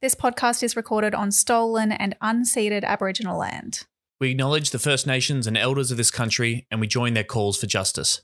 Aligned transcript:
This 0.00 0.14
podcast 0.14 0.62
is 0.62 0.76
recorded 0.76 1.12
on 1.12 1.32
stolen 1.32 1.90
and 1.90 2.14
unceded 2.22 2.84
Aboriginal 2.84 3.36
land. 3.36 3.84
We 4.20 4.30
acknowledge 4.30 4.70
the 4.70 4.78
First 4.78 5.08
Nations 5.08 5.48
and 5.48 5.58
elders 5.58 5.90
of 5.90 5.96
this 5.96 6.12
country 6.12 6.68
and 6.70 6.80
we 6.80 6.86
join 6.86 7.14
their 7.14 7.24
calls 7.24 7.58
for 7.58 7.66
justice. 7.66 8.22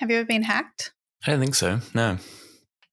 Have 0.00 0.10
you 0.10 0.16
ever 0.16 0.24
been 0.24 0.42
hacked? 0.42 0.92
I 1.24 1.30
don't 1.30 1.38
think 1.38 1.54
so. 1.54 1.78
No. 1.94 2.18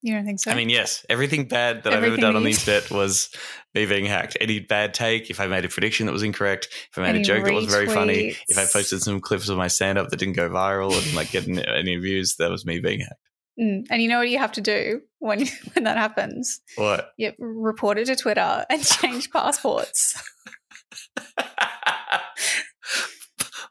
You 0.04 0.14
don't 0.14 0.26
think 0.26 0.42
so? 0.42 0.52
I 0.52 0.54
mean, 0.54 0.70
yes, 0.70 1.08
everything 1.10 1.48
bad 1.48 1.82
that 1.86 1.94
I've 1.94 2.04
ever 2.04 2.18
done 2.18 2.36
on 2.36 2.44
the 2.44 2.52
internet 2.52 2.92
was 2.92 3.32
me 3.74 3.88
being 3.88 4.06
hacked. 4.06 4.38
Any 4.40 4.60
bad 4.60 4.94
take, 4.94 5.32
if 5.32 5.40
I 5.40 5.48
made 5.48 5.66
a 5.66 5.70
prediction 5.70 6.06
that 6.06 6.12
was 6.12 6.22
incorrect, 6.22 6.68
if 6.92 7.00
I 7.00 7.02
made 7.02 7.10
Any 7.16 7.22
a 7.22 7.24
joke 7.24 7.46
that 7.46 7.54
was 7.56 7.66
very 7.66 7.88
funny, 7.88 8.36
if 8.48 8.60
I 8.60 8.66
posted 8.72 9.02
some 9.02 9.20
clips 9.20 9.50
of 9.50 9.58
my 9.58 9.70
stand 9.70 9.98
up 9.98 10.10
that 10.10 10.18
didn't 10.18 10.36
go 10.36 10.52
viral 10.52 10.96
and 11.04 11.16
like 11.16 11.32
getting 11.32 11.58
any 11.58 11.96
views, 11.96 12.36
that 12.36 12.52
was 12.52 12.64
me 12.64 12.80
being 12.80 13.00
hacked. 13.00 13.14
Mm, 13.60 13.86
and 13.90 14.02
you 14.02 14.10
know 14.10 14.20
what 14.20 14.30
you 14.30 14.38
have 14.38 14.52
to 14.54 14.62
do 14.62 15.02
when 15.20 15.40
when 15.74 15.84
that 15.86 15.98
happens? 15.98 16.62
What? 16.76 17.12
You 17.18 17.34
report 17.40 17.98
it 17.98 18.06
to 18.06 18.16
Twitter 18.16 18.66
and 18.70 18.84
change 18.86 19.32
passports. 19.32 20.22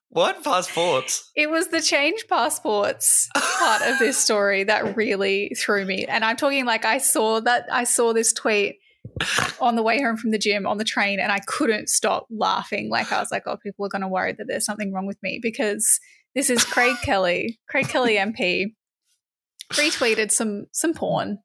what? 0.09 0.43
Passports? 0.43 1.31
It 1.37 1.51
was 1.51 1.69
the 1.69 1.83
change 1.83 2.27
passports 2.29 3.29
part 3.35 3.83
of 3.83 3.99
this 3.99 4.17
story 4.25 4.65
that 4.65 4.97
really 4.97 5.53
threw 5.59 5.85
me. 5.85 6.07
And 6.07 6.25
I'm 6.25 6.37
talking 6.37 6.65
like 6.65 6.85
I 6.85 6.99
saw 6.99 7.41
that 7.41 7.67
I 7.71 7.85
saw 7.85 8.13
this 8.13 8.33
tweet 8.33 8.77
on 9.61 9.77
the 9.77 9.83
way 9.83 10.03
home 10.03 10.17
from 10.17 10.31
the 10.31 10.39
gym 10.39 10.67
on 10.67 10.79
the 10.79 10.85
train 10.85 11.21
and 11.21 11.31
I 11.31 11.41
couldn't 11.47 11.89
stop 11.89 12.27
laughing. 12.31 12.89
Like 12.91 13.13
I 13.13 13.21
was 13.21 13.31
like, 13.31 13.43
oh, 13.47 13.59
people 13.63 13.85
are 13.85 13.91
going 13.91 14.03
to 14.03 14.09
worry 14.09 14.33
that 14.33 14.47
there's 14.49 14.65
something 14.65 14.93
wrong 14.93 15.07
with 15.07 15.19
me 15.23 15.41
because 15.43 16.01
this 16.35 16.49
is 16.49 16.65
Craig 16.65 16.97
Kelly, 17.03 17.61
Craig 17.69 17.89
Kelly 17.89 18.17
MP, 18.17 18.73
retweeted 19.73 20.31
some 20.31 20.67
some 20.73 20.95
porn 20.95 21.39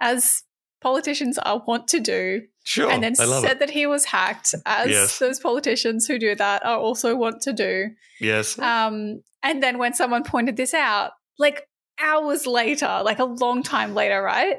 as 0.00 0.42
politicians 0.80 1.36
are 1.38 1.62
want 1.66 1.86
to 1.88 2.00
do 2.00 2.42
Sure. 2.64 2.90
and 2.90 3.02
then 3.02 3.14
said 3.14 3.44
it. 3.44 3.58
that 3.58 3.70
he 3.70 3.86
was 3.86 4.06
hacked 4.06 4.54
as 4.66 4.88
Yes. 4.88 5.18
those 5.18 5.38
politicians 5.38 6.06
who 6.06 6.18
do 6.18 6.34
that 6.34 6.64
are 6.64 6.78
also 6.78 7.14
want 7.16 7.42
to 7.42 7.52
do. 7.52 7.88
Yes. 8.20 8.58
Um, 8.58 9.22
and 9.42 9.62
then 9.62 9.78
when 9.78 9.92
someone 9.94 10.24
pointed 10.24 10.56
this 10.56 10.72
out, 10.74 11.12
like 11.38 11.66
hours 11.98 12.46
later, 12.46 13.00
like 13.04 13.18
a 13.18 13.24
long 13.24 13.62
time 13.62 13.94
later, 13.94 14.22
right? 14.22 14.56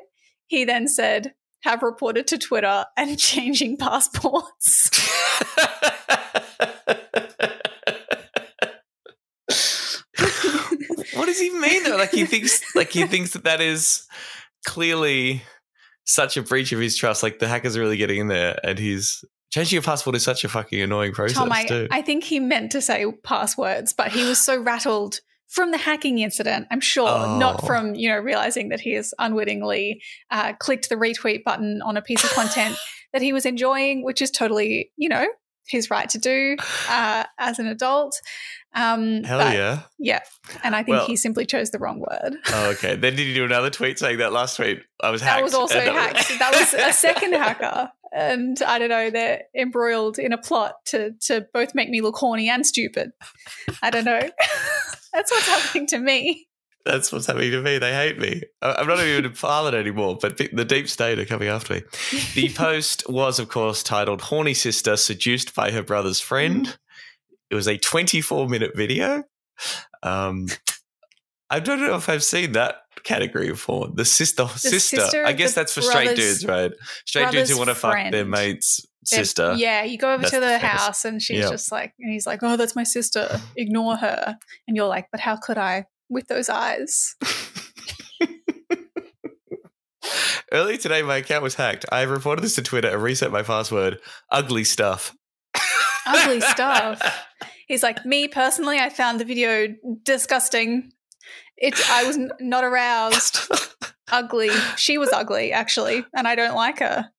He 0.47 0.63
then 0.63 0.87
said, 0.87 1.33
have 1.63 1.81
reported 1.83 2.27
to 2.27 2.37
Twitter 2.37 2.85
and 2.97 3.17
changing 3.19 3.77
passports. 3.77 4.89
what 11.13 11.25
does 11.25 11.39
he 11.39 11.49
mean 11.49 11.83
though? 11.83 11.97
Like 11.97 12.11
he 12.11 12.25
thinks, 12.25 12.75
like 12.75 12.91
he 12.91 13.05
thinks 13.05 13.31
that 13.33 13.43
that 13.43 13.61
is 13.61 14.07
clearly 14.65 15.43
such 16.05 16.37
a 16.37 16.41
breach 16.41 16.71
of 16.71 16.79
his 16.79 16.97
trust. 16.97 17.23
Like 17.23 17.39
the 17.39 17.47
hackers 17.47 17.77
are 17.77 17.81
really 17.81 17.97
getting 17.97 18.19
in 18.19 18.27
there, 18.27 18.59
and 18.63 18.77
he's 18.79 19.23
changing 19.51 19.75
your 19.75 19.83
password 19.83 20.15
is 20.15 20.23
such 20.23 20.43
a 20.43 20.49
fucking 20.49 20.81
annoying 20.81 21.11
process 21.13 21.37
Tom, 21.37 21.51
I, 21.51 21.65
too. 21.65 21.87
I 21.91 22.01
think 22.01 22.23
he 22.23 22.39
meant 22.39 22.71
to 22.71 22.81
say 22.81 23.05
passwords, 23.23 23.93
but 23.93 24.11
he 24.11 24.23
was 24.23 24.39
so 24.39 24.59
rattled 24.61 25.19
from 25.49 25.71
the 25.71 25.77
hacking 25.77 26.19
incident, 26.19 26.65
I'm 26.71 26.79
sure, 26.79 27.37
not 27.37 27.61
Oh. 27.61 27.67
from, 27.67 27.93
you 27.93 28.07
know, 28.07 28.17
realizing 28.17 28.69
that 28.69 28.79
he 28.79 28.93
has 28.93 29.13
unwittingly 29.19 30.01
uh, 30.29 30.53
clicked 30.53 30.87
the 30.87 30.95
retweet 30.95 31.43
button 31.43 31.81
on 31.81 31.97
a 31.97 32.01
piece 32.01 32.23
of 32.23 32.29
content 32.29 32.77
that 33.13 33.21
he 33.21 33.33
was 33.33 33.45
enjoying, 33.45 34.05
which 34.05 34.21
is 34.21 34.31
totally, 34.31 34.91
you 34.95 35.09
know, 35.09 35.27
his 35.67 35.89
right 35.89 36.07
to 36.09 36.17
do 36.17 36.55
uh, 36.89 37.25
as 37.37 37.59
an 37.59 37.67
adult. 37.67 38.17
Um, 38.73 39.23
Hell 39.23 39.39
but- 39.39 39.53
yeah! 39.53 39.79
Yeah. 39.99 40.19
And 40.63 40.75
I 40.75 40.79
think 40.83 40.95
Well- 40.97 41.07
he 41.07 41.15
simply 41.15 41.45
chose 41.45 41.71
the 41.71 41.79
wrong 41.79 41.99
word. 41.99 42.37
Oh, 42.49 42.69
okay. 42.71 42.95
Then 42.95 43.15
did 43.15 43.27
you 43.27 43.33
do 43.33 43.45
another 43.45 43.69
tweet 43.69 43.99
saying 43.99 44.19
that 44.19 44.31
last 44.31 44.55
tweet 44.55 44.81
I 45.01 45.09
was 45.09 45.21
hacked? 45.21 45.37
That 45.39 45.43
was 45.43 45.53
also 45.53 45.79
hacked. 45.79 46.31
That 46.39 46.53
was 46.55 46.73
a 46.73 46.93
second 46.93 47.33
hacker. 47.33 47.91
And 48.13 48.61
I 48.61 48.77
don't 48.79 48.89
know, 48.89 49.09
they're 49.09 49.43
embroiled 49.55 50.19
in 50.19 50.33
a 50.33 50.37
plot 50.37 50.75
to 50.87 51.11
to 51.27 51.45
both 51.53 51.73
make 51.75 51.89
me 51.89 52.01
look 52.01 52.15
horny 52.17 52.49
and 52.49 52.65
stupid. 52.65 53.11
I 53.81 53.89
don't 53.89 54.05
know. 54.05 54.19
That's 55.13 55.31
what's 55.31 55.47
happening 55.47 55.87
to 55.87 55.97
me. 55.99 56.47
That's 56.83 57.11
what's 57.11 57.27
happening 57.27 57.51
to 57.51 57.61
me. 57.61 57.77
They 57.77 57.93
hate 57.93 58.17
me. 58.17 58.41
I'm 58.61 58.87
not 58.87 58.99
even 58.99 59.25
in 59.25 59.33
Parliament 59.33 59.75
anymore, 59.79 60.17
but 60.19 60.37
the 60.37 60.65
deep 60.65 60.89
state 60.89 61.19
are 61.19 61.25
coming 61.25 61.47
after 61.47 61.75
me. 61.75 61.81
The 62.33 62.49
post 62.55 63.03
was, 63.07 63.37
of 63.39 63.49
course, 63.49 63.83
titled 63.83 64.21
Horny 64.21 64.55
Sister 64.55 64.97
Seduced 64.97 65.53
by 65.53 65.71
Her 65.71 65.83
Brother's 65.83 66.19
Friend. 66.19 66.75
It 67.51 67.55
was 67.55 67.67
a 67.67 67.77
24 67.77 68.47
minute 68.47 68.71
video. 68.75 69.23
Um, 70.01 70.47
I 71.49 71.59
don't 71.59 71.81
know 71.81 71.95
if 71.95 72.07
I've 72.07 72.23
seen 72.23 72.53
that 72.53 72.75
category 73.03 73.49
before. 73.49 73.89
The 73.93 74.05
sister, 74.05 74.47
sister. 74.47 74.79
sister 74.79 75.25
I 75.25 75.33
guess 75.33 75.53
that's 75.53 75.73
for 75.73 75.81
straight 75.81 76.15
dudes, 76.15 76.45
right? 76.45 76.71
Straight 77.05 77.29
dudes 77.31 77.49
who 77.49 77.57
want 77.57 77.69
to 77.69 77.75
fuck 77.75 78.11
their 78.11 78.23
mate's 78.25 78.79
sister. 79.03 79.53
Yeah, 79.57 79.83
you 79.83 79.97
go 79.97 80.13
over 80.13 80.21
That's 80.21 80.33
to 80.33 80.39
the 80.39 80.45
the 80.45 80.59
house 80.59 81.03
and 81.03 81.21
she's 81.21 81.39
Yeah. 81.39 81.49
just 81.49 81.71
like, 81.71 81.93
and 81.99 82.11
he's 82.13 82.25
like, 82.25 82.39
oh, 82.41 82.55
that's 82.55 82.75
my 82.75 82.83
sister. 82.83 83.41
Ignore 83.57 83.97
her. 83.97 84.37
And 84.67 84.77
you're 84.77 84.87
like, 84.87 85.07
but 85.11 85.19
how 85.19 85.35
could 85.35 85.57
I 85.57 85.85
with 86.09 86.27
those 86.27 86.47
eyes? 86.49 87.15
Earlier 90.53 90.77
today, 90.77 91.01
my 91.01 91.17
account 91.17 91.43
was 91.43 91.55
hacked. 91.55 91.85
I 91.91 92.01
reported 92.01 92.41
this 92.41 92.55
to 92.55 92.61
Twitter 92.61 92.89
and 92.89 93.01
reset 93.01 93.31
my 93.31 93.41
password. 93.43 93.99
Ugly 94.29 94.65
stuff. 94.65 95.15
Ugly 96.05 96.41
stuff. 96.41 97.01
He's 97.67 97.83
like, 97.83 98.05
me 98.05 98.27
personally, 98.27 98.79
I 98.79 98.89
found 98.89 99.19
the 99.19 99.25
video 99.25 99.67
disgusting. 100.03 100.91
It, 101.57 101.79
I 101.89 102.05
was 102.05 102.17
n- 102.17 102.31
not 102.39 102.63
aroused. 102.63 103.39
ugly. 104.11 104.49
She 104.75 104.97
was 104.97 105.09
ugly, 105.11 105.51
actually, 105.51 106.05
and 106.15 106.27
I 106.27 106.35
don't 106.35 106.55
like 106.55 106.79
her. 106.79 107.09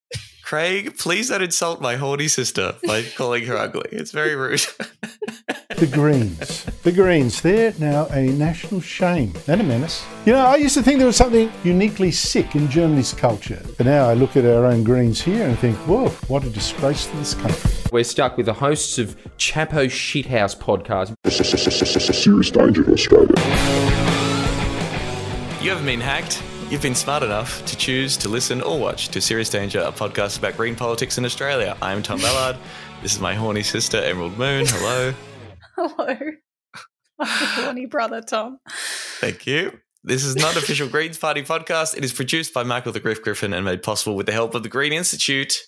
Craig, 0.44 0.98
please 0.98 1.28
don't 1.28 1.42
insult 1.42 1.80
my 1.80 1.97
horny 1.97 2.28
sister 2.28 2.75
by 2.86 3.03
calling 3.16 3.44
her 3.47 3.56
ugly. 3.56 3.88
It's 3.92 4.10
very 4.10 4.34
rude. 4.34 4.62
The 5.76 5.86
Greens. 5.86 6.64
The 6.84 6.92
Greens. 6.92 7.41
They're 7.41 7.72
now 7.80 8.06
a 8.12 8.26
national 8.26 8.81
shame 8.82 9.32
and 9.48 9.60
a 9.60 9.64
menace. 9.64 10.04
You 10.26 10.32
know, 10.32 10.44
I 10.47 10.54
used 10.56 10.75
to 10.75 10.82
think 10.82 10.98
there 10.98 11.06
was 11.08 11.16
something 11.16 11.50
uniquely 11.64 12.12
sick 12.12 12.54
in 12.54 12.69
Germany's 12.70 13.12
culture. 13.12 13.60
But 13.78 13.86
now 13.86 14.08
I 14.08 14.14
look 14.14 14.36
at 14.36 14.44
our 14.44 14.66
own 14.66 14.84
Greens 14.84 15.20
here 15.20 15.44
and 15.44 15.58
think, 15.58 15.76
whoa, 15.78 16.10
what 16.28 16.44
a 16.44 16.50
disgrace 16.50 17.06
to 17.06 17.16
this 17.16 17.34
country. 17.34 17.70
We're 17.91 18.04
stuck 18.04 18.36
with 18.36 18.47
the 18.47 18.52
hosts 18.52 18.98
of 18.98 19.16
Chapo 19.38 19.86
Shithouse 19.86 20.56
podcast. 20.56 21.16
Serious 22.14 22.50
danger 22.50 22.84
to 22.84 22.92
Australia. 22.92 23.34
you 25.60 25.70
haven't 25.70 25.86
been 25.86 26.00
hacked. 26.00 26.42
You've 26.72 26.80
been 26.80 26.94
smart 26.94 27.22
enough 27.22 27.62
to 27.66 27.76
choose 27.76 28.16
to 28.16 28.30
listen 28.30 28.62
or 28.62 28.80
watch 28.80 29.08
to 29.08 29.20
Serious 29.20 29.50
Danger, 29.50 29.80
a 29.80 29.92
podcast 29.92 30.38
about 30.38 30.56
green 30.56 30.74
politics 30.74 31.18
in 31.18 31.26
Australia. 31.26 31.76
I'm 31.82 32.02
Tom 32.02 32.18
Ballard. 32.18 32.56
This 33.02 33.12
is 33.12 33.20
my 33.20 33.34
horny 33.34 33.62
sister, 33.62 33.98
Emerald 33.98 34.38
Moon. 34.38 34.64
Hello. 34.66 35.12
Hello. 35.76 36.16
My 37.18 37.26
horny 37.26 37.84
brother, 37.84 38.22
Tom. 38.22 38.58
Thank 39.20 39.46
you. 39.46 39.80
This 40.02 40.24
is 40.24 40.34
not 40.34 40.52
an 40.52 40.62
official 40.62 40.88
Greens 40.88 41.18
Party 41.18 41.42
podcast. 41.42 41.94
It 41.94 42.04
is 42.04 42.12
produced 42.14 42.54
by 42.54 42.62
Michael 42.62 42.92
the 42.92 43.00
Griff 43.00 43.20
Griffin 43.20 43.52
and 43.52 43.66
made 43.66 43.82
possible 43.82 44.16
with 44.16 44.24
the 44.24 44.32
help 44.32 44.54
of 44.54 44.62
the 44.62 44.70
Green 44.70 44.94
Institute. 44.94 45.58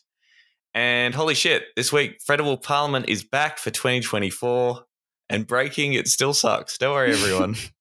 And 0.72 1.14
holy 1.14 1.34
shit, 1.34 1.64
this 1.76 1.92
week, 1.92 2.16
Federal 2.26 2.56
Parliament 2.56 3.10
is 3.10 3.22
back 3.22 3.58
for 3.58 3.70
2024. 3.70 4.82
And 5.28 5.46
breaking, 5.46 5.92
it 5.92 6.08
still 6.08 6.32
sucks. 6.32 6.78
Don't 6.78 6.94
worry, 6.94 7.12
everyone. 7.12 7.56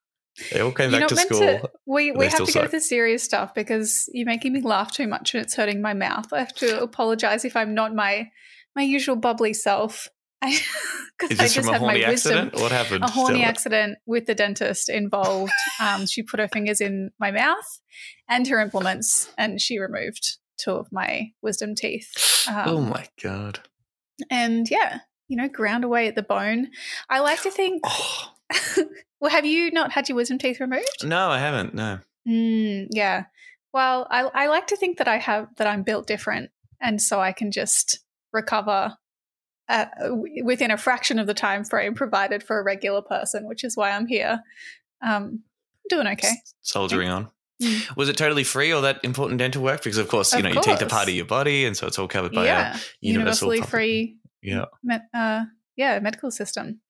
they 0.52 0.60
all 0.62 0.72
came 0.72 0.92
You're 0.92 1.02
back 1.02 1.10
to 1.10 1.16
school. 1.16 1.40
to. 1.40 1.70
We 1.86 2.12
we 2.12 2.26
have 2.28 2.44
to 2.46 2.52
go 2.52 2.64
to 2.64 2.68
the 2.72 2.80
serious 2.82 3.24
stuff 3.24 3.54
because 3.54 4.10
you're 4.14 4.26
making 4.26 4.54
me 4.54 4.62
laugh 4.62 4.92
too 4.92 5.08
much 5.08 5.34
and 5.34 5.44
it's 5.44 5.56
hurting 5.56 5.82
my 5.82 5.94
mouth. 5.94 6.32
I 6.34 6.40
have 6.40 6.54
to 6.56 6.82
apologize 6.82 7.46
if 7.46 7.56
I'm 7.56 7.74
not 7.74 7.94
my 7.94 8.30
my 8.76 8.82
usual 8.84 9.16
bubbly 9.16 9.54
self. 9.54 10.10
Because 11.20 11.32
Is 11.36 11.40
I 11.40 11.44
this 11.44 11.54
just 11.54 11.68
from 11.68 11.76
a 11.76 11.80
horny 11.80 12.06
wisdom. 12.06 12.34
accident? 12.34 12.54
What 12.64 12.72
happened? 12.72 13.04
A 13.04 13.10
horny 13.10 13.44
accident 13.44 14.00
with 14.08 14.26
the 14.26 14.34
dentist 14.34 14.90
involved. 14.90 15.52
Um, 15.80 16.08
she 16.08 16.24
put 16.24 16.40
her 16.40 16.48
fingers 16.48 16.82
in 16.82 17.12
my 17.20 17.30
mouth 17.30 17.80
and 18.28 18.48
her 18.48 18.60
implements, 18.60 19.32
and 19.38 19.62
she 19.62 19.78
removed 19.78 20.38
two 20.58 20.72
of 20.72 20.88
my 20.92 21.32
wisdom 21.44 21.76
teeth. 21.76 22.12
Um, 22.50 22.64
oh 22.66 22.82
my 22.82 23.06
god. 23.22 23.60
And 24.32 24.70
yeah, 24.70 25.00
you 25.28 25.38
know, 25.38 25.48
ground 25.48 25.84
away 25.84 26.08
at 26.08 26.16
the 26.16 26.24
bone. 26.24 26.70
I 27.10 27.20
like 27.20 27.44
to 27.44 27.52
think. 27.52 27.84
Oh, 27.86 28.33
well, 29.20 29.32
have 29.32 29.46
you 29.46 29.72
not 29.72 29.92
had 29.92 30.10
your 30.10 30.16
wisdom 30.16 30.38
teeth 30.38 30.60
removed? 30.60 31.04
no, 31.04 31.30
I 31.30 31.40
haven't. 31.40 31.74
No. 31.74 32.00
Mm, 32.28 32.88
yeah. 32.92 33.26
Well, 33.74 34.08
I, 34.10 34.22
I 34.22 34.48
like 34.48 34.68
to 34.68 34.78
think 34.78 34.98
that 35.00 35.08
I 35.08 35.18
have 35.18 35.48
that 35.58 35.68
I'm 35.68 35.84
built 35.84 36.08
different, 36.08 36.52
and 36.80 37.02
so 37.02 37.20
I 37.20 37.32
can 37.32 37.52
just 37.52 38.00
recover 38.32 38.96
w- 39.70 40.44
within 40.44 40.72
a 40.72 40.78
fraction 40.78 41.20
of 41.20 41.28
the 41.28 41.34
time 41.34 41.64
frame 41.64 41.96
provided 41.96 42.44
for 42.44 42.60
a 42.60 42.64
regular 42.64 43.02
person, 43.02 43.48
which 43.48 43.64
is 43.64 43.76
why 43.76 43.92
I'm 43.92 44.08
here. 44.08 44.42
Um, 45.02 45.44
doing 45.90 46.08
okay. 46.08 46.34
Soldiering 46.62 47.10
on. 47.10 47.30
Mm. 47.62 47.96
Was 47.96 48.10
it 48.10 48.18
totally 48.18 48.44
free, 48.44 48.72
all 48.72 48.82
that 48.82 49.00
important 49.04 49.40
dental 49.40 49.64
work? 49.64 49.84
Because 49.84 49.98
of 49.98 50.08
course, 50.08 50.34
you 50.34 50.40
Of 50.40 50.46
know, 50.46 50.52
your 50.52 50.64
teeth 50.64 50.82
are 50.82 50.88
part 50.88 51.08
of 51.08 51.14
your 51.14 51.26
body, 51.26 51.66
and 51.66 51.76
so 51.78 51.88
it's 51.88 52.00
all 52.00 52.08
covered 52.08 52.34
by 52.34 52.46
yeah, 52.46 52.78
universally 53.00 53.62
free. 53.62 54.18
Yeah. 54.42 54.66
Uh, 55.14 55.46
yeah, 55.76 56.00
medical 56.00 56.32
system. 56.32 56.82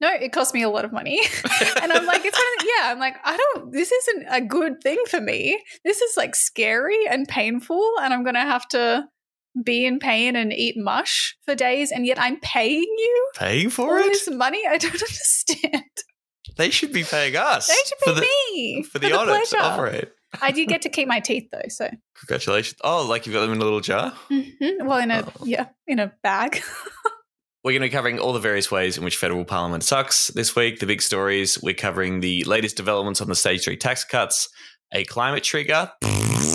No, 0.00 0.10
it 0.12 0.32
cost 0.32 0.54
me 0.54 0.62
a 0.62 0.68
lot 0.68 0.84
of 0.84 0.92
money, 0.92 1.20
and 1.82 1.92
I'm 1.92 2.06
like, 2.06 2.24
it's 2.24 2.36
the, 2.36 2.66
yeah. 2.78 2.90
I'm 2.92 2.98
like, 2.98 3.16
I 3.24 3.36
don't. 3.36 3.72
This 3.72 3.90
isn't 3.92 4.26
a 4.30 4.40
good 4.40 4.82
thing 4.82 4.98
for 5.08 5.20
me. 5.20 5.62
This 5.84 6.00
is 6.00 6.16
like 6.16 6.34
scary 6.36 7.06
and 7.08 7.26
painful, 7.28 7.82
and 8.02 8.14
I'm 8.14 8.24
gonna 8.24 8.40
have 8.46 8.66
to 8.68 9.06
be 9.64 9.84
in 9.84 9.98
pain 9.98 10.36
and 10.36 10.52
eat 10.52 10.76
mush 10.76 11.36
for 11.44 11.54
days, 11.54 11.90
and 11.90 12.06
yet 12.06 12.18
I'm 12.20 12.38
paying 12.40 12.82
you 12.82 13.30
Paying 13.34 13.70
for 13.70 13.98
it? 13.98 14.04
this 14.04 14.28
money? 14.30 14.62
I 14.68 14.78
don't 14.78 14.92
understand. 15.02 15.82
They 16.56 16.70
should 16.70 16.92
be 16.92 17.04
paying 17.04 17.36
us. 17.36 17.66
They 17.68 17.74
should 17.86 17.98
for 17.98 18.14
pay 18.14 18.20
the, 18.20 18.20
me 18.20 18.82
for 18.84 18.98
the 18.98 19.16
honor 19.16 19.40
to 19.44 19.58
operate. 19.60 20.08
I 20.42 20.50
did 20.52 20.68
get 20.68 20.82
to 20.82 20.88
keep 20.96 21.08
my 21.08 21.20
teeth 21.20 21.48
though, 21.50 21.62
so 21.68 21.88
Congratulations. 22.18 22.78
Oh, 22.84 23.06
like 23.08 23.26
you've 23.26 23.34
got 23.34 23.40
them 23.42 23.52
in 23.52 23.60
a 23.60 23.64
little 23.64 23.80
jar? 23.80 24.12
Mhm. 24.30 24.84
well, 24.84 24.98
in 24.98 25.10
a 25.10 25.24
Oh. 25.40 25.44
yeah, 25.44 25.66
in 25.86 25.98
a 25.98 26.12
bag. 26.22 26.62
We're 27.64 27.72
going 27.72 27.82
to 27.82 27.88
be 27.88 27.92
covering 27.92 28.20
all 28.20 28.32
the 28.32 28.38
various 28.38 28.70
ways 28.70 28.96
in 28.96 29.04
which 29.04 29.16
federal 29.16 29.44
parliament 29.44 29.82
sucks 29.82 30.28
this 30.28 30.54
week. 30.54 30.78
The 30.78 30.86
big 30.86 31.02
stories 31.02 31.60
we're 31.60 31.74
covering 31.74 32.20
the 32.20 32.44
latest 32.44 32.76
developments 32.76 33.20
on 33.20 33.28
the 33.28 33.34
stage 33.34 33.64
three 33.64 33.76
tax 33.76 34.04
cuts, 34.04 34.48
a 34.92 35.04
climate 35.04 35.42
trigger, 35.42 35.90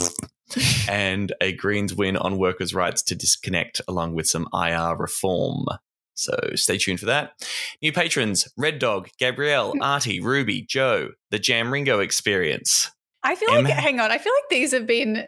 and 0.89 1.33
a 1.41 1.51
Greens 1.53 1.94
win 1.94 2.15
on 2.15 2.38
workers' 2.38 2.73
rights 2.73 3.03
to 3.03 3.15
disconnect, 3.15 3.81
along 3.88 4.15
with 4.15 4.27
some 4.27 4.47
IR 4.53 4.95
reform. 4.95 5.65
So 6.13 6.38
stay 6.55 6.77
tuned 6.77 7.01
for 7.01 7.07
that. 7.07 7.31
New 7.81 7.91
patrons 7.91 8.47
Red 8.57 8.79
Dog, 8.79 9.09
Gabrielle, 9.19 9.73
hmm. 9.73 9.81
Artie, 9.81 10.21
Ruby, 10.21 10.61
Joe, 10.61 11.09
the 11.31 11.39
Jam 11.39 11.71
Ringo 11.71 12.00
experience. 12.00 12.89
I 13.23 13.35
feel 13.35 13.50
Emma- 13.51 13.67
like, 13.67 13.77
hang 13.77 14.00
on, 14.00 14.09
I 14.09 14.17
feel 14.17 14.33
like 14.33 14.50
these 14.50 14.71
have 14.71 14.88
been 14.88 15.27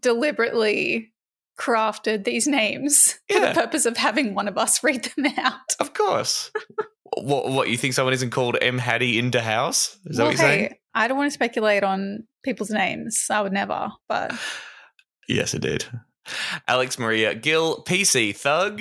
deliberately 0.00 1.12
crafted, 1.58 2.24
these 2.24 2.46
names, 2.46 3.18
for 3.32 3.40
the 3.40 3.52
purpose 3.52 3.86
of 3.86 3.96
having 3.96 4.34
one 4.34 4.48
of 4.48 4.58
us 4.58 4.82
read 4.84 5.04
them 5.16 5.26
out. 5.38 5.74
Of 5.80 5.94
course. 5.94 6.50
what, 7.16 7.50
what, 7.50 7.68
you 7.68 7.76
think 7.76 7.94
someone 7.94 8.14
isn't 8.14 8.30
called 8.30 8.56
M. 8.60 8.78
Hattie 8.78 9.18
into 9.18 9.40
house? 9.40 9.98
Is 10.06 10.16
that 10.16 10.22
well, 10.22 10.32
what 10.32 10.38
you're 10.38 10.48
saying? 10.48 10.62
hey, 10.70 10.80
I 10.94 11.08
don't 11.08 11.16
want 11.16 11.28
to 11.28 11.34
speculate 11.34 11.82
on 11.82 12.24
people's 12.42 12.70
names. 12.70 13.26
I 13.30 13.40
would 13.40 13.52
never, 13.52 13.92
but 14.08 14.32
Yes, 15.28 15.54
it 15.54 15.62
did. 15.62 15.86
Alex 16.68 16.98
Maria 16.98 17.34
Gill, 17.34 17.82
PC 17.84 18.34
Thug, 18.34 18.80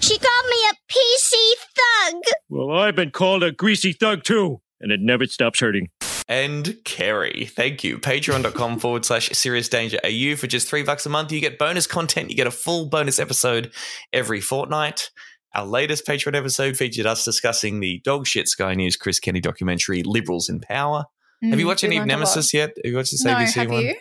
She 0.00 0.18
called 0.18 0.46
me 0.50 0.56
a 0.70 0.92
PC 0.92 2.12
thug. 2.12 2.22
Well, 2.48 2.78
I've 2.78 2.94
been 2.94 3.10
called 3.10 3.42
a 3.42 3.50
greasy 3.50 3.92
thug 3.92 4.22
too, 4.22 4.60
and 4.80 4.92
it 4.92 5.00
never 5.00 5.26
stops 5.26 5.58
hurting. 5.58 5.88
And 6.28 6.76
Kerry. 6.84 7.46
Thank 7.54 7.84
you. 7.84 7.98
Patreon.com 7.98 8.78
forward 8.80 9.04
slash 9.04 9.30
serious 9.30 9.68
danger 9.68 9.98
AU. 10.04 10.36
For 10.36 10.46
just 10.46 10.68
three 10.68 10.82
bucks 10.82 11.06
a 11.06 11.08
month, 11.08 11.32
you 11.32 11.40
get 11.40 11.58
bonus 11.58 11.86
content. 11.86 12.30
You 12.30 12.36
get 12.36 12.46
a 12.46 12.50
full 12.52 12.88
bonus 12.88 13.18
episode 13.18 13.72
every 14.12 14.40
fortnight. 14.40 15.10
Our 15.54 15.64
latest 15.66 16.06
Patreon 16.06 16.34
episode 16.36 16.76
featured 16.76 17.06
us 17.06 17.24
discussing 17.24 17.80
the 17.80 18.00
dog 18.04 18.26
shit 18.26 18.48
Sky 18.48 18.74
News 18.74 18.96
Chris 18.96 19.18
Kenny 19.18 19.40
documentary, 19.40 20.02
Liberals 20.02 20.48
in 20.48 20.60
Power. 20.60 21.04
have 21.42 21.58
you 21.58 21.64
Mm, 21.64 21.68
watched 21.68 21.84
any 21.84 21.96
of 21.96 22.00
learned 22.00 22.10
a 22.10 22.14
lot. 22.14 22.18
Nemesis 22.20 22.52
yet? 22.54 22.70
Have 22.76 22.90
you 22.90 22.96
watched 22.96 23.12
this 23.12 23.24
No, 23.24 23.34
ABC 23.34 23.66
one? 23.70 23.82
you? 23.84 23.94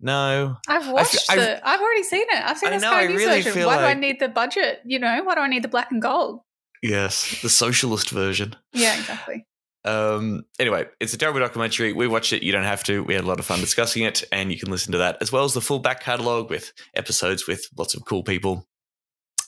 No. 0.00 0.56
I've 0.68 0.88
watched 0.88 1.24
I- 1.30 1.36
it. 1.36 1.60
I've 1.64 1.80
already 1.80 2.04
seen 2.04 2.26
it. 2.28 2.44
I've 2.44 2.58
seen 2.58 2.68
I 2.72 2.76
the 2.76 2.82
know, 2.82 2.90
Sky 2.90 3.00
I 3.02 3.06
News 3.08 3.16
really 3.16 3.42
version. 3.42 3.66
Why 3.66 3.78
do 3.78 3.84
I 3.84 3.94
need 3.94 4.20
the 4.20 4.28
budget? 4.28 4.80
You 4.84 4.98
know, 5.00 5.22
why 5.24 5.34
do 5.34 5.40
I 5.40 5.48
need 5.48 5.64
the 5.64 5.68
black 5.68 5.90
and 5.90 6.00
gold? 6.00 6.40
Yes, 6.82 7.40
the 7.42 7.48
socialist 7.48 8.10
version. 8.10 8.54
Yeah, 8.72 8.96
exactly. 8.98 9.46
Um, 9.84 10.44
anyway, 10.58 10.86
it's 11.00 11.12
a 11.12 11.18
terrible 11.18 11.40
documentary. 11.40 11.92
We 11.92 12.08
watched 12.08 12.32
it. 12.32 12.42
You 12.42 12.52
don't 12.52 12.64
have 12.64 12.84
to. 12.84 13.02
We 13.04 13.14
had 13.14 13.24
a 13.24 13.26
lot 13.26 13.38
of 13.38 13.44
fun 13.46 13.60
discussing 13.60 14.02
it, 14.04 14.24
and 14.32 14.50
you 14.50 14.58
can 14.58 14.70
listen 14.70 14.92
to 14.92 14.98
that 14.98 15.18
as 15.20 15.30
well 15.30 15.44
as 15.44 15.52
the 15.54 15.60
full 15.60 15.78
back 15.78 16.00
catalogue 16.00 16.48
with 16.50 16.72
episodes 16.94 17.46
with 17.46 17.66
lots 17.76 17.94
of 17.94 18.04
cool 18.06 18.22
people. 18.22 18.66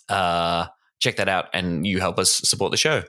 Uh, 0.08 0.66
check 1.00 1.16
that 1.16 1.28
out, 1.28 1.46
and 1.54 1.86
you 1.86 2.00
help 2.00 2.18
us 2.18 2.34
support 2.44 2.70
the 2.70 2.76
show. 2.76 3.02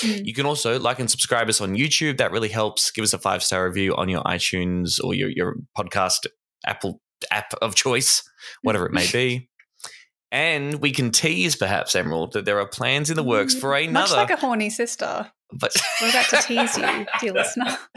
Mm. 0.00 0.26
You 0.26 0.34
can 0.34 0.46
also 0.46 0.78
like 0.78 0.98
and 0.98 1.10
subscribe 1.10 1.48
us 1.48 1.60
on 1.60 1.74
YouTube. 1.74 2.18
That 2.18 2.32
really 2.32 2.48
helps. 2.48 2.90
Give 2.90 3.02
us 3.02 3.12
a 3.12 3.18
five 3.18 3.42
star 3.42 3.66
review 3.66 3.94
on 3.96 4.08
your 4.08 4.22
iTunes 4.22 5.02
or 5.02 5.14
your 5.14 5.30
your 5.30 5.56
podcast 5.76 6.26
Apple 6.66 7.00
app 7.30 7.52
of 7.62 7.74
choice, 7.74 8.22
whatever 8.62 8.86
it 8.86 8.92
may 8.92 9.06
be. 9.10 9.48
And 10.30 10.74
we 10.82 10.90
can 10.90 11.10
tease, 11.10 11.56
perhaps, 11.56 11.96
Emerald, 11.96 12.34
that 12.34 12.44
there 12.44 12.60
are 12.60 12.68
plans 12.68 13.08
in 13.08 13.16
the 13.16 13.22
works 13.22 13.54
for 13.54 13.70
Mm, 13.70 13.88
another. 13.88 14.16
Much 14.16 14.28
like 14.28 14.30
a 14.30 14.36
horny 14.36 14.68
sister. 14.68 15.32
But 15.52 15.72
We're 16.00 16.10
about 16.10 16.26
to 16.30 16.36
tease 16.42 16.76
you, 16.76 17.06
dear 17.20 17.32
listener. 17.32 17.76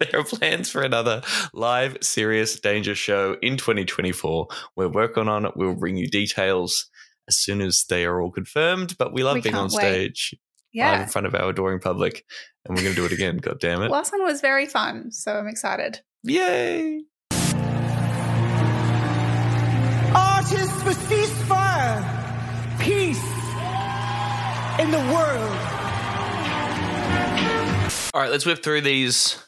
there 0.00 0.20
are 0.20 0.24
plans 0.24 0.70
for 0.70 0.82
another 0.82 1.22
live 1.52 1.96
serious 2.00 2.58
danger 2.60 2.94
show 2.94 3.36
in 3.42 3.56
2024 3.56 4.46
we're 4.76 4.88
working 4.88 5.28
on 5.28 5.44
it 5.44 5.52
we'll 5.56 5.74
bring 5.74 5.96
you 5.96 6.06
details 6.08 6.88
as 7.28 7.36
soon 7.36 7.60
as 7.60 7.84
they 7.88 8.04
are 8.04 8.20
all 8.20 8.30
confirmed 8.30 8.96
but 8.96 9.12
we 9.12 9.24
love 9.24 9.34
We 9.34 9.40
being 9.40 9.56
on 9.56 9.68
can't 9.70 9.82
wait. 9.82 9.92
stage 10.16 10.30
live 10.32 10.40
Yeah. 10.72 11.02
in 11.02 11.08
front 11.08 11.26
of 11.26 11.34
our 11.34 11.50
adoring 11.50 11.80
public 11.80 12.24
and 12.64 12.76
we're 12.76 12.84
going 12.84 12.94
to 12.94 13.00
do 13.00 13.06
it 13.06 13.12
again 13.12 13.38
god 13.38 13.58
damn 13.58 13.82
it 13.82 13.90
Last 13.90 14.12
one 14.12 14.22
was 14.24 14.40
very 14.40 14.66
fun, 14.66 15.10
so 15.10 15.32
I'm 15.36 15.48
excited. 15.48 16.00
yay 16.22 17.02
Artists 20.16 20.82
for 20.82 20.94
in 24.78 24.90
the 24.90 24.98
world. 24.98 25.50
all 28.12 28.20
right 28.20 28.30
let's 28.30 28.44
whip 28.46 28.62
through 28.62 28.80
these 28.80 29.38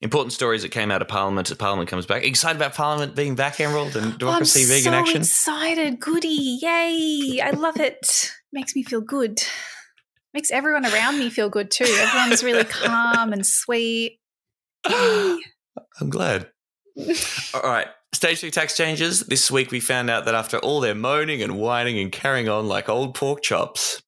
important 0.00 0.32
stories 0.32 0.62
that 0.62 0.70
came 0.70 0.90
out 0.90 1.00
of 1.00 1.08
parliament 1.08 1.50
as 1.50 1.56
parliament 1.56 1.88
comes 1.88 2.04
back 2.06 2.22
excited 2.24 2.56
about 2.56 2.74
parliament 2.74 3.14
being 3.14 3.34
back 3.34 3.60
emerald 3.60 3.96
and 3.96 4.18
democracy 4.18 4.62
I'm 4.62 4.68
being 4.68 4.82
so 4.82 4.88
in 4.90 4.94
action 4.94 5.20
excited. 5.22 6.00
Goody. 6.00 6.58
Yay. 6.60 7.40
I 7.42 7.50
love 7.50 7.80
it. 7.80 8.32
Makes 8.52 8.74
me 8.76 8.82
feel 8.82 9.00
good. 9.00 9.42
Makes 10.34 10.50
everyone 10.50 10.84
around 10.84 11.18
me 11.18 11.30
feel 11.30 11.48
good 11.48 11.70
too. 11.70 11.84
Everyone's 11.86 12.42
really 12.44 12.64
calm 12.68 13.32
and 13.32 13.46
sweet. 13.46 14.18
Yay. 14.88 15.38
I'm 16.00 16.10
glad. 16.10 16.48
All 17.54 17.62
right. 17.62 17.86
Stage 18.12 18.40
three 18.40 18.50
tax 18.50 18.76
changes. 18.76 19.20
This 19.20 19.50
week 19.50 19.70
we 19.70 19.80
found 19.80 20.10
out 20.10 20.24
that 20.26 20.34
after 20.34 20.58
all 20.58 20.80
their 20.80 20.94
moaning 20.94 21.42
and 21.42 21.56
whining 21.58 21.98
and 21.98 22.12
carrying 22.12 22.48
on 22.48 22.68
like 22.68 22.88
old 22.88 23.14
pork 23.14 23.42
chops, 23.42 24.02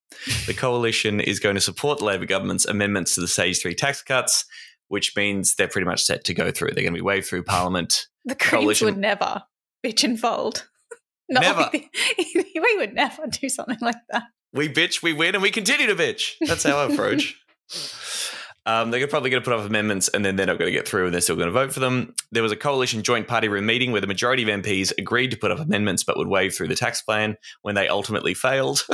the 0.46 0.54
coalition 0.54 1.20
is 1.20 1.40
going 1.40 1.54
to 1.54 1.60
support 1.60 1.98
the 1.98 2.04
Labor 2.04 2.26
government's 2.26 2.64
amendments 2.66 3.14
to 3.14 3.20
the 3.20 3.28
stage 3.28 3.60
three 3.60 3.74
tax 3.74 4.02
cuts, 4.02 4.44
which 4.88 5.14
means 5.16 5.54
they're 5.54 5.68
pretty 5.68 5.86
much 5.86 6.02
set 6.02 6.24
to 6.24 6.34
go 6.34 6.50
through. 6.50 6.68
They're 6.68 6.84
going 6.84 6.94
to 6.94 6.98
be 6.98 7.02
waved 7.02 7.26
through 7.26 7.44
Parliament. 7.44 8.06
The 8.24 8.34
Greens 8.34 8.50
Coalition- 8.50 8.84
would 8.86 8.98
never 8.98 9.42
bitch 9.84 10.04
and 10.04 10.18
fold. 10.18 10.66
Not 11.28 11.42
Never. 11.42 11.60
like 11.62 11.72
the- 12.16 12.60
we 12.60 12.76
would 12.76 12.94
never 12.94 13.26
do 13.26 13.48
something 13.48 13.78
like 13.80 13.96
that. 14.10 14.24
We 14.52 14.68
bitch, 14.68 15.02
we 15.02 15.12
win, 15.12 15.34
and 15.34 15.42
we 15.42 15.50
continue 15.50 15.88
to 15.88 15.94
bitch. 15.94 16.34
That's 16.40 16.64
our 16.66 16.90
approach. 16.90 17.36
Um, 18.68 18.90
they're 18.90 19.06
probably 19.06 19.30
going 19.30 19.40
to 19.44 19.48
put 19.48 19.56
up 19.56 19.64
amendments 19.64 20.08
and 20.08 20.24
then 20.24 20.34
they're 20.34 20.44
not 20.46 20.58
going 20.58 20.66
to 20.66 20.76
get 20.76 20.88
through 20.88 21.04
and 21.04 21.14
they're 21.14 21.20
still 21.20 21.36
going 21.36 21.46
to 21.46 21.52
vote 21.52 21.72
for 21.72 21.78
them. 21.78 22.12
There 22.32 22.42
was 22.42 22.50
a 22.50 22.56
coalition 22.56 23.04
joint 23.04 23.28
party 23.28 23.46
room 23.46 23.64
meeting 23.64 23.92
where 23.92 24.00
the 24.00 24.08
majority 24.08 24.42
of 24.42 24.48
MPs 24.48 24.92
agreed 24.98 25.30
to 25.30 25.36
put 25.36 25.52
up 25.52 25.60
amendments 25.60 26.02
but 26.02 26.16
would 26.16 26.26
waive 26.26 26.52
through 26.52 26.66
the 26.66 26.74
tax 26.74 27.00
plan 27.00 27.36
when 27.62 27.76
they 27.76 27.86
ultimately 27.86 28.34
failed. 28.34 28.84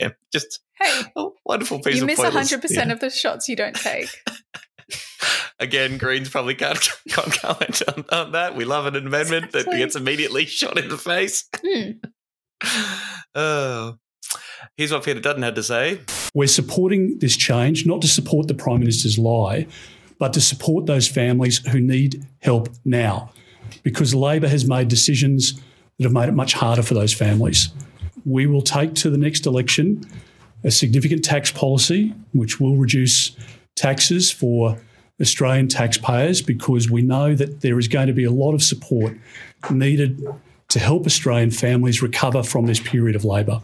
Again, 0.00 0.14
just 0.32 0.60
Hey, 0.80 1.02
a 1.16 1.26
wonderful 1.44 1.80
piece 1.80 1.96
you 1.96 2.02
of 2.02 2.06
miss 2.06 2.18
pointless- 2.20 2.52
100% 2.52 2.70
yeah. 2.70 2.92
of 2.92 3.00
the 3.00 3.10
shots 3.10 3.48
you 3.48 3.56
don't 3.56 3.76
take. 3.76 4.08
Again, 5.60 5.98
Greens 5.98 6.28
probably 6.28 6.54
can't, 6.54 6.78
can't 7.08 7.32
comment 7.32 7.82
on, 7.88 8.04
on 8.10 8.32
that. 8.32 8.56
We 8.56 8.64
love 8.64 8.86
an 8.86 8.96
amendment 8.96 9.52
that 9.52 9.66
gets 9.66 9.96
immediately 9.96 10.44
shot 10.44 10.78
in 10.78 10.88
the 10.88 10.98
face. 10.98 11.48
Hmm. 11.64 11.90
Oh. 13.34 13.96
Here's 14.76 14.92
what 14.92 15.04
Peter 15.04 15.20
Dutton 15.20 15.42
had 15.42 15.54
to 15.56 15.62
say. 15.62 16.00
We're 16.34 16.48
supporting 16.48 17.18
this 17.18 17.36
change 17.36 17.86
not 17.86 18.00
to 18.02 18.08
support 18.08 18.48
the 18.48 18.54
Prime 18.54 18.80
Minister's 18.80 19.18
lie, 19.18 19.66
but 20.18 20.32
to 20.34 20.40
support 20.40 20.86
those 20.86 21.08
families 21.08 21.58
who 21.68 21.80
need 21.80 22.26
help 22.40 22.68
now. 22.84 23.32
Because 23.82 24.14
Labor 24.14 24.48
has 24.48 24.66
made 24.68 24.88
decisions 24.88 25.54
that 25.98 26.04
have 26.04 26.12
made 26.12 26.28
it 26.28 26.32
much 26.32 26.54
harder 26.54 26.82
for 26.82 26.94
those 26.94 27.12
families. 27.12 27.68
We 28.24 28.46
will 28.46 28.62
take 28.62 28.94
to 28.96 29.10
the 29.10 29.18
next 29.18 29.46
election 29.46 30.04
a 30.64 30.70
significant 30.70 31.24
tax 31.24 31.50
policy 31.50 32.14
which 32.32 32.60
will 32.60 32.76
reduce 32.76 33.36
taxes 33.74 34.30
for 34.30 34.78
Australian 35.20 35.68
taxpayers 35.68 36.42
because 36.42 36.90
we 36.90 37.02
know 37.02 37.34
that 37.34 37.60
there 37.60 37.78
is 37.78 37.88
going 37.88 38.06
to 38.06 38.12
be 38.12 38.24
a 38.24 38.30
lot 38.30 38.54
of 38.54 38.62
support 38.62 39.16
needed 39.70 40.26
to 40.68 40.78
help 40.78 41.06
Australian 41.06 41.50
families 41.50 42.02
recover 42.02 42.42
from 42.42 42.66
this 42.66 42.80
period 42.80 43.14
of 43.14 43.24
Labor. 43.24 43.62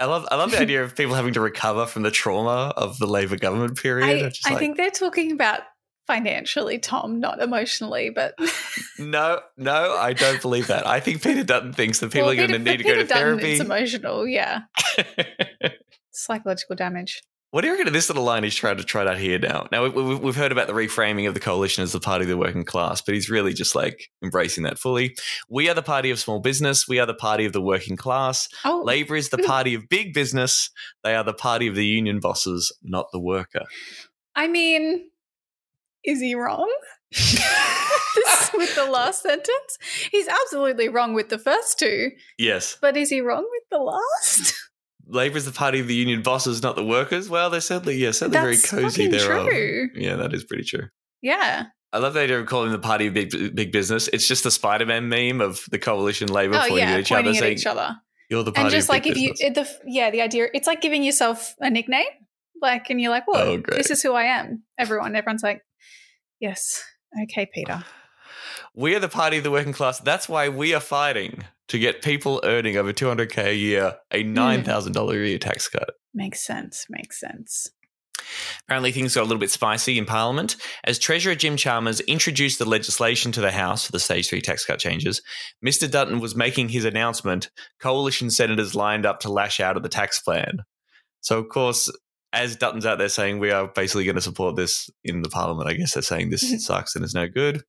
I 0.00 0.04
love 0.04 0.26
I 0.30 0.36
love 0.36 0.52
the 0.52 0.60
idea 0.60 0.84
of 0.84 0.94
people 0.94 1.14
having 1.14 1.32
to 1.34 1.40
recover 1.40 1.84
from 1.84 2.02
the 2.02 2.10
trauma 2.10 2.72
of 2.76 2.98
the 2.98 3.06
Labor 3.06 3.36
government 3.36 3.76
period. 3.76 4.22
I, 4.22 4.26
I'm 4.26 4.30
just 4.30 4.46
I 4.46 4.50
like, 4.50 4.58
think 4.60 4.76
they're 4.76 4.90
talking 4.90 5.32
about 5.32 5.62
financially, 6.08 6.80
Tom, 6.80 7.20
not 7.20 7.40
emotionally, 7.40 8.10
but 8.10 8.34
no, 8.98 9.40
no, 9.56 9.94
I 9.96 10.12
don't 10.14 10.42
believe 10.42 10.66
that. 10.66 10.84
I 10.84 10.98
think 10.98 11.22
Peter 11.22 11.44
Dutton 11.44 11.72
thinks 11.72 12.00
that 12.00 12.10
people 12.10 12.26
Well, 12.26 12.32
are 12.32 12.36
going 12.48 12.50
to 12.50 12.58
need 12.58 12.78
to 12.78 12.82
go 12.84 12.94
to 12.96 13.04
Dutton, 13.04 13.16
therapy. 13.38 13.52
It's 13.52 13.60
emotional, 13.60 14.26
yeah. 14.26 14.62
Psychological 16.12 16.74
damage. 16.74 17.22
what 17.50 17.60
do 17.62 17.68
you 17.68 17.72
reckon 17.74 17.86
of 17.86 17.92
this 17.94 18.08
little 18.10 18.24
line 18.24 18.42
he's 18.42 18.54
trying 18.54 18.76
to 18.76 18.84
try 18.84 19.06
out 19.06 19.16
here 19.18 19.38
now? 19.38 19.68
Now, 19.70 19.84
we- 19.84 19.90
we- 19.90 20.16
we've 20.16 20.36
heard 20.36 20.50
about 20.52 20.66
the 20.66 20.72
reframing 20.74 21.28
of 21.28 21.34
the 21.34 21.40
coalition 21.40 21.82
as 21.82 21.92
the 21.92 22.00
party 22.00 22.24
of 22.24 22.28
the 22.28 22.36
working 22.36 22.64
class, 22.64 23.00
but 23.00 23.14
he's 23.14 23.30
really 23.30 23.54
just 23.54 23.74
like 23.74 24.08
embracing 24.22 24.64
that 24.64 24.78
fully. 24.78 25.14
We 25.48 25.68
are 25.70 25.74
the 25.74 25.82
party 25.82 26.10
of 26.10 26.18
small 26.18 26.40
business. 26.40 26.86
We 26.88 26.98
are 26.98 27.06
the 27.06 27.14
party 27.14 27.44
of 27.46 27.52
the 27.52 27.62
working 27.62 27.96
class. 27.96 28.48
Oh, 28.64 28.82
Labor 28.84 29.14
is 29.16 29.28
the 29.30 29.38
party 29.38 29.74
of 29.74 29.88
big 29.88 30.12
business. 30.12 30.70
They 31.04 31.14
are 31.14 31.24
the 31.24 31.32
party 31.34 31.68
of 31.68 31.74
the 31.76 31.86
union 31.86 32.18
bosses, 32.20 32.74
not 32.82 33.06
the 33.12 33.20
worker. 33.20 33.64
I 34.34 34.48
mean, 34.48 35.08
is 36.10 36.20
he 36.20 36.34
wrong? 36.34 36.68
This- 37.12 38.50
with 38.54 38.74
the 38.74 38.86
last 38.86 39.22
sentence. 39.22 39.78
He's 40.10 40.26
absolutely 40.28 40.88
wrong 40.88 41.14
with 41.14 41.28
the 41.28 41.38
first 41.38 41.78
two, 41.78 42.10
Yes. 42.38 42.76
but 42.80 42.96
is 42.96 43.10
he 43.10 43.20
wrong 43.20 43.46
with 43.50 43.62
the 43.70 43.78
last? 43.78 44.54
Labour 45.06 45.36
is 45.38 45.44
the 45.44 45.52
party 45.52 45.80
of 45.80 45.86
the 45.86 45.94
union 45.94 46.22
bosses, 46.22 46.62
not 46.62 46.76
the 46.76 46.84
workers. 46.84 47.28
Well, 47.30 47.48
they're 47.50 47.60
certainly, 47.60 47.96
yeah, 47.96 48.10
certainly 48.10 48.52
That's 48.54 48.70
very 48.70 48.82
cozy. 48.82 49.06
They're, 49.06 49.32
um, 49.38 49.46
true. 49.46 49.88
yeah, 49.94 50.16
that 50.16 50.34
is 50.34 50.44
pretty 50.44 50.64
true. 50.64 50.88
Yeah. 51.22 51.66
I 51.92 51.98
love 51.98 52.12
the 52.14 52.20
idea 52.20 52.38
of 52.40 52.46
calling 52.46 52.72
the 52.72 52.78
party 52.78 53.06
of 53.06 53.14
big, 53.14 53.30
big 53.54 53.72
business. 53.72 54.08
It's 54.12 54.28
just 54.28 54.44
the 54.44 54.50
Spider 54.50 54.84
Man 54.84 55.08
meme 55.08 55.40
of 55.40 55.64
the 55.70 55.78
coalition 55.78 56.28
Labour 56.28 56.56
Oh 56.56 56.60
pointing 56.60 56.78
yeah, 56.78 56.90
at 56.94 57.00
each 57.00 57.08
pointing 57.08 57.28
other, 57.28 57.36
at 57.36 57.40
saying, 57.40 57.58
each 57.58 57.66
other. 57.66 57.96
You're 58.28 58.42
the 58.42 58.52
party 58.52 58.66
And 58.66 58.70
just 58.70 58.90
like 58.90 59.06
if 59.06 59.16
you, 59.16 59.30
business. 59.32 59.48
it, 59.48 59.54
the 59.54 59.68
yeah, 59.90 60.10
the 60.10 60.20
idea, 60.20 60.48
it's 60.52 60.66
like 60.66 60.82
giving 60.82 61.02
yourself 61.02 61.54
a 61.60 61.70
nickname, 61.70 62.04
like, 62.60 62.90
and 62.90 63.00
you're 63.00 63.10
like, 63.10 63.26
"Whoa, 63.26 63.62
Oh, 63.66 63.74
this 63.74 63.90
is 63.90 64.02
who 64.02 64.12
I 64.12 64.24
am." 64.24 64.64
Everyone, 64.78 65.16
everyone's 65.16 65.42
like, 65.42 65.62
"Yes, 66.40 66.82
okay, 67.24 67.46
Peter." 67.52 67.84
We 68.74 68.94
are 68.94 69.00
the 69.00 69.08
party 69.08 69.38
of 69.38 69.44
the 69.44 69.50
working 69.50 69.72
class. 69.72 69.98
That's 69.98 70.28
why 70.28 70.48
we 70.48 70.72
are 70.74 70.80
fighting 70.80 71.44
to 71.68 71.78
get 71.78 72.02
people 72.02 72.40
earning 72.44 72.76
over 72.76 72.92
200K 72.92 73.46
a 73.46 73.54
year 73.54 73.96
a 74.12 74.22
Hmm. 74.22 74.34
$9,000 74.36 75.24
a 75.24 75.28
year 75.28 75.38
tax 75.38 75.68
cut. 75.68 75.90
Makes 76.14 76.44
sense. 76.46 76.86
Makes 76.88 77.18
sense. 77.18 77.68
Apparently, 78.64 78.92
things 78.92 79.14
got 79.14 79.22
a 79.22 79.24
little 79.24 79.38
bit 79.38 79.50
spicy 79.50 79.96
in 79.98 80.04
Parliament 80.04 80.56
as 80.84 80.98
Treasurer 80.98 81.34
Jim 81.34 81.56
Chalmers 81.56 82.00
introduced 82.00 82.58
the 82.58 82.68
legislation 82.68 83.32
to 83.32 83.40
the 83.40 83.52
House 83.52 83.86
for 83.86 83.92
the 83.92 84.00
Stage 84.00 84.28
3 84.28 84.40
tax 84.40 84.64
cut 84.64 84.78
changes. 84.78 85.22
Mr. 85.64 85.90
Dutton 85.90 86.20
was 86.20 86.36
making 86.36 86.68
his 86.68 86.84
announcement. 86.84 87.50
Coalition 87.80 88.30
senators 88.30 88.74
lined 88.74 89.06
up 89.06 89.20
to 89.20 89.32
lash 89.32 89.60
out 89.60 89.76
at 89.76 89.82
the 89.82 89.88
tax 89.88 90.20
plan. 90.20 90.58
So, 91.20 91.38
of 91.38 91.48
course, 91.48 91.90
as 92.32 92.56
Dutton's 92.56 92.86
out 92.86 92.98
there 92.98 93.08
saying 93.08 93.38
we 93.38 93.50
are 93.50 93.68
basically 93.68 94.04
going 94.04 94.16
to 94.16 94.20
support 94.20 94.56
this 94.56 94.90
in 95.04 95.22
the 95.22 95.28
Parliament, 95.28 95.68
I 95.68 95.74
guess 95.74 95.94
they're 95.94 96.02
saying 96.02 96.30
this 96.30 96.64
sucks 96.66 96.94
and 96.94 97.04
is 97.04 97.14
no 97.14 97.28
good. 97.28 97.62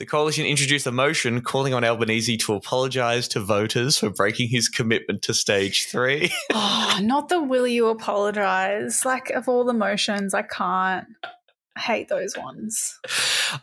The 0.00 0.06
coalition 0.06 0.44
introduced 0.44 0.88
a 0.88 0.92
motion 0.92 1.40
calling 1.40 1.72
on 1.72 1.84
Albanese 1.84 2.36
to 2.38 2.54
apologise 2.54 3.28
to 3.28 3.40
voters 3.40 3.96
for 3.96 4.10
breaking 4.10 4.48
his 4.48 4.68
commitment 4.68 5.22
to 5.22 5.34
Stage 5.34 5.86
3. 5.86 6.32
Oh, 6.52 6.98
not 7.02 7.28
the 7.28 7.42
will 7.42 7.66
you 7.66 7.88
apologize? 7.88 9.04
Like 9.04 9.30
of 9.30 9.48
all 9.48 9.64
the 9.64 9.72
motions, 9.72 10.34
I 10.34 10.42
can't. 10.42 11.06
I 11.76 11.80
hate 11.80 12.08
those 12.08 12.36
ones. 12.36 13.00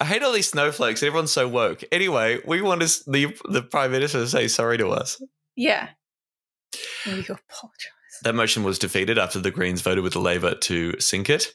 I 0.01 0.05
hate 0.05 0.21
all 0.21 0.33
these 0.33 0.49
snowflakes. 0.49 1.01
Everyone's 1.01 1.31
so 1.31 1.47
woke. 1.47 1.83
Anyway, 1.93 2.39
we 2.45 2.61
want 2.61 2.83
us, 2.83 3.03
the 3.05 3.37
the 3.45 3.61
prime 3.61 3.91
minister 3.91 4.19
to 4.19 4.27
say 4.27 4.49
sorry 4.49 4.77
to 4.79 4.89
us. 4.89 5.21
Yeah. 5.55 5.89
Will 7.05 7.19
you 7.19 7.37
apologize? 7.49 8.00
That 8.23 8.35
motion 8.35 8.63
was 8.63 8.77
defeated 8.77 9.17
after 9.17 9.39
the 9.39 9.49
Greens 9.51 9.81
voted 9.81 10.03
with 10.03 10.13
the 10.13 10.19
Labor 10.19 10.53
to 10.55 10.99
sink 10.99 11.29
it. 11.29 11.53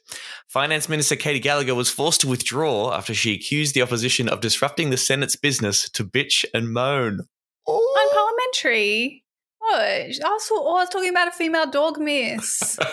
Finance 0.49 0.89
Minister 0.89 1.15
Katy 1.15 1.39
Gallagher 1.39 1.75
was 1.75 1.91
forced 1.91 2.21
to 2.23 2.29
withdraw 2.29 2.93
after 2.93 3.15
she 3.15 3.35
accused 3.35 3.75
the 3.75 3.83
opposition 3.83 4.29
of 4.29 4.41
disrupting 4.41 4.91
the 4.91 4.97
Senate's 4.97 5.37
business 5.37 5.89
to 5.91 6.05
bitch 6.05 6.45
and 6.53 6.73
moan. 6.73 7.21
Unparliamentary. 7.69 9.23
What? 9.59 9.81
I 9.81 10.09
was, 10.09 10.49
oh, 10.53 10.77
I 10.77 10.81
was 10.83 10.89
talking 10.89 11.11
about 11.11 11.29
a 11.29 11.33
female 11.33 11.71
dog 11.71 11.99
miss. 11.99 12.79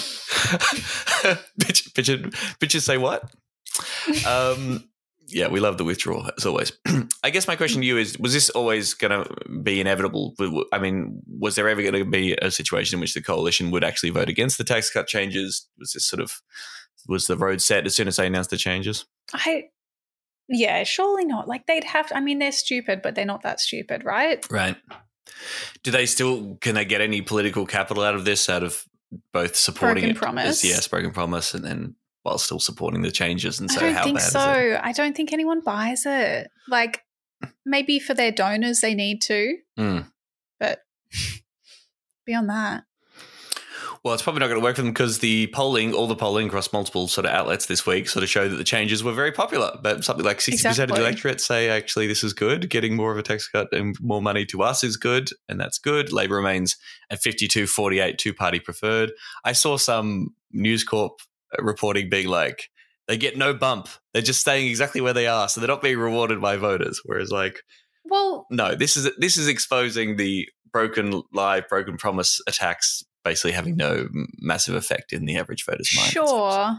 bitch, 1.58 1.92
bitch, 1.92 2.12
and- 2.14 2.32
bitches 2.60 2.82
say 2.82 2.96
what? 2.98 3.22
Um, 4.26 4.88
yeah, 5.30 5.48
we 5.48 5.60
love 5.60 5.78
the 5.78 5.84
withdrawal 5.84 6.28
as 6.36 6.46
always. 6.46 6.72
I 7.24 7.30
guess 7.30 7.46
my 7.46 7.56
question 7.56 7.80
to 7.80 7.86
you 7.86 7.96
is: 7.98 8.18
Was 8.18 8.32
this 8.32 8.50
always 8.50 8.94
going 8.94 9.24
to 9.24 9.50
be 9.62 9.80
inevitable? 9.80 10.34
I 10.72 10.78
mean, 10.78 11.22
was 11.28 11.56
there 11.56 11.68
ever 11.68 11.82
going 11.82 11.94
to 11.94 12.04
be 12.04 12.34
a 12.34 12.50
situation 12.50 12.96
in 12.96 13.00
which 13.00 13.14
the 13.14 13.22
coalition 13.22 13.70
would 13.70 13.84
actually 13.84 14.10
vote 14.10 14.28
against 14.28 14.58
the 14.58 14.64
tax 14.64 14.90
cut 14.90 15.06
changes? 15.06 15.66
Was 15.78 15.92
this 15.92 16.04
sort 16.04 16.20
of 16.20 16.40
was 17.08 17.26
the 17.26 17.36
road 17.36 17.60
set 17.62 17.86
as 17.86 17.94
soon 17.94 18.08
as 18.08 18.16
they 18.16 18.26
announced 18.26 18.50
the 18.50 18.56
changes? 18.56 19.06
I, 19.32 19.64
yeah, 20.48 20.82
surely 20.84 21.24
not. 21.24 21.48
Like 21.48 21.66
they'd 21.66 21.84
have. 21.84 22.08
To, 22.08 22.16
I 22.16 22.20
mean, 22.20 22.38
they're 22.38 22.52
stupid, 22.52 23.00
but 23.02 23.14
they're 23.14 23.24
not 23.24 23.42
that 23.42 23.60
stupid, 23.60 24.04
right? 24.04 24.44
Right. 24.50 24.76
Do 25.82 25.90
they 25.90 26.06
still 26.06 26.56
can 26.60 26.74
they 26.74 26.84
get 26.84 27.00
any 27.00 27.22
political 27.22 27.66
capital 27.66 28.02
out 28.02 28.14
of 28.14 28.24
this? 28.24 28.48
Out 28.48 28.62
of 28.62 28.84
both 29.32 29.56
supporting 29.56 30.02
Broken 30.04 30.10
it, 30.10 30.16
promise. 30.16 30.46
as, 30.46 30.64
yes, 30.64 30.88
broken 30.88 31.10
promise, 31.10 31.54
and 31.54 31.64
then 31.64 31.94
while 32.22 32.38
still 32.38 32.60
supporting 32.60 33.02
the 33.02 33.10
changes. 33.10 33.60
And 33.60 33.70
so, 33.70 33.80
I 33.80 33.84
don't 33.84 33.94
how 33.94 34.04
think 34.04 34.18
bad 34.18 34.30
so. 34.30 34.50
is 34.52 34.72
it? 34.74 34.80
I 34.82 34.92
don't 34.92 35.16
think 35.16 35.32
anyone 35.32 35.60
buys 35.60 36.04
it. 36.06 36.50
Like 36.68 37.02
maybe 37.64 37.98
for 37.98 38.14
their 38.14 38.32
donors, 38.32 38.80
they 38.80 38.94
need 38.94 39.22
to, 39.22 39.56
Mm. 39.78 40.06
but 40.58 40.80
beyond 42.26 42.48
that, 42.50 42.84
Well, 44.02 44.14
it's 44.14 44.22
probably 44.22 44.40
not 44.40 44.46
going 44.48 44.60
to 44.60 44.64
work 44.64 44.76
for 44.76 44.82
them 44.82 44.92
because 44.92 45.18
the 45.18 45.48
polling, 45.48 45.92
all 45.92 46.06
the 46.06 46.16
polling 46.16 46.46
across 46.46 46.72
multiple 46.72 47.06
sort 47.06 47.26
of 47.26 47.32
outlets 47.32 47.66
this 47.66 47.84
week, 47.86 48.08
sort 48.08 48.22
of 48.22 48.30
showed 48.30 48.50
that 48.50 48.56
the 48.56 48.64
changes 48.64 49.04
were 49.04 49.12
very 49.12 49.30
popular. 49.32 49.78
But 49.82 50.04
something 50.04 50.24
like 50.24 50.40
sixty 50.40 50.66
percent 50.68 50.90
of 50.90 50.96
the 50.96 51.02
Exactly. 51.02 51.04
electorate 51.04 51.40
say 51.42 51.68
actually 51.68 52.06
this 52.06 52.24
is 52.24 52.32
good. 52.32 52.70
Getting 52.70 52.96
more 52.96 53.12
of 53.12 53.18
a 53.18 53.22
tax 53.22 53.46
cut 53.48 53.68
and 53.72 53.94
more 54.00 54.22
money 54.22 54.46
to 54.46 54.62
us 54.62 54.82
is 54.84 54.96
good, 54.96 55.28
and 55.48 55.60
that's 55.60 55.78
good. 55.78 56.12
Labor 56.12 56.36
remains 56.36 56.76
at 57.10 57.22
52-48, 57.22 58.16
two 58.16 58.32
party 58.32 58.58
preferred. 58.60 59.12
I 59.44 59.52
saw 59.52 59.76
some 59.76 60.34
News 60.52 60.82
Corp 60.84 61.20
reporting 61.58 62.08
being 62.08 62.28
like 62.28 62.70
they 63.08 63.16
get 63.16 63.36
no 63.36 63.52
bump; 63.54 63.88
they're 64.12 64.22
just 64.22 64.40
staying 64.40 64.68
exactly 64.68 65.00
where 65.00 65.12
they 65.12 65.26
are, 65.26 65.48
so 65.48 65.60
they're 65.60 65.68
not 65.68 65.82
being 65.82 65.98
rewarded 65.98 66.40
by 66.40 66.56
voters. 66.56 67.00
Whereas, 67.04 67.30
like, 67.30 67.62
well, 68.04 68.46
no, 68.50 68.74
this 68.74 68.96
is 68.96 69.10
this 69.18 69.36
is 69.36 69.48
exposing 69.48 70.16
the 70.16 70.48
broken 70.72 71.22
lie, 71.32 71.60
broken 71.60 71.96
promise 71.96 72.40
attacks, 72.46 73.02
basically 73.24 73.52
having 73.52 73.76
no 73.76 74.08
massive 74.38 74.74
effect 74.74 75.12
in 75.12 75.24
the 75.26 75.36
average 75.36 75.64
voter's 75.64 75.90
mind. 75.96 76.08
sure. 76.10 76.78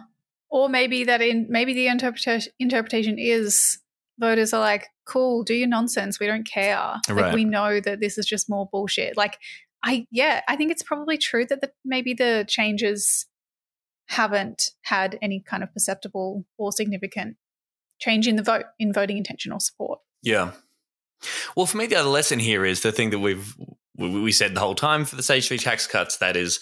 Or 0.49 0.67
maybe 0.69 1.03
that 1.05 1.21
in 1.21 1.47
maybe 1.49 1.73
the 1.73 1.87
interpretation 1.87 2.51
interpretation 2.59 3.17
is 3.17 3.79
voters 4.19 4.53
are 4.53 4.59
like, 4.61 4.87
cool, 5.05 5.43
do 5.43 5.53
your 5.53 5.67
nonsense. 5.67 6.19
We 6.19 6.27
don't 6.27 6.45
care. 6.45 6.95
Like 7.09 7.17
Right. 7.17 7.33
we 7.33 7.45
know 7.45 7.79
that 7.79 7.99
this 7.99 8.17
is 8.17 8.25
just 8.25 8.49
more 8.49 8.67
bullshit. 8.71 9.17
Like 9.17 9.37
I 9.83 10.05
yeah, 10.11 10.41
I 10.47 10.55
think 10.55 10.71
it's 10.71 10.83
probably 10.83 11.17
true 11.17 11.45
that 11.45 11.61
the 11.61 11.71
maybe 11.83 12.13
the 12.13 12.45
changes 12.47 13.25
haven't 14.07 14.71
had 14.83 15.17
any 15.21 15.39
kind 15.39 15.63
of 15.63 15.73
perceptible 15.73 16.45
or 16.57 16.71
significant 16.71 17.37
change 17.99 18.27
in 18.27 18.35
the 18.35 18.43
vote 18.43 18.65
in 18.79 18.91
voting 18.91 19.17
intention 19.17 19.51
or 19.51 19.59
support. 19.59 19.99
Yeah. 20.23 20.51
Well, 21.55 21.65
for 21.67 21.77
me, 21.77 21.85
the 21.85 21.95
other 21.97 22.09
lesson 22.09 22.39
here 22.39 22.65
is 22.65 22.81
the 22.81 22.91
thing 22.91 23.11
that 23.11 23.19
we've 23.19 23.55
we 23.97 24.31
said 24.31 24.55
the 24.55 24.59
whole 24.59 24.73
time 24.75 25.05
for 25.05 25.15
the 25.15 25.23
stage 25.23 25.47
three 25.47 25.57
tax 25.59 25.85
cuts. 25.85 26.17
That 26.17 26.35
is 26.35 26.59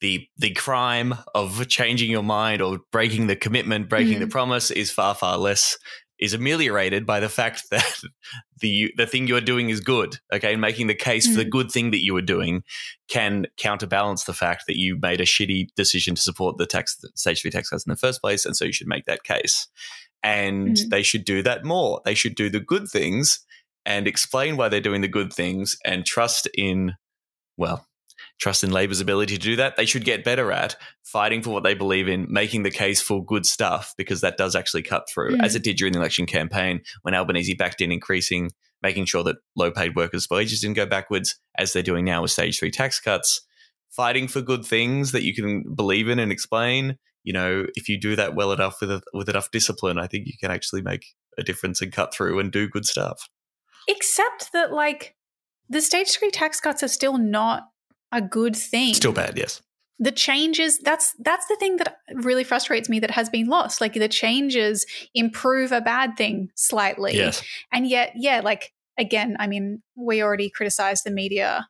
the 0.00 0.26
the 0.38 0.52
crime 0.52 1.14
of 1.34 1.68
changing 1.68 2.10
your 2.10 2.24
mind 2.24 2.60
or 2.60 2.80
breaking 2.90 3.28
the 3.28 3.36
commitment, 3.36 3.88
breaking 3.88 4.18
the 4.18 4.26
Mhm. 4.26 4.30
promise 4.30 4.70
is 4.72 4.90
far 4.90 5.14
far 5.14 5.38
less 5.38 5.78
is 6.22 6.32
ameliorated 6.34 7.04
by 7.04 7.18
the 7.20 7.28
fact 7.28 7.64
that 7.70 8.00
the 8.60 8.92
the 8.96 9.06
thing 9.06 9.26
you 9.26 9.36
are 9.36 9.40
doing 9.52 9.68
is 9.70 9.80
good. 9.80 10.16
Okay, 10.32 10.52
and 10.52 10.60
making 10.60 10.86
the 10.86 10.94
case 10.94 11.26
for 11.26 11.36
the 11.36 11.44
Mhm. 11.44 11.50
good 11.50 11.70
thing 11.72 11.90
that 11.90 12.02
you 12.04 12.14
were 12.14 12.22
doing 12.22 12.62
can 13.08 13.46
counterbalance 13.56 14.24
the 14.24 14.32
fact 14.32 14.64
that 14.68 14.78
you 14.78 14.98
made 15.02 15.20
a 15.20 15.24
shitty 15.24 15.68
decision 15.76 16.14
to 16.14 16.22
support 16.22 16.56
the 16.58 16.66
tax 16.66 16.96
stage 17.14 17.42
three 17.42 17.50
tax 17.50 17.68
cuts 17.70 17.84
in 17.86 17.90
the 17.90 17.96
first 17.96 18.20
place, 18.22 18.46
and 18.46 18.56
so 18.56 18.64
you 18.64 18.72
should 18.72 18.86
make 18.86 19.04
that 19.06 19.24
case. 19.24 19.68
And 20.22 20.76
Mhm. 20.76 20.88
they 20.90 21.02
should 21.02 21.24
do 21.24 21.42
that 21.42 21.64
more. 21.64 22.00
They 22.04 22.14
should 22.14 22.36
do 22.36 22.48
the 22.48 22.60
good 22.60 22.88
things 22.88 23.40
and 23.84 24.06
explain 24.06 24.56
why 24.56 24.68
they're 24.68 24.80
doing 24.88 25.00
the 25.00 25.08
good 25.08 25.32
things 25.32 25.76
and 25.84 26.06
trust 26.06 26.48
in, 26.56 26.94
well, 27.56 27.88
trust 28.42 28.64
in 28.64 28.72
Labor's 28.72 29.00
ability 29.00 29.36
to 29.36 29.40
do 29.40 29.56
that. 29.56 29.76
They 29.76 29.86
should 29.86 30.04
get 30.04 30.24
better 30.24 30.50
at 30.50 30.74
fighting 31.04 31.42
for 31.42 31.50
what 31.50 31.62
they 31.62 31.74
believe 31.74 32.08
in, 32.08 32.26
making 32.28 32.64
the 32.64 32.70
case 32.70 33.00
for 33.00 33.24
good 33.24 33.46
stuff, 33.46 33.94
because 33.96 34.20
that 34.20 34.36
does 34.36 34.56
actually 34.56 34.82
cut 34.82 35.08
through, 35.08 35.36
Mm. 35.36 35.44
as 35.44 35.54
it 35.54 35.62
did 35.62 35.76
during 35.76 35.92
the 35.92 36.00
election 36.00 36.26
campaign 36.26 36.82
when 37.02 37.14
Albanese 37.14 37.54
backed 37.54 37.80
in, 37.80 37.92
increasing, 37.92 38.50
making 38.82 39.04
sure 39.04 39.22
that 39.22 39.36
low 39.56 39.70
paid 39.70 39.94
workers' 39.94 40.26
wages 40.28 40.60
didn't 40.60 40.74
go 40.74 40.86
backwards, 40.86 41.36
as 41.56 41.72
they're 41.72 41.84
doing 41.84 42.04
now 42.04 42.22
with 42.22 42.32
stage 42.32 42.58
three 42.58 42.70
tax 42.72 42.98
cuts. 42.98 43.42
Fighting 43.90 44.26
for 44.26 44.40
good 44.40 44.64
things 44.64 45.12
that 45.12 45.22
you 45.22 45.34
can 45.34 45.74
believe 45.74 46.08
in 46.08 46.18
and 46.18 46.32
explain. 46.32 46.98
You 47.22 47.34
know, 47.34 47.66
if 47.76 47.88
you 47.88 48.00
do 48.00 48.16
that 48.16 48.34
well 48.34 48.50
enough 48.50 48.80
with, 48.80 49.04
with 49.12 49.28
enough 49.28 49.52
discipline, 49.52 49.98
I 49.98 50.08
think 50.08 50.26
you 50.26 50.32
can 50.40 50.50
actually 50.50 50.82
make 50.82 51.14
a 51.38 51.44
difference 51.44 51.80
and 51.80 51.92
cut 51.92 52.12
through 52.12 52.40
and 52.40 52.50
do 52.50 52.68
good 52.68 52.86
stuff. 52.86 53.28
Except 53.86 54.52
that 54.52 54.72
like 54.72 55.14
the 55.68 55.80
stage 55.80 56.10
three 56.10 56.30
tax 56.30 56.58
cuts 56.58 56.82
are 56.82 56.88
still 56.88 57.18
not 57.18 57.68
a 58.12 58.20
good 58.20 58.54
thing. 58.56 58.94
Still 58.94 59.12
bad, 59.12 59.36
yes. 59.36 59.62
the 59.98 60.12
changes 60.12 60.78
that's 60.78 61.14
that's 61.20 61.46
the 61.46 61.56
thing 61.56 61.76
that 61.76 61.98
really 62.14 62.44
frustrates 62.44 62.88
me 62.88 62.98
that 63.00 63.10
has 63.10 63.28
been 63.30 63.46
lost 63.46 63.80
like 63.80 63.94
the 63.94 64.08
changes 64.08 64.84
improve 65.14 65.70
a 65.72 65.80
bad 65.80 66.16
thing 66.16 66.48
slightly 66.56 67.14
Yes. 67.14 67.42
and 67.72 67.86
yet 67.86 68.12
yeah 68.16 68.40
like 68.42 68.72
again 68.98 69.36
i 69.38 69.46
mean 69.46 69.82
we 69.94 70.22
already 70.22 70.50
criticized 70.50 71.04
the 71.04 71.10
media 71.10 71.68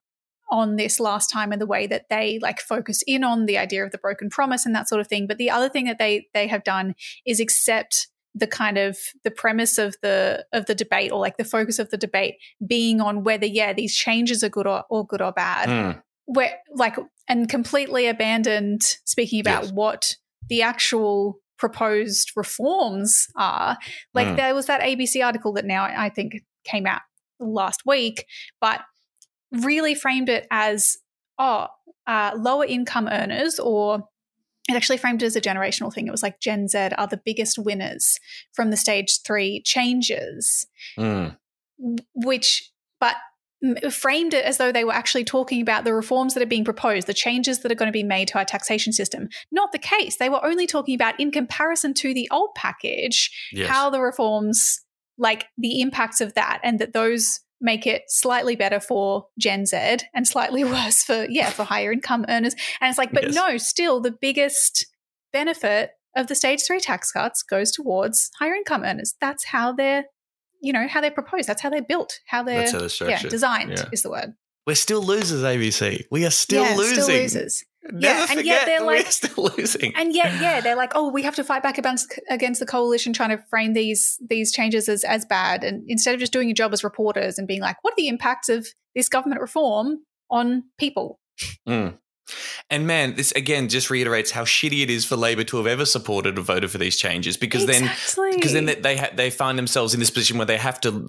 on 0.50 0.76
this 0.76 0.98
last 1.00 1.28
time 1.28 1.52
and 1.52 1.60
the 1.60 1.66
way 1.66 1.86
that 1.86 2.06
they 2.10 2.38
like 2.40 2.60
focus 2.60 3.02
in 3.06 3.22
on 3.24 3.46
the 3.46 3.58
idea 3.58 3.84
of 3.84 3.90
the 3.90 3.98
broken 3.98 4.30
promise 4.30 4.64
and 4.64 4.74
that 4.74 4.88
sort 4.88 5.00
of 5.00 5.08
thing 5.08 5.26
but 5.26 5.36
the 5.38 5.50
other 5.50 5.68
thing 5.68 5.84
that 5.86 5.98
they 5.98 6.26
they 6.32 6.46
have 6.46 6.64
done 6.64 6.94
is 7.26 7.38
accept 7.40 8.08
the 8.34 8.46
kind 8.46 8.78
of 8.78 8.96
the 9.24 9.30
premise 9.30 9.76
of 9.78 9.94
the 10.00 10.44
of 10.52 10.64
the 10.66 10.74
debate 10.74 11.12
or 11.12 11.20
like 11.20 11.36
the 11.36 11.44
focus 11.44 11.78
of 11.78 11.90
the 11.90 11.98
debate 11.98 12.36
being 12.66 13.00
on 13.00 13.24
whether 13.24 13.46
yeah 13.46 13.72
these 13.74 13.94
changes 13.94 14.42
are 14.42 14.48
good 14.48 14.66
or, 14.66 14.84
or 14.88 15.06
good 15.06 15.20
or 15.20 15.32
bad 15.32 15.68
Mm. 15.68 16.02
Where 16.26 16.58
like 16.74 16.96
and 17.28 17.48
completely 17.48 18.06
abandoned 18.06 18.82
speaking 19.04 19.40
about 19.40 19.64
Yes. 19.64 19.72
what 19.72 20.16
the 20.48 20.62
actual 20.62 21.38
proposed 21.58 22.32
reforms 22.36 23.28
are. 23.36 23.78
Like 24.14 24.28
Mm. 24.28 24.36
there 24.36 24.54
was 24.54 24.66
that 24.66 24.80
ABC 24.82 25.22
article 25.24 25.52
that 25.54 25.64
now 25.64 25.84
I 25.84 26.08
think 26.08 26.42
came 26.64 26.86
out 26.86 27.02
last 27.38 27.82
week, 27.86 28.24
but 28.60 28.80
really 29.52 29.94
framed 29.94 30.28
it 30.28 30.46
as 30.50 30.96
oh, 31.38 31.66
uh, 32.06 32.32
lower 32.36 32.64
income 32.64 33.08
earners 33.08 33.58
or 33.58 34.08
it 34.68 34.74
actually 34.76 34.96
framed 34.98 35.22
it 35.22 35.26
as 35.26 35.34
a 35.36 35.40
generational 35.40 35.92
thing. 35.92 36.06
It 36.06 36.10
was 36.12 36.22
like 36.22 36.38
Gen 36.40 36.68
Z 36.68 36.78
are 36.96 37.06
the 37.06 37.20
biggest 37.24 37.58
winners 37.58 38.18
from 38.52 38.70
the 38.70 38.76
stage 38.76 39.20
three 39.24 39.60
changes 39.64 40.66
Mm. 40.98 41.36
which 42.14 42.70
but 43.00 43.16
framed 43.90 44.34
it 44.34 44.44
as 44.44 44.58
though 44.58 44.72
they 44.72 44.84
were 44.84 44.92
actually 44.92 45.24
talking 45.24 45.60
about 45.62 45.84
the 45.84 45.94
reforms 45.94 46.34
that 46.34 46.42
are 46.42 46.46
being 46.46 46.64
proposed, 46.64 47.06
the 47.06 47.14
changes 47.14 47.60
that 47.60 47.70
are 47.70 47.76
going 47.76 47.88
to 47.88 47.92
be 47.92 48.02
made 48.02 48.28
to 48.28 48.38
our 48.38 48.44
taxation 48.44 48.92
system. 48.92 49.28
Not 49.50 49.72
the 49.72 49.78
case. 49.78 50.16
They 50.16 50.28
were 50.28 50.44
only 50.44 50.66
talking 50.66 50.94
about 50.94 51.18
in 51.20 51.30
comparison 51.30 51.94
to 51.94 52.12
the 52.12 52.28
old 52.30 52.54
package, 52.56 53.30
Yes. 53.52 53.68
how 53.68 53.90
the 53.90 54.00
reforms, 54.00 54.80
like 55.18 55.46
the 55.58 55.80
impacts 55.80 56.20
of 56.20 56.34
that, 56.34 56.60
and 56.64 56.78
that 56.80 56.92
those 56.92 57.40
make 57.60 57.86
it 57.86 58.02
slightly 58.08 58.56
better 58.56 58.80
for 58.80 59.26
Gen 59.38 59.66
Z 59.66 59.98
and 60.12 60.26
slightly 60.26 60.64
worse 60.76 61.04
for 61.04 61.26
yeah 61.30 61.50
for 61.50 61.62
higher 61.64 61.92
income 61.92 62.24
earners. 62.28 62.54
And 62.80 62.88
it's 62.90 62.98
like, 62.98 63.12
but 63.12 63.24
Yes. 63.24 63.34
no, 63.34 63.56
still 63.58 64.00
the 64.00 64.10
biggest 64.10 64.86
benefit 65.32 65.90
of 66.16 66.26
the 66.26 66.34
stage 66.34 66.60
three 66.66 66.80
tax 66.80 67.12
cuts 67.12 67.42
goes 67.42 67.70
towards 67.70 68.30
higher 68.38 68.54
income 68.54 68.82
earners. 68.82 69.14
That's 69.20 69.44
how 69.46 69.72
they're 69.72 70.06
you 70.62 70.72
know 70.72 70.86
how 70.88 71.00
they're 71.00 71.10
proposed. 71.10 71.48
That's 71.48 71.60
how 71.60 71.68
they're 71.70 71.82
built. 71.82 72.20
How 72.26 72.42
they're, 72.42 72.58
That's 72.70 72.98
how 72.98 73.06
they're 73.06 73.10
yeah 73.10 73.22
designed 73.28 73.70
Yeah. 73.72 73.84
is 73.92 74.02
the 74.02 74.10
word. 74.10 74.34
We're 74.66 74.76
still 74.76 75.02
losers, 75.02 75.42
ABC. 75.42 76.04
We 76.10 76.24
are 76.24 76.30
still 76.30 76.64
yeah, 76.64 76.76
losing. 76.76 77.02
still 77.02 77.16
losers. 77.16 77.64
Never 77.84 77.98
Yeah, 77.98 78.26
and 78.30 78.46
yet 78.46 78.64
they're 78.66 78.80
like- 78.80 79.04
we're 79.04 79.10
still 79.10 79.50
losing. 79.56 79.92
And 79.96 80.14
yet, 80.14 80.40
yeah, 80.40 80.60
they're 80.60 80.76
like, 80.76 80.92
oh, 80.94 81.10
we 81.10 81.22
have 81.24 81.34
to 81.34 81.42
fight 81.42 81.64
back 81.64 81.78
against 81.78 82.16
against 82.30 82.60
the 82.60 82.66
coalition 82.66 83.12
trying 83.12 83.30
to 83.36 83.42
frame 83.50 83.72
these 83.72 84.18
these 84.24 84.52
changes 84.52 84.88
as 84.88 85.02
as 85.02 85.24
bad, 85.24 85.64
and 85.64 85.82
instead 85.88 86.14
of 86.14 86.20
just 86.20 86.32
doing 86.32 86.48
a 86.48 86.54
job 86.54 86.72
as 86.72 86.84
reporters 86.84 87.38
and 87.38 87.48
being 87.48 87.60
like, 87.60 87.76
what 87.82 87.92
are 87.94 87.96
the 87.96 88.06
impacts 88.08 88.48
of 88.48 88.68
this 88.94 89.08
government 89.08 89.40
reform 89.40 89.98
on 90.30 90.62
people? 90.78 91.18
Mm. 91.68 91.98
And 92.70 92.86
man, 92.86 93.14
this 93.16 93.32
again 93.32 93.68
just 93.68 93.90
reiterates 93.90 94.30
how 94.30 94.44
shitty 94.44 94.82
it 94.82 94.90
is 94.90 95.04
for 95.04 95.16
Labor 95.16 95.44
to 95.44 95.56
have 95.58 95.66
ever 95.66 95.84
supported 95.84 96.38
or 96.38 96.42
voted 96.42 96.70
for 96.70 96.78
these 96.78 96.96
changes 96.96 97.36
because 97.36 97.66
then 97.66 97.90
because 98.32 98.52
then 98.52 98.66
they 98.66 98.74
they, 98.76 98.96
ha- 98.96 99.10
they 99.14 99.30
find 99.30 99.58
themselves 99.58 99.92
in 99.94 100.00
this 100.00 100.10
position 100.10 100.38
where 100.38 100.46
they 100.46 100.56
have 100.56 100.80
to 100.82 101.08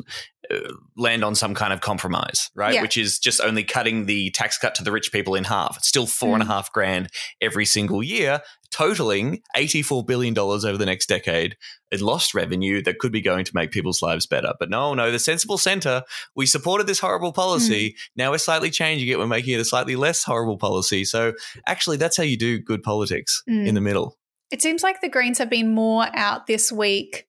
uh, 0.52 0.56
land 0.98 1.24
on 1.24 1.36
some 1.36 1.54
kind 1.54 1.72
of 1.72 1.82
compromise, 1.82 2.50
right? 2.56 2.74
Yeah. 2.74 2.82
Which 2.82 2.98
is 2.98 3.20
just 3.20 3.40
only 3.42 3.64
cutting 3.64 4.06
the 4.08 4.32
tax 4.32 4.58
cut 4.58 4.76
to 4.76 4.84
the 4.84 4.92
rich 4.92 5.12
people 5.12 5.36
in 5.36 5.44
half. 5.46 5.78
It's 5.78 5.88
still 5.88 6.06
four 6.08 6.34
and 6.34 6.44
a 6.44 6.46
Mm. 6.46 6.50
half 6.50 6.72
grand 6.74 7.10
every 7.40 7.66
single 7.66 8.04
year, 8.04 8.42
totaling 8.74 9.42
eighty-four 9.56 10.04
billion 10.04 10.34
dollars 10.34 10.66
over 10.66 10.78
the 10.78 10.86
next 10.86 11.08
decade 11.08 11.56
in 11.92 12.00
lost 12.00 12.34
revenue 12.34 12.82
that 12.82 12.98
could 12.98 13.12
be 13.12 13.22
going 13.22 13.46
to 13.46 13.52
make 13.54 13.72
people's 13.72 14.02
lives 14.02 14.26
better. 14.26 14.54
But 14.60 14.70
no, 14.70 14.94
no, 14.94 15.12
the 15.12 15.20
sensible 15.20 15.58
center, 15.58 16.04
we 16.36 16.46
supported 16.46 16.88
this 16.88 17.00
horrible 17.00 17.32
policy. 17.32 17.96
Now 18.16 18.32
we're 18.32 18.40
slightly 18.40 18.72
changing 18.72 19.08
it. 19.10 19.20
We're 19.20 19.28
making 19.28 19.54
it 19.54 19.62
a 19.62 19.66
slightly 19.66 19.96
less 19.96 20.24
horrible 20.24 20.58
policy. 20.58 21.06
So 21.06 21.34
actually, 21.68 21.98
that's 21.98 22.18
how 22.18 22.24
you 22.24 22.38
do 22.38 22.60
good 22.60 22.84
politics 22.84 23.42
Mm. 23.50 23.68
in 23.68 23.76
the 23.76 23.82
middle. 23.82 24.18
It 24.52 24.62
seems 24.62 24.84
like 24.84 25.02
the 25.02 25.10
Greens 25.10 25.38
have 25.38 25.50
been 25.50 25.74
more 25.74 26.08
out 26.14 26.48
this 26.48 26.72
week, 26.72 27.28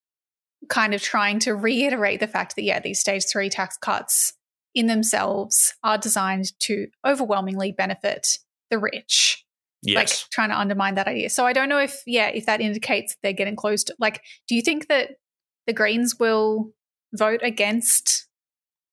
kind 0.69 0.95
of 0.95 1.03
trying 1.03 1.39
to 1.41 1.55
reiterate 1.55 2.21
the 2.21 2.27
fact 2.27 2.57
that, 2.57 2.63
yeah, 2.63 2.81
these 2.81 3.01
stage 3.01 3.25
three 3.31 3.51
tax 3.51 3.77
cuts 3.77 4.33
in 4.75 4.87
themselves 4.87 5.75
are 5.83 5.99
designed 5.99 6.59
to 6.61 6.87
overwhelmingly 7.07 7.73
benefit 7.73 8.39
the 8.71 8.79
rich. 8.79 9.44
Yes. 9.85 9.97
Like 9.97 10.31
trying 10.31 10.49
to 10.51 10.59
undermine 10.59 10.95
that 10.95 11.07
idea. 11.07 11.31
So 11.31 11.47
I 11.47 11.53
don't 11.53 11.69
know 11.69 11.79
if, 11.79 12.03
yeah, 12.07 12.29
if 12.29 12.47
that 12.47 12.61
indicates 12.61 13.17
they're 13.23 13.33
getting 13.33 13.57
close 13.57 13.85
to, 13.85 13.95
like, 13.99 14.23
do 14.49 14.55
you 14.55 14.63
think 14.63 14.89
that 14.89 15.11
the 15.67 15.73
Greens 15.73 16.17
will 16.19 16.73
vote 17.13 17.41
against 17.43 18.27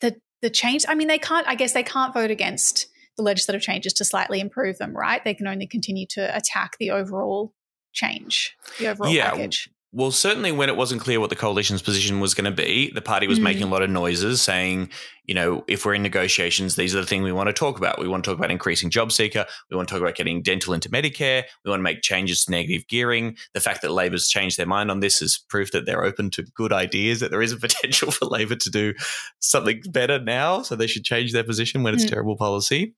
the 0.01 0.15
the 0.41 0.49
change? 0.49 0.85
I 0.87 0.95
mean, 0.95 1.07
they 1.07 1.17
can't, 1.19 1.47
I 1.47 1.55
guess 1.55 1.73
they 1.73 1.83
can't 1.83 2.13
vote 2.13 2.31
against 2.31 2.87
the 3.17 3.23
legislative 3.23 3.61
changes 3.61 3.93
to 3.93 4.05
slightly 4.05 4.39
improve 4.39 4.77
them, 4.77 4.95
right? 4.95 5.23
They 5.23 5.33
can 5.33 5.47
only 5.47 5.67
continue 5.67 6.05
to 6.11 6.35
attack 6.35 6.77
the 6.79 6.91
overall 6.91 7.53
change, 7.93 8.55
the 8.79 8.87
overall 8.87 9.11
Yeah. 9.11 9.31
package. 9.31 9.69
Well, 9.93 10.11
certainly 10.11 10.53
when 10.53 10.69
it 10.69 10.77
wasn't 10.77 11.01
clear 11.01 11.19
what 11.19 11.29
the 11.29 11.35
coalition's 11.35 11.81
position 11.81 12.21
was 12.21 12.33
going 12.33 12.45
to 12.45 12.63
be, 12.63 12.91
the 12.93 13.01
party 13.01 13.27
was 13.27 13.39
Mm. 13.39 13.43
making 13.43 13.63
a 13.63 13.67
lot 13.67 13.81
of 13.81 13.89
noises 13.89 14.41
saying, 14.41 14.89
you 15.25 15.35
know, 15.35 15.65
if 15.67 15.85
we're 15.85 15.95
in 15.95 16.01
negotiations, 16.01 16.77
these 16.77 16.95
are 16.95 17.01
the 17.01 17.05
things 17.05 17.25
we 17.25 17.33
want 17.33 17.47
to 17.47 17.53
talk 17.53 17.77
about. 17.77 17.99
We 17.99 18.07
want 18.07 18.23
to 18.23 18.29
talk 18.31 18.37
about 18.37 18.51
increasing 18.51 18.89
job 18.89 19.11
seeker. 19.11 19.45
We 19.69 19.75
want 19.75 19.89
to 19.89 19.93
talk 19.93 20.01
about 20.01 20.15
getting 20.15 20.41
dental 20.41 20.73
into 20.73 20.87
Medicare. 20.89 21.43
We 21.65 21.69
want 21.69 21.79
to 21.79 21.83
make 21.83 22.01
changes 22.03 22.45
to 22.45 22.51
negative 22.51 22.87
gearing. 22.87 23.35
The 23.53 23.59
fact 23.59 23.81
that 23.81 23.91
Labor's 23.91 24.29
changed 24.29 24.55
their 24.57 24.65
mind 24.65 24.89
on 24.91 25.01
this 25.01 25.21
is 25.21 25.43
proof 25.49 25.71
that 25.73 25.85
they're 25.85 26.05
open 26.05 26.29
to 26.31 26.43
good 26.55 26.71
ideas, 26.71 27.19
that 27.19 27.29
there 27.31 27.41
is 27.41 27.51
a 27.51 27.57
potential 27.67 28.11
for 28.11 28.27
Labor 28.27 28.55
to 28.55 28.69
do 28.69 28.93
something 29.39 29.81
better 29.89 30.19
now. 30.19 30.61
So 30.61 30.77
they 30.77 30.87
should 30.87 31.03
change 31.03 31.33
their 31.33 31.43
position 31.43 31.83
when 31.83 31.93
it's 31.93 32.05
Mm. 32.05 32.09
terrible 32.11 32.37
policy. 32.37 32.93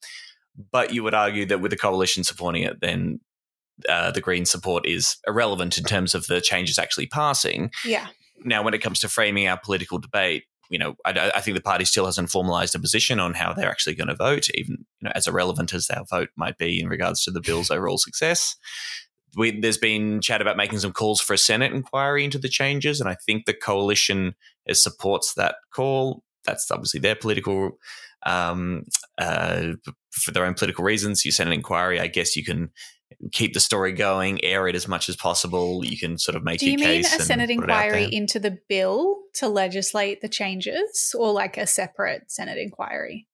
But 0.71 0.93
you 0.93 1.01
would 1.01 1.15
argue 1.15 1.47
that 1.47 1.59
with 1.59 1.71
the 1.71 1.77
coalition 1.77 2.23
supporting 2.23 2.61
it, 2.61 2.81
then 2.81 3.19
uh, 3.89 4.11
the 4.11 4.21
Green 4.21 4.45
support 4.45 4.85
is 4.85 5.17
irrelevant 5.27 5.77
in 5.77 5.83
terms 5.83 6.15
of 6.15 6.27
the 6.27 6.41
changes 6.41 6.77
actually 6.77 7.07
passing. 7.07 7.71
Yeah. 7.85 8.07
Now, 8.43 8.63
when 8.63 8.73
it 8.73 8.81
comes 8.81 8.99
to 8.99 9.09
framing 9.09 9.47
our 9.47 9.57
political 9.57 9.99
debate, 9.99 10.43
you 10.69 10.79
know, 10.79 10.95
I, 11.05 11.31
I 11.35 11.41
think 11.41 11.55
the 11.55 11.61
party 11.61 11.85
still 11.85 12.05
hasn't 12.05 12.29
formalized 12.29 12.75
a 12.75 12.79
position 12.79 13.19
on 13.19 13.33
how 13.33 13.53
they're 13.53 13.69
actually 13.69 13.95
going 13.95 14.07
to 14.07 14.15
vote, 14.15 14.49
even 14.55 14.85
you 15.01 15.05
know, 15.05 15.11
as 15.13 15.27
irrelevant 15.27 15.73
as 15.73 15.87
their 15.87 16.03
vote 16.09 16.29
might 16.35 16.57
be 16.57 16.79
in 16.79 16.87
regards 16.87 17.23
to 17.23 17.31
the 17.31 17.41
bill's 17.41 17.69
overall 17.71 17.97
success. 17.97 18.55
We, 19.35 19.59
there's 19.59 19.77
been 19.77 20.21
chat 20.21 20.41
about 20.41 20.57
making 20.57 20.79
some 20.79 20.91
calls 20.91 21.19
for 21.19 21.33
a 21.33 21.37
Senate 21.37 21.73
inquiry 21.73 22.23
into 22.23 22.37
the 22.37 22.49
changes, 22.49 22.99
and 22.99 23.09
I 23.09 23.15
think 23.25 23.45
the 23.45 23.53
coalition 23.53 24.35
uh, 24.69 24.73
supports 24.73 25.33
that 25.35 25.55
call. 25.73 26.23
That's 26.45 26.69
obviously 26.69 26.99
their 26.99 27.15
political, 27.15 27.77
um, 28.25 28.85
uh, 29.17 29.73
for 30.11 30.31
their 30.31 30.45
own 30.45 30.53
political 30.53 30.83
reasons. 30.83 31.25
You 31.25 31.31
send 31.31 31.49
an 31.49 31.53
inquiry, 31.53 31.99
I 31.99 32.07
guess 32.07 32.35
you 32.35 32.43
can 32.43 32.71
keep 33.31 33.53
the 33.53 33.59
story 33.59 33.91
going, 33.91 34.43
air 34.43 34.67
it 34.67 34.75
as 34.75 34.87
much 34.87 35.09
as 35.09 35.15
possible. 35.15 35.83
You 35.85 35.97
can 35.97 36.17
sort 36.17 36.35
of 36.35 36.43
make 36.43 36.59
Do 36.59 36.69
you 36.69 36.77
mean 36.77 37.03
case. 37.03 37.15
a 37.15 37.23
Senate 37.23 37.49
put 37.49 37.65
it 37.65 37.69
out 37.69 37.85
inquiry 37.85 38.09
into 38.11 38.39
the 38.39 38.57
bill 38.69 39.21
to 39.35 39.47
legislate 39.47 40.21
the 40.21 40.29
changes 40.29 41.15
or 41.17 41.31
like 41.31 41.57
a 41.57 41.67
separate 41.67 42.31
Senate 42.31 42.57
inquiry 42.57 43.27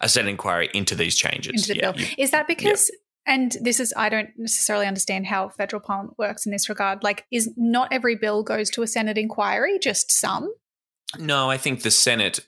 a 0.00 0.08
Senate 0.08 0.30
inquiry 0.30 0.70
into 0.74 0.94
these 0.94 1.16
changes. 1.16 1.52
into 1.52 1.74
the 1.74 1.76
yeah, 1.76 1.92
bill? 1.92 2.00
you- 2.00 2.14
Is 2.18 2.30
that 2.32 2.46
because, 2.46 2.90
and 3.26 3.56
this 3.60 3.80
is, 3.80 3.94
I 3.96 4.08
don't 4.08 4.30
necessarily 4.36 4.86
understand 4.86 5.26
how 5.26 5.48
federal 5.48 5.80
parliament 5.80 6.18
works 6.18 6.46
in 6.46 6.52
this 6.52 6.68
regard. 6.68 7.02
Like, 7.02 7.24
is 7.30 7.50
not 7.56 7.88
every 7.92 8.16
bill 8.16 8.42
goes 8.42 8.70
to 8.70 8.82
a 8.82 8.86
Senate 8.86 9.18
inquiry, 9.18 9.78
just 9.78 10.10
some? 10.10 10.52
no, 11.18 11.48
I 11.48 11.56
think 11.56 11.82
the 11.82 11.90
Senate, 11.90 12.40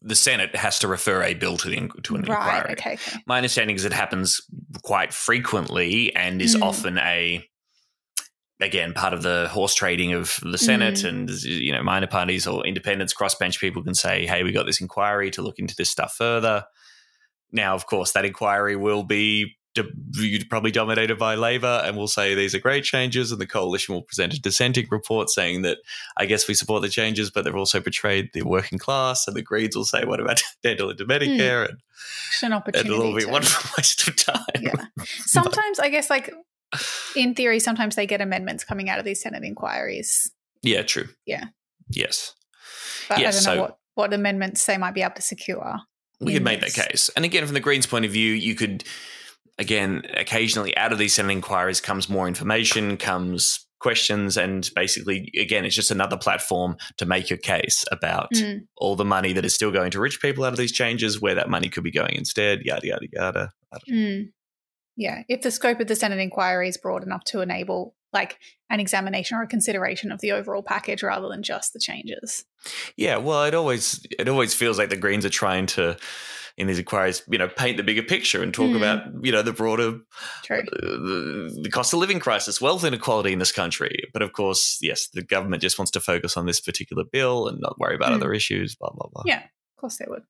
the 0.00 0.14
Senate 0.14 0.54
has 0.54 0.78
to 0.80 0.86
refer 0.86 1.22
a 1.22 1.34
bill 1.34 1.56
to 1.56 1.68
the 1.68 1.88
to 2.02 2.14
an 2.14 2.22
right. 2.22 2.56
inquiry. 2.58 2.72
Okay. 2.72 2.92
okay. 2.94 3.18
My 3.26 3.38
understanding 3.38 3.74
is 3.74 3.84
it 3.84 3.92
happens 3.92 4.42
quite 4.82 5.12
frequently 5.12 6.14
and 6.14 6.40
is 6.40 6.56
Mm. 6.56 6.62
often 6.62 6.98
a 6.98 7.46
again 8.60 8.92
part 8.92 9.12
of 9.12 9.22
the 9.22 9.48
horse 9.50 9.74
trading 9.74 10.12
of 10.12 10.38
the 10.42 10.56
Senate 10.58 11.00
Mm. 11.00 11.08
and 11.08 11.30
you 11.42 11.72
know 11.72 11.82
minor 11.82 12.06
parties 12.06 12.46
or 12.46 12.64
independents 12.64 13.12
crossbench 13.12 13.58
people 13.58 13.82
can 13.82 13.94
say 13.94 14.26
hey 14.26 14.42
we 14.44 14.52
got 14.52 14.66
this 14.66 14.80
inquiry 14.80 15.30
to 15.32 15.42
look 15.42 15.58
into 15.58 15.74
this 15.76 15.90
stuff 15.90 16.14
further 16.16 16.64
now 17.50 17.74
of 17.74 17.86
course 17.86 18.12
that 18.12 18.24
inquiry 18.24 18.76
will 18.76 19.02
be 19.02 19.56
probably 20.48 20.70
dominated 20.70 21.18
by 21.18 21.34
Labor 21.34 21.82
and 21.84 21.96
will 21.96 22.08
say 22.08 22.34
these 22.34 22.54
are 22.54 22.60
great 22.60 22.84
changes 22.84 23.32
and 23.32 23.40
the 23.40 23.46
coalition 23.46 23.94
will 23.94 24.02
present 24.02 24.34
a 24.34 24.40
dissenting 24.40 24.86
report 24.90 25.30
saying 25.30 25.62
that 25.62 25.78
I 26.16 26.26
guess 26.26 26.46
we 26.46 26.54
support 26.54 26.82
the 26.82 26.88
changes 26.88 27.30
but 27.30 27.44
they've 27.44 27.54
also 27.54 27.80
betrayed 27.80 28.30
the 28.34 28.42
working 28.42 28.78
class 28.78 29.26
and 29.26 29.36
the 29.36 29.42
Greens 29.42 29.76
will 29.76 29.84
say 29.84 30.04
what 30.04 30.20
about 30.20 30.42
dental 30.62 30.90
into 30.90 31.04
Medicare 31.04 31.68
and 31.68 31.78
Just 32.30 32.40
hmm. 32.40 32.46
an 32.46 32.52
opportunity. 32.52 32.90
it'll 32.94 33.16
be 33.16 33.24
one 33.24 33.42
waste 33.78 34.06
of 34.06 34.16
time 34.16 34.44
yeah. 34.60 34.74
Sometimes, 35.26 35.78
I 35.78 35.88
guess, 35.88 36.10
like 36.10 36.32
in 37.16 37.34
theory, 37.34 37.60
sometimes 37.60 37.96
they 37.96 38.06
get 38.06 38.20
amendments 38.20 38.64
coming 38.64 38.88
out 38.88 38.98
of 38.98 39.04
these 39.04 39.22
Senate 39.22 39.44
inquiries. 39.44 40.30
Yeah, 40.62 40.82
true. 40.82 41.08
Yeah. 41.26 41.46
Yes. 41.90 42.34
But 43.08 43.18
Yeah, 43.18 43.28
I 43.28 43.30
don't 43.30 43.40
so- 43.40 43.54
know 43.54 43.60
what, 43.62 43.78
what 43.94 44.14
amendments 44.14 44.64
they 44.66 44.78
might 44.78 44.94
be 44.94 45.02
able 45.02 45.14
to 45.14 45.22
secure. 45.22 45.78
We 46.20 46.34
could 46.34 46.44
make 46.44 46.60
that 46.60 46.72
case. 46.72 47.10
And 47.16 47.24
again, 47.24 47.44
from 47.44 47.54
the 47.54 47.60
Greens' 47.60 47.86
point 47.86 48.04
of 48.04 48.12
view, 48.12 48.32
you 48.32 48.54
could, 48.54 48.84
again, 49.62 50.02
occasionally 50.14 50.76
out 50.76 50.92
of 50.92 50.98
these 50.98 51.14
Senate 51.14 51.32
inquiries 51.32 51.80
comes 51.80 52.08
more 52.10 52.28
information, 52.28 52.96
comes 52.98 53.66
questions, 53.80 54.36
and 54.36 54.70
basically, 54.76 55.32
again, 55.40 55.64
it's 55.64 55.74
just 55.74 55.90
another 55.90 56.16
platform 56.16 56.76
to 56.98 57.06
make 57.06 57.28
your 57.30 57.38
case 57.38 57.84
about 57.90 58.30
Mm. 58.34 58.60
all 58.76 58.94
the 58.94 59.04
money 59.04 59.32
that 59.32 59.44
is 59.44 59.54
still 59.54 59.72
going 59.72 59.90
to 59.90 60.00
rich 60.00 60.20
people 60.20 60.44
out 60.44 60.52
of 60.52 60.58
these 60.58 60.70
changes, 60.72 61.20
where 61.20 61.34
that 61.34 61.50
money 61.50 61.68
could 61.68 61.82
be 61.82 61.90
going 61.90 62.14
instead, 62.14 62.60
yada, 62.62 62.86
yada, 62.86 63.06
yada. 63.12 63.52
Mm. 63.90 64.30
Yeah, 64.96 65.22
if 65.28 65.40
the 65.40 65.50
scope 65.50 65.80
of 65.80 65.88
the 65.88 65.96
Senate 65.96 66.20
inquiry 66.20 66.68
is 66.68 66.76
broad 66.76 67.02
enough 67.02 67.24
to 67.24 67.40
enable 67.40 67.94
like 68.12 68.38
an 68.68 68.78
examination 68.78 69.38
or 69.38 69.42
a 69.42 69.46
consideration 69.48 70.12
of 70.12 70.20
the 70.20 70.32
overall 70.32 70.62
package 70.62 71.02
rather 71.02 71.28
than 71.28 71.42
just 71.42 71.72
the 71.72 71.80
changes. 71.80 72.44
Yeah, 72.96 73.16
well, 73.16 73.44
it 73.44 73.54
always 73.54 74.04
it 74.18 74.28
always 74.28 74.54
feels 74.54 74.78
like 74.78 74.90
the 74.90 74.96
Greens 74.96 75.24
are 75.24 75.30
trying 75.30 75.66
to, 75.66 75.96
in 76.56 76.66
these 76.66 76.78
inquiries, 76.78 77.22
you 77.30 77.38
know, 77.38 77.48
paint 77.48 77.76
the 77.76 77.82
bigger 77.82 78.02
picture 78.02 78.42
and 78.42 78.52
talk 78.52 78.70
Mm. 78.70 78.76
about 78.76 79.02
you 79.24 79.32
know 79.32 79.42
the 79.42 79.52
broader 79.52 80.00
uh, 80.50 80.56
the, 80.70 81.60
the 81.62 81.70
cost 81.70 81.92
of 81.92 81.98
living 81.98 82.20
crisis, 82.20 82.60
wealth 82.60 82.84
inequality 82.84 83.32
in 83.32 83.38
this 83.38 83.52
country. 83.52 83.96
But 84.12 84.22
of 84.22 84.32
course, 84.32 84.78
yes, 84.80 85.08
the 85.12 85.22
government 85.22 85.62
just 85.62 85.78
wants 85.78 85.90
to 85.92 86.00
focus 86.00 86.36
on 86.36 86.46
this 86.46 86.60
particular 86.60 87.04
bill 87.10 87.48
and 87.48 87.58
not 87.60 87.78
worry 87.78 87.94
about 87.94 88.12
Mm. 88.12 88.16
other 88.16 88.32
issues. 88.34 88.74
Blah 88.74 88.90
blah 88.94 89.08
blah. 89.12 89.22
Yeah, 89.26 89.38
of 89.40 89.80
course 89.80 89.96
they 89.98 90.06
would. 90.08 90.22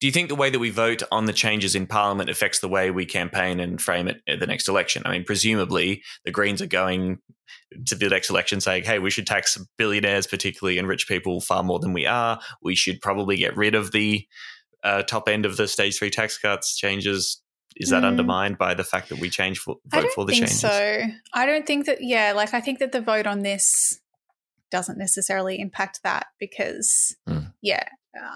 Do 0.00 0.08
you 0.08 0.12
think 0.12 0.28
the 0.28 0.34
way 0.34 0.50
that 0.50 0.58
we 0.58 0.70
vote 0.70 1.02
on 1.12 1.24
the 1.26 1.32
changes 1.32 1.74
in 1.74 1.86
Parliament 1.86 2.28
affects 2.28 2.58
the 2.58 2.68
way 2.68 2.90
we 2.90 3.06
campaign 3.06 3.58
and 3.60 3.80
frame 3.80 4.06
it 4.08 4.20
at 4.28 4.38
the 4.40 4.46
next 4.46 4.68
election? 4.68 5.02
I 5.06 5.12
mean, 5.12 5.24
presumably 5.24 6.02
the 6.24 6.30
Greens 6.32 6.60
are 6.60 6.66
going 6.66 7.20
to 7.86 7.94
the 7.94 8.08
next 8.08 8.28
election 8.28 8.60
saying, 8.60 8.84
hey, 8.84 8.98
we 8.98 9.10
should 9.10 9.26
tax 9.26 9.56
billionaires, 9.78 10.26
particularly 10.26 10.78
and 10.78 10.88
rich 10.88 11.06
people, 11.08 11.40
far 11.40 11.62
more 11.62 11.78
than 11.78 11.92
we 11.92 12.06
are. 12.06 12.38
We 12.60 12.74
should 12.74 13.00
probably 13.00 13.36
get 13.36 13.56
rid 13.56 13.74
of 13.74 13.92
the 13.92 14.26
uh, 14.84 15.02
top 15.02 15.28
end 15.28 15.44
of 15.46 15.56
the 15.56 15.66
stage 15.66 15.98
three 15.98 16.10
tax 16.10 16.38
cuts 16.38 16.76
changes. 16.76 17.40
Is 17.76 17.90
that 17.90 18.04
Mm. 18.04 18.06
undermined 18.08 18.56
by 18.58 18.74
the 18.74 18.84
fact 18.84 19.08
that 19.08 19.18
we 19.18 19.28
change 19.28 19.58
for, 19.58 19.78
I 19.92 19.96
vote 19.96 20.02
don't 20.02 20.14
for 20.14 20.24
the 20.26 20.32
think 20.32 20.42
changes? 20.46 20.60
so. 20.60 21.02
I 21.32 21.44
don't 21.46 21.66
think 21.66 21.86
that. 21.86 21.98
Yeah, 22.02 22.32
like 22.32 22.54
I 22.54 22.60
think 22.60 22.78
that 22.78 22.92
the 22.92 23.00
vote 23.00 23.26
on 23.26 23.40
this 23.40 24.00
doesn't 24.70 24.96
necessarily 24.96 25.58
impact 25.58 26.00
that 26.04 26.26
because, 26.38 27.16
Hmm. 27.26 27.46
yeah, 27.62 27.82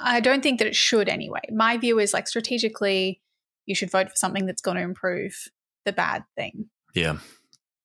I 0.03 0.19
don't 0.19 0.43
think 0.43 0.59
that 0.59 0.67
it 0.67 0.75
should 0.75 1.09
anyway. 1.09 1.41
My 1.53 1.77
view 1.77 2.01
is 2.01 2.13
like 2.13 2.27
strategically, 2.27 3.21
you 3.67 3.77
should 3.77 3.91
vote 3.93 4.09
for 4.11 4.17
something 4.17 4.45
that's 4.47 4.61
going 4.63 4.77
to 4.77 4.83
improve 4.83 5.35
the 5.85 5.93
bad 5.93 6.25
thing. 6.37 6.69
Yeah, 6.95 7.19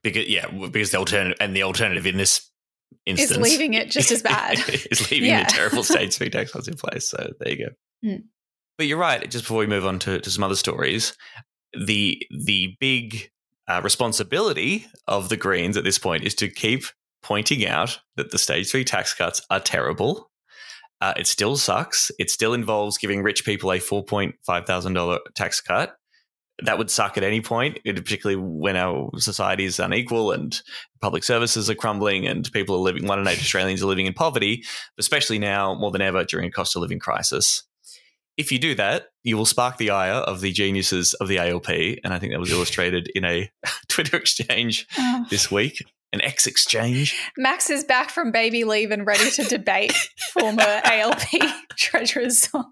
because 0.01 0.27
yeah, 0.27 0.47
because 0.47 0.89
the 0.89 0.97
alternative 0.97 1.37
and 1.39 1.55
the 1.55 1.61
alternative 1.63 2.07
in 2.07 2.17
this 2.17 2.49
instance 3.05 3.31
Is 3.31 3.37
leaving 3.37 3.73
it 3.75 3.91
just 3.91 4.11
as 4.11 4.21
bad. 4.33 4.57
is 4.89 5.11
leaving 5.11 5.29
Yeah. 5.29 5.43
the 5.43 5.51
terrible 5.51 5.83
stage 5.93 6.15
three 6.15 6.29
tax 6.31 6.51
cuts 6.51 6.67
in 6.67 6.75
place. 6.75 7.07
So 7.09 7.31
there 7.39 7.51
you 7.51 7.57
go. 7.67 7.71
Mm. 8.07 8.23
But 8.77 8.87
you're 8.87 8.97
right. 8.97 9.29
Just 9.29 9.45
before 9.45 9.59
we 9.59 9.67
move 9.67 9.85
on 9.85 9.99
to, 9.99 10.19
to 10.19 10.31
some 10.31 10.43
other 10.43 10.55
stories, 10.55 11.15
the 11.73 12.21
the 12.45 12.75
big 12.79 13.29
uh, 13.67 13.81
responsibility 13.83 14.85
of 15.07 15.29
the 15.29 15.37
Greens 15.37 15.77
at 15.77 15.83
this 15.83 15.99
point 15.99 16.23
is 16.23 16.35
to 16.35 16.49
keep 16.49 16.85
pointing 17.21 17.65
out 17.65 17.99
that 18.17 18.31
the 18.31 18.37
stage 18.37 18.69
three 18.69 18.83
tax 18.83 19.13
cuts 19.13 19.41
are 19.49 19.59
terrible. 19.59 20.29
Uh, 21.01 21.13
it 21.17 21.27
still 21.27 21.55
sucks. 21.57 22.11
It 22.19 22.29
still 22.29 22.53
involves 22.53 22.97
giving 22.97 23.23
rich 23.23 23.45
people 23.45 23.71
a 23.71 23.79
four 23.79 24.03
point 24.03 24.35
five 24.45 24.65
thousand 24.65 24.93
dollar 24.93 25.19
tax 25.35 25.61
cut. 25.61 25.95
That 26.63 26.77
would 26.77 26.91
suck 26.91 27.17
at 27.17 27.23
any 27.23 27.41
point, 27.41 27.79
particularly 27.83 28.41
when 28.41 28.75
our 28.75 29.09
society 29.17 29.65
is 29.65 29.79
unequal 29.79 30.31
and 30.31 30.61
public 31.01 31.23
services 31.23 31.69
are 31.69 31.75
crumbling 31.75 32.27
and 32.27 32.49
people 32.51 32.75
are 32.75 32.79
living. 32.79 33.07
One 33.07 33.19
in 33.19 33.27
eight 33.27 33.39
Australians 33.39 33.81
are 33.81 33.87
living 33.87 34.05
in 34.05 34.13
poverty, 34.13 34.63
especially 34.97 35.39
now 35.39 35.73
more 35.73 35.91
than 35.91 36.01
ever 36.01 36.23
during 36.23 36.47
a 36.47 36.51
cost 36.51 36.75
of 36.75 36.81
living 36.81 36.99
crisis. 36.99 37.63
If 38.37 38.51
you 38.51 38.59
do 38.59 38.73
that, 38.75 39.07
you 39.23 39.37
will 39.37 39.45
spark 39.45 39.77
the 39.77 39.91
ire 39.91 40.13
of 40.13 40.41
the 40.41 40.51
geniuses 40.51 41.13
of 41.15 41.27
the 41.27 41.37
ALP, 41.39 41.69
and 42.03 42.13
I 42.13 42.19
think 42.19 42.33
that 42.33 42.39
was 42.39 42.51
illustrated 42.57 43.09
in 43.15 43.25
a 43.25 43.49
Twitter 43.87 44.17
exchange 44.17 44.87
Oh. 44.97 45.25
this 45.29 45.51
week, 45.51 45.83
an 46.11 46.21
X 46.21 46.47
exchange. 46.47 47.15
Max 47.37 47.69
is 47.69 47.83
back 47.83 48.09
from 48.09 48.31
baby 48.31 48.63
leave 48.63 48.91
and 48.91 49.05
ready 49.05 49.29
to 49.31 49.43
debate 49.43 49.93
former 50.33 50.61
ALP 50.83 51.21
treasurers 51.75 52.49
on, 52.53 52.65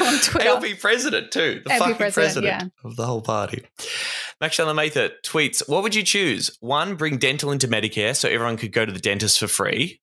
on 0.00 0.18
Twitter. 0.20 0.48
ALP 0.48 0.78
president 0.80 1.30
too, 1.30 1.60
the 1.64 1.72
ALP 1.72 1.78
fucking 1.80 1.96
president, 1.96 2.44
president, 2.44 2.72
of 2.84 2.96
the 2.96 3.06
whole 3.06 3.22
party. 3.22 3.64
Max 4.40 4.58
Mather 4.58 5.10
tweets: 5.24 5.66
What 5.68 5.82
would 5.82 5.94
you 5.94 6.02
choose? 6.02 6.56
One, 6.60 6.96
bring 6.96 7.18
dental 7.18 7.50
into 7.52 7.68
Medicare 7.68 8.14
so 8.16 8.28
everyone 8.28 8.56
could 8.56 8.72
go 8.72 8.84
to 8.84 8.92
the 8.92 9.00
dentist 9.00 9.38
for 9.40 9.46
free. 9.48 10.00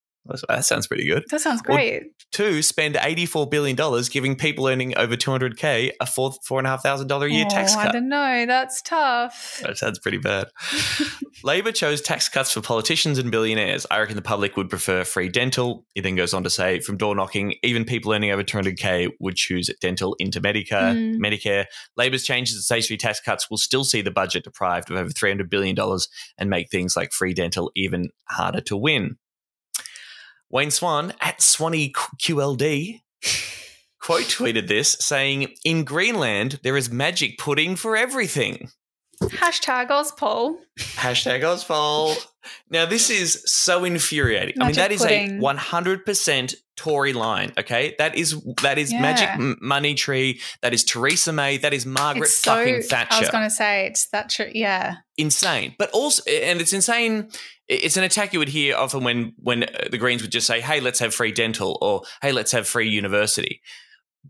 That 0.48 0.66
sounds 0.66 0.88
pretty 0.88 1.08
good. 1.08 1.24
That 1.32 1.42
sounds 1.42 1.62
Or 1.62 1.74
great. 1.76 2.04
two, 2.32 2.62
spend 2.62 2.96
eighty-four 3.02 3.48
billion 3.50 3.76
dollars 3.76 4.08
giving 4.08 4.36
people 4.36 4.68
earning 4.68 4.96
over 4.98 5.16
two 5.16 5.32
hundred 5.32 5.58
k 5.58 5.92
a 6.00 6.06
four 6.06 6.34
four 6.46 6.60
and 6.60 6.68
a 6.68 6.70
half 6.70 6.84
thousand 6.84 7.08
dollar 7.08 7.26
a 7.26 7.32
year 7.32 7.46
tax 7.50 7.76
oh, 7.76 7.80
I 7.80 7.84
cut. 7.86 7.94
don't 7.94 8.08
know. 8.08 8.46
That's 8.46 8.82
tough. 8.84 9.62
That 9.64 9.78
sounds 9.78 10.00
pretty 10.00 10.20
bad. 10.20 10.48
Labor 11.44 11.72
chose 11.72 12.02
tax 12.02 12.30
cuts 12.30 12.52
for 12.52 12.62
politicians 12.62 13.18
and 13.18 13.32
billionaires. 13.32 13.86
I 13.90 14.00
reckon 14.00 14.16
the 14.16 14.22
public 14.22 14.56
would 14.58 14.70
prefer 14.70 15.04
free 15.04 15.28
dental. 15.28 15.86
He 15.96 16.02
then 16.02 16.16
goes 16.16 16.34
on 16.34 16.44
to 16.44 16.50
say, 16.50 16.80
from 16.82 16.98
door 16.98 17.16
knocking, 17.16 17.56
even 17.64 17.84
people 17.84 18.14
earning 18.14 18.32
over 18.32 18.44
200k 18.44 19.10
would 19.20 19.36
choose 19.36 19.70
dental 19.82 20.16
into 20.20 20.40
Medicare. 20.40 20.96
Mm. 20.96 21.18
Medicare. 21.18 21.66
Labor's 21.98 22.24
changes 22.24 22.56
to 22.56 22.62
stage 22.62 22.88
three 22.88 22.98
tax 22.98 23.20
cuts 23.20 23.50
will 23.50 23.58
still 23.58 23.84
see 23.84 24.02
the 24.02 24.12
budget 24.12 24.44
deprived 24.44 24.92
of 24.92 24.98
over 24.98 25.10
300 25.10 25.50
billion 25.50 25.76
dollars 25.76 26.08
and 26.38 26.50
make 26.50 26.70
things 26.70 26.96
like 26.96 27.12
free 27.12 27.34
dental 27.34 27.72
even 27.76 28.10
harder 28.30 28.62
to 28.62 28.78
win. 28.78 29.18
Wayne 30.52 30.72
Swan 30.72 31.14
at 31.22 31.42
Swanny 31.42 31.94
QLD 32.22 33.00
quote 34.02 34.24
tweeted 34.24 34.68
this 34.68 34.98
saying, 35.00 35.56
"In 35.64 35.86
Greenland, 35.86 36.60
there 36.64 36.76
is 36.76 36.92
magic 36.92 37.38
pudding 37.38 37.78
for 37.78 37.96
everything." 37.96 38.70
Hashtag 39.22 39.90
auspol. 39.90 40.56
Hashtag 40.80 41.42
auspol. 41.42 42.16
Now, 42.70 42.86
this 42.86 43.10
is 43.10 43.44
so 43.46 43.84
infuriating. 43.84 44.56
I 44.60 44.66
mean, 44.68 44.76
Magic 44.76 44.76
that 44.78 44.92
is 44.92 45.02
pudding. 45.02 45.40
a 45.40 45.42
100% 45.42 46.56
Tory 46.76 47.14
line, 47.14 47.54
okay? 47.60 47.94
That 48.00 48.16
is 48.16 48.42
that 48.64 48.80
is 48.80 48.92
Yeah. 48.92 49.02
Magic 49.02 49.62
Money 49.62 49.94
Tree. 49.94 50.42
That 50.64 50.74
is 50.74 50.84
Theresa 50.84 51.32
May. 51.32 51.58
That 51.58 51.74
is 51.74 51.86
Margaret 51.86 52.30
so. 52.30 52.56
fucking 52.56 52.84
I 53.12 53.20
was 53.20 53.30
going 53.30 53.44
to 53.44 53.52
say 53.52 53.86
it's 53.86 54.06
Thatcher. 54.08 54.50
Yeah. 54.52 54.96
insane. 55.18 55.76
But 55.78 55.92
also, 55.92 56.24
and 56.32 56.60
it's 56.60 56.74
insane. 56.74 57.30
It's 57.68 57.98
an 57.98 58.04
attack 58.04 58.34
you 58.34 58.40
would 58.40 58.50
hear 58.50 58.76
often 58.76 59.04
when 59.04 59.34
when 59.38 59.64
uh, 59.64 59.68
the 59.92 60.00
Greens 60.00 60.24
would 60.24 60.32
just 60.32 60.48
say, 60.48 60.60
"Hey, 60.60 60.80
let's 60.82 61.00
have 61.00 61.14
free 61.14 61.32
dental," 61.32 61.78
or 61.82 62.02
"Hey, 62.24 62.32
let's 62.32 62.52
have 62.54 62.68
free 62.68 62.90
university." 62.90 63.62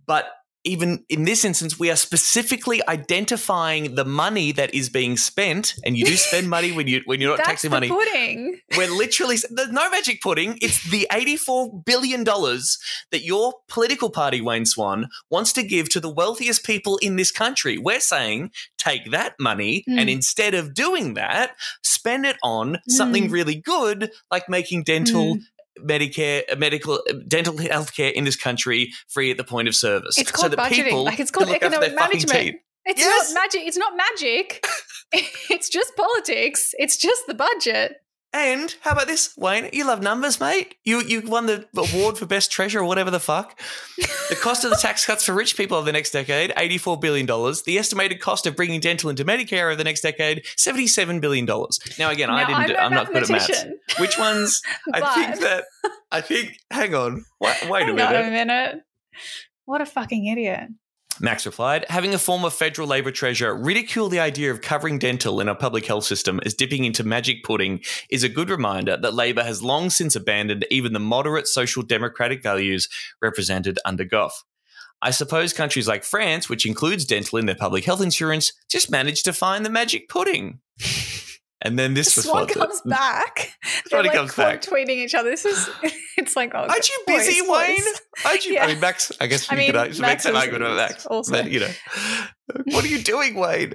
But 0.05 0.25
even 0.63 1.03
in 1.09 1.23
this 1.25 1.43
instance, 1.43 1.79
we 1.79 1.89
are 1.89 1.95
specifically 1.95 2.81
identifying 2.87 3.95
the 3.95 4.05
money 4.05 4.51
that 4.51 4.73
is 4.73 4.89
being 4.89 5.17
spent, 5.17 5.73
and 5.83 5.97
you 5.97 6.05
do 6.05 6.15
spend 6.15 6.49
money 6.49 6.71
when 6.71 6.87
you 6.87 7.01
when 7.05 7.19
you're 7.19 7.31
not 7.31 7.37
That's 7.45 7.49
taxing 7.63 7.71
the 7.71 7.75
money. 7.75 7.89
pudding. 7.89 8.59
We're 8.77 8.89
literally 8.91 9.37
there's 9.49 9.71
no 9.71 9.89
magic 9.89 10.21
pudding. 10.21 10.57
It's 10.61 10.89
the 10.89 11.07
eighty-four 11.11 11.81
billion 11.85 12.23
dollars 12.23 12.77
that 13.11 13.23
your 13.23 13.53
political 13.67 14.09
party, 14.09 14.41
Wayne 14.41 14.65
Swan, 14.65 15.07
wants 15.29 15.51
to 15.53 15.63
give 15.63 15.89
to 15.89 15.99
the 15.99 16.09
wealthiest 16.13 16.63
people 16.65 16.97
in 16.97 17.15
this 17.15 17.31
country. 17.31 17.77
We're 17.77 17.99
saying 17.99 18.51
take 18.77 19.11
that 19.11 19.33
money 19.39 19.83
Mm. 19.87 19.99
and 19.99 20.09
instead 20.09 20.53
of 20.53 20.73
doing 20.73 21.13
that, 21.15 21.51
spend 21.83 22.25
it 22.25 22.37
on 22.43 22.79
something 22.87 23.27
Mm. 23.29 23.31
really 23.31 23.55
good, 23.55 24.11
like 24.29 24.47
making 24.49 24.83
dental. 24.83 25.37
Medicare, 25.85 26.43
uh, 26.51 26.55
medical, 26.55 26.95
uh, 27.09 27.13
dental 27.27 27.53
healthcare 27.55 28.11
in 28.11 28.23
this 28.23 28.35
country 28.35 28.91
free 29.07 29.31
at 29.31 29.37
the 29.37 29.43
point 29.43 29.67
of 29.67 29.75
service. 29.75 30.17
It's 30.17 30.31
called 30.31 30.51
so 30.51 30.57
budgeting. 30.57 30.83
people 30.83 31.03
Like, 31.03 31.19
it's 31.19 31.31
called 31.31 31.49
economic 31.49 31.95
management. 31.95 32.57
It's 32.85 32.99
Yes. 32.99 33.31
not 33.33 33.41
magic. 33.43 33.61
It's 33.67 33.77
not 33.77 33.93
magic. 33.95 34.65
it's 35.49 35.69
just 35.69 35.95
politics. 35.95 36.73
It's 36.79 36.97
just 36.97 37.27
the 37.27 37.33
budget. 37.35 38.00
And 38.33 38.73
how 38.79 38.91
about 38.91 39.07
this, 39.07 39.35
Wayne? 39.37 39.69
You 39.73 39.85
love 39.85 40.01
numbers, 40.01 40.39
mate. 40.39 40.75
You 40.85 41.01
you 41.01 41.21
won 41.21 41.47
the 41.47 41.67
award 41.75 42.17
for 42.17 42.25
best 42.25 42.49
treasure 42.49 42.79
or 42.79 42.85
whatever 42.85 43.11
the 43.11 43.19
fuck. 43.19 43.59
The 44.29 44.37
cost 44.37 44.63
of 44.63 44.69
the 44.69 44.77
tax 44.77 45.05
cuts 45.05 45.25
for 45.25 45.33
rich 45.33 45.57
people 45.57 45.75
over 45.75 45.85
the 45.85 45.91
next 45.91 46.11
decade, 46.11 46.53
eighty-four 46.55 46.97
billion 46.97 47.25
dollars. 47.25 47.63
The 47.63 47.77
estimated 47.77 48.21
cost 48.21 48.47
of 48.47 48.55
bringing 48.55 48.79
dental 48.79 49.09
into 49.09 49.25
Medicare 49.25 49.65
over 49.65 49.75
the 49.75 49.83
next 49.83 49.99
decade, 49.99 50.45
seventy-seven 50.55 51.19
billion 51.19 51.45
dollars. 51.45 51.77
Now, 51.99 52.09
again, 52.09 52.29
I 52.29 52.45
didn't. 52.45 52.55
I'm, 52.55 52.67
do- 52.67 52.73
no 52.73 52.79
I'm 52.79 52.93
not 52.93 53.07
good 53.11 53.23
at 53.23 53.29
maths. 53.29 53.65
Which 53.99 54.17
ones? 54.17 54.61
I 54.93 55.01
think 55.25 55.41
that. 55.41 55.65
I 56.09 56.21
think. 56.21 56.55
Hang 56.71 56.95
on. 56.95 57.25
Wait, 57.41 57.69
wait 57.69 57.89
a 57.89 57.93
minute. 57.93 58.15
on 58.15 58.25
a 58.27 58.31
minute. 58.31 58.75
What 59.65 59.81
a 59.81 59.85
fucking 59.85 60.25
idiot. 60.27 60.69
Max 61.21 61.45
replied, 61.45 61.85
having 61.87 62.15
a 62.15 62.19
former 62.19 62.49
federal 62.49 62.87
Labor 62.87 63.11
treasurer 63.11 63.55
ridicule 63.55 64.09
the 64.09 64.19
idea 64.19 64.49
of 64.49 64.61
covering 64.61 64.97
dental 64.97 65.39
in 65.39 65.47
our 65.47 65.55
public 65.55 65.85
health 65.85 66.05
system 66.05 66.39
as 66.45 66.55
dipping 66.55 66.83
into 66.83 67.03
magic 67.03 67.43
pudding 67.43 67.81
is 68.09 68.23
a 68.23 68.29
good 68.29 68.49
reminder 68.49 68.97
that 68.97 69.13
Labor 69.13 69.43
has 69.43 69.61
long 69.61 69.91
since 69.91 70.15
abandoned 70.15 70.65
even 70.71 70.93
the 70.93 70.99
moderate 70.99 71.47
social 71.47 71.83
democratic 71.83 72.41
values 72.41 72.89
represented 73.21 73.77
under 73.85 74.03
Gough. 74.03 74.43
I 75.03 75.11
suppose 75.11 75.53
countries 75.53 75.87
like 75.87 76.03
France, 76.03 76.49
which 76.49 76.65
includes 76.65 77.05
dental 77.05 77.37
in 77.37 77.45
their 77.45 77.55
public 77.55 77.85
health 77.85 78.01
insurance, 78.01 78.53
just 78.69 78.89
managed 78.89 79.25
to 79.25 79.33
find 79.33 79.63
the 79.63 79.69
magic 79.69 80.09
pudding. 80.09 80.59
And 81.63 81.77
then 81.77 81.93
this 81.93 82.15
Swan 82.15 82.45
response. 82.47 82.53
comes 82.53 82.81
back. 82.81 83.55
They're 83.91 84.01
like 84.01 84.13
comes 84.13 84.35
back. 84.35 84.61
tweeting 84.61 84.89
each 84.97 85.13
other. 85.13 85.29
This 85.29 85.45
is. 85.45 85.69
It's 86.17 86.35
like, 86.35 86.51
oh, 86.53 86.59
Aren't 86.67 86.87
you 86.89 86.99
busy, 87.07 87.41
boys, 87.41 87.49
Wayne? 87.49 87.77
boys. 87.77 88.01
Aren't 88.25 88.45
you? 88.45 88.53
Yeah. 88.53 88.65
I 88.65 88.67
mean, 88.67 88.79
Max. 88.79 89.11
I 89.21 89.27
guess 89.27 89.51
I 89.51 89.55
mean, 89.55 89.71
could 89.71 89.99
Max 89.99 90.25
is- 90.25 90.35
argument 90.35 90.63
about 90.63 90.75
Max. 90.89 91.05
also. 91.07 91.31
But, 91.31 91.49
you 91.51 91.61
know, 91.61 91.71
what 92.65 92.83
are 92.83 92.87
you 92.89 92.99
doing, 93.01 93.35
Wayne? 93.35 93.73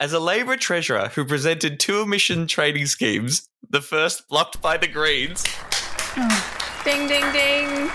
As 0.00 0.12
a 0.12 0.18
Labor 0.18 0.56
treasurer 0.56 1.10
who 1.14 1.24
presented 1.24 1.78
two 1.78 2.00
emission 2.00 2.46
trading 2.48 2.86
schemes, 2.86 3.46
the 3.68 3.80
first 3.82 4.28
blocked 4.28 4.60
by 4.62 4.76
the 4.78 4.88
Greens, 4.88 5.44
Ding, 6.84 7.06
ding, 7.08 7.30
ding. 7.32 7.90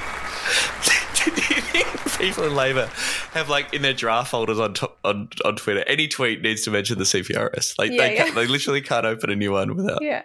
People 2.20 2.44
in 2.44 2.56
Labor 2.56 2.88
have 3.32 3.50
like 3.50 3.74
in 3.74 3.82
their 3.82 3.94
draft 3.94 4.32
folders 4.32 4.60
on 4.60 4.76
on 5.04 5.30
on 5.44 5.56
Twitter 5.56 5.84
any 5.88 6.08
tweet 6.08 6.42
needs 6.42 6.62
to 6.64 6.72
mention 6.72 6.98
the 6.98 7.06
CPRS? 7.06 7.80
Like 7.80 7.92
Yeah, 7.92 7.98
they 7.98 8.16
yeah. 8.16 8.32
They 8.32 8.48
literally 8.48 8.82
can't 8.82 9.06
open 9.06 9.30
a 9.30 9.36
new 9.36 9.52
one 9.54 9.76
without. 9.76 10.02
Yeah. 10.02 10.24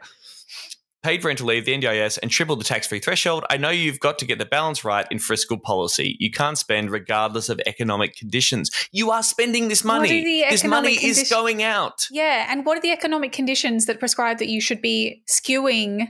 paid 1.02 1.20
parental 1.20 1.46
leave, 1.46 1.66
the 1.66 1.78
NDIS, 1.78 2.18
and 2.22 2.30
triple 2.30 2.57
the 2.57 2.64
tax 2.64 2.87
free 2.87 2.98
threshold. 2.98 3.44
I 3.50 3.59
know 3.59 3.68
you've 3.68 4.00
got 4.00 4.18
to 4.20 4.24
get 4.24 4.38
the 4.38 4.46
balance 4.46 4.85
right 4.85 5.07
in 5.11 5.18
fiscal 5.18 5.59
policy. 5.59 6.16
You 6.18 6.30
can't 6.30 6.57
spend 6.57 6.90
regardless 6.90 7.50
of 7.50 7.61
economic 7.66 8.16
conditions. 8.16 8.70
You 8.90 9.11
are 9.11 9.22
spending 9.22 9.68
this 9.68 9.85
money. 9.85 10.09
This 10.48 10.64
money 10.64 10.94
economic 10.94 11.04
is 11.04 11.28
going 11.30 11.62
out. 11.62 12.07
Yeah, 12.11 12.46
and 12.50 12.64
what 12.64 12.78
are 12.78 12.80
the 12.80 12.90
economic 12.90 13.33
conditions 13.33 13.85
that 13.85 13.98
prescribe 13.98 14.38
that 14.38 14.48
you 14.48 14.62
should 14.62 14.80
be 14.80 15.22
skewing, 15.28 16.09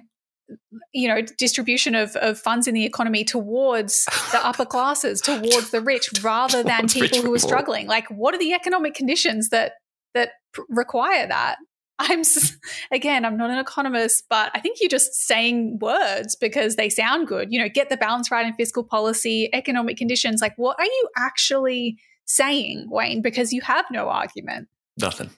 you 0.92 1.08
know, 1.08 1.22
distribution 1.38 1.94
of, 1.94 2.14
of 2.16 2.38
funds 2.38 2.66
in 2.66 2.74
the 2.74 2.84
economy 2.84 3.24
towards 3.24 4.04
the 4.32 4.40
upper 4.44 4.64
classes, 4.64 5.20
towards 5.20 5.70
the 5.70 5.80
rich, 5.80 6.10
rather 6.22 6.62
than 6.62 6.88
people 6.88 7.22
who 7.22 7.34
are 7.34 7.38
struggling? 7.38 7.86
Like, 7.86 8.08
what 8.08 8.34
are 8.34 8.38
the 8.38 8.52
economic 8.52 8.94
conditions 8.94 9.48
that 9.50 9.72
that 10.14 10.30
require 10.68 11.26
that? 11.26 11.56
I'm 11.98 12.20
s- 12.20 12.56
again, 12.92 13.24
I'm 13.24 13.36
not 13.36 13.50
an 13.50 13.58
economist, 13.58 14.24
but 14.28 14.50
I 14.54 14.60
think 14.60 14.78
you're 14.80 14.88
just 14.88 15.14
saying 15.14 15.78
words 15.80 16.36
because 16.36 16.76
they 16.76 16.88
sound 16.90 17.28
good. 17.28 17.52
You 17.52 17.60
know, 17.60 17.68
get 17.68 17.88
the 17.88 17.96
balance 17.96 18.30
right 18.30 18.46
in 18.46 18.54
fiscal 18.54 18.84
policy, 18.84 19.48
economic 19.52 19.96
conditions. 19.96 20.40
Like, 20.40 20.54
what 20.56 20.78
are 20.78 20.84
you 20.84 21.08
actually 21.16 21.98
saying, 22.26 22.86
Wayne? 22.90 23.22
Because 23.22 23.52
you 23.52 23.60
have 23.62 23.84
no 23.90 24.08
argument. 24.08 24.68
Nothing. 25.00 25.30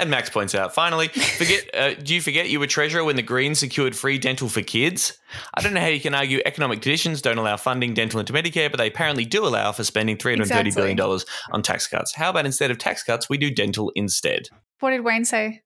And 0.00 0.10
Max 0.10 0.28
points 0.28 0.54
out, 0.54 0.74
finally, 0.74 1.08
forget. 1.08 1.62
Uh, 1.74 1.92
do 1.94 2.14
you 2.14 2.20
forget 2.20 2.48
you 2.48 2.60
were 2.60 2.68
treasurer 2.68 3.02
when 3.02 3.16
the 3.16 3.22
Greens 3.22 3.58
secured 3.58 3.96
free 3.96 4.16
dental 4.16 4.48
for 4.48 4.62
kids? 4.62 5.18
I 5.54 5.60
don't 5.60 5.74
know 5.74 5.80
how 5.80 5.88
you 5.88 6.00
can 6.00 6.14
argue 6.14 6.40
economic 6.46 6.82
conditions 6.82 7.20
don't 7.20 7.36
allow 7.36 7.56
funding 7.56 7.94
dental 7.94 8.20
into 8.20 8.32
Medicare, 8.32 8.70
but 8.70 8.78
they 8.78 8.86
apparently 8.86 9.24
do 9.24 9.44
allow 9.44 9.72
for 9.72 9.82
spending 9.82 10.16
three 10.16 10.32
hundred 10.32 10.48
thirty 10.48 10.70
billion 10.70 10.96
dollars 10.96 11.26
on 11.50 11.62
tax 11.62 11.88
cuts. 11.88 12.14
How 12.14 12.30
about 12.30 12.46
instead 12.46 12.70
of 12.70 12.78
tax 12.78 13.02
cuts, 13.02 13.28
we 13.28 13.38
do 13.38 13.50
dental 13.50 13.90
instead? 13.96 14.48
What 14.78 14.90
did 14.90 15.00
Wayne 15.00 15.24
say? 15.24 15.62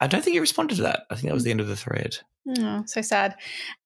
I 0.00 0.08
don't 0.08 0.24
think 0.24 0.34
he 0.34 0.40
responded 0.40 0.74
to 0.76 0.82
that. 0.82 1.04
I 1.10 1.14
think 1.14 1.28
that 1.28 1.34
was 1.34 1.44
the 1.44 1.52
end 1.52 1.60
of 1.60 1.68
the 1.68 1.76
thread. 1.76 2.18
Oh, 2.58 2.82
so 2.86 3.00
sad. 3.00 3.36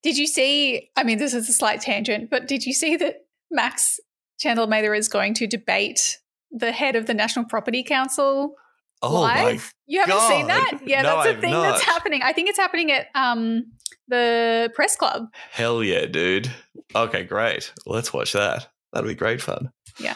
Did 0.03 0.17
you 0.17 0.27
see? 0.27 0.91
I 0.97 1.05
mean, 1.05 1.19
this 1.19 1.35
is 1.35 1.49
a 1.49 1.53
slight 1.53 1.83
tangent, 1.83 2.31
but 2.31 2.49
did 2.49 2.65
you 2.65 2.73
see 2.73 2.97
that 2.97 3.27
Max 3.51 4.01
Chandler 4.39 4.67
Mather 4.67 4.95
is 4.95 5.09
going 5.09 5.35
to 5.35 5.47
debate 5.47 6.19
the 6.51 6.73
head 6.73 6.97
of 6.97 7.07
the 7.07 7.15
National 7.15 7.45
Property 7.45 7.83
Council 7.83 8.55
Oh 9.03 9.21
live? 9.21 9.45
my 9.45 9.61
You 9.87 10.01
haven't 10.01 10.21
seen 10.29 10.47
God. 10.47 10.51
that? 10.51 10.79
Yeah, 10.87 11.03
No, 11.03 11.17
that's 11.17 11.27
a 11.29 11.31
I've 11.35 11.41
thing 11.41 11.53
that's 11.53 11.87
not. 11.87 11.93
happening. 11.95 12.23
I 12.23 12.33
think 12.33 12.49
it's 12.49 12.59
happening 12.59 12.91
at 12.93 13.07
um 13.15 13.65
the 14.09 14.71
press 14.75 14.97
club. 14.97 15.27
hell 15.51 15.83
yeah, 15.83 16.07
dude! 16.07 16.51
Okay, 16.95 17.25
great. 17.25 17.73
Let's 17.87 18.13
watch 18.13 18.33
that. 18.33 18.69
That'll 18.93 19.09
be 19.09 19.15
great 19.15 19.43
fun. 19.43 19.71
Yeah. 19.99 20.15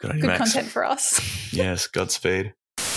Good 0.00 0.10
on 0.12 0.16
you, 0.16 0.22
Good 0.22 0.28
Max. 0.28 0.38
content 0.52 0.68
for 0.72 0.84
us. 0.84 1.20
Yes, 1.52 1.86
Godspeed. 1.88 2.54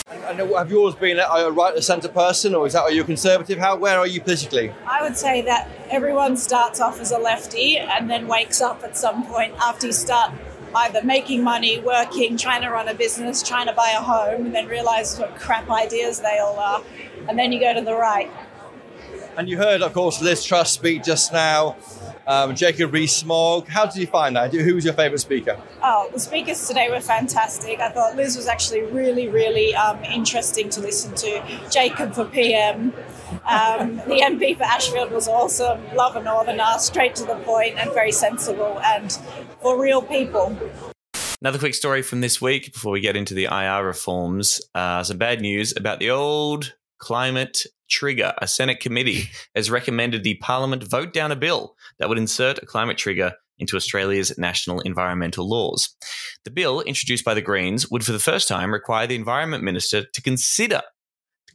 And 0.10 0.38
have 0.40 0.70
you 0.70 0.80
always 0.80 0.96
been 0.96 1.18
a 1.20 1.50
right 1.52 1.76
of 1.76 1.84
centre 1.84 2.08
person, 2.10 2.54
or 2.54 2.68
is 2.68 2.74
that 2.74 2.82
are 2.84 2.92
you 2.92 3.02
a 3.02 3.06
conservative? 3.06 3.58
How 3.58 3.76
where 3.78 3.98
are 3.98 4.06
you 4.08 4.22
politically? 4.22 4.72
I 4.86 5.02
would 5.02 5.18
say 5.18 5.42
that 5.42 5.68
everyone 5.90 6.38
starts 6.38 6.80
off 6.80 7.00
as 7.02 7.12
a 7.12 7.18
lefty 7.18 7.78
and 7.80 8.10
then 8.10 8.28
wakes 8.28 8.62
up 8.62 8.84
at 8.84 8.96
some 8.96 9.26
point 9.26 9.56
after 9.60 9.88
you 9.88 9.94
start 9.94 10.32
either 10.76 11.04
making 11.04 11.44
money, 11.44 11.80
working, 11.80 12.38
trying 12.38 12.62
to 12.62 12.70
run 12.70 12.88
a 12.88 12.94
business, 12.94 13.44
trying 13.44 13.68
to 13.68 13.74
buy 13.74 13.94
a 13.98 14.02
home, 14.02 14.46
and 14.46 14.56
then 14.56 14.68
realize 14.68 15.18
what 15.20 15.36
crap 15.38 15.70
ideas 15.70 16.20
they 16.22 16.40
all 16.40 16.58
are. 16.58 16.84
And 17.28 17.38
then 17.38 17.52
you 17.52 17.60
go 17.60 17.74
to 17.74 17.82
the 17.82 17.96
right. 17.96 18.32
And 19.38 19.50
you 19.50 19.58
heard, 19.58 19.82
of 19.82 19.94
course, 19.94 20.22
Liz 20.22 20.44
Truss 20.44 20.72
speak 20.72 21.04
just 21.04 21.34
now. 21.34 21.76
Um, 22.26 22.56
Jacob 22.56 22.94
Rees-Mogg. 22.94 23.68
How 23.68 23.86
did 23.86 23.96
you 23.96 24.08
find 24.08 24.36
that? 24.36 24.54
Who 24.54 24.76
was 24.76 24.86
your 24.86 24.94
favourite 24.94 25.20
speaker? 25.20 25.60
Oh, 25.82 26.10
the 26.14 26.20
speakers 26.20 26.66
today 26.68 26.90
were 26.90 27.02
fantastic. 27.02 27.80
I 27.80 27.90
thought 27.90 28.16
Liz 28.16 28.38
was 28.38 28.48
actually 28.48 28.84
really, 28.84 29.28
really 29.28 29.76
um, 29.76 30.02
interesting 30.06 30.70
to 30.70 30.82
listen 30.82 31.14
to. 31.16 31.44
Jacob 31.70 32.14
for 32.14 32.26
PM. 32.26 32.94
Um, 33.46 33.98
the 34.08 34.22
MP 34.24 34.56
for 34.56 34.64
Ashfield 34.64 35.12
was 35.12 35.28
awesome. 35.28 35.82
Love 35.96 36.16
a 36.16 36.24
Northerner, 36.24 36.78
straight 36.78 37.16
to 37.16 37.26
the 37.26 37.36
point 37.36 37.78
and 37.78 37.92
very 37.94 38.12
sensible 38.12 38.80
and 38.86 39.18
for 39.64 39.82
real 39.82 40.02
people. 40.02 40.56
Another 41.42 41.58
quick 41.58 41.74
story 41.74 42.02
from 42.02 42.22
this 42.22 42.40
week 42.42 42.72
before 42.74 42.92
we 42.92 43.00
get 43.00 43.16
into 43.16 43.34
the 43.34 43.46
IR 43.46 43.86
reforms. 43.86 44.62
Uh, 44.76 45.04
some 45.04 45.18
bad 45.18 45.42
news 45.42 45.74
about 45.76 46.00
the 46.00 46.10
old 46.10 46.76
climate 47.00 47.66
trigger. 47.90 48.34
A 48.38 48.48
Senate 48.48 48.80
committee 48.80 49.30
has 49.56 49.72
recommended 49.72 50.24
the 50.24 50.36
Parliament 50.36 50.84
vote 50.84 51.14
down 51.14 51.32
a 51.32 51.36
bill 51.36 51.76
that 51.98 52.10
would 52.10 52.18
insert 52.18 52.60
a 52.62 52.66
climate 52.66 52.98
trigger 52.98 53.34
into 53.58 53.78
Australia's 53.78 54.38
national 54.38 54.82
environmental 54.82 55.48
laws. 55.48 55.96
The 56.44 56.52
bill, 56.52 56.82
introduced 56.82 57.24
by 57.24 57.34
the 57.34 57.42
Greens, 57.42 57.90
would 57.90 58.06
for 58.06 58.12
the 58.12 58.20
first 58.20 58.48
time 58.48 58.74
require 58.74 59.08
the 59.08 59.16
Environment 59.16 59.64
Minister 59.64 60.06
to 60.06 60.22
consider, 60.22 60.82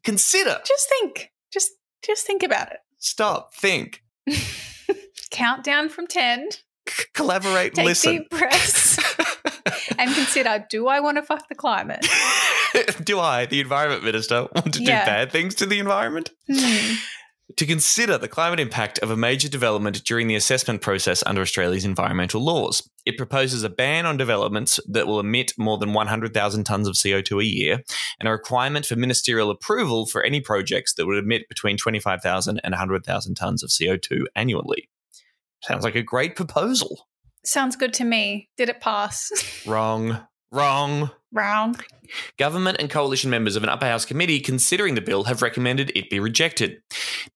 consider, 0.05 0.61
just 0.65 0.89
think. 0.89 1.33
Just 1.53 1.71
just 2.03 2.27
think 2.27 2.43
about 2.43 2.71
it. 2.73 2.79
stop, 2.99 3.55
think, 3.55 4.03
Countdown 5.31 5.89
from 5.89 6.07
ten. 6.07 6.49
collaborate, 7.15 7.75
Take 7.75 7.85
listen. 7.87 8.13
deep 8.19 8.31
breaths. 8.31 8.99
and 9.99 10.15
consider: 10.15 10.65
Do 10.71 10.89
I 10.89 11.01
want 11.01 11.17
to 11.17 11.23
fuck 11.23 11.49
the 11.49 11.55
climate? 11.55 12.07
Do 13.05 13.19
I, 13.19 13.47
the 13.47 13.61
Environment 13.61 14.05
Minister, 14.05 14.47
want 14.55 14.75
to 14.75 14.83
Yeah. 14.83 15.05
do 15.05 15.11
bad 15.11 15.33
things 15.33 15.55
to 15.57 15.67
the 15.67 15.79
environment? 15.79 16.31
Hmm. 16.53 16.95
to 17.57 17.65
consider 17.67 18.19
the 18.19 18.29
climate 18.29 18.61
impact 18.61 18.99
of 18.99 19.11
a 19.11 19.17
major 19.17 19.49
development 19.49 20.05
during 20.05 20.29
the 20.29 20.35
assessment 20.37 20.83
process 20.83 21.25
under 21.27 21.41
Australia's 21.41 21.85
environmental 21.87 22.43
laws. 22.43 22.89
It 23.07 23.17
proposes 23.17 23.65
a 23.65 23.71
ban 23.71 24.05
on 24.05 24.19
developments 24.19 24.79
that 24.87 25.07
will 25.07 25.19
emit 25.19 25.53
more 25.59 25.79
than 25.79 25.95
100,000 25.95 26.65
tonnes 26.67 26.87
of 26.87 26.95
CO2 26.95 27.41
a 27.41 27.47
year 27.47 27.79
and 28.21 28.29
a 28.29 28.33
requirement 28.33 28.85
for 28.85 28.97
ministerial 28.97 29.51
approval 29.51 30.05
for 30.07 30.23
any 30.23 30.43
projects 30.43 30.93
that 30.95 31.07
would 31.07 31.17
emit 31.19 31.49
between 31.49 31.79
25,000 31.79 32.61
and 32.63 32.73
100,000 32.73 33.35
tonnes 33.35 33.63
of 33.63 33.71
CO2 33.71 34.25
annually. 34.37 34.91
Sounds 35.63 35.85
like 35.85 35.97
a 35.97 36.03
great 36.03 36.37
proposal. 36.37 37.09
Sounds 37.45 37.77
good 37.77 37.95
to 37.95 38.05
me. 38.05 38.49
Did 38.57 38.69
it 38.69 38.81
pass? 38.81 39.31
Wrong. 39.67 40.21
Wrong. 40.51 41.11
Wrong. 41.31 41.77
Government 42.39 42.79
and 42.81 42.89
coalition 42.89 43.29
members 43.29 43.55
of 43.55 43.63
an 43.63 43.69
upper 43.69 43.85
house 43.85 44.07
committee 44.07 44.41
considering 44.41 44.95
the 44.95 45.03
bill 45.03 45.25
have 45.25 45.43
recommended 45.43 45.93
it 45.95 46.09
be 46.09 46.21
rejected. 46.21 46.79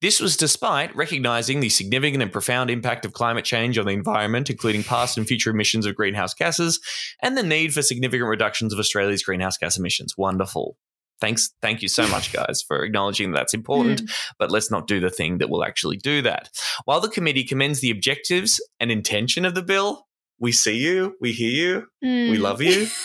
This 0.01 0.19
was 0.19 0.37
despite 0.37 0.97
recognising 0.97 1.61
the 1.61 1.69
significant 1.69 2.23
and 2.23 2.33
profound 2.33 2.71
impact 2.71 3.05
of 3.05 3.13
climate 3.13 3.45
change 3.45 3.77
on 3.77 3.85
the 3.85 3.93
environment, 3.93 4.49
including 4.49 4.83
past 4.83 5.19
and 5.19 5.27
future 5.27 5.51
emissions 5.51 5.85
of 5.85 5.95
greenhouse 5.95 6.33
gases, 6.33 6.81
and 7.23 7.37
the 7.37 7.43
need 7.43 7.75
for 7.75 7.83
significant 7.83 8.31
reductions 8.31 8.73
of 8.73 8.79
Australia's 8.79 9.23
greenhouse 9.23 9.59
gas 9.59 9.77
emissions. 9.77 10.17
Wonderful. 10.17 10.79
Thanks, 11.23 11.55
thank 11.63 11.83
you 11.83 11.89
so 11.89 12.07
much, 12.09 12.33
guys, 12.33 12.63
for 12.67 12.83
acknowledging 12.85 13.31
that 13.31 13.39
that's 13.39 13.55
important. 13.55 14.03
But 14.41 14.51
let's 14.51 14.71
not 14.73 14.89
do 14.89 14.99
the 15.01 15.09
thing 15.09 15.39
that 15.39 15.49
will 15.49 15.65
actually 15.65 15.97
do 15.97 16.21
that. 16.23 16.51
While 16.85 17.01
the 17.01 17.09
committee 17.09 17.45
commends 17.45 17.81
the 17.81 17.91
objectives 17.93 18.61
and 18.81 18.91
intention 18.91 19.45
of 19.45 19.55
the 19.55 19.63
bill, 19.63 20.07
we 20.41 20.51
see 20.51 20.77
you, 20.77 21.15
we 21.21 21.31
hear 21.33 21.53
you, 21.53 21.87
we 22.03 22.37
Mm. 22.37 22.41
love 22.41 22.61
you. 22.61 22.89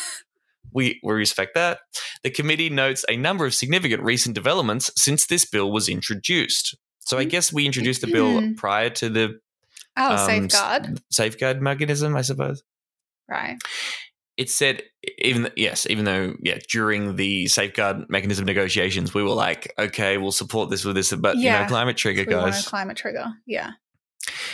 We, 0.73 0.99
we 1.01 1.13
respect 1.13 1.55
that. 1.55 1.79
The 2.23 2.29
committee 2.29 2.69
notes 2.69 3.05
a 3.09 3.15
number 3.17 3.45
of 3.45 3.53
significant 3.53 4.03
recent 4.03 4.35
developments 4.35 4.91
since 4.95 5.25
this 5.25 5.45
bill 5.45 5.71
was 5.71 5.87
introduced. 5.89 6.75
So 6.99 7.17
I 7.17 7.23
guess 7.23 7.53
we 7.53 7.65
introduced 7.65 8.01
the 8.01 8.07
bill 8.07 8.41
Mhm. 8.41 8.57
prior 8.57 8.89
to 9.01 9.09
the 9.09 9.39
Oh, 9.95 10.11
um, 10.17 10.27
safeguard. 10.27 11.01
safeguard 11.09 11.61
mechanism, 11.61 12.15
I 12.15 12.21
suppose. 12.21 12.61
Right. 13.29 13.57
It 14.37 14.49
said 14.49 14.83
even 15.17 15.49
yes, 15.55 15.87
even 15.89 16.05
though 16.05 16.35
yeah, 16.41 16.59
during 16.69 17.15
the 17.15 17.47
safeguard 17.47 18.09
mechanism 18.09 18.45
negotiations, 18.45 19.13
we 19.13 19.23
were 19.23 19.29
like, 19.29 19.73
okay, 19.79 20.17
we'll 20.17 20.31
support 20.31 20.69
this 20.69 20.85
with 20.85 20.95
this, 20.95 21.13
but 21.13 21.37
you 21.37 21.49
know, 21.49 21.65
climate 21.67 21.97
trigger, 21.97 22.23
We 22.27 22.33
guys. 22.33 22.67
climate 22.67 22.97
trigger. 22.97 23.33
Yeah. 23.45 23.71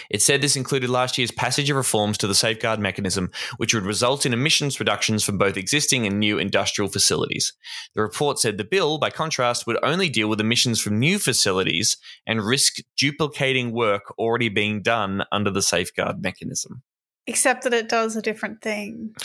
It 0.10 0.22
said 0.22 0.42
this 0.42 0.56
included 0.56 0.90
last 0.90 1.18
year's 1.18 1.32
passage 1.32 1.70
of 1.70 1.78
reforms 1.78 2.18
to 2.20 2.28
the 2.28 2.36
safeguard 2.36 2.80
mechanism, 2.80 3.32
which 3.58 3.74
would 3.74 3.84
result 3.86 4.26
in 4.26 4.34
emissions 4.34 4.80
reductions 4.80 5.24
from 5.24 5.38
both 5.38 5.58
existing 5.58 6.06
and 6.06 6.20
new 6.20 6.38
industrial 6.38 6.90
facilities. 6.90 7.54
The 7.96 8.02
report 8.04 8.40
said 8.40 8.58
the 8.58 8.64
bill, 8.64 9.00
by 9.00 9.10
contrast, 9.10 9.66
would 9.66 9.80
only 9.84 10.10
deal 10.10 10.30
with 10.30 10.40
emissions 10.40 10.80
from 10.80 11.00
new 11.00 11.18
facilities 11.18 11.98
and 12.28 12.46
risk 12.46 12.78
duplicating 12.98 13.72
work 13.72 14.14
already 14.20 14.50
being 14.50 14.82
done 14.82 15.24
under 15.32 15.50
the 15.50 15.62
safeguard 15.64 16.22
mechanism. 16.22 16.84
Except 17.26 17.64
that 17.64 17.74
it 17.74 17.90
does 17.90 18.16
a 18.16 18.22
different 18.22 18.62
thing. 18.62 19.16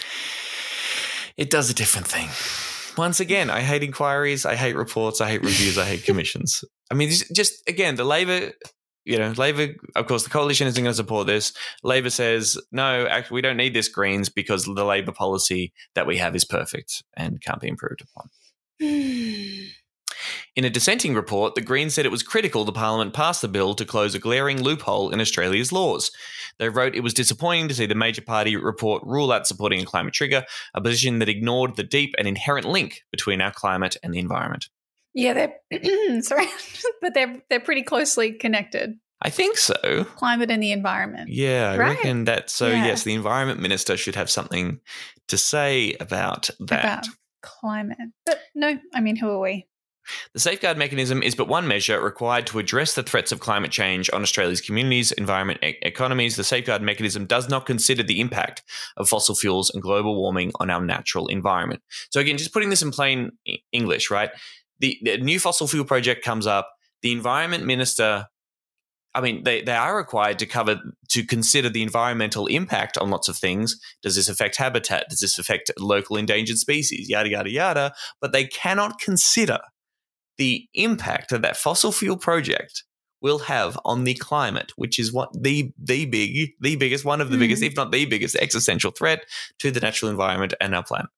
It 1.38 1.50
does 1.50 1.70
a 1.70 1.74
different 1.74 2.06
thing. 2.08 2.28
Once 2.98 3.20
again, 3.20 3.48
I 3.48 3.60
hate 3.60 3.84
inquiries, 3.84 4.44
I 4.44 4.56
hate 4.56 4.74
reports, 4.74 5.20
I 5.20 5.30
hate 5.30 5.42
reviews, 5.42 5.78
I 5.78 5.84
hate 5.84 6.04
commissions. 6.04 6.64
I 6.90 6.94
mean, 6.94 7.08
just- 7.10 7.32
just 7.34 7.68
again, 7.68 7.94
the 7.94 8.04
Labor, 8.04 8.52
you 9.04 9.18
know, 9.18 9.30
Labor, 9.36 9.74
of 9.94 10.06
course, 10.08 10.24
the 10.24 10.30
coalition 10.30 10.66
isn't 10.66 10.82
going 10.82 10.90
to 10.92 10.96
support 10.96 11.28
this. 11.28 11.52
Labor 11.84 12.10
says, 12.10 12.58
no, 12.72 13.06
actually, 13.06 13.36
we 13.36 13.40
don't 13.42 13.56
need 13.56 13.72
this 13.72 13.88
Greens 13.88 14.28
because 14.28 14.64
the 14.64 14.84
Labor 14.84 15.12
policy 15.12 15.72
that 15.94 16.06
we 16.08 16.16
have 16.18 16.34
is 16.34 16.44
perfect 16.44 17.04
and 17.16 17.40
can't 17.40 17.60
be 17.60 17.68
improved 17.68 18.02
upon. 18.02 18.28
In 20.56 20.64
a 20.64 20.70
dissenting 20.70 21.14
report, 21.14 21.54
the 21.54 21.60
Greens 21.60 21.94
said 21.94 22.04
it 22.06 22.10
was 22.12 22.22
critical 22.22 22.64
the 22.64 22.72
Parliament 22.72 23.14
pass 23.14 23.40
the 23.40 23.48
bill 23.48 23.74
to 23.74 23.84
close 23.84 24.14
a 24.14 24.18
glaring 24.18 24.62
loophole 24.62 25.10
in 25.10 25.20
Australia's 25.20 25.72
laws. 25.72 26.10
They 26.58 26.68
wrote 26.68 26.94
it 26.94 27.02
was 27.02 27.14
disappointing 27.14 27.68
to 27.68 27.74
see 27.74 27.86
the 27.86 27.94
major 27.94 28.22
party 28.22 28.56
report 28.56 29.02
rule 29.04 29.30
out 29.32 29.46
supporting 29.46 29.80
a 29.80 29.84
climate 29.86 30.14
trigger, 30.14 30.44
a 30.74 30.80
position 30.80 31.18
that 31.20 31.28
ignored 31.28 31.76
the 31.76 31.84
deep 31.84 32.14
and 32.18 32.26
inherent 32.26 32.66
link 32.66 33.02
between 33.12 33.40
our 33.40 33.52
climate 33.52 33.96
and 34.02 34.12
the 34.12 34.18
environment. 34.18 34.68
Yeah, 35.14 35.32
they're 35.70 36.22
sorry, 36.22 36.46
but 37.00 37.14
they're 37.14 37.42
they're 37.50 37.60
pretty 37.60 37.82
closely 37.82 38.32
connected. 38.32 38.94
I 39.20 39.30
think 39.30 39.56
so. 39.56 40.04
Climate 40.14 40.48
and 40.50 40.62
the 40.62 40.70
environment. 40.70 41.28
Yeah, 41.30 41.72
I 41.72 41.76
Right. 41.76 41.88
reckon 41.96 42.24
that. 42.26 42.50
So 42.50 42.68
Yeah. 42.68 42.86
yes, 42.86 43.02
the 43.02 43.14
environment 43.14 43.60
minister 43.60 43.96
should 43.96 44.14
have 44.14 44.30
something 44.30 44.78
to 45.26 45.36
say 45.38 45.96
about 45.98 46.50
that. 46.60 46.84
About 46.84 47.06
climate. 47.42 47.98
But 48.24 48.40
no, 48.54 48.78
I 48.94 49.00
mean, 49.00 49.16
who 49.16 49.28
are 49.30 49.40
we? 49.40 49.66
The 50.34 50.40
safeguard 50.40 50.78
mechanism 50.78 51.22
is 51.22 51.34
but 51.34 51.48
one 51.48 51.66
measure 51.66 52.00
required 52.00 52.46
to 52.48 52.58
address 52.58 52.94
the 52.94 53.02
threats 53.02 53.32
of 53.32 53.40
climate 53.40 53.70
change 53.70 54.10
on 54.12 54.22
Australia's 54.22 54.60
communities, 54.60 55.12
environment, 55.12 55.62
e- 55.62 55.76
economies. 55.82 56.36
The 56.36 56.44
safeguard 56.44 56.82
mechanism 56.82 57.26
does 57.26 57.48
not 57.48 57.66
consider 57.66 58.02
the 58.02 58.20
impact 58.20 58.62
of 58.96 59.08
fossil 59.08 59.34
fuels 59.34 59.70
and 59.70 59.82
global 59.82 60.16
warming 60.16 60.52
on 60.60 60.70
our 60.70 60.84
natural 60.84 61.28
environment. 61.28 61.82
So, 62.10 62.20
again, 62.20 62.38
just 62.38 62.52
putting 62.52 62.70
this 62.70 62.82
in 62.82 62.90
plain 62.90 63.32
English, 63.72 64.10
right? 64.10 64.30
The, 64.80 64.98
the 65.02 65.18
new 65.18 65.40
fossil 65.40 65.66
fuel 65.66 65.84
project 65.84 66.24
comes 66.24 66.46
up. 66.46 66.70
The 67.02 67.12
environment 67.12 67.64
minister, 67.64 68.26
I 69.14 69.20
mean, 69.20 69.44
they, 69.44 69.62
they 69.62 69.72
are 69.72 69.96
required 69.96 70.38
to 70.40 70.46
cover, 70.46 70.80
to 71.10 71.24
consider 71.24 71.68
the 71.68 71.82
environmental 71.82 72.46
impact 72.46 72.98
on 72.98 73.10
lots 73.10 73.28
of 73.28 73.36
things. 73.36 73.80
Does 74.02 74.16
this 74.16 74.28
affect 74.28 74.56
habitat? 74.56 75.08
Does 75.08 75.20
this 75.20 75.38
affect 75.38 75.70
local 75.78 76.16
endangered 76.16 76.58
species? 76.58 77.08
Yada, 77.08 77.30
yada, 77.30 77.50
yada. 77.50 77.94
But 78.20 78.32
they 78.32 78.46
cannot 78.46 78.98
consider 79.00 79.58
the 80.38 80.66
impact 80.74 81.30
that 81.30 81.42
that 81.42 81.56
fossil 81.56 81.92
fuel 81.92 82.16
project 82.16 82.84
will 83.20 83.40
have 83.40 83.78
on 83.84 84.04
the 84.04 84.14
climate, 84.14 84.72
which 84.76 84.98
is 84.98 85.12
what 85.12 85.30
the 85.42 85.72
the 85.76 86.06
big 86.06 86.52
the 86.60 86.76
biggest 86.76 87.04
one 87.04 87.20
of 87.20 87.30
the 87.30 87.36
Hmm. 87.36 87.40
biggest, 87.40 87.62
if 87.62 87.76
not 87.76 87.90
the 87.92 88.06
biggest, 88.06 88.36
existential 88.36 88.92
threat 88.92 89.24
to 89.58 89.70
the 89.70 89.80
natural 89.80 90.10
environment 90.10 90.54
and 90.60 90.74
our 90.74 90.84
planet. 90.84 91.10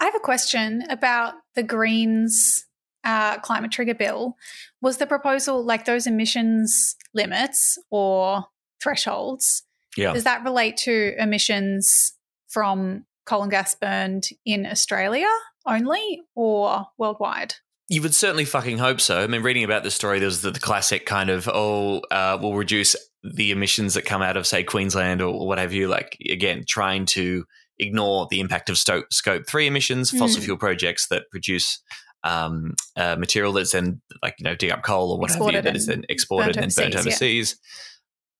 I 0.00 0.04
have 0.04 0.14
a 0.14 0.20
question 0.20 0.84
about 0.88 1.34
the 1.56 1.64
Greens 1.64 2.64
uh, 3.04 3.38
climate 3.38 3.72
trigger 3.72 3.94
bill. 3.94 4.36
Was 4.80 4.98
the 4.98 5.06
proposal 5.06 5.64
like 5.64 5.84
those 5.84 6.06
emissions 6.06 6.94
limits 7.14 7.76
or 7.90 8.44
thresholds? 8.80 9.64
Yeah. 9.96 10.12
Does 10.12 10.24
that 10.24 10.44
relate 10.44 10.76
to 10.78 11.14
emissions 11.20 12.12
from 12.48 13.06
coal 13.26 13.42
and 13.42 13.50
gas 13.50 13.74
burned 13.74 14.28
in 14.44 14.64
Australia 14.66 15.26
only 15.66 16.22
or 16.36 16.86
worldwide? 16.98 17.54
You 17.88 18.02
would 18.02 18.14
certainly 18.14 18.44
fucking 18.44 18.78
hope 18.78 19.00
so. 19.00 19.20
I 19.20 19.26
mean, 19.26 19.42
reading 19.42 19.64
about 19.64 19.82
this 19.82 19.94
story, 19.94 20.18
there 20.18 20.26
was 20.26 20.42
the, 20.42 20.50
the 20.50 20.60
classic 20.60 21.06
kind 21.06 21.30
of, 21.30 21.48
oh, 21.48 22.00
uh, 22.10 22.38
we'll 22.40 22.54
reduce 22.54 22.94
the 23.22 23.50
emissions 23.50 23.94
that 23.94 24.04
come 24.04 24.20
out 24.20 24.36
of, 24.36 24.46
say, 24.46 24.62
Queensland 24.62 25.22
or 25.22 25.46
what 25.46 25.58
have 25.58 25.72
you. 25.72 25.88
Like, 25.88 26.16
again, 26.30 26.64
trying 26.68 27.06
to 27.06 27.44
ignore 27.78 28.26
the 28.30 28.40
impact 28.40 28.68
of 28.68 28.76
sto- 28.76 29.04
scope 29.10 29.46
three 29.46 29.66
emissions, 29.66 30.10
fossil 30.10 30.40
Mm. 30.40 30.44
fuel 30.44 30.58
projects 30.58 31.08
that 31.08 31.30
produce 31.30 31.80
um, 32.24 32.74
uh, 32.96 33.16
material 33.16 33.52
that's 33.52 33.72
then, 33.72 34.02
like, 34.22 34.34
you 34.38 34.44
know, 34.44 34.54
dig 34.54 34.70
up 34.70 34.82
coal 34.82 35.12
or 35.12 35.18
what 35.18 35.30
have 35.30 35.40
you, 35.40 35.62
that 35.62 35.76
is 35.76 35.86
then 35.86 36.04
exported 36.08 36.56
and 36.56 36.74
burnt 36.74 36.94
overseas, 36.94 36.94
yeah. 36.94 37.00
overseas. 37.00 37.60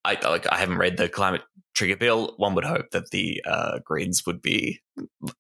I 0.05 0.19
like. 0.29 0.51
I 0.51 0.57
haven't 0.59 0.79
read 0.79 0.97
the 0.97 1.09
climate 1.09 1.43
trigger 1.79 1.97
bill. 1.97 2.35
One 2.37 2.55
would 2.55 2.65
hope 2.65 2.91
that 2.91 3.11
the 3.11 3.41
uh, 3.47 3.79
Greens 3.85 4.27
would 4.27 4.43
be 4.43 4.81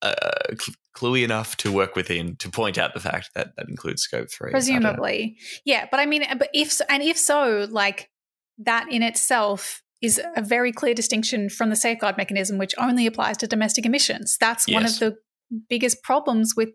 uh, 0.00 0.14
cl- 0.50 0.76
cluey 0.96 1.24
enough 1.24 1.56
to 1.58 1.72
work 1.72 1.96
within 1.96 2.36
to 2.36 2.48
point 2.48 2.78
out 2.78 2.94
the 2.94 3.00
fact 3.00 3.30
that 3.34 3.56
that 3.56 3.68
includes 3.68 4.02
scope 4.02 4.28
three. 4.30 4.50
I 4.50 4.52
don't 4.52 4.68
know. 4.68 4.90
Presumably. 4.90 5.36
Yeah, 5.64 5.86
but 5.90 6.00
I 6.00 6.06
mean 6.06 6.24
but 6.38 6.48
if 6.54 6.80
and 6.88 7.02
if 7.02 7.18
so 7.18 7.66
like 7.70 8.08
that 8.58 8.90
in 8.90 9.02
itself 9.02 9.82
is 10.00 10.20
a 10.36 10.42
very 10.42 10.70
clear 10.70 10.94
distinction 10.94 11.50
from 11.50 11.70
the 11.70 11.76
safeguard 11.76 12.16
mechanism 12.16 12.56
which 12.56 12.74
only 12.78 13.06
applies 13.06 13.36
to 13.38 13.48
domestic 13.48 13.84
emissions. 13.84 14.36
That's 14.40 14.70
one 14.70 14.86
of 14.86 14.98
the 15.00 15.16
biggest 15.68 16.02
problems 16.04 16.54
with 16.56 16.68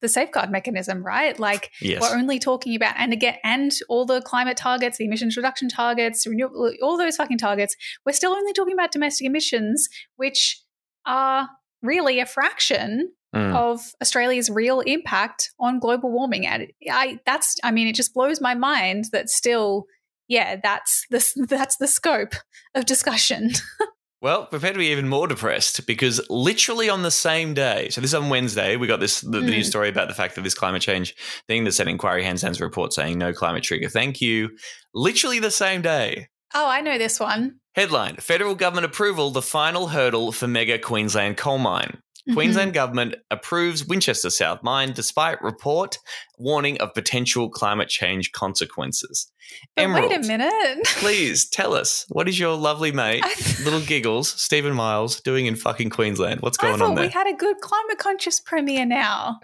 the 0.00 0.08
safeguard 0.08 0.50
mechanism, 0.50 1.04
right? 1.04 1.38
Like 1.38 1.70
Yes. 1.80 2.00
we're 2.00 2.16
only 2.16 2.38
talking 2.38 2.74
about 2.76 2.94
and 2.98 3.12
again 3.12 3.36
and 3.44 3.72
all 3.88 4.04
the 4.06 4.20
climate 4.22 4.56
targets, 4.56 4.98
the 4.98 5.04
emissions 5.06 5.36
reduction 5.36 5.68
targets, 5.68 6.26
renewable 6.26 6.72
all 6.82 6.96
those 6.96 7.16
fucking 7.16 7.38
targets, 7.38 7.74
we're 8.06 8.12
still 8.12 8.32
only 8.32 8.52
talking 8.52 8.74
about 8.74 8.92
domestic 8.92 9.26
emissions 9.26 9.88
which 10.16 10.62
are 11.06 11.48
really 11.82 12.20
a 12.20 12.26
fraction 12.26 13.12
Mm. 13.36 13.54
of 13.54 13.92
Australia's 14.00 14.48
real 14.48 14.80
impact 14.80 15.50
on 15.60 15.78
global 15.80 16.10
warming. 16.10 16.46
And 16.46 16.68
I 16.90 17.18
that's 17.26 17.56
I 17.62 17.70
mean, 17.72 17.86
it 17.86 17.94
just 17.94 18.14
blows 18.14 18.40
my 18.40 18.54
mind 18.54 19.10
that 19.12 19.28
still, 19.28 19.84
yeah, 20.28 20.56
that's 20.62 21.04
the 21.10 21.22
that's 21.46 21.76
the 21.76 21.88
scope 21.88 22.32
of 22.74 22.86
discussion. 22.86 23.50
Well, 24.20 24.46
prepare 24.46 24.72
to 24.72 24.78
be 24.78 24.86
even 24.88 25.08
more 25.08 25.28
depressed 25.28 25.86
because 25.86 26.20
literally 26.28 26.88
on 26.88 27.02
the 27.02 27.10
same 27.10 27.54
day, 27.54 27.88
so 27.90 28.00
this 28.00 28.10
is 28.10 28.14
on 28.16 28.30
Wednesday, 28.30 28.74
we 28.76 28.88
got 28.88 28.98
this 28.98 29.20
the, 29.20 29.30
the 29.30 29.38
Mm. 29.40 29.50
news 29.50 29.68
story 29.68 29.88
about 29.88 30.08
the 30.08 30.14
fact 30.14 30.34
that 30.34 30.42
this 30.42 30.54
climate 30.54 30.82
change 30.82 31.14
thing 31.46 31.62
that 31.64 31.72
said 31.72 31.86
inquiry 31.86 32.24
hands 32.24 32.42
down 32.42 32.54
report 32.60 32.92
saying 32.92 33.16
no 33.16 33.32
climate 33.32 33.62
trigger. 33.62 33.88
Thank 33.88 34.20
you. 34.20 34.50
Literally 34.92 35.38
the 35.38 35.50
same 35.52 35.82
day. 35.82 36.28
oh, 36.54 36.66
I 36.68 36.80
know 36.80 36.98
this 36.98 37.20
one. 37.20 37.60
Headline 37.74 38.16
Federal 38.16 38.56
government 38.56 38.86
approval, 38.86 39.30
the 39.30 39.42
final 39.42 39.88
hurdle 39.88 40.32
for 40.32 40.48
mega 40.48 40.78
Queensland 40.78 41.36
coal 41.36 41.58
mine. 41.58 41.98
Mhm. 42.28 42.34
Queensland 42.34 42.74
government 42.74 43.16
approves 43.30 43.84
Winchester 43.86 44.30
South 44.30 44.62
mine 44.62 44.92
despite 44.92 45.42
report 45.42 45.98
warning 46.38 46.78
of 46.80 46.94
potential 46.94 47.48
climate 47.50 47.88
change 47.88 48.32
consequences. 48.32 49.30
But 49.76 49.92
wait 49.92 50.12
a 50.12 50.20
minute. 50.20 50.52
Please 50.84 51.48
tell 51.48 51.74
us 51.74 52.04
what 52.08 52.28
is 52.28 52.38
your 52.38 52.54
lovely 52.56 52.92
mate, 52.92 53.24
little 53.64 53.80
giggles, 53.80 54.28
Steven 54.28 54.74
Miles, 54.74 55.20
doing 55.20 55.46
in 55.46 55.56
fucking 55.56 55.90
Queensland? 55.90 56.40
What's 56.40 56.58
going 56.58 56.82
on 56.82 56.94
there? 56.94 57.04
we 57.04 57.10
had 57.10 57.26
a 57.26 57.34
good 57.34 57.60
climate 57.60 57.98
conscious 57.98 58.40
premier 58.40 58.84
now. 58.84 59.40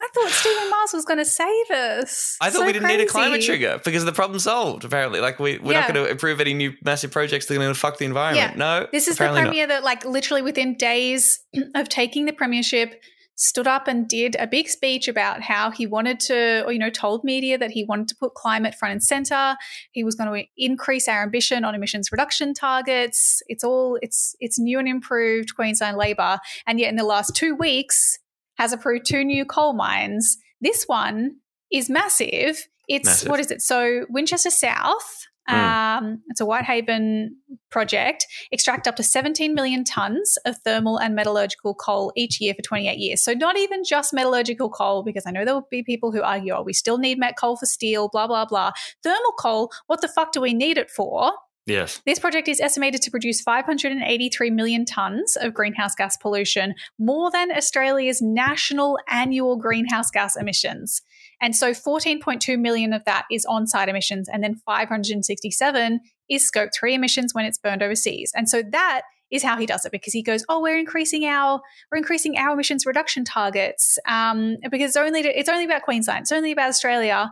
I 0.00 0.08
thought 0.14 0.30
Steven 0.30 0.70
Miles 0.70 0.92
was 0.92 1.04
going 1.04 1.18
to 1.18 1.24
save 1.24 1.70
us. 1.70 2.36
I 2.40 2.50
thought 2.50 2.60
So 2.60 2.66
we 2.66 2.72
didn't 2.72 2.88
need 2.88 3.00
a 3.00 3.06
climate 3.06 3.42
trigger 3.42 3.80
because 3.84 4.04
the 4.04 4.12
problem's 4.12 4.44
solved. 4.44 4.84
Apparently, 4.84 5.20
like 5.20 5.38
we, 5.38 5.58
we're 5.58 5.72
not 5.72 5.92
going 5.92 6.04
to 6.04 6.10
approve 6.10 6.40
any 6.40 6.54
new 6.54 6.72
massive 6.84 7.10
projects 7.10 7.46
that 7.46 7.54
are 7.54 7.58
going 7.58 7.72
to 7.72 7.78
fuck 7.78 7.98
the 7.98 8.04
environment. 8.04 8.52
Yeah. 8.52 8.58
No, 8.58 8.86
This 8.92 9.08
is 9.08 9.16
the 9.16 9.24
apparently 9.24 9.42
not. 9.42 9.48
premier 9.48 9.66
that, 9.68 9.84
like, 9.84 10.04
literally 10.04 10.42
within 10.42 10.76
days 10.76 11.40
of 11.74 11.88
taking 11.88 12.26
the 12.26 12.32
premiership, 12.32 13.02
stood 13.38 13.66
up 13.66 13.86
and 13.86 14.08
did 14.08 14.34
a 14.38 14.46
big 14.46 14.66
speech 14.66 15.08
about 15.08 15.42
how 15.42 15.70
he 15.70 15.86
wanted 15.86 16.18
to, 16.18 16.64
or, 16.64 16.72
you 16.72 16.78
know, 16.78 16.88
told 16.90 17.22
media 17.22 17.58
that 17.58 17.70
he 17.70 17.84
wanted 17.84 18.08
to 18.08 18.16
put 18.16 18.34
climate 18.34 18.74
front 18.74 18.92
and 18.92 19.02
center. 19.02 19.56
He 19.92 20.02
was 20.04 20.14
going 20.14 20.32
to 20.32 20.46
increase 20.56 21.06
our 21.06 21.22
ambition 21.22 21.62
on 21.64 21.74
emissions 21.74 22.10
reduction 22.10 22.54
targets. 22.54 23.42
It's 23.46 23.62
all, 23.62 23.98
it's, 24.00 24.34
it's 24.40 24.58
new 24.58 24.78
and 24.78 24.88
improved 24.88 25.54
Queensland 25.54 25.98
Labor. 25.98 26.38
And 26.66 26.80
yet 26.80 26.88
in 26.88 26.96
the 26.96 27.04
last 27.04 27.36
two 27.36 27.54
weeks 27.54 28.18
has 28.56 28.72
approved 28.72 29.06
two 29.06 29.24
new 29.24 29.44
coal 29.44 29.72
mines. 29.72 30.36
This 30.60 30.84
one 30.84 31.36
is 31.72 31.88
massive. 31.90 32.66
It's, 32.88 33.06
Massive. 33.06 33.28
what 33.28 33.40
is 33.40 33.50
it? 33.50 33.62
So 33.62 34.06
Winchester 34.08 34.50
South, 34.50 35.26
Mm. 35.48 35.54
um, 35.98 36.22
it's 36.26 36.40
a 36.40 36.44
Whitehaven 36.44 37.36
project, 37.70 38.26
extract 38.50 38.88
up 38.88 38.96
to 38.96 39.04
17 39.04 39.54
million 39.54 39.84
tons 39.84 40.36
of 40.44 40.56
thermal 40.64 40.98
and 40.98 41.14
metallurgical 41.14 41.72
coal 41.76 42.12
each 42.16 42.40
year 42.40 42.52
for 42.52 42.62
28 42.62 42.98
years. 42.98 43.22
So, 43.22 43.32
not 43.32 43.56
even 43.56 43.84
just 43.84 44.12
metallurgical 44.12 44.70
coal, 44.70 45.04
because 45.04 45.22
I 45.24 45.30
know 45.30 45.44
there 45.44 45.54
will 45.54 45.68
be 45.70 45.84
people 45.84 46.10
who 46.10 46.20
argue, 46.20 46.52
oh, 46.52 46.62
we 46.62 46.72
still 46.72 46.98
need 46.98 47.16
met 47.20 47.36
coal 47.38 47.56
for 47.56 47.66
steel, 47.66 48.08
blah, 48.08 48.26
blah, 48.26 48.44
blah. 48.44 48.72
Thermal 49.04 49.32
coal, 49.38 49.70
what 49.86 50.00
the 50.00 50.08
fuck 50.08 50.32
do 50.32 50.40
we 50.40 50.52
need 50.52 50.78
it 50.78 50.90
for? 50.90 51.30
Yes. 51.66 52.00
This 52.06 52.20
project 52.20 52.46
is 52.46 52.60
estimated 52.60 53.02
to 53.02 53.10
produce 53.10 53.40
583 53.40 54.50
million 54.50 54.84
tonnes 54.84 55.36
of 55.40 55.52
greenhouse 55.52 55.96
gas 55.96 56.16
pollution, 56.16 56.74
more 56.98 57.30
than 57.30 57.50
Australia's 57.50 58.22
national 58.22 58.98
annual 59.08 59.56
greenhouse 59.56 60.10
gas 60.12 60.36
emissions. 60.36 61.02
And 61.40 61.56
so 61.56 61.72
14.2 61.72 62.58
million 62.58 62.92
of 62.92 63.04
that 63.04 63.24
is 63.32 63.44
on 63.44 63.66
site 63.66 63.88
emissions, 63.88 64.28
and 64.28 64.44
then 64.44 64.54
567 64.64 66.00
is 66.30 66.46
scope 66.46 66.70
three 66.78 66.94
emissions 66.94 67.34
when 67.34 67.44
it's 67.44 67.58
burned 67.58 67.82
overseas. 67.82 68.32
And 68.34 68.48
so 68.48 68.62
that 68.70 69.02
is 69.32 69.42
how 69.42 69.58
he 69.58 69.66
does 69.66 69.84
it 69.84 69.90
because 69.90 70.12
he 70.12 70.22
goes, 70.22 70.44
"Oh, 70.48 70.60
we're 70.60 70.78
increasing 70.78 71.24
our 71.24 71.60
we're 71.90 71.98
increasing 71.98 72.38
our 72.38 72.54
emissions 72.54 72.86
reduction 72.86 73.24
targets 73.24 73.98
um, 74.08 74.56
because 74.70 74.90
it's 74.90 74.96
only 74.96 75.20
it's 75.20 75.48
only 75.48 75.64
about 75.64 75.82
Queensland, 75.82 76.22
it's 76.22 76.32
only 76.32 76.52
about 76.52 76.68
Australia." 76.68 77.30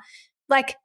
Like, 0.49 0.77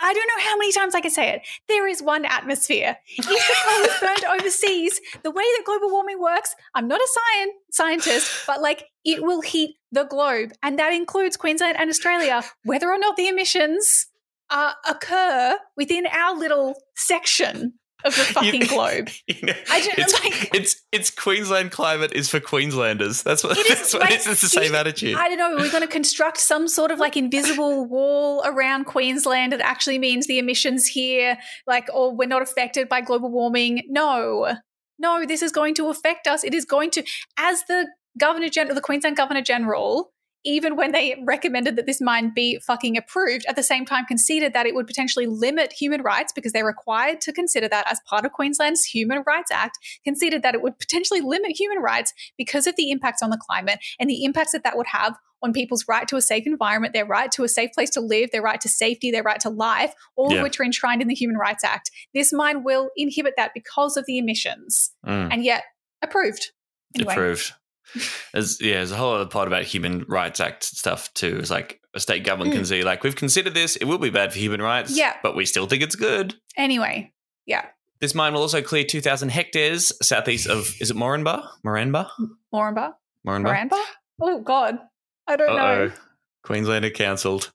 I, 0.00 0.12
don't 0.12 0.28
know 0.28 0.44
how 0.44 0.56
many 0.56 0.72
times 0.72 0.94
I 0.94 1.00
can 1.00 1.10
say 1.10 1.30
it. 1.30 1.42
There 1.68 1.86
is 1.86 2.02
one 2.02 2.24
atmosphere. 2.24 2.96
If 3.16 3.26
the 3.26 3.54
coal 3.64 3.84
is 3.84 4.00
burned 4.00 4.40
overseas, 4.40 5.00
the 5.22 5.30
way 5.30 5.42
that 5.42 5.62
global 5.64 5.90
warming 5.90 6.20
works, 6.20 6.54
I'm 6.74 6.88
not 6.88 7.00
a 7.00 7.08
science 7.08 7.52
scientist, 7.70 8.46
but 8.46 8.60
like 8.60 8.84
it 9.04 9.22
will 9.22 9.40
heat 9.40 9.76
the 9.92 10.04
globe, 10.04 10.52
and 10.62 10.78
that 10.78 10.92
includes 10.92 11.36
Queensland 11.36 11.76
and 11.78 11.88
Australia, 11.88 12.42
whether 12.64 12.90
or 12.90 12.98
not 12.98 13.16
the 13.16 13.28
emissions 13.28 14.06
uh, 14.50 14.72
occur 14.88 15.58
within 15.76 16.06
our 16.06 16.36
little 16.36 16.74
section 16.94 17.74
of 18.06 18.16
the 18.16 18.22
fucking 18.32 18.62
globe. 18.66 19.08
You 19.28 19.46
know, 19.48 19.52
I 19.70 19.80
just- 19.80 19.98
it's, 19.98 20.24
like- 20.24 20.54
it's 20.54 20.82
it's 20.92 21.10
Queensland 21.10 21.72
climate 21.72 22.12
is 22.14 22.28
for 22.30 22.40
Queenslanders. 22.40 23.22
That's 23.22 23.42
what 23.44 23.58
It 23.58 23.66
is, 23.70 23.78
that's 23.78 23.94
what 23.94 24.02
like, 24.02 24.12
it 24.12 24.20
is. 24.20 24.26
It's 24.26 24.40
the 24.42 24.48
same 24.48 24.74
attitude. 24.74 25.16
I 25.16 25.28
don't 25.28 25.38
know. 25.38 25.56
We're 25.56 25.70
going 25.70 25.82
to 25.82 25.88
construct 25.88 26.38
some 26.38 26.68
sort 26.68 26.90
of 26.90 26.98
like 26.98 27.16
invisible 27.16 27.84
wall 27.88 28.42
around 28.44 28.84
Queensland 28.86 29.52
that 29.52 29.60
actually 29.60 29.98
means 29.98 30.26
the 30.26 30.38
emissions 30.38 30.86
here, 30.86 31.36
like, 31.66 31.88
or 31.92 32.14
we're 32.16 32.28
not 32.28 32.42
affected 32.42 32.88
by 32.88 33.00
global 33.00 33.30
warming. 33.30 33.82
No, 33.88 34.56
no, 34.98 35.26
this 35.26 35.42
is 35.42 35.52
going 35.52 35.74
to 35.74 35.88
affect 35.90 36.26
us. 36.26 36.44
It 36.44 36.54
is 36.54 36.64
going 36.64 36.90
to, 36.92 37.04
as 37.36 37.62
the 37.64 37.86
Governor 38.18 38.48
General, 38.48 38.74
the 38.74 38.80
Queensland 38.80 39.16
Governor 39.16 39.42
General 39.42 40.12
even 40.46 40.76
when 40.76 40.92
they 40.92 41.20
recommended 41.24 41.76
that 41.76 41.84
this 41.86 42.00
mine 42.00 42.32
be 42.34 42.58
fucking 42.60 42.96
approved, 42.96 43.44
at 43.46 43.56
the 43.56 43.62
same 43.62 43.84
time 43.84 44.04
conceded 44.06 44.52
that 44.54 44.64
it 44.64 44.74
would 44.74 44.86
potentially 44.86 45.26
limit 45.26 45.72
human 45.72 46.00
rights 46.02 46.32
because 46.32 46.52
they're 46.52 46.64
required 46.64 47.20
to 47.22 47.32
consider 47.32 47.68
that 47.68 47.90
as 47.90 48.00
part 48.08 48.24
of 48.24 48.32
Queensland's 48.32 48.84
Human 48.84 49.22
Rights 49.26 49.50
Act, 49.50 49.76
conceded 50.04 50.42
that 50.42 50.54
it 50.54 50.62
would 50.62 50.78
potentially 50.78 51.20
limit 51.20 51.58
human 51.58 51.78
rights 51.78 52.14
because 52.38 52.66
of 52.66 52.76
the 52.76 52.90
impacts 52.90 53.22
on 53.22 53.30
the 53.30 53.36
climate 53.38 53.80
and 53.98 54.08
the 54.08 54.24
impacts 54.24 54.52
that 54.52 54.62
that 54.62 54.76
would 54.76 54.86
have 54.86 55.16
on 55.42 55.52
people's 55.52 55.84
right 55.86 56.08
to 56.08 56.16
a 56.16 56.22
safe 56.22 56.46
environment, 56.46 56.94
their 56.94 57.04
right 57.04 57.30
to 57.32 57.44
a 57.44 57.48
safe 57.48 57.70
place 57.72 57.90
to 57.90 58.00
live, 58.00 58.30
their 58.30 58.40
right 58.40 58.60
to 58.60 58.68
safety, 58.68 59.10
their 59.10 59.22
right 59.22 59.40
to 59.40 59.50
life, 59.50 59.92
all 60.16 60.30
Yeah. 60.32 60.38
of 60.38 60.42
which 60.44 60.58
are 60.60 60.64
enshrined 60.64 61.02
in 61.02 61.08
the 61.08 61.14
Human 61.14 61.36
Rights 61.36 61.64
Act. 61.64 61.90
This 62.14 62.32
mine 62.32 62.62
will 62.64 62.90
inhibit 62.96 63.34
that 63.36 63.50
because 63.52 63.96
of 63.96 64.06
the 64.06 64.16
emissions, 64.16 64.92
Mm. 65.04 65.32
and 65.32 65.44
yet 65.44 65.64
approved. 66.02 66.52
Anyway. 66.94 67.12
Approved. 67.12 67.52
There's, 68.32 68.60
yeah, 68.60 68.74
there's 68.74 68.92
a 68.92 68.96
whole 68.96 69.14
other 69.14 69.26
part 69.26 69.48
about 69.48 69.62
Human 69.64 70.04
Rights 70.08 70.40
Act 70.40 70.64
stuff 70.64 71.12
too. 71.14 71.38
It's 71.38 71.50
like 71.50 71.80
a 71.94 72.00
state 72.00 72.24
government 72.24 72.52
can 72.54 72.62
Mm. 72.64 72.66
say, 72.66 72.82
like, 72.82 73.02
we've 73.04 73.16
considered 73.16 73.54
this, 73.54 73.76
it 73.76 73.84
will 73.86 73.98
be 73.98 74.10
bad 74.10 74.32
for 74.32 74.38
human 74.38 74.60
rights, 74.60 74.96
Yeah. 74.96 75.14
but 75.22 75.34
we 75.36 75.46
still 75.46 75.66
think 75.66 75.82
it's 75.82 75.96
good. 75.96 76.34
Anyway, 76.56 77.12
yeah, 77.46 77.66
This 78.00 78.14
mine 78.14 78.34
will 78.34 78.42
also 78.42 78.60
clear 78.60 78.84
2,000 78.84 79.30
hectares 79.30 79.90
southeast 80.02 80.46
of, 80.48 80.74
is 80.80 80.90
it 80.90 80.96
Moranbah? 80.98 81.48
Moranbah? 81.64 82.10
Moranbah, 82.52 82.92
Moranbah? 83.26 83.70
Moranbah. 83.70 83.84
Oh 84.20 84.40
God, 84.40 84.78
I 85.26 85.36
don't 85.36 85.48
Uh-oh. 85.56 85.56
know. 85.86 85.92
Queensland 86.46 86.84
are 86.84 86.90
cancelled 86.90 87.52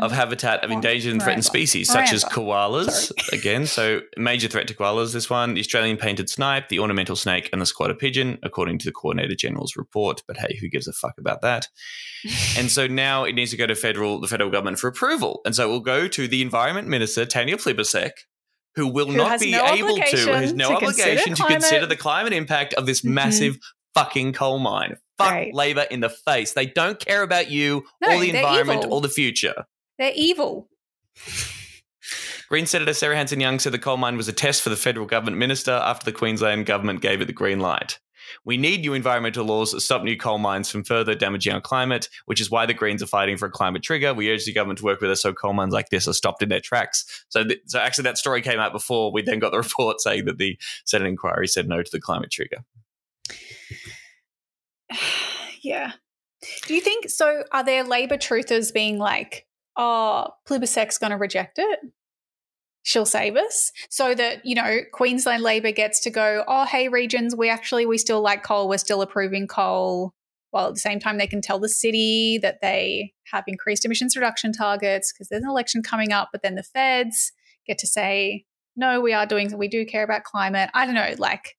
of 0.00 0.10
habitat 0.10 0.64
of 0.64 0.70
endangered 0.72 1.12
and 1.12 1.22
threatened 1.22 1.44
species, 1.44 1.88
such 1.88 2.12
as 2.12 2.24
koalas. 2.24 3.12
Again, 3.32 3.64
so 3.66 4.00
major 4.16 4.48
threat 4.48 4.66
to 4.68 4.74
koalas. 4.74 5.12
This 5.12 5.30
one, 5.30 5.54
the 5.54 5.60
Australian 5.60 5.96
painted 5.96 6.28
snipe, 6.28 6.68
the 6.68 6.80
ornamental 6.80 7.14
snake, 7.14 7.48
and 7.52 7.62
the 7.62 7.66
squatter 7.66 7.94
pigeon, 7.94 8.38
according 8.42 8.78
to 8.78 8.84
the 8.86 8.92
Coordinator 8.92 9.36
General's 9.36 9.76
report. 9.76 10.22
But 10.26 10.36
hey, 10.36 10.58
who 10.60 10.68
gives 10.68 10.88
a 10.88 10.92
fuck 10.92 11.14
about 11.16 11.42
that? 11.42 11.68
and 12.58 12.70
so 12.70 12.86
now 12.88 13.22
it 13.24 13.34
needs 13.34 13.52
to 13.52 13.56
go 13.56 13.66
to 13.66 13.74
federal, 13.76 14.20
the 14.20 14.26
federal 14.28 14.50
government 14.50 14.78
for 14.80 14.88
approval, 14.88 15.40
and 15.44 15.54
so 15.54 15.68
it 15.68 15.70
will 15.70 15.80
go 15.80 16.08
to 16.08 16.26
the 16.26 16.42
Environment 16.42 16.88
Minister 16.88 17.24
Tanya 17.24 17.56
Plibersek. 17.56 18.10
Who 18.74 18.88
will 18.88 19.06
Who 19.06 19.16
not 19.16 19.38
be 19.38 19.52
no 19.52 19.64
able 19.66 19.96
to, 19.96 20.02
has 20.02 20.52
no 20.52 20.70
to 20.70 20.78
consider 20.80 21.02
obligation 21.10 21.34
to 21.36 21.42
climate. 21.42 21.60
consider 21.60 21.86
the 21.86 21.94
climate 21.96 22.32
impact 22.32 22.74
of 22.74 22.86
this 22.86 23.02
Mhm. 23.02 23.10
massive 23.10 23.58
fucking 23.94 24.32
coal 24.32 24.58
mine. 24.58 24.96
Fuck 25.18 25.30
Right. 25.30 25.54
Labor 25.54 25.86
in 25.90 26.00
the 26.00 26.08
face. 26.10 26.52
They 26.52 26.66
don't 26.66 26.98
care 26.98 27.22
about 27.22 27.50
you 27.50 27.84
No, 28.00 28.16
or 28.16 28.20
the 28.20 28.30
environment 28.30 28.84
evil. 28.84 28.94
or 28.94 29.00
the 29.00 29.08
future. 29.08 29.64
They're 29.98 30.12
evil. 30.14 30.68
Green 32.48 32.66
Senator 32.66 32.92
Sarah 32.92 33.16
Hanson 33.16 33.40
Young 33.40 33.58
said 33.58 33.72
the 33.72 33.78
coal 33.78 33.96
mine 33.96 34.16
was 34.16 34.28
a 34.28 34.32
test 34.32 34.62
for 34.62 34.68
the 34.70 34.76
federal 34.76 35.06
government 35.06 35.38
minister 35.38 35.72
after 35.72 36.04
the 36.04 36.12
Queensland 36.16 36.66
government 36.66 37.00
gave 37.00 37.20
it 37.20 37.24
the 37.26 37.32
green 37.32 37.58
light. 37.60 37.98
We 38.44 38.56
need 38.56 38.80
new 38.80 38.94
environmental 38.94 39.44
laws 39.44 39.72
that 39.72 39.80
stop 39.80 40.02
new 40.02 40.16
coal 40.16 40.38
mines 40.38 40.70
from 40.70 40.82
further 40.84 41.14
damaging 41.14 41.52
our 41.52 41.60
climate, 41.60 42.08
which 42.26 42.40
is 42.40 42.50
why 42.50 42.66
the 42.66 42.74
Greens 42.74 43.02
are 43.02 43.06
fighting 43.06 43.36
for 43.36 43.46
a 43.46 43.50
climate 43.50 43.82
trigger. 43.82 44.12
We 44.14 44.30
urge 44.30 44.44
the 44.44 44.52
government 44.52 44.78
to 44.80 44.84
work 44.84 45.00
with 45.00 45.10
us 45.10 45.22
so 45.22 45.32
coal 45.32 45.52
mines 45.52 45.72
like 45.72 45.90
this 45.90 46.08
are 46.08 46.12
stopped 46.14 46.42
in 46.42 46.48
their 46.48 46.60
tracks. 46.60 47.24
So, 47.28 47.44
th- 47.44 47.60
so 47.66 47.78
actually, 47.78 48.04
that 48.04 48.18
story 48.18 48.40
came 48.42 48.58
out 48.58 48.72
before 48.72 49.12
we 49.12 49.22
then 49.22 49.38
got 49.40 49.52
the 49.52 49.58
report 49.62 50.00
saying 50.00 50.24
that 50.24 50.38
the 50.38 50.58
Senate 50.84 51.06
inquiry 51.08 51.46
said 51.48 51.68
no 51.68 51.82
to 51.82 51.90
the 51.90 52.00
climate 52.00 52.30
trigger. 52.30 52.58
Yeah. 55.62 55.92
Do 56.66 56.74
you 56.74 56.82
think 56.82 57.08
so? 57.08 57.44
Are 57.50 57.64
there 57.64 57.84
Labor 57.84 58.18
truthers 58.18 58.72
being 58.72 58.98
like, 58.98 59.46
"Oh, 59.76 60.28
Plibersek's 60.46 60.98
going 60.98 61.10
to 61.12 61.16
reject 61.16 61.58
it"? 61.58 61.78
She'll 62.82 63.06
save 63.06 63.36
us, 63.36 63.72
so 63.88 64.14
that 64.14 64.44
you 64.44 64.54
know 64.54 64.80
Queensland 64.92 65.42
Labor 65.42 65.72
gets 65.72 66.00
to 66.00 66.10
go. 66.10 66.44
Oh, 66.46 66.66
hey, 66.66 66.88
regions, 66.88 67.34
we 67.34 67.48
actually 67.48 67.86
we 67.86 67.96
still 67.96 68.20
like 68.20 68.42
coal. 68.42 68.68
We're 68.68 68.76
still 68.76 69.00
approving 69.00 69.46
coal. 69.46 70.12
While 70.50 70.68
at 70.68 70.74
the 70.74 70.80
same 70.80 71.00
time, 71.00 71.16
they 71.16 71.26
can 71.26 71.40
tell 71.40 71.58
the 71.58 71.68
city 71.68 72.38
that 72.42 72.60
they 72.60 73.14
have 73.32 73.44
increased 73.46 73.86
emissions 73.86 74.14
reduction 74.14 74.52
targets 74.52 75.12
because 75.12 75.28
there's 75.28 75.42
an 75.42 75.48
election 75.48 75.82
coming 75.82 76.12
up. 76.12 76.28
But 76.30 76.42
then 76.42 76.56
the 76.56 76.62
feds 76.62 77.32
get 77.66 77.78
to 77.78 77.86
say, 77.86 78.44
"No, 78.76 79.00
we 79.00 79.14
are 79.14 79.24
doing. 79.24 79.56
We 79.56 79.68
do 79.68 79.86
care 79.86 80.04
about 80.04 80.24
climate." 80.24 80.68
I 80.74 80.84
don't 80.84 80.94
know, 80.94 81.14
like 81.16 81.56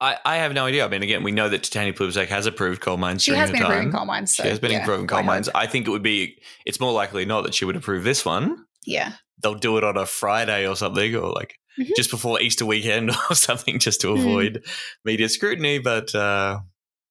I, 0.00 0.16
I 0.24 0.36
have 0.36 0.52
no 0.52 0.66
idea. 0.66 0.84
I 0.84 0.88
mean, 0.88 1.02
again, 1.02 1.22
we 1.24 1.32
know 1.32 1.48
that 1.48 1.64
Titania 1.64 1.92
Plibersek 1.92 2.28
has 2.28 2.46
approved 2.46 2.80
coal 2.80 2.96
mines. 2.96 3.22
she 3.24 3.32
has 3.32 3.50
been 3.50 3.60
time. 3.60 3.70
approving 3.70 3.92
coal 3.92 4.04
mines. 4.06 4.36
So, 4.36 4.44
she 4.44 4.48
has 4.48 4.58
been 4.60 4.70
yeah, 4.70 4.82
approving 4.82 5.06
coal 5.08 5.18
I 5.18 5.22
mines. 5.22 5.48
I 5.54 5.66
think 5.66 5.86
it 5.88 5.90
would 5.90 6.02
be. 6.04 6.38
It's 6.64 6.78
more 6.78 6.92
likely 6.92 7.24
not 7.24 7.42
that 7.44 7.54
she 7.54 7.64
would 7.64 7.74
approve 7.76 8.04
this 8.04 8.24
one. 8.24 8.64
Yeah. 8.86 9.12
They'll 9.42 9.54
do 9.56 9.76
it 9.76 9.84
on 9.84 9.96
a 9.96 10.06
Friday 10.06 10.66
or 10.68 10.76
something, 10.76 11.14
or 11.16 11.30
like 11.32 11.56
Mhm. 11.78 11.94
just 11.96 12.10
before 12.10 12.40
Easter 12.40 12.64
weekend 12.66 13.10
or 13.30 13.34
something, 13.34 13.78
just 13.78 14.00
to 14.02 14.08
Mm. 14.08 14.18
avoid 14.20 14.64
media 15.04 15.28
scrutiny. 15.28 15.78
But 15.78 16.14
uh, 16.14 16.60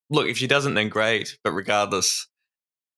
look, 0.09 0.27
if 0.27 0.37
she 0.37 0.47
doesn't, 0.47 0.73
then 0.75 0.87
great. 0.89 1.37
But 1.43 1.51
regardless, 1.51 2.27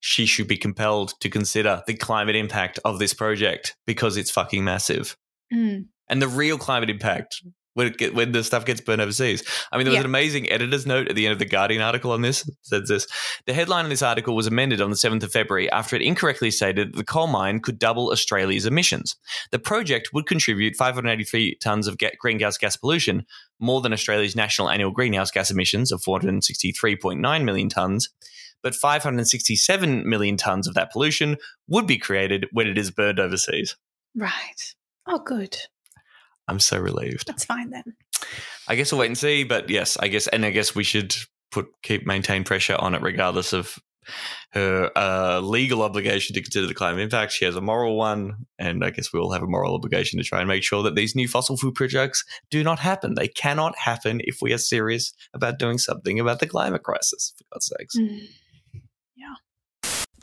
she 0.02 0.26
should 0.28 0.48
be 0.48 0.58
compelled 0.58 1.14
to 1.22 1.30
consider 1.30 1.82
the 1.88 1.94
climate 1.96 2.36
impact 2.36 2.80
of 2.86 3.00
this 3.00 3.14
project 3.14 3.76
because 3.88 4.18
it's 4.18 4.32
fucking 4.32 4.64
massive, 4.64 5.18
Mm. 5.54 5.88
and 6.08 6.22
the 6.22 6.28
real 6.28 6.58
climate 6.60 6.90
impact. 6.92 7.42
When, 7.76 7.88
it 7.88 7.97
get, 7.97 8.15
when 8.15 8.32
the 8.32 8.43
stuff 8.43 8.65
gets 8.65 8.82
burned 8.82 8.99
overseas. 8.99 9.43
I 9.72 9.78
mean, 9.78 9.86
there 9.86 9.91
was 9.91 9.97
Yeah. 9.97 10.01
an 10.01 10.05
amazing 10.07 10.49
editor's 10.49 10.86
note 10.86 11.07
at 11.07 11.15
the 11.15 11.26
end 11.28 11.34
of 11.34 11.39
the 11.39 11.45
Guardian 11.45 11.82
article 11.82 12.11
on 12.11 12.22
this. 12.24 12.45
It 12.47 12.55
says 12.63 12.88
this 12.89 13.07
The 13.45 13.53
headline 13.53 13.86
in 13.86 13.89
this 13.89 14.01
article 14.01 14.36
was 14.36 14.47
amended 14.47 14.82
on 14.82 14.89
the 14.89 14.95
7th 14.97 15.24
of 15.24 15.32
February 15.32 15.72
after 15.72 15.95
it 15.95 16.01
incorrectly 16.01 16.51
stated 16.51 16.91
that 16.91 16.97
the 16.97 17.03
coal 17.05 17.28
mine 17.28 17.59
could 17.61 17.78
double 17.80 18.11
Australia's 18.11 18.65
emissions. 18.65 19.15
The 19.51 19.59
project 19.59 20.09
would 20.13 20.26
contribute 20.26 20.76
583 20.76 21.57
tonnes 21.63 21.88
of 21.88 21.97
greenhouse 22.17 22.57
gas 22.57 22.76
pollution, 22.76 23.26
more 23.59 23.82
than 23.82 23.93
Australia's 23.93 24.36
national 24.36 24.70
annual 24.70 24.91
greenhouse 24.91 25.32
gas 25.32 25.51
emissions 25.51 25.91
of 25.91 26.01
463.9 26.01 27.43
million 27.43 27.70
tonnes. 27.70 28.09
But 28.61 28.76
567 28.76 30.09
million 30.09 30.36
tonnes 30.36 30.67
of 30.67 30.74
that 30.74 30.91
pollution 30.91 31.38
would 31.67 31.88
be 31.88 31.97
created 31.97 32.45
when 32.51 32.67
it 32.67 32.78
is 32.78 32.91
burned 32.91 33.20
overseas. 33.20 33.78
Right. 34.15 34.76
Oh, 35.07 35.20
good. 35.20 35.55
I'm 36.50 36.60
so 36.60 36.80
relieved. 36.80 37.28
That's 37.28 37.45
fine 37.45 37.70
then. 37.70 37.95
I 38.68 38.76
guess 38.76 38.91
we'll 38.91 39.00
wait 39.00 39.08
and 39.08 39.18
see. 39.18 39.43
But 39.43 39.70
yes, 39.70 39.97
I 39.97 40.08
guess, 40.08 40.28
and 40.28 40.45
I 40.45 40.52
guess 40.52 40.76
we 40.76 40.84
should 40.84 41.16
put 41.52 41.68
keep 41.82 42.06
maintain 42.06 42.43
pressure 42.43 42.76
on 42.78 42.95
it, 42.95 43.02
regardless 43.02 43.54
of 43.54 43.78
her 44.52 44.91
uh, 44.95 45.39
legal 45.39 45.84
obligation 45.84 46.34
to 46.34 46.41
consider 46.41 46.68
the 46.68 46.74
climate 46.74 47.02
impact. 47.02 47.32
She 47.32 47.45
has 47.45 47.56
a 47.56 47.62
moral 47.62 47.97
one, 47.97 48.45
and 48.58 48.84
I 48.84 48.89
guess 48.89 49.14
we 49.14 49.20
all 49.20 49.32
have 49.32 49.43
a 49.43 49.47
moral 49.47 49.76
obligation 49.76 50.18
to 50.20 50.26
try 50.26 50.39
and 50.39 50.47
make 50.47 50.64
sure 50.64 50.84
that 50.84 50.95
these 50.95 51.16
new 51.16 51.28
fossil 51.28 51.58
fuel 51.58 51.74
projects 51.74 52.24
do 52.50 52.64
not 52.64 52.80
happen. 52.80 53.16
They 53.16 53.28
cannot 53.28 53.78
happen 53.78 54.22
if 54.24 54.39
we 54.41 54.54
are 54.54 54.58
serious 54.58 55.14
about 55.34 55.60
doing 55.60 55.78
something 55.78 56.20
about 56.20 56.39
the 56.39 56.47
climate 56.47 56.84
crisis. 56.84 57.34
For 57.38 57.45
God's 57.54 57.72
sakes. 57.78 57.97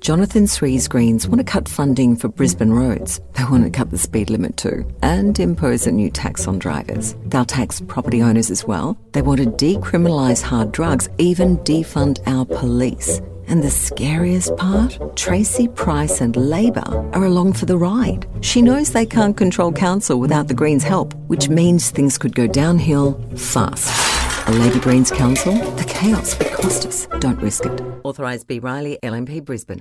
Jonathan 0.01 0.47
Sri's 0.47 0.89
Greens 0.89 1.27
want 1.27 1.39
to 1.39 1.45
cut 1.45 1.69
funding 1.69 2.17
for 2.17 2.29
Brisbane 2.29 2.73
roads. 2.73 3.21
They 3.33 3.45
want 3.45 3.65
to 3.65 3.71
cut 3.71 3.91
the 3.91 3.99
speed 3.99 4.31
limit 4.31 4.57
too 4.57 4.87
and 5.03 5.39
impose 5.39 5.87
a 5.87 5.93
new 5.93 6.11
tax 6.11 6.47
on 6.47 6.59
drivers. 6.59 7.17
They'll 7.27 7.45
tax 7.45 7.81
property 7.81 8.23
owners 8.23 8.51
as 8.51 8.65
well. 8.65 8.99
They 9.13 9.23
want 9.23 9.41
to 9.41 9.47
decriminalise 9.47 10.43
hard 10.43 10.73
drugs, 10.73 11.09
even 11.19 11.59
defund 11.59 12.21
our 12.27 12.45
police. 12.45 13.21
And 13.49 13.63
the 13.63 13.71
scariest 13.71 14.57
part? 14.57 15.17
Tracey 15.17 15.69
Price 15.69 16.21
and 16.21 16.37
Labor 16.37 17.11
are 17.13 17.25
along 17.25 17.55
for 17.55 17.67
the 17.67 17.79
ride. 17.79 18.27
She 18.41 18.61
knows 18.61 18.91
they 18.91 19.07
can't 19.07 19.37
control 19.37 19.73
council 19.73 20.19
without 20.19 20.49
the 20.49 20.55
Greens' 20.55 20.83
help, 20.83 21.15
which 21.29 21.49
means 21.49 21.91
things 21.91 22.19
could 22.19 22.35
go 22.35 22.47
downhill 22.47 23.21
fast. 23.37 24.16
A 24.49 24.53
Lady 24.53 24.79
Greens 24.79 25.11
Council? 25.11 25.55
The 25.73 25.85
chaos 25.89 26.39
would 26.39 26.53
cost 26.53 26.87
us. 26.87 27.09
Don't 27.19 27.43
risk 27.43 27.67
it. 27.67 27.83
Authorised 28.05 28.47
B. 28.47 28.61
Riley, 28.61 28.97
LNP 29.03 29.45
Brisbane. 29.45 29.81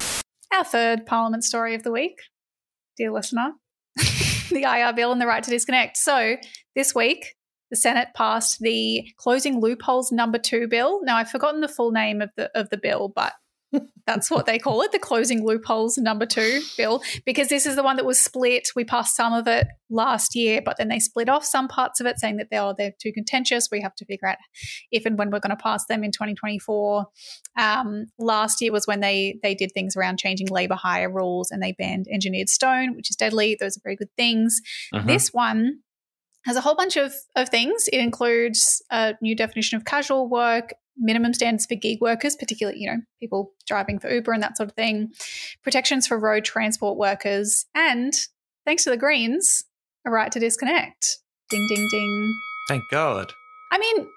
Our 0.52 0.64
third 0.64 1.06
Parliament 1.06 1.44
story 1.44 1.76
of 1.76 1.84
the 1.84 1.92
week, 1.92 2.20
dear 2.98 3.12
listener, 3.12 3.52
the 3.96 4.64
IR 4.64 4.94
bill 4.94 5.12
and 5.12 5.22
the 5.22 5.28
right 5.28 5.44
to 5.44 5.52
disconnect. 5.52 5.98
So 5.98 6.38
this 6.76 6.96
week, 6.96 7.36
the 7.70 7.76
Senate 7.76 8.08
passed 8.16 8.60
the 8.60 9.08
Closing 9.18 9.62
Loopholes 9.62 10.12
Number 10.12 10.40
Two 10.40 10.68
bill. 10.68 11.00
Now 11.04 11.18
I've 11.18 11.30
forgotten 11.30 11.62
the 11.62 11.68
full 11.68 11.92
name 11.92 12.20
of 12.20 12.32
the 12.36 12.50
of 12.60 12.72
the 12.72 12.78
bill, 12.78 13.14
but 13.16 13.34
that's 14.08 14.30
what 14.30 14.46
they 14.46 14.60
call 14.60 14.82
it, 14.82 14.92
the 14.92 15.00
Closing 15.00 15.46
Loopholes 15.46 15.98
Number 15.98 16.26
Two 16.26 16.62
bill, 16.78 17.02
because 17.26 17.48
this 17.48 17.66
is 17.66 17.76
the 17.76 17.84
one 17.84 17.96
that 17.98 18.06
was 18.06 18.20
split. 18.20 18.68
We 18.76 18.84
passed 18.84 19.16
some 19.16 19.34
of 19.34 19.48
it 19.48 19.68
last 19.90 20.36
year, 20.36 20.62
but 20.64 20.78
then 20.78 20.88
they 20.88 21.00
split 21.00 21.30
off 21.30 21.46
some 21.46 21.68
parts 21.68 22.00
of 22.00 22.08
it, 22.08 22.20
saying 22.20 22.38
that 22.38 22.48
they're 22.52 22.74
they're 22.78 22.94
too 23.02 23.12
contentious. 23.12 23.70
We 23.72 23.82
have 23.82 23.96
to 23.96 24.06
figure 24.06 24.28
out 24.28 24.38
if 24.92 25.06
and 25.06 25.18
when 25.18 25.32
we're 25.32 25.40
going 25.40 25.56
to 25.56 25.62
pass 25.62 25.86
them 25.88 26.04
in 26.04 26.12
2024. 26.12 27.06
Um, 27.58 28.06
last 28.20 28.62
year 28.62 28.72
was 28.72 28.88
when 28.88 29.00
they 29.00 29.40
they 29.42 29.56
did 29.56 29.72
things 29.74 29.96
around 29.96 30.20
changing 30.20 30.48
labour 30.48 30.76
hire 30.76 31.12
rules 31.12 31.52
and 31.52 31.62
they 31.62 31.72
banned 31.74 32.08
engineered 32.12 32.50
stone, 32.50 32.96
which 32.96 33.10
is 33.10 33.16
deadly. 33.16 33.58
Those 33.60 33.78
are 33.78 33.82
very 33.84 33.96
good 33.96 34.16
things. 34.18 34.62
Mhm. 34.94 35.08
This 35.08 35.34
one 35.34 35.80
has 36.46 36.56
a 36.56 36.62
whole 36.62 36.76
bunch 36.76 36.96
of, 36.96 37.14
of 37.36 37.50
things. 37.50 37.88
It 37.92 37.98
includes 37.98 38.84
a 38.92 39.16
new 39.22 39.36
definition 39.36 39.78
of 39.78 39.86
casual 39.86 40.30
work, 40.30 40.74
minimum 40.98 41.34
standards 41.34 41.66
for 41.66 41.76
gig 41.76 42.00
workers, 42.02 42.36
particularly, 42.36 42.80
you 42.80 42.90
know, 42.90 43.02
people 43.20 43.54
driving 43.68 44.00
for 44.00 44.10
Uber 44.10 44.34
and 44.34 44.44
that 44.44 44.58
sort 44.58 44.70
of 44.70 44.76
thing, 44.76 45.12
protections 45.64 46.08
for 46.08 46.18
road 46.18 46.46
transport 46.46 46.98
workers, 46.98 47.66
and 47.76 48.14
thanks 48.66 48.84
to 48.84 48.90
the 48.90 48.98
Greens, 48.98 49.64
a 50.06 50.12
right 50.12 50.32
to 50.32 50.40
disconnect. 50.40 51.20
Ding, 51.50 51.66
ding, 51.68 51.88
ding. 51.92 52.34
Thank 52.68 52.84
God. 52.92 53.32
I 53.72 53.78
mean, 53.78 54.08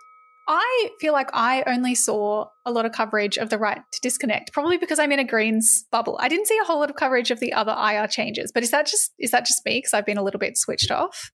I 0.49 0.91
feel 0.99 1.12
like 1.12 1.29
I 1.35 1.62
only 1.66 1.95
saw 1.95 2.47
a 2.64 2.72
lot 2.72 2.87
of 2.87 2.93
coverage 2.93 3.37
of 3.37 3.51
the 3.51 3.59
right 3.59 3.83
to 3.93 4.01
disconnect, 4.01 4.53
probably 4.53 4.79
because 4.79 4.99
I'm 4.99 5.12
in 5.12 5.18
a 5.18 5.24
Greens 5.24 5.85
bubble. 5.93 6.18
I 6.20 6.29
didn't 6.29 6.47
see 6.47 6.59
a 6.59 6.64
whole 6.64 6.79
lot 6.79 6.89
of 6.89 6.97
coverage 6.97 7.31
of 7.31 7.39
the 7.39 7.53
other 7.53 7.72
IR 7.72 8.07
changes, 8.07 8.51
but 8.51 8.62
is 8.62 8.70
that 8.70 8.87
just 8.87 9.12
is 9.18 9.31
that 9.33 9.45
just 9.45 9.64
me 9.66 9.79
because 9.79 9.93
I've 9.93 10.07
been 10.07 10.16
a 10.16 10.22
little 10.22 10.41
bit 10.41 10.57
switched 10.57 10.91
off? 10.91 11.31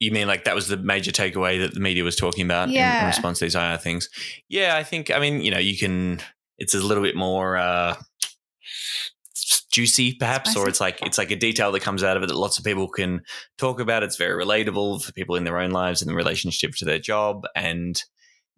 You 0.00 0.10
mean 0.10 0.26
like 0.26 0.44
that 0.44 0.54
was 0.54 0.66
the 0.66 0.78
major 0.78 1.12
takeaway 1.12 1.60
that 1.60 1.74
the 1.74 1.80
media 1.80 2.02
was 2.02 2.16
talking 2.16 2.44
about 2.44 2.68
in- 2.68 2.74
in, 3.02 3.06
response 3.06 3.38
to 3.38 3.44
these 3.44 3.54
IR 3.54 3.76
things? 3.76 4.08
Yeah, 4.48 4.76
I 4.76 4.82
think. 4.82 5.10
I 5.10 5.20
mean, 5.20 5.42
you 5.42 5.50
know, 5.50 5.58
you 5.58 5.76
can. 5.78 6.20
It's 6.58 6.74
a 6.74 6.80
little 6.80 7.02
bit 7.02 7.16
more 7.16 7.56
uh, 7.56 7.96
juicy, 9.70 10.14
perhaps, 10.14 10.56
or 10.56 10.68
it's 10.68 10.80
like 10.80 11.00
it's 11.02 11.18
like 11.18 11.30
a 11.30 11.36
detail 11.36 11.72
that 11.72 11.82
comes 11.82 12.02
out 12.02 12.16
of 12.16 12.22
it 12.22 12.26
that 12.26 12.36
lots 12.36 12.58
of 12.58 12.64
people 12.64 12.88
can 12.88 13.22
talk 13.58 13.80
about. 13.80 14.02
It's 14.02 14.16
very 14.16 14.42
relatable 14.42 15.02
for 15.02 15.12
people 15.12 15.36
in 15.36 15.44
their 15.44 15.58
own 15.58 15.70
lives 15.70 16.02
and 16.02 16.10
the 16.10 16.14
relationship 16.14 16.72
to 16.76 16.84
their 16.84 16.98
job, 16.98 17.44
and 17.54 18.02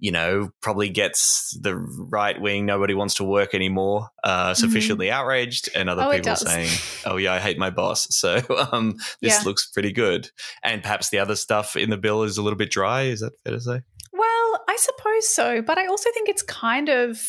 you 0.02 0.10
know, 0.10 0.50
probably 0.60 0.88
gets 0.88 1.56
the 1.62 1.76
right 1.76 2.40
wing. 2.40 2.66
Nobody 2.66 2.92
wants 2.92 3.14
to 3.14 3.24
work 3.24 3.54
anymore. 3.54 4.08
Uh, 4.24 4.52
sufficiently 4.52 5.12
outraged, 5.12 5.68
and 5.76 5.88
other 5.88 6.02
Mm-hmm. 6.02 6.10
Oh, 6.10 6.16
people 6.16 6.34
saying, 6.36 6.70
"Oh 7.06 7.16
yeah, 7.18 7.34
I 7.34 7.38
hate 7.38 7.56
my 7.56 7.70
boss." 7.70 8.08
So 8.10 8.40
um, 8.72 8.96
this 9.20 9.38
Yeah. 9.38 9.42
looks 9.44 9.70
pretty 9.70 9.92
good. 9.92 10.28
And 10.64 10.82
perhaps 10.82 11.10
the 11.10 11.20
other 11.20 11.36
stuff 11.36 11.76
in 11.76 11.90
the 11.90 11.96
bill 11.96 12.24
is 12.24 12.36
a 12.36 12.42
little 12.42 12.56
bit 12.58 12.70
dry. 12.70 13.02
Is 13.02 13.20
that 13.20 13.32
fair 13.44 13.52
to 13.54 13.60
say? 13.60 13.80
Well, 14.12 14.64
I 14.68 14.76
suppose 14.76 15.28
so, 15.28 15.62
but 15.62 15.78
I 15.78 15.86
also 15.86 16.10
think 16.12 16.28
it's 16.28 16.42
kind 16.42 16.88
of 16.88 17.20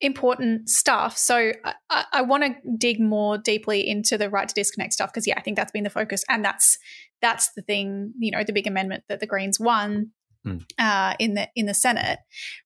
important 0.00 0.68
stuff. 0.68 1.16
So 1.16 1.52
I, 1.64 1.74
I, 1.90 2.04
I 2.14 2.22
want 2.22 2.42
to 2.42 2.54
dig 2.76 2.98
more 3.00 3.38
deeply 3.38 3.86
into 3.88 4.18
the 4.18 4.30
right 4.30 4.48
to 4.48 4.54
disconnect 4.54 4.94
stuff 4.94 5.10
because 5.12 5.26
yeah, 5.26 5.34
I 5.36 5.42
think 5.42 5.56
that's 5.56 5.72
been 5.72 5.84
the 5.84 5.90
focus, 5.90 6.24
and 6.28 6.44
that's 6.44 6.76
that's 7.22 7.50
the 7.54 7.62
thing. 7.62 8.12
You 8.18 8.32
know, 8.32 8.42
the 8.44 8.52
big 8.52 8.66
amendment 8.66 9.04
that 9.08 9.20
the 9.20 9.26
Greens 9.26 9.60
won 9.60 10.10
Mm. 10.46 10.64
uh, 10.78 11.14
in 11.18 11.34
the 11.34 11.48
in 11.54 11.66
the 11.66 11.74
Senate. 11.74 12.18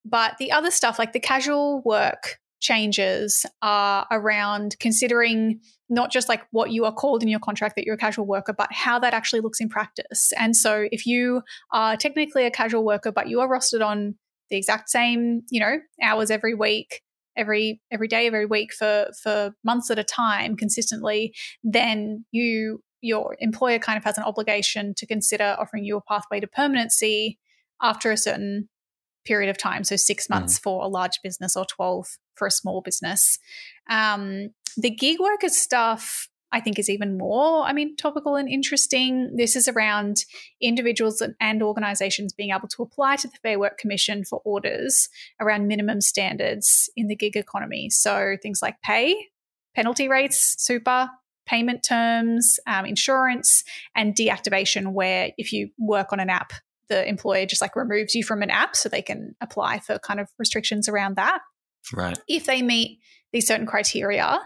But 0.04 0.36
the 0.38 0.52
other 0.52 0.70
stuff, 0.70 0.96
like 0.96 1.12
the 1.12 1.18
casual 1.18 1.82
work 1.84 2.38
changes, 2.60 3.44
are 3.62 4.06
around 4.12 4.76
considering 4.78 5.60
not 5.88 6.12
just 6.12 6.28
like 6.28 6.42
what 6.52 6.70
you 6.70 6.84
are 6.84 6.92
called 6.92 7.22
in 7.22 7.28
your 7.28 7.40
contract 7.40 7.74
that 7.74 7.84
you're 7.84 7.96
a 7.96 7.98
casual 7.98 8.26
worker, 8.26 8.52
but 8.52 8.72
how 8.72 9.00
that 9.00 9.12
actually 9.12 9.40
looks 9.40 9.60
in 9.60 9.68
practice. 9.68 10.32
And 10.38 10.56
so, 10.56 10.86
if 10.92 11.04
you 11.04 11.42
are 11.72 11.96
technically 11.96 12.46
a 12.46 12.50
casual 12.50 12.84
worker, 12.84 13.10
but 13.10 13.28
you 13.28 13.40
are 13.40 13.48
rostered 13.48 13.84
on 13.84 14.14
the 14.50 14.56
exact 14.56 14.88
same, 14.88 15.42
you 15.50 15.58
know, 15.58 15.78
hours 16.00 16.30
every 16.30 16.54
week, 16.54 17.02
every 17.36 17.80
every 17.90 18.06
day, 18.06 18.28
every 18.28 18.46
week 18.46 18.72
for 18.72 19.08
for 19.20 19.52
months 19.64 19.90
at 19.90 19.98
a 19.98 20.04
time 20.04 20.56
consistently, 20.56 21.34
then 21.64 22.24
you 22.30 22.84
your 23.00 23.36
employer 23.40 23.78
kind 23.78 23.98
of 23.98 24.04
has 24.04 24.16
an 24.16 24.24
obligation 24.24 24.94
to 24.94 25.06
consider 25.06 25.56
offering 25.58 25.84
you 25.84 25.96
a 25.96 26.00
pathway 26.00 26.40
to 26.40 26.46
permanency 26.46 27.38
after 27.82 28.10
a 28.10 28.16
certain 28.16 28.68
period 29.24 29.50
of 29.50 29.58
time. 29.58 29.84
So 29.84 29.96
six 29.96 30.28
months 30.28 30.58
for 30.58 30.84
a 30.84 30.88
large 30.88 31.20
business 31.22 31.56
or 31.56 31.64
12 31.64 32.06
for 32.34 32.46
a 32.46 32.50
small 32.50 32.80
business. 32.80 33.38
Um, 33.88 34.50
the 34.76 34.90
gig 34.90 35.18
worker 35.20 35.48
stuff, 35.48 36.28
I 36.52 36.60
think, 36.60 36.78
is 36.78 36.90
even 36.90 37.16
more, 37.16 37.64
I 37.64 37.72
mean, 37.72 37.96
topical 37.96 38.36
and 38.36 38.48
interesting. 38.48 39.34
This 39.36 39.56
is 39.56 39.68
around 39.68 40.24
individuals 40.60 41.20
and, 41.20 41.34
and 41.40 41.62
organizations 41.62 42.32
being 42.32 42.50
able 42.50 42.68
to 42.68 42.82
apply 42.82 43.16
to 43.16 43.28
the 43.28 43.38
Fair 43.42 43.58
Work 43.58 43.78
Commission 43.78 44.24
for 44.24 44.40
orders 44.44 45.08
around 45.40 45.68
minimum 45.68 46.00
standards 46.00 46.90
in 46.96 47.08
the 47.08 47.16
gig 47.16 47.36
economy. 47.36 47.88
So 47.90 48.36
things 48.42 48.60
like 48.62 48.80
pay, 48.82 49.16
penalty 49.74 50.08
rates, 50.08 50.56
super, 50.58 51.08
payment 51.46 51.84
terms, 51.86 52.58
um, 52.66 52.86
insurance, 52.86 53.64
and 53.94 54.14
deactivation, 54.14 54.92
where 54.92 55.30
if 55.36 55.52
you 55.52 55.70
work 55.78 56.12
on 56.12 56.20
an 56.20 56.30
app, 56.30 56.52
the 56.88 57.06
employer 57.08 57.46
just 57.46 57.62
like 57.62 57.76
removes 57.76 58.14
you 58.14 58.22
from 58.24 58.42
an 58.42 58.50
app 58.50 58.76
so 58.76 58.88
they 58.88 59.02
can 59.02 59.34
apply 59.40 59.78
for 59.80 59.98
kind 59.98 60.20
of 60.20 60.28
restrictions 60.38 60.88
around 60.88 61.16
that 61.16 61.40
Right. 61.92 62.18
if 62.28 62.46
they 62.46 62.62
meet 62.62 63.00
these 63.32 63.46
certain 63.46 63.66
criteria, 63.66 64.40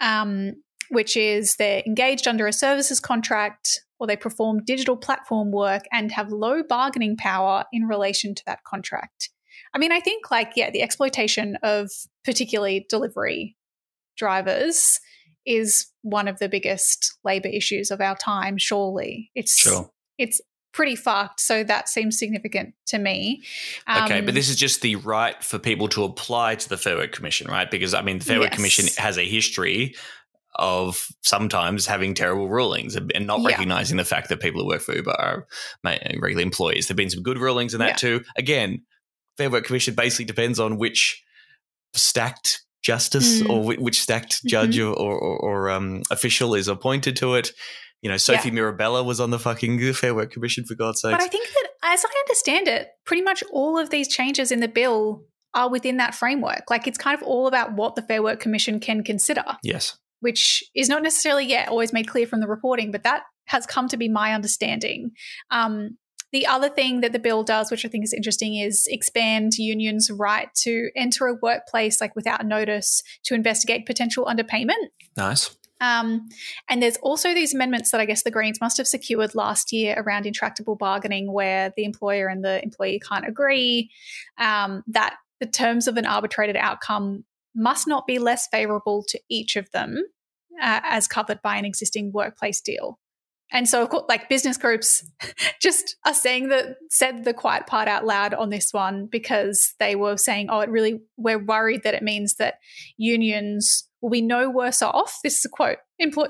um, 0.00 0.52
which 0.90 1.16
is 1.16 1.56
they're 1.56 1.82
engaged 1.86 2.28
under 2.28 2.46
a 2.46 2.52
services 2.52 3.00
contract 3.00 3.82
or 3.98 4.06
they 4.06 4.16
perform 4.16 4.62
digital 4.64 4.96
platform 4.96 5.50
work 5.50 5.84
and 5.90 6.12
have 6.12 6.30
low 6.30 6.62
bargaining 6.62 7.16
power 7.16 7.64
in 7.72 7.84
relation 7.86 8.34
to 8.34 8.42
that 8.46 8.62
contract. 8.64 9.30
I 9.74 9.78
mean, 9.78 9.90
I 9.90 10.00
think 10.00 10.30
like, 10.30 10.52
yeah, 10.54 10.70
the 10.70 10.82
exploitation 10.82 11.56
of 11.62 11.90
particularly 12.24 12.86
delivery 12.88 13.56
drivers 14.16 15.00
is 15.44 15.86
one 16.02 16.28
of 16.28 16.38
the 16.38 16.48
biggest 16.48 17.14
labor 17.24 17.48
issues 17.48 17.90
of 17.90 18.00
our 18.00 18.16
time, 18.16 18.58
surely. 18.58 19.30
It's 19.34 19.56
Sure. 19.58 19.90
it's 20.18 20.40
pretty 20.76 20.94
fucked, 20.94 21.40
so 21.40 21.64
that 21.64 21.88
seems 21.88 22.18
significant 22.18 22.74
to 22.86 22.98
me. 22.98 23.42
Okay, 23.90 24.18
Um, 24.20 24.26
but 24.26 24.34
this 24.34 24.48
is 24.48 24.56
just 24.56 24.82
the 24.82 24.96
right 24.96 25.42
for 25.42 25.58
people 25.58 25.88
to 25.88 26.04
apply 26.04 26.54
to 26.56 26.68
the 26.68 26.76
Fair 26.76 26.96
Work 26.96 27.12
Commission, 27.12 27.48
right? 27.50 27.68
Because 27.70 27.94
I 27.94 28.02
mean, 28.02 28.18
the 28.18 28.24
Fair 28.24 28.38
Work 28.38 28.50
Yes. 28.50 28.56
Commission 28.56 28.86
has 29.02 29.16
a 29.18 29.24
history 29.24 29.96
of 30.58 31.06
sometimes 31.22 31.86
having 31.86 32.14
terrible 32.14 32.48
rulings 32.48 32.94
and 32.96 33.26
not 33.26 33.40
Yeah. 33.40 33.48
recognizing 33.48 33.96
the 33.96 34.04
fact 34.04 34.28
that 34.28 34.40
people 34.40 34.62
who 34.62 34.68
work 34.68 34.82
for 34.82 34.94
Uber 34.94 35.10
are 35.18 35.46
regular 35.84 36.42
employees. 36.42 36.86
There've 36.86 36.96
been 36.96 37.10
some 37.10 37.22
good 37.22 37.38
rulings 37.38 37.74
in 37.74 37.80
that 37.80 37.88
Yeah. 38.02 38.18
too. 38.18 38.24
Again, 38.36 38.82
Fair 39.36 39.50
Work 39.50 39.64
Commission 39.66 39.94
basically 39.94 40.24
depends 40.26 40.58
on 40.60 40.76
which 40.78 41.22
stacked 41.94 42.62
justice 42.82 43.42
Mm. 43.42 43.50
or 43.50 43.62
which 43.78 44.00
stacked 44.00 44.44
judge 44.46 44.78
or, 44.78 44.94
or, 44.94 45.18
or 45.38 45.70
um, 45.70 46.02
official 46.10 46.54
is 46.54 46.68
appointed 46.68 47.16
to 47.16 47.34
it. 47.34 47.52
You 48.06 48.12
know, 48.12 48.18
Sophie 48.18 48.52
Mirabella 48.52 49.02
was 49.02 49.18
on 49.18 49.30
the 49.30 49.38
fucking 49.40 49.92
Fair 49.94 50.14
Work 50.14 50.30
Commission 50.30 50.64
for 50.64 50.76
God's 50.76 51.00
sake. 51.00 51.10
But 51.10 51.20
I 51.20 51.26
think 51.26 51.48
that, 51.48 51.68
as 51.82 52.04
I 52.04 52.18
understand 52.20 52.68
it, 52.68 52.90
pretty 53.04 53.22
much 53.22 53.42
all 53.50 53.76
of 53.76 53.90
these 53.90 54.06
changes 54.06 54.52
in 54.52 54.60
the 54.60 54.68
bill 54.68 55.24
are 55.54 55.68
within 55.68 55.96
that 55.96 56.14
framework. 56.14 56.70
Like 56.70 56.86
it's 56.86 56.98
kind 56.98 57.20
of 57.20 57.26
all 57.26 57.48
about 57.48 57.72
what 57.72 57.96
the 57.96 58.02
Fair 58.02 58.22
Work 58.22 58.38
Commission 58.38 58.78
can 58.78 59.02
consider, 59.02 59.42
yes. 59.64 59.98
which 60.20 60.62
is 60.72 60.88
not 60.88 61.02
necessarily 61.02 61.46
yet 61.46 61.68
always 61.68 61.92
made 61.92 62.06
clear 62.06 62.28
from 62.28 62.38
the 62.38 62.46
reporting, 62.46 62.92
but 62.92 63.02
that 63.02 63.24
has 63.46 63.66
come 63.66 63.88
to 63.88 63.96
be 63.96 64.08
my 64.08 64.34
understanding. 64.34 65.10
Um, 65.50 65.98
the 66.30 66.46
other 66.46 66.68
thing 66.68 67.00
that 67.00 67.10
the 67.12 67.18
bill 67.18 67.42
does, 67.42 67.72
which 67.72 67.84
I 67.84 67.88
think 67.88 68.04
is 68.04 68.12
interesting, 68.12 68.54
is 68.54 68.86
expand 68.88 69.54
unions' 69.58 70.12
right 70.12 70.48
to 70.58 70.90
enter 70.94 71.26
a 71.26 71.34
workplace 71.42 72.00
like 72.00 72.14
without 72.14 72.46
notice 72.46 73.02
to 73.24 73.34
investigate 73.34 73.84
potential 73.84 74.26
underpayment. 74.26 74.90
Nice. 75.16 75.56
Um, 75.80 76.28
and 76.68 76.82
there's 76.82 76.96
also 76.98 77.34
these 77.34 77.54
amendments 77.54 77.90
that 77.90 78.00
I 78.00 78.06
guess 78.06 78.22
the 78.22 78.30
Greens 78.30 78.60
must 78.60 78.78
have 78.78 78.86
secured 78.86 79.34
last 79.34 79.72
year 79.72 79.94
around 79.98 80.26
intractable 80.26 80.76
bargaining, 80.76 81.32
where 81.32 81.72
the 81.76 81.84
employer 81.84 82.28
and 82.28 82.44
the 82.44 82.62
employee 82.62 83.00
can't 83.06 83.28
agree 83.28 83.90
um, 84.38 84.82
that 84.88 85.16
the 85.40 85.46
terms 85.46 85.86
of 85.86 85.96
an 85.96 86.06
arbitrated 86.06 86.56
outcome 86.56 87.24
must 87.54 87.86
not 87.86 88.06
be 88.06 88.18
less 88.18 88.48
favorable 88.48 89.04
to 89.08 89.20
each 89.28 89.56
of 89.56 89.70
them 89.72 90.02
uh, 90.62 90.80
as 90.84 91.06
covered 91.06 91.40
by 91.42 91.56
an 91.56 91.64
existing 91.64 92.12
workplace 92.12 92.60
deal. 92.60 92.98
And 93.52 93.68
so, 93.68 93.82
of 93.82 93.90
course, 93.90 94.04
like 94.08 94.28
business 94.28 94.56
groups 94.56 95.08
just 95.62 95.96
are 96.04 96.14
saying 96.14 96.48
that 96.48 96.76
said 96.90 97.24
the 97.24 97.32
quiet 97.34 97.66
part 97.66 97.88
out 97.88 98.04
loud 98.04 98.34
on 98.34 98.50
this 98.50 98.72
one 98.72 99.06
because 99.06 99.74
they 99.78 99.94
were 99.94 100.16
saying, 100.16 100.48
oh, 100.50 100.60
it 100.60 100.68
really, 100.68 101.00
we're 101.16 101.42
worried 101.42 101.82
that 101.84 101.94
it 101.94 102.02
means 102.02 102.34
that 102.36 102.58
unions 102.96 103.88
will 104.06 104.12
be 104.12 104.22
no 104.22 104.48
worse 104.48 104.82
off. 104.82 105.18
This 105.24 105.38
is 105.38 105.44
a 105.44 105.48
quote 105.48 105.78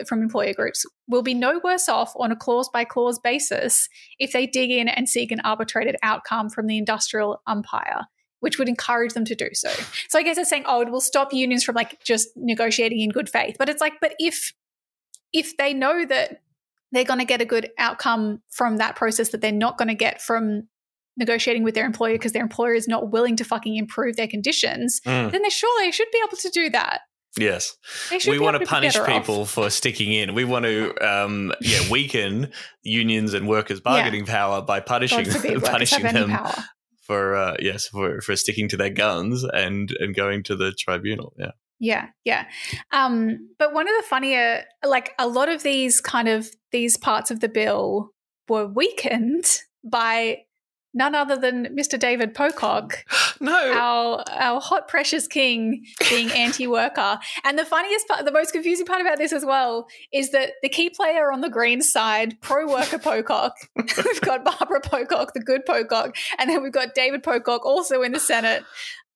from 0.08 0.22
employer 0.22 0.54
groups 0.54 0.86
will 1.08 1.22
be 1.22 1.34
no 1.34 1.60
worse 1.62 1.90
off 1.90 2.14
on 2.16 2.32
a 2.32 2.36
clause 2.36 2.70
by 2.72 2.84
clause 2.84 3.18
basis 3.18 3.90
if 4.18 4.32
they 4.32 4.46
dig 4.46 4.70
in 4.70 4.88
and 4.88 5.06
seek 5.10 5.30
an 5.30 5.40
arbitrated 5.44 5.96
outcome 6.02 6.48
from 6.48 6.68
the 6.68 6.78
industrial 6.78 7.42
umpire. 7.46 8.06
Which 8.40 8.58
would 8.58 8.68
encourage 8.68 9.12
them 9.12 9.24
to 9.24 9.34
do 9.34 9.48
so. 9.54 9.70
So 10.08 10.18
I 10.18 10.22
guess 10.22 10.38
it's 10.38 10.48
saying, 10.48 10.64
oh, 10.66 10.80
it 10.80 10.90
will 10.90 11.00
stop 11.00 11.32
unions 11.32 11.64
from 11.64 11.74
like 11.74 12.02
just 12.04 12.28
negotiating 12.36 13.00
in 13.00 13.10
good 13.10 13.28
faith. 13.28 13.56
But 13.58 13.68
it's 13.68 13.80
like, 13.80 13.94
but 14.00 14.14
if 14.18 14.52
if 15.32 15.56
they 15.56 15.74
know 15.74 16.04
that 16.06 16.42
they're 16.92 17.04
going 17.04 17.18
to 17.18 17.24
get 17.26 17.40
a 17.40 17.46
good 17.46 17.70
outcome 17.78 18.40
from 18.50 18.76
that 18.76 18.96
process 18.96 19.30
that 19.30 19.40
they're 19.40 19.52
not 19.52 19.76
going 19.78 19.88
to 19.88 19.94
get 19.94 20.22
from 20.22 20.68
negotiating 21.16 21.62
with 21.64 21.74
their 21.74 21.86
employer 21.86 22.12
because 22.12 22.32
their 22.32 22.42
employer 22.42 22.74
is 22.74 22.86
not 22.86 23.10
willing 23.10 23.36
to 23.36 23.44
fucking 23.44 23.76
improve 23.76 24.16
their 24.16 24.28
conditions, 24.28 25.00
Mm. 25.06 25.32
then 25.32 25.42
they 25.42 25.48
surely 25.50 25.90
should 25.90 26.10
be 26.12 26.20
able 26.26 26.36
to 26.36 26.50
do 26.50 26.70
that. 26.70 27.00
Yes. 27.39 27.76
We 28.26 28.39
want 28.39 28.59
to 28.59 28.66
punish 28.66 28.95
better 28.95 29.11
off. 29.11 29.20
people 29.20 29.45
for 29.45 29.68
sticking 29.70 30.12
in. 30.12 30.34
We 30.34 30.45
want 30.45 30.64
to, 30.64 30.95
um, 31.07 31.53
yeah, 31.61 31.91
weaken 31.91 32.53
unions 32.82 33.34
and 33.34 33.47
workers' 33.47 33.80
bargaining 33.80 34.24
power 34.26 34.62
by 34.62 34.80
punishing 34.80 35.24
God 35.24 35.32
forbid 35.32 35.55
workers 35.57 35.68
punishing 35.68 36.03
them 36.05 36.39
for 37.03 37.37
uh, 37.37 37.57
yes 37.61 37.87
for 37.89 38.20
for 38.20 38.34
sticking 38.37 38.68
to 38.70 38.76
their 38.76 38.91
guns 38.91 39.45
and 39.45 39.95
and 40.01 40.14
going 40.14 40.43
to 40.45 40.57
the 40.57 40.72
tribunal. 40.72 41.34
Yeah. 41.39 41.53
Yeah, 41.78 42.07
yeah. 42.24 42.47
Um, 42.91 43.51
but 43.59 43.74
one 43.74 43.87
of 43.87 43.95
the 43.99 44.09
funnier, 44.09 44.64
like 44.82 45.12
a 45.18 45.28
lot 45.28 45.51
of 45.51 45.62
these 45.62 46.01
kind 46.01 46.26
of 46.26 46.49
these 46.72 46.97
parts 46.97 47.30
of 47.30 47.41
the 47.41 47.51
bill 47.51 48.12
were 48.49 48.66
weakened 48.66 49.45
by 49.84 50.39
none 50.97 51.14
other 51.14 51.36
than 51.36 51.66
Mr. 51.76 51.99
David 51.99 52.34
Pocock. 52.34 53.05
no. 53.40 53.72
Our 53.72 54.24
our 54.30 54.61
hot 54.61 54.88
precious 54.88 55.28
king 55.28 55.86
being 56.09 56.32
anti-worker. 56.32 57.18
And 57.44 57.59
the 57.59 57.64
funniest 57.64 58.09
part, 58.09 58.24
the 58.24 58.32
most 58.32 58.53
confusing 58.53 58.86
part 58.86 59.01
about 59.01 59.18
this 59.18 59.32
as 59.32 59.44
well, 59.44 59.86
is 60.12 60.30
that 60.30 60.55
the 60.62 60.68
key 60.68 60.90
player 60.90 61.30
on 61.30 61.42
the 61.42 61.51
green 61.51 61.82
side, 61.82 62.40
pro-worker 62.40 62.99
Pocock, 62.99 63.55
we've 63.76 64.20
got 64.22 64.44
Barbara 64.44 64.80
Pocock, 64.80 65.34
the 65.34 65.40
good 65.40 65.64
Pocock, 65.66 66.16
and 66.38 66.51
then 66.51 66.62
we've 66.62 66.72
got 66.72 66.94
David 66.94 67.22
Pocock 67.22 67.64
also 67.64 68.03
in 68.03 68.12
the 68.12 68.20
Senate. 68.20 68.64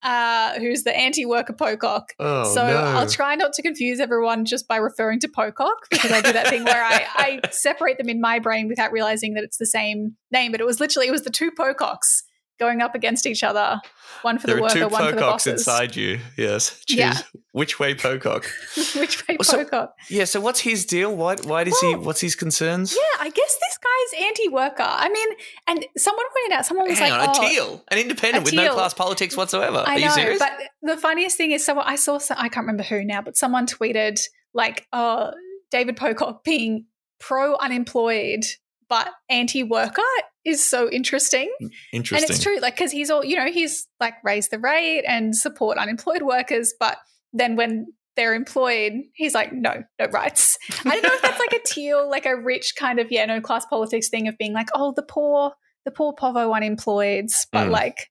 Uh, 0.02 0.58
who's 0.58 0.82
the 0.82 0.96
anti-worker 0.96 1.52
Pocock? 1.52 2.14
Oh, 2.18 2.54
so 2.54 2.66
no. 2.66 2.76
I'll 2.76 3.08
try 3.08 3.34
not 3.34 3.52
to 3.54 3.62
confuse 3.62 4.00
everyone 4.00 4.44
just 4.46 4.66
by 4.66 4.76
referring 4.76 5.20
to 5.20 5.28
Pocock 5.28 5.76
because 5.90 6.10
I 6.10 6.22
do 6.22 6.32
that 6.32 6.48
thing 6.48 6.64
where 6.64 6.82
I, 6.82 7.06
I 7.14 7.40
separate 7.50 7.98
them 7.98 8.08
in 8.08 8.20
my 8.20 8.38
brain 8.38 8.66
without 8.66 8.92
realizing 8.92 9.34
that 9.34 9.44
it's 9.44 9.58
the 9.58 9.66
same 9.66 10.16
name. 10.32 10.52
But 10.52 10.60
it 10.60 10.66
was 10.66 10.80
literally 10.80 11.08
it 11.08 11.12
was 11.12 11.22
the 11.22 11.30
two 11.30 11.50
Pococks 11.50 12.22
going 12.60 12.82
up 12.82 12.94
against 12.94 13.26
each 13.26 13.42
other, 13.42 13.80
one 14.22 14.38
for 14.38 14.46
there 14.46 14.56
the 14.56 14.62
worker, 14.62 14.86
one 14.88 15.04
for 15.06 15.10
the 15.16 15.20
Pococks 15.20 15.30
bosses. 15.30 15.52
inside 15.54 15.96
you. 15.96 16.20
Yes. 16.36 16.80
Choose 16.86 16.98
Yeah. 16.98 17.18
which 17.52 17.80
way 17.80 17.94
Pocock. 17.94 18.44
Which 18.94 19.26
way 19.26 19.36
So- 19.42 19.64
Pocock? 19.64 19.94
Yeah. 20.08 20.24
So 20.26 20.40
what's 20.40 20.60
his 20.60 20.84
deal? 20.84 21.16
Why? 21.16 21.36
Why 21.42 21.64
does 21.64 21.78
he? 21.80 21.94
What's 21.96 22.20
his 22.20 22.34
concerns? 22.36 22.92
Yeah, 22.94 23.24
I 23.24 23.30
guess 23.30 23.56
this 23.60 23.78
guy's 23.78 24.26
anti-worker. 24.26 24.82
I 24.86 25.08
mean, 25.08 25.28
and 25.66 25.86
someone 25.96 26.26
pointed 26.36 26.56
out, 26.58 26.66
someone 26.66 26.88
was 26.88 26.98
Hang 26.98 27.10
like, 27.12 27.28
on, 27.30 27.34
"Oh, 27.36 27.46
a 27.46 27.48
teal, 27.50 27.84
an 27.88 27.98
independent 27.98 28.42
a 28.42 28.44
with 28.44 28.54
no 28.54 28.74
class 28.74 28.94
politics 28.94 29.36
whatsoever. 29.36 29.82
I 29.86 29.96
Are 29.96 29.98
know, 29.98 30.04
you 30.06 30.10
serious? 30.12 30.38
but 30.38 30.52
the 30.82 30.96
funniest 30.96 31.36
thing 31.36 31.50
is, 31.52 31.64
someone 31.64 31.86
I 31.88 31.96
saw. 31.96 32.18
Some, 32.18 32.36
I 32.38 32.48
can't 32.48 32.64
remember 32.66 32.82
who 32.84 33.02
now, 33.04 33.22
but 33.22 33.36
someone 33.36 33.66
tweeted 33.66 34.20
like, 34.54 34.86
"Oh, 34.92 35.32
David 35.70 35.96
Pocock 35.96 36.44
being 36.44 36.84
pro-unemployed 37.20 38.44
but 38.90 39.08
anti-worker 39.30 40.02
is 40.44 40.62
so 40.62 40.90
interesting." 40.90 41.50
Interesting. 41.92 42.24
And 42.24 42.30
it's 42.30 42.42
true, 42.42 42.58
like 42.60 42.74
because 42.76 42.92
he's 42.92 43.10
all 43.10 43.24
you 43.24 43.36
know, 43.36 43.46
he's 43.50 43.86
like 44.00 44.14
raised 44.22 44.50
the 44.50 44.58
rate 44.58 45.04
and 45.06 45.34
support 45.34 45.78
unemployed 45.78 46.22
workers, 46.22 46.74
but 46.78 46.98
then 47.32 47.56
when 47.56 47.86
they're 48.16 48.34
employed, 48.34 48.92
he's 49.14 49.34
like, 49.34 49.52
no, 49.52 49.84
no 49.98 50.06
rights. 50.08 50.58
I 50.84 50.90
don't 50.90 51.02
know 51.04 51.14
if 51.14 51.22
that's 51.22 51.38
like 51.38 51.52
a 51.52 51.64
teal, 51.64 52.10
like 52.10 52.26
a 52.26 52.36
rich 52.36 52.74
kind 52.76 52.98
of 52.98 53.06
yeah, 53.10 53.24
no 53.24 53.40
class 53.40 53.64
politics 53.64 54.08
thing 54.10 54.28
of 54.28 54.36
being 54.36 54.52
like, 54.52 54.68
oh, 54.74 54.92
the 54.94 55.04
poor, 55.04 55.52
the 55.84 55.92
poor 55.92 56.12
povo 56.12 56.52
unemployeds, 56.52 57.46
but 57.52 57.68
Mm. 57.68 57.70
like, 57.70 58.10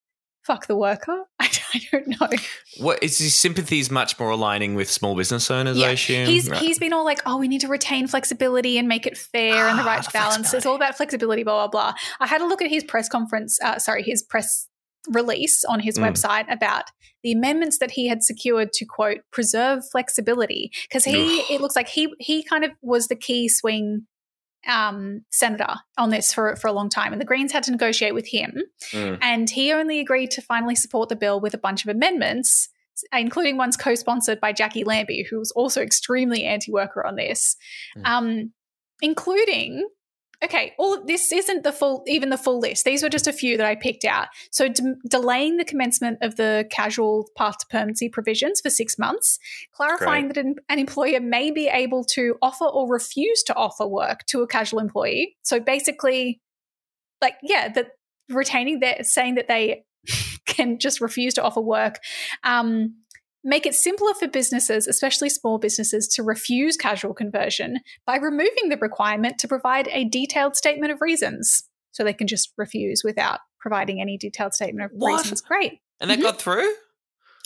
fuck 0.50 0.66
the 0.68 0.76
worker. 0.76 1.26
I, 1.40 1.48
I 1.76 1.82
don't 1.92 2.08
know. 2.08 2.28
What 2.80 3.04
is 3.04 3.18
his 3.20 3.38
sympathies 3.38 3.92
much 3.92 4.18
more 4.20 4.32
aligning 4.32 4.74
with 4.74 4.90
small 4.90 5.16
business 5.16 5.52
owners? 5.52 5.80
I 5.82 5.92
assume. 5.92 6.26
He's 6.26 6.50
Right. 6.50 6.60
he's 6.60 6.80
been 6.80 6.92
all 6.94 7.06
like, 7.06 7.22
oh, 7.28 7.38
we 7.38 7.48
need 7.48 7.62
to 7.62 7.68
retain 7.68 8.08
flexibility 8.08 8.78
and 8.80 8.88
make 8.88 9.06
it 9.06 9.18
fair 9.18 9.68
and 9.68 9.78
the 9.78 9.84
Ah, 9.84 9.88
right 9.88 10.04
the 10.04 10.10
balance. 10.12 10.54
It's 10.54 10.66
all 10.66 10.76
about 10.76 10.98
flexibility, 10.98 11.44
blah 11.44 11.68
blah 11.68 11.92
blah. 11.92 11.94
I 12.20 12.26
had 12.28 12.42
a 12.42 12.46
look 12.48 12.62
at 12.64 12.70
his 12.70 12.84
press 12.84 13.08
conference, 13.08 13.60
uh, 13.64 13.78
sorry, 13.78 14.02
his 14.04 14.24
press 14.24 14.68
release 15.12 15.64
on 15.66 15.80
his 15.80 15.98
Mm. 15.98 16.10
website 16.12 16.52
about 16.52 16.86
the 17.24 17.32
amendments 17.32 17.78
that 17.80 17.92
he 17.92 18.08
had 18.08 18.24
secured 18.24 18.72
to 18.74 18.86
quote 18.86 19.20
preserve 19.32 19.84
flexibility 19.92 20.72
because 20.84 21.06
he 21.06 21.40
it 21.54 21.62
looks 21.62 21.76
like 21.76 21.88
he 21.90 22.14
he 22.20 22.42
kind 22.44 22.64
of 22.64 22.72
was 22.82 23.08
the 23.08 23.16
key 23.16 23.48
swing 23.50 24.08
um, 24.68 25.24
senator 25.30 25.76
on 25.98 26.10
this 26.10 26.34
for 26.34 26.56
for 26.56 26.68
a 26.68 26.74
long 26.74 26.90
time, 26.90 27.12
and 27.14 27.22
the 27.22 27.26
Greens 27.26 27.52
had 27.52 27.64
to 27.64 27.72
negotiate 27.72 28.14
with 28.14 28.28
him, 28.28 28.64
Mm. 28.92 29.18
and 29.22 29.50
he 29.50 29.72
only 29.72 30.00
agreed 30.00 30.32
to 30.32 30.42
finally 30.42 30.76
support 30.76 31.10
the 31.10 31.16
bill 31.16 31.40
with 31.40 31.54
a 31.54 31.58
bunch 31.58 31.84
of 31.86 31.90
amendments, 31.90 32.70
including 33.14 33.58
ones 33.58 33.78
co-sponsored 33.78 34.40
by 34.42 34.52
Jacqui 34.54 34.86
Lambie, 34.86 35.26
who 35.30 35.40
was 35.40 35.52
also 35.52 35.82
extremely 35.82 36.44
anti-worker 36.44 37.06
on 37.06 37.16
this, 37.16 37.56
um, 38.04 38.52
including. 39.02 39.88
Okay, 40.42 40.74
all 40.78 40.94
of 40.94 41.06
this 41.06 41.34
isn't 41.34 41.64
the 41.64 41.74
full, 41.74 42.04
even 42.08 42.30
the 42.30 42.38
full 42.38 42.60
list. 42.60 42.86
These 42.86 43.04
were 43.04 43.10
just 43.10 43.28
a 43.28 43.34
few 43.34 43.58
that 43.58 43.66
I 43.66 43.76
picked 43.76 44.06
out. 44.06 44.28
So, 44.52 44.70
de- 44.70 44.96
delaying 45.08 45.58
the 45.58 45.66
commencement 45.66 46.20
of 46.22 46.38
the 46.38 46.66
casual 46.72 47.30
path 47.36 47.58
to 47.58 47.66
permanency 47.70 48.08
provisions 48.08 48.62
for 48.62 48.70
six 48.70 48.98
months, 48.98 49.38
clarifying 49.74 50.28
Great. 50.28 50.36
that 50.36 50.46
an, 50.46 50.56
an 50.70 50.80
employer 50.80 51.20
may 51.20 51.52
be 51.52 51.68
able 51.68 52.06
to 52.16 52.36
offer 52.42 52.64
or 52.66 52.90
refuse 52.90 53.44
to 53.44 53.56
offer 53.56 53.86
work 53.86 54.26
to 54.28 54.42
a 54.42 54.48
casual 54.48 54.80
employee. 54.80 55.36
So, 55.44 55.60
basically, 55.60 56.40
like, 57.22 57.36
yeah, 57.44 57.68
that 57.74 57.92
retaining 58.30 58.80
that, 58.80 59.06
saying 59.08 59.36
that 59.36 59.50
they 59.50 59.84
can 60.46 60.80
just 60.80 61.02
refuse 61.02 61.34
to 61.34 61.44
offer 61.44 61.62
work. 61.62 62.00
Um, 62.46 62.96
make 63.44 63.66
it 63.66 63.76
simpler 63.76 64.14
for 64.14 64.28
businesses, 64.28 64.88
especially 64.88 65.30
small 65.30 65.58
businesses, 65.58 66.08
to 66.10 66.24
refuse 66.24 66.76
casual 66.78 67.14
conversion 67.14 67.80
by 68.06 68.18
removing 68.18 68.70
the 68.70 68.78
requirement 68.78 69.38
to 69.40 69.48
provide 69.48 69.88
a 69.92 70.06
detailed 70.06 70.56
statement 70.56 70.92
of 70.92 71.02
reasons. 71.02 71.64
So 71.92 72.04
they 72.04 72.14
can 72.14 72.28
just 72.28 72.54
refuse 72.58 73.02
without 73.04 73.40
providing 73.60 74.02
any 74.02 74.18
detailed 74.18 74.54
statement 74.54 74.92
of 74.92 74.98
What? 74.98 75.22
reasons. 75.22 75.42
Great. 75.42 75.80
and 76.00 76.10
that 76.10 76.16
mm-hmm. 76.16 76.24
got 76.24 76.40
through. 76.42 76.74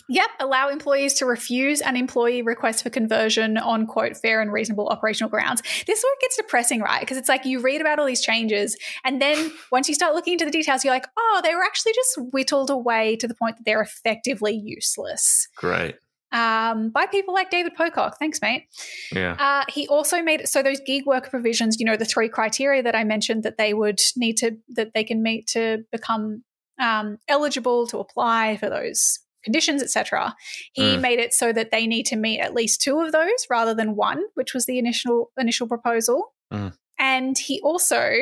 Yep, 0.08 0.30
allow 0.40 0.68
employees 0.68 1.14
to 1.14 1.26
refuse 1.26 1.80
an 1.80 1.96
employee 1.96 2.42
request 2.42 2.82
for 2.82 2.90
conversion 2.90 3.56
on 3.56 3.86
quote 3.86 4.16
fair 4.16 4.42
and 4.42 4.52
reasonable 4.52 4.88
operational 4.88 5.30
grounds. 5.30 5.62
This 5.86 5.98
is 5.98 6.04
where 6.04 6.14
gets 6.20 6.36
depressing, 6.36 6.80
right? 6.80 7.00
Because 7.00 7.16
it's 7.16 7.28
like 7.28 7.46
you 7.46 7.60
read 7.60 7.80
about 7.80 7.98
all 7.98 8.06
these 8.06 8.20
changes, 8.20 8.76
and 9.04 9.20
then 9.20 9.50
once 9.72 9.88
you 9.88 9.94
start 9.94 10.14
looking 10.14 10.34
into 10.34 10.44
the 10.44 10.50
details, 10.50 10.84
you're 10.84 10.92
like, 10.92 11.06
oh, 11.16 11.40
they 11.42 11.54
were 11.54 11.62
actually 11.62 11.92
just 11.94 12.18
whittled 12.32 12.70
away 12.70 13.16
to 13.16 13.26
the 13.26 13.34
point 13.34 13.56
that 13.56 13.64
they're 13.64 13.80
effectively 13.80 14.52
useless 14.52 15.48
Great. 15.56 15.96
um, 16.32 16.90
by 16.90 17.06
people 17.06 17.32
like 17.32 17.50
David 17.50 17.74
Pocock. 17.74 18.18
Thanks, 18.18 18.40
mate. 18.42 18.66
Yeah. 19.10 19.36
Uh, 19.38 19.64
he 19.68 19.88
also 19.88 20.22
made 20.22 20.40
it 20.40 20.48
so 20.48 20.62
those 20.62 20.80
gig 20.80 21.06
worker 21.06 21.30
provisions, 21.30 21.78
you 21.80 21.86
know, 21.86 21.96
the 21.96 22.04
three 22.04 22.28
criteria 22.28 22.82
that 22.82 22.94
I 22.94 23.04
mentioned 23.04 23.42
that 23.44 23.56
they 23.56 23.72
would 23.72 24.00
need 24.16 24.36
to 24.38 24.58
that 24.70 24.92
they 24.94 25.04
can 25.04 25.22
meet 25.22 25.46
to 25.48 25.84
become 25.90 26.44
um, 26.78 27.18
eligible 27.28 27.86
to 27.86 27.98
apply 27.98 28.56
for 28.58 28.68
those 28.68 29.20
conditions, 29.44 29.82
etc. 29.82 30.34
He 30.72 30.96
Mm. 30.96 31.00
made 31.00 31.18
it 31.20 31.32
so 31.32 31.52
that 31.52 31.70
they 31.70 31.86
need 31.86 32.06
to 32.06 32.16
meet 32.16 32.40
at 32.40 32.54
least 32.54 32.80
two 32.82 33.00
of 33.00 33.12
those 33.12 33.46
rather 33.50 33.74
than 33.74 33.94
one, 33.96 34.22
which 34.34 34.54
was 34.54 34.66
the 34.66 34.78
initial 34.78 35.30
initial 35.38 35.68
proposal. 35.68 36.32
Mm. 36.52 36.76
And 36.98 37.38
he 37.38 37.60
also 37.62 38.12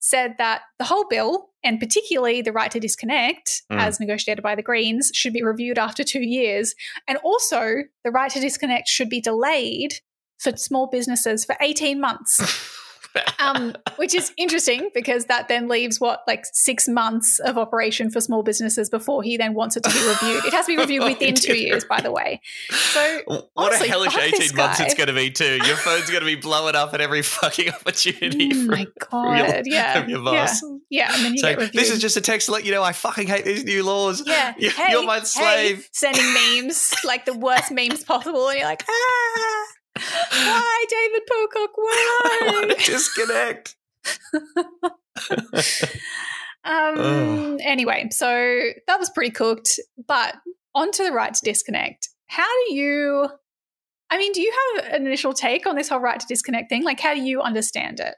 said 0.00 0.34
that 0.36 0.62
the 0.78 0.84
whole 0.84 1.06
bill, 1.08 1.48
and 1.62 1.80
particularly 1.80 2.42
the 2.42 2.52
right 2.52 2.70
to 2.70 2.78
disconnect, 2.80 3.62
Mm. 3.72 3.80
as 3.80 3.98
negotiated 4.00 4.42
by 4.42 4.54
the 4.54 4.62
Greens, 4.62 5.10
should 5.14 5.32
be 5.32 5.42
reviewed 5.42 5.78
after 5.78 6.04
two 6.04 6.20
years. 6.22 6.74
And 7.08 7.16
also, 7.18 7.84
the 8.04 8.10
right 8.10 8.30
to 8.32 8.40
disconnect 8.40 8.86
should 8.88 9.08
be 9.08 9.20
delayed 9.22 10.00
for 10.38 10.54
small 10.56 10.88
businesses 10.88 11.44
for 11.44 11.56
18 11.60 12.00
months. 12.00 12.38
um, 13.38 13.74
which 13.96 14.14
is 14.14 14.32
interesting 14.36 14.90
because 14.94 15.26
that 15.26 15.48
then 15.48 15.68
leaves 15.68 16.00
what, 16.00 16.22
like 16.26 16.44
six 16.52 16.88
months 16.88 17.38
of 17.40 17.56
operation 17.58 18.10
for 18.10 18.20
small 18.20 18.42
businesses 18.42 18.90
before 18.90 19.22
he 19.22 19.36
then 19.36 19.54
wants 19.54 19.76
it 19.76 19.84
to 19.84 19.90
be 19.90 19.98
reviewed. 20.08 20.44
It 20.44 20.52
has 20.52 20.66
to 20.66 20.72
be 20.76 20.78
reviewed 20.78 21.04
within 21.12 21.34
two 21.34 21.56
years, 21.56 21.84
by 21.84 22.00
the 22.00 22.10
way. 22.10 22.40
So, 22.70 23.20
What 23.26 23.50
honestly, 23.56 23.88
a 23.88 23.90
hellish 23.90 24.16
18 24.16 24.56
months 24.56 24.78
guy. 24.78 24.84
it's 24.84 24.94
going 24.94 25.06
to 25.08 25.12
be, 25.14 25.30
too. 25.30 25.58
Your 25.66 25.76
phone's 25.76 26.08
going 26.08 26.20
to 26.20 26.26
be 26.26 26.36
blowing 26.36 26.74
up 26.76 26.92
at 26.94 27.00
every 27.00 27.22
fucking 27.22 27.70
opportunity. 27.70 28.50
Oh 28.54 28.64
my 28.66 28.78
your, 29.38 29.46
God, 29.46 29.62
yeah, 29.66 30.06
your 30.06 30.18
yeah, 30.18 30.24
boss. 30.46 30.62
yeah, 30.90 31.14
and 31.14 31.24
then 31.24 31.32
you 31.32 31.38
So 31.38 31.48
get 31.50 31.58
reviewed. 31.58 31.72
this 31.74 31.90
is 31.90 32.00
just 32.00 32.16
a 32.16 32.20
text 32.20 32.46
to 32.46 32.52
let 32.52 32.64
you 32.64 32.72
know 32.72 32.82
I 32.82 32.92
fucking 32.92 33.26
hate 33.28 33.44
these 33.44 33.64
new 33.64 33.82
laws. 33.84 34.22
Yeah. 34.26 34.54
You're, 34.58 34.72
Hey, 34.72 34.90
you're 34.92 35.04
my 35.06 35.18
hey, 35.20 35.24
slave. 35.24 35.88
sending 35.92 36.24
memes, 36.34 36.94
like 37.04 37.24
the 37.26 37.34
worst 37.38 37.70
memes 37.70 38.02
possible. 38.04 38.48
And 38.48 38.58
you're 38.58 38.68
like, 38.68 38.84
ah, 38.88 39.64
why, 39.96 40.84
David 40.88 41.22
Pocock? 41.28 41.76
Why? 41.76 42.74
Disconnect. 42.84 43.76
Um, 46.64 47.58
anyway, 47.60 48.08
so 48.10 48.26
that 48.86 48.98
was 48.98 49.10
pretty 49.10 49.30
cooked. 49.30 49.78
But 50.06 50.36
onto 50.74 51.04
the 51.04 51.12
right 51.12 51.32
to 51.32 51.40
disconnect. 51.44 52.08
How 52.26 52.48
do 52.66 52.74
you, 52.74 53.28
I 54.10 54.18
mean, 54.18 54.32
do 54.32 54.40
you 54.40 54.52
have 54.76 54.86
an 54.94 55.06
initial 55.06 55.32
take 55.32 55.66
on 55.66 55.76
this 55.76 55.88
whole 55.88 56.00
right 56.00 56.18
to 56.18 56.26
disconnect 56.26 56.70
thing? 56.70 56.82
Like, 56.82 57.00
how 57.00 57.14
do 57.14 57.20
you 57.20 57.42
understand 57.42 58.00
it? 58.00 58.14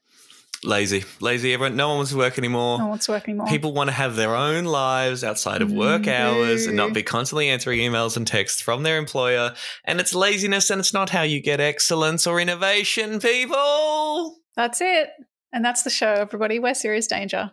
Lazy. 0.64 1.04
Lazy. 1.20 1.52
Everyone, 1.52 1.76
no 1.76 1.88
one 1.88 1.96
wants 1.98 2.12
to 2.12 2.16
work 2.16 2.38
anymore. 2.38 2.78
No 2.78 2.84
one 2.84 2.90
wants 2.90 3.06
to 3.06 3.12
work 3.12 3.28
anymore. 3.28 3.46
People 3.46 3.72
want 3.72 3.88
to 3.88 3.94
have 3.94 4.16
their 4.16 4.34
own 4.34 4.64
lives 4.64 5.22
outside 5.22 5.62
of 5.62 5.70
work 5.70 6.02
Mm, 6.02 6.12
hours 6.12 6.66
and 6.66 6.76
not 6.76 6.92
be 6.92 7.02
constantly 7.02 7.48
answering 7.48 7.80
emails 7.80 8.16
and 8.16 8.26
texts 8.26 8.60
from 8.60 8.82
their 8.82 8.98
employer. 8.98 9.54
And 9.84 10.00
it's 10.00 10.14
laziness 10.14 10.70
and 10.70 10.80
it's 10.80 10.92
not 10.92 11.10
how 11.10 11.22
you 11.22 11.40
get 11.40 11.60
excellence 11.60 12.26
or 12.26 12.40
innovation, 12.40 13.20
people. 13.20 14.38
That's 14.56 14.80
it. 14.80 15.10
And 15.52 15.64
that's 15.64 15.82
the 15.82 15.90
show, 15.90 16.12
everybody. 16.12 16.58
We're 16.58 16.74
serious 16.74 17.06
danger. 17.06 17.52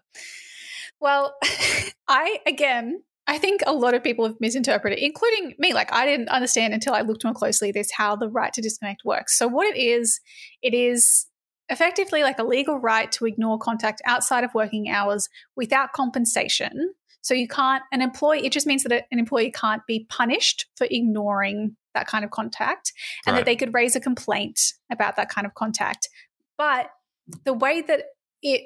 Well, 1.00 1.36
I, 2.08 2.40
again, 2.48 3.04
I 3.28 3.38
think 3.38 3.62
a 3.66 3.74
lot 3.74 3.94
of 3.94 4.04
people 4.04 4.26
have 4.26 4.36
misinterpreted, 4.40 5.00
including 5.00 5.56
me. 5.58 5.74
Like, 5.74 5.94
I 5.94 6.06
didn't 6.06 6.30
understand 6.30 6.74
until 6.74 6.94
I 6.94 7.02
looked 7.02 7.24
more 7.24 7.34
closely 7.34 7.72
this 7.72 7.90
how 7.96 8.16
the 8.16 8.30
right 8.30 8.52
to 8.54 8.62
disconnect 8.62 9.02
works. 9.06 9.38
So, 9.38 9.48
what 9.48 9.66
it 9.68 9.80
is, 9.80 10.20
it 10.62 10.74
is 10.74 11.26
effectively 11.70 12.24
like 12.24 12.40
a 12.40 12.44
legal 12.44 12.78
right 12.78 13.12
to 13.14 13.26
ignore 13.26 13.58
contact 13.58 14.02
outside 14.06 14.44
of 14.44 14.54
working 14.54 14.90
hours 14.90 15.30
without 15.56 15.94
compensation. 15.94 16.94
So, 17.22 17.34
you 17.34 17.48
can't, 17.48 17.84
an 17.92 18.02
employee, 18.02 18.46
it 18.46 18.52
just 18.52 18.68
means 18.68 18.84
that 18.84 19.06
an 19.12 19.20
employee 19.20 19.52
can't 19.52 19.82
be 19.88 20.06
punished 20.10 20.68
for 20.76 20.88
ignoring 20.92 21.78
that 21.94 22.08
kind 22.08 22.26
of 22.26 22.32
contact 22.32 22.92
and 23.26 23.34
Right. 23.34 23.40
that 23.40 23.46
they 23.46 23.56
could 23.56 23.74
raise 23.74 23.96
a 23.96 24.02
complaint 24.02 24.60
about 24.92 25.16
that 25.16 25.30
kind 25.30 25.48
of 25.48 25.54
contact. 25.54 26.10
But 26.58 26.90
the 27.46 27.54
way 27.54 27.82
that 27.82 28.06
it 28.42 28.64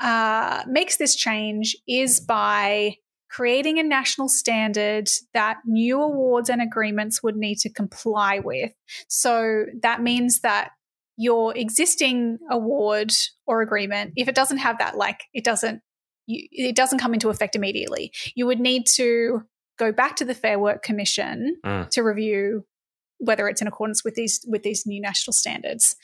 uh, 0.00 0.64
makes 0.66 0.96
this 0.96 1.14
change 1.14 1.76
is 1.86 2.18
by 2.18 2.96
creating 3.30 3.78
a 3.78 3.82
national 3.82 4.28
standard 4.28 5.08
that 5.32 5.58
new 5.64 6.00
awards 6.00 6.50
and 6.50 6.60
agreements 6.60 7.22
would 7.22 7.36
need 7.36 7.58
to 7.58 7.70
comply 7.70 8.38
with. 8.40 8.72
So 9.08 9.66
that 9.82 10.02
means 10.02 10.40
that 10.40 10.72
your 11.16 11.56
existing 11.56 12.38
award 12.50 13.12
or 13.46 13.62
agreement, 13.62 14.12
if 14.16 14.28
it 14.28 14.34
doesn't 14.34 14.58
have 14.58 14.78
that, 14.78 14.96
like 14.96 15.24
it 15.34 15.44
doesn't, 15.44 15.82
you, 16.26 16.46
it 16.50 16.76
doesn't 16.76 16.98
come 16.98 17.14
into 17.14 17.28
effect 17.28 17.56
immediately. 17.56 18.12
You 18.34 18.46
would 18.46 18.60
need 18.60 18.86
to 18.94 19.42
go 19.78 19.92
back 19.92 20.16
to 20.16 20.24
the 20.24 20.34
Fair 20.34 20.58
Work 20.58 20.82
Commission 20.82 21.56
Mm. 21.64 21.88
to 21.90 22.02
review 22.02 22.64
whether 23.18 23.48
it's 23.48 23.60
in 23.62 23.68
accordance 23.68 24.02
with 24.04 24.14
these 24.14 24.44
with 24.48 24.62
these 24.64 24.84
new 24.84 25.00
national 25.00 25.32
standards. 25.32 25.94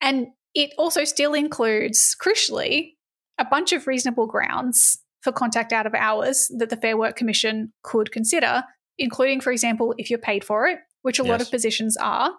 And 0.00 0.26
it 0.54 0.72
also 0.76 1.04
still 1.04 1.34
includes, 1.34 2.16
crucially, 2.20 2.94
a 3.38 3.44
bunch 3.44 3.72
of 3.72 3.86
reasonable 3.86 4.26
grounds 4.26 4.98
for 5.22 5.32
contact 5.32 5.72
out 5.72 5.86
of 5.86 5.94
hours 5.94 6.50
that 6.58 6.70
the 6.70 6.76
Fair 6.76 6.96
Work 6.96 7.16
Commission 7.16 7.72
could 7.82 8.12
consider, 8.12 8.64
including, 8.98 9.40
for 9.40 9.52
example, 9.52 9.94
if 9.98 10.08
you're 10.10 10.18
paid 10.18 10.44
for 10.44 10.66
it, 10.66 10.78
which 11.02 11.18
a 11.18 11.24
lot 11.24 11.40
of 11.40 11.50
positions 11.50 11.96
are. 11.96 12.30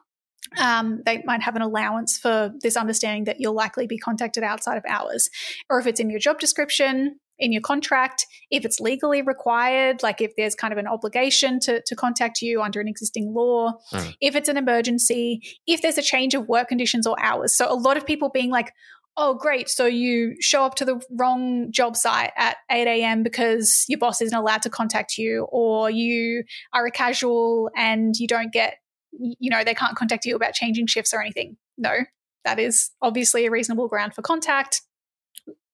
Um, 0.59 1.01
they 1.05 1.21
might 1.25 1.41
have 1.43 1.55
an 1.55 1.61
allowance 1.61 2.17
for 2.17 2.53
this 2.61 2.77
understanding 2.77 3.25
that 3.25 3.39
you'll 3.39 3.53
likely 3.55 3.87
be 3.87 3.97
contacted 3.97 4.43
outside 4.43 4.77
of 4.77 4.83
hours, 4.87 5.29
or 5.69 5.79
if 5.79 5.87
it's 5.87 5.99
in 5.99 6.09
your 6.09 6.19
job 6.19 6.39
description, 6.39 7.19
in 7.39 7.51
your 7.51 7.61
contract, 7.61 8.25
if 8.49 8.65
it's 8.65 8.79
legally 8.79 9.21
required, 9.21 10.01
like 10.01 10.21
if 10.21 10.31
there's 10.37 10.55
kind 10.55 10.71
of 10.73 10.79
an 10.79 10.87
obligation 10.87 11.59
to, 11.59 11.81
to 11.85 11.95
contact 11.95 12.41
you 12.41 12.61
under 12.63 12.81
an 12.81 12.87
existing 12.87 13.33
law, 13.33 13.73
Mm. 13.93 14.15
if 14.21 14.35
it's 14.35 14.49
an 14.49 14.57
emergency, 14.57 15.41
if 15.67 15.81
there's 15.81 15.97
a 15.99 16.01
change 16.01 16.33
of 16.33 16.47
work 16.47 16.67
conditions 16.67 17.05
or 17.05 17.15
hours. 17.23 17.55
So 17.55 17.71
a 17.71 17.75
lot 17.75 17.95
of 17.95 18.05
people 18.07 18.29
being 18.29 18.49
like, 18.49 18.73
oh, 19.17 19.33
great. 19.35 19.67
So 19.69 19.85
you 19.85 20.35
show 20.39 20.63
up 20.63 20.75
to 20.75 20.85
the 20.85 21.01
wrong 21.11 21.71
job 21.71 21.95
site 21.95 22.31
at 22.37 22.57
8 22.71 22.87
a.m. 22.87 23.23
because 23.23 23.83
your 23.87 23.97
boss 23.99 24.21
isn't 24.21 24.37
allowed 24.37 24.61
to 24.63 24.69
contact 24.69 25.17
you, 25.17 25.47
or 25.51 25.89
you 25.89 26.43
are 26.73 26.85
a 26.85 26.91
casual 26.91 27.69
and 27.75 28.15
you 28.15 28.27
don't 28.27 28.53
get, 28.53 28.75
you 29.11 29.49
know, 29.49 29.63
they 29.63 29.73
can't 29.73 29.95
contact 29.95 30.25
you 30.25 30.35
about 30.35 30.53
changing 30.53 30.87
shifts 30.87 31.13
or 31.13 31.21
anything. 31.21 31.57
No, 31.77 31.93
that 32.45 32.59
is 32.59 32.91
obviously 33.01 33.45
a 33.45 33.51
reasonable 33.51 33.87
ground 33.87 34.13
for 34.13 34.21
contact. 34.21 34.81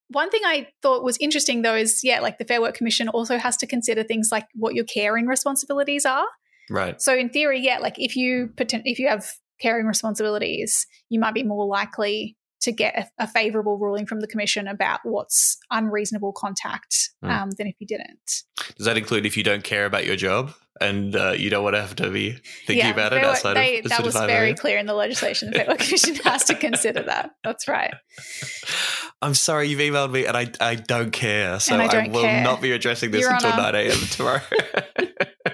One 0.09 0.29
thing 0.29 0.41
I 0.45 0.67
thought 0.81 1.03
was 1.03 1.17
interesting 1.17 1.61
though 1.61 1.75
is, 1.75 2.01
yeah, 2.03 2.19
like 2.19 2.37
the 2.37 2.45
Fair 2.45 2.61
Work 2.61 2.75
Commission 2.75 3.09
also 3.09 3.37
has 3.37 3.57
to 3.57 3.67
consider 3.67 4.03
things 4.03 4.29
like 4.31 4.45
what 4.53 4.75
your 4.75 4.85
caring 4.85 5.27
responsibilities 5.27 6.05
are. 6.05 6.25
Right. 6.69 7.01
So 7.01 7.15
in 7.15 7.29
theory, 7.29 7.61
yeah, 7.61 7.79
like 7.79 7.95
if 7.97 8.15
you 8.15 8.53
if 8.57 8.99
you 8.99 9.07
have 9.07 9.25
caring 9.59 9.85
responsibilities, 9.85 10.85
you 11.09 11.19
might 11.19 11.33
be 11.33 11.43
more 11.43 11.65
likely 11.65 12.37
to 12.63 12.71
get 12.73 12.97
a, 12.97 13.23
a 13.23 13.27
favorable 13.27 13.77
ruling 13.77 14.05
from 14.05 14.19
the 14.19 14.27
commission 14.27 14.67
about 14.67 14.99
what's 15.03 15.57
unreasonable 15.71 16.33
contact 16.33 17.11
Mm. 17.23 17.29
um, 17.29 17.49
than 17.51 17.67
if 17.67 17.75
you 17.79 17.87
didn't. 17.87 18.43
Does 18.77 18.85
that 18.85 18.97
include 18.97 19.25
if 19.25 19.37
you 19.37 19.43
don't 19.43 19.63
care 19.63 19.85
about 19.85 20.05
your 20.05 20.17
job 20.17 20.51
and 20.81 21.15
uh, 21.15 21.31
you 21.31 21.49
don't 21.49 21.63
want 21.63 21.75
to 21.77 21.81
have 21.81 21.95
to 21.95 22.09
be 22.09 22.35
thinking 22.67 22.89
about 22.91 23.13
it 23.13 23.23
outside 23.23 23.53
they- 23.53 23.77
of 23.77 23.83
the 23.83 23.89
that 23.89 24.03
was 24.03 24.13
75 24.13 24.27
very 24.27 24.47
area? 24.47 24.55
clear 24.55 24.77
in 24.77 24.85
the 24.87 24.93
legislation. 24.93 25.51
The 25.51 25.63
Work 25.65 25.79
Commission 25.85 26.15
has 26.25 26.43
to 26.45 26.55
consider 26.55 27.01
that. 27.03 27.31
That's 27.43 27.67
right. 27.69 27.93
I'm 29.23 29.33
sorry 29.33 29.69
you've 29.69 29.79
emailed 29.79 30.11
me 30.11 30.25
and 30.25 30.35
I, 30.37 30.51
I 30.59 30.75
don't 30.75 31.11
care. 31.11 31.59
So 31.59 31.73
And 31.73 31.81
I 31.81 31.85
I, 31.85 31.87
don't 31.87 32.11
will 32.11 32.23
care. 32.23 32.43
not 32.43 32.61
be 32.61 32.71
addressing 32.71 33.11
this 33.11 33.21
Your 33.21 33.33
until 33.33 33.51
Honour. 33.51 33.71
9 33.71 33.75
a.m. 33.75 33.97
tomorrow. 34.11 34.41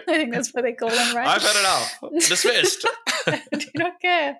I 0.07 0.17
think 0.17 0.33
that's 0.33 0.53
what 0.53 0.63
they 0.63 0.73
call 0.73 0.89
them, 0.89 1.15
right? 1.15 1.27
I've 1.27 1.41
had 1.41 1.59
enough. 1.59 1.99
Dismissed. 2.27 2.85
I 3.27 3.41
do 3.57 3.65
not 3.75 3.93
care. 4.01 4.37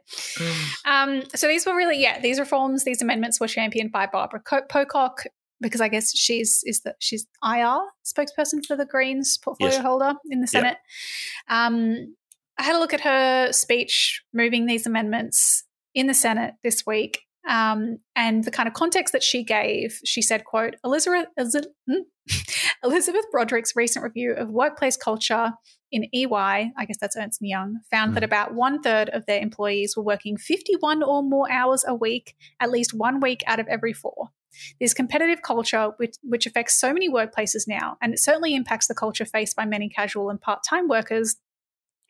Um, 0.86 1.24
so 1.36 1.48
these 1.48 1.66
were 1.66 1.76
really, 1.76 2.02
yeah, 2.02 2.20
these 2.20 2.40
reforms, 2.40 2.84
these 2.84 3.02
amendments 3.02 3.40
were 3.40 3.48
championed 3.48 3.92
by 3.92 4.08
Barbara 4.08 4.40
Co- 4.42 4.64
Pocock 4.68 5.24
because 5.62 5.82
I 5.82 5.90
guess 5.90 6.16
she's 6.18 6.62
is 6.66 6.82
the 6.82 6.96
she's 7.00 7.28
IR 7.44 7.82
spokesperson 8.06 8.66
for 8.66 8.76
the 8.76 8.86
Greens 8.86 9.38
portfolio 9.38 9.74
Yes. 9.74 9.84
holder 9.84 10.14
in 10.30 10.40
the 10.42 10.46
Yep. 10.46 10.50
Senate. 10.50 10.78
Um, 11.50 12.16
I 12.58 12.64
had 12.64 12.76
a 12.76 12.80
look 12.80 12.94
at 12.94 13.02
her 13.02 13.52
speech 13.52 14.24
moving 14.34 14.66
these 14.66 14.88
amendments 14.88 15.64
in 15.94 16.08
the 16.08 16.14
Senate 16.14 16.56
this 16.64 16.86
week. 16.86 17.22
Um, 17.48 18.00
and 18.16 18.44
the 18.44 18.52
kind 18.52 18.68
of 18.68 18.74
context 18.74 19.14
that 19.14 19.24
she 19.24 19.44
gave, 19.44 20.00
she 20.06 20.22
said, 20.22 20.44
quote, 20.46 20.76
Elizabeth, 20.84 21.28
Elizabeth, 21.38 21.72
Elizabeth 22.84 23.26
Broderick's 23.32 23.76
recent 23.76 24.04
review 24.04 24.34
of 24.34 24.50
workplace 24.50 24.98
culture 24.98 25.54
in 25.92 26.06
EY, 26.14 26.28
I 26.78 26.86
guess 26.86 26.98
that's 27.00 27.16
Ernst 27.18 27.40
& 27.40 27.42
Young, 27.42 27.80
found 27.90 28.16
that 28.16 28.24
about 28.24 28.54
one 28.54 28.82
third 28.82 29.10
of 29.10 29.26
their 29.26 29.42
employees 29.42 29.96
were 29.98 30.04
working 30.04 30.38
51 30.38 31.02
or 31.02 31.24
more 31.24 31.52
hours 31.52 31.84
a 31.88 31.96
week, 31.96 32.36
at 32.60 32.70
least 32.70 32.94
one 32.94 33.20
week 33.20 33.42
out 33.48 33.60
of 33.60 33.68
every 33.68 33.94
four. 33.94 34.30
This 34.80 34.94
competitive 34.94 35.42
culture, 35.42 35.92
which, 35.98 36.16
which 36.22 36.46
affects 36.46 36.80
so 36.80 36.94
many 36.94 37.10
workplaces 37.10 37.68
now, 37.68 37.98
and 38.02 38.14
it 38.14 38.20
certainly 38.20 38.56
impacts 38.56 38.88
the 38.88 38.96
culture 38.96 39.26
faced 39.26 39.56
by 39.56 39.66
many 39.66 39.90
casual 39.90 40.30
and 40.30 40.42
part 40.42 40.60
time 40.68 40.88
workers, 40.88 41.38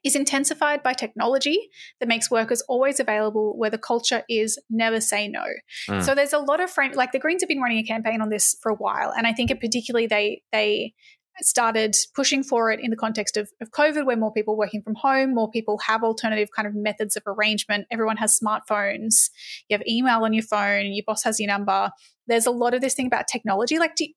is 0.04 0.16
intensified 0.16 0.82
by 0.84 0.94
technology 0.94 1.70
that 2.00 2.08
makes 2.08 2.32
workers 2.32 2.62
always 2.68 3.00
available 3.00 3.58
where 3.58 3.70
the 3.70 3.78
culture 3.78 4.24
is 4.30 4.58
never 4.70 5.02
say 5.02 5.28
no. 5.28 5.46
Mm. 5.90 6.04
So 6.04 6.16
there's 6.16 6.34
a 6.34 6.40
lot 6.40 6.60
of 6.62 6.70
frame 6.70 6.94
like 6.94 7.12
the 7.12 7.20
Greens 7.20 7.42
have 7.42 7.50
been 7.50 7.62
running 7.62 7.80
a 7.80 7.84
campaign 7.84 8.22
on 8.22 8.30
this 8.30 8.56
for 8.62 8.72
a 8.72 8.76
while. 8.76 9.14
And 9.16 9.28
I 9.28 9.34
think 9.34 9.52
it 9.52 9.60
particularly 9.60 10.08
they 10.08 10.44
they 10.52 10.94
started 11.42 11.96
pushing 12.14 12.44
for 12.44 12.72
it 12.72 12.80
in 12.82 12.90
the 12.90 12.98
context 12.98 13.38
of, 13.38 13.50
of 13.62 13.72
COVID, 13.72 14.06
where 14.06 14.18
more 14.18 14.32
people 14.32 14.58
working 14.58 14.82
from 14.82 14.96
home, 14.96 15.34
more 15.34 15.50
people 15.50 15.78
have 15.86 16.04
alternative 16.04 16.50
kind 16.56 16.68
of 16.68 16.76
methods 16.76 17.16
of 17.16 17.24
arrangement. 17.26 17.88
Everyone 17.92 18.18
has 18.18 18.38
smartphones. 18.38 19.30
You 19.70 19.78
have 19.78 19.88
email 19.88 20.24
on 20.24 20.34
your 20.34 20.44
phone. 20.44 20.94
Your 20.94 21.04
boss 21.06 21.24
has 21.24 21.40
your 21.40 21.48
number. 21.48 21.92
There's 22.28 22.46
a 22.46 22.52
lot 22.52 22.74
of 22.74 22.82
this 22.82 22.94
thing 22.94 23.08
about 23.08 23.28
technology. 23.28 23.80
Like, 23.80 23.96
do, 23.96 24.08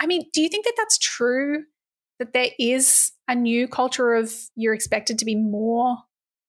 I 0.00 0.06
mean, 0.06 0.24
do 0.32 0.42
you 0.42 0.48
think 0.48 0.64
that 0.64 0.74
that's 0.76 0.98
true? 0.98 1.64
That 2.18 2.32
there 2.32 2.50
is 2.58 3.12
a 3.28 3.34
new 3.34 3.66
culture 3.66 4.14
of 4.14 4.32
you're 4.54 4.74
expected 4.74 5.18
to 5.18 5.24
be 5.24 5.34
more 5.34 5.98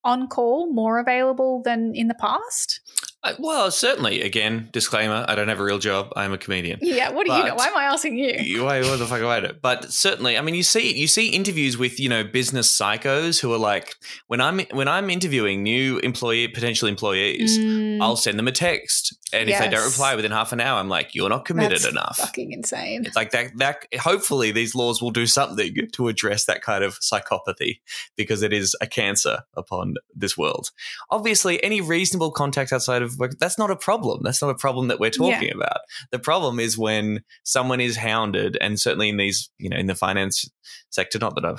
on 0.03 0.27
call, 0.27 0.71
more 0.71 0.99
available 0.99 1.61
than 1.63 1.93
in 1.95 2.07
the 2.07 2.13
past? 2.13 2.81
Uh, 3.25 3.33
well, 3.39 3.71
certainly. 3.71 4.21
Again, 4.21 4.69
disclaimer: 4.71 5.25
I 5.27 5.35
don't 5.35 5.47
have 5.47 5.59
a 5.59 5.63
real 5.63 5.79
job. 5.79 6.13
I'm 6.15 6.31
a 6.31 6.37
comedian. 6.37 6.79
Yeah. 6.81 7.11
What 7.11 7.25
do 7.25 7.33
you 7.33 7.43
know? 7.43 7.55
Why 7.55 7.67
am 7.67 7.75
I 7.75 7.85
asking 7.85 8.17
you? 8.17 8.33
You, 8.39 8.63
why, 8.63 8.81
what 8.81 8.99
the 8.99 9.05
fuck 9.05 9.21
about 9.21 9.43
it? 9.43 9.61
But 9.61 9.91
certainly, 9.91 10.37
I 10.37 10.41
mean, 10.41 10.55
you 10.55 10.63
see, 10.63 10.95
you 10.95 11.07
see 11.07 11.29
interviews 11.29 11.77
with 11.77 11.99
you 11.99 12.07
know 12.07 12.23
business 12.23 12.71
psychos 12.71 13.41
who 13.41 13.51
are 13.53 13.57
like, 13.57 13.95
when 14.27 14.39
I'm 14.41 14.59
when 14.71 14.87
I'm 14.87 15.09
interviewing 15.09 15.63
new 15.63 15.97
employee 15.99 16.47
potential 16.47 16.87
employees, 16.87 17.57
Mm. 17.65 18.01
I'll 18.01 18.15
send 18.15 18.37
them 18.37 18.47
a 18.47 18.51
text, 18.51 19.17
and 19.33 19.49
if 19.49 19.57
they 19.57 19.69
don't 19.69 19.85
reply 19.85 20.15
within 20.15 20.31
half 20.31 20.51
an 20.51 20.59
hour, 20.59 20.79
I'm 20.79 20.89
like, 20.89 21.15
you're 21.15 21.29
not 21.29 21.45
committed 21.45 21.79
That's 21.79 21.87
enough. 21.87 22.17
Fucking 22.17 22.51
insane. 22.51 23.05
It's 23.05 23.15
like 23.15 23.31
that. 23.31 23.57
That 23.57 23.85
hopefully 23.99 24.51
these 24.51 24.75
laws 24.75 25.01
will 25.01 25.11
do 25.11 25.25
something 25.25 25.87
to 25.93 26.07
address 26.07 26.45
that 26.45 26.61
kind 26.61 26.83
of 26.83 26.99
psychopathy 26.99 27.79
because 28.15 28.41
it 28.41 28.53
is 28.53 28.75
a 28.81 28.87
cancer 28.87 29.39
upon 29.55 29.95
this 30.13 30.37
world. 30.37 30.71
Obviously, 31.09 31.63
any 31.63 31.81
reasonable 31.81 32.31
contact 32.31 32.71
outside 32.71 33.01
of 33.01 33.14
work 33.17 33.33
that's 33.39 33.57
not 33.57 33.71
a 33.71 33.75
problem. 33.75 34.21
That's 34.23 34.41
not 34.41 34.49
a 34.49 34.55
problem 34.55 34.87
that 34.87 34.99
we're 34.99 35.09
talking 35.11 35.49
Yeah. 35.49 35.55
about. 35.55 35.77
The 36.11 36.19
problem 36.19 36.59
is 36.59 36.77
when 36.77 37.23
someone 37.43 37.81
is 37.81 37.97
hounded, 37.97 38.57
and 38.61 38.79
certainly 38.79 39.09
in 39.09 39.17
these, 39.17 39.49
you 39.57 39.69
know, 39.69 39.77
in 39.77 39.87
the 39.87 39.95
finance 39.95 40.49
sector. 40.89 41.19
Not 41.19 41.35
that 41.35 41.45
I'm 41.45 41.57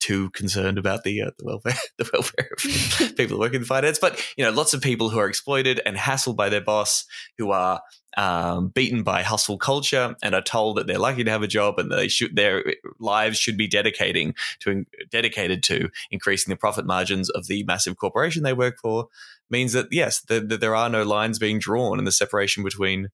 too 0.00 0.30
concerned 0.30 0.78
about 0.78 1.04
the 1.04 1.22
uh, 1.22 1.30
the 1.38 1.44
welfare 1.44 1.74
the 1.98 2.10
welfare 2.12 2.48
of 2.52 3.16
people 3.16 3.36
who 3.36 3.40
work 3.40 3.54
in 3.54 3.64
finance, 3.64 3.98
but 3.98 4.20
you 4.36 4.44
know, 4.44 4.50
lots 4.50 4.74
of 4.74 4.80
people 4.80 5.10
who 5.10 5.18
are 5.18 5.28
exploited 5.28 5.80
and 5.86 5.96
hassled 5.96 6.36
by 6.36 6.48
their 6.48 6.60
boss, 6.60 7.04
who 7.38 7.50
are 7.52 7.80
um, 8.16 8.68
beaten 8.68 9.02
by 9.02 9.22
hustle 9.22 9.56
culture 9.56 10.14
and 10.22 10.34
are 10.34 10.42
told 10.42 10.76
that 10.76 10.86
they're 10.86 10.98
lucky 10.98 11.24
to 11.24 11.30
have 11.30 11.42
a 11.42 11.46
job 11.46 11.78
and 11.78 11.90
they 11.90 12.08
should 12.08 12.36
their 12.36 12.74
lives 12.98 13.38
should 13.38 13.56
be 13.56 13.66
dedicating 13.66 14.34
to 14.60 14.84
dedicated 15.10 15.62
to 15.62 15.88
increasing 16.10 16.50
the 16.50 16.56
profit 16.58 16.84
margins 16.84 17.30
of 17.30 17.46
the 17.46 17.62
massive 17.64 17.96
corporation 17.96 18.42
they 18.42 18.52
work 18.52 18.76
for 18.82 19.06
means 19.52 19.72
that 19.74 19.86
yes 19.92 20.20
that 20.22 20.48
that 20.48 20.60
there 20.60 20.74
are 20.74 20.88
no 20.88 21.04
lines 21.04 21.38
being 21.38 21.58
drawn 21.60 21.98
and 21.98 22.06
the 22.06 22.12
separation 22.12 22.64
between 22.64 23.08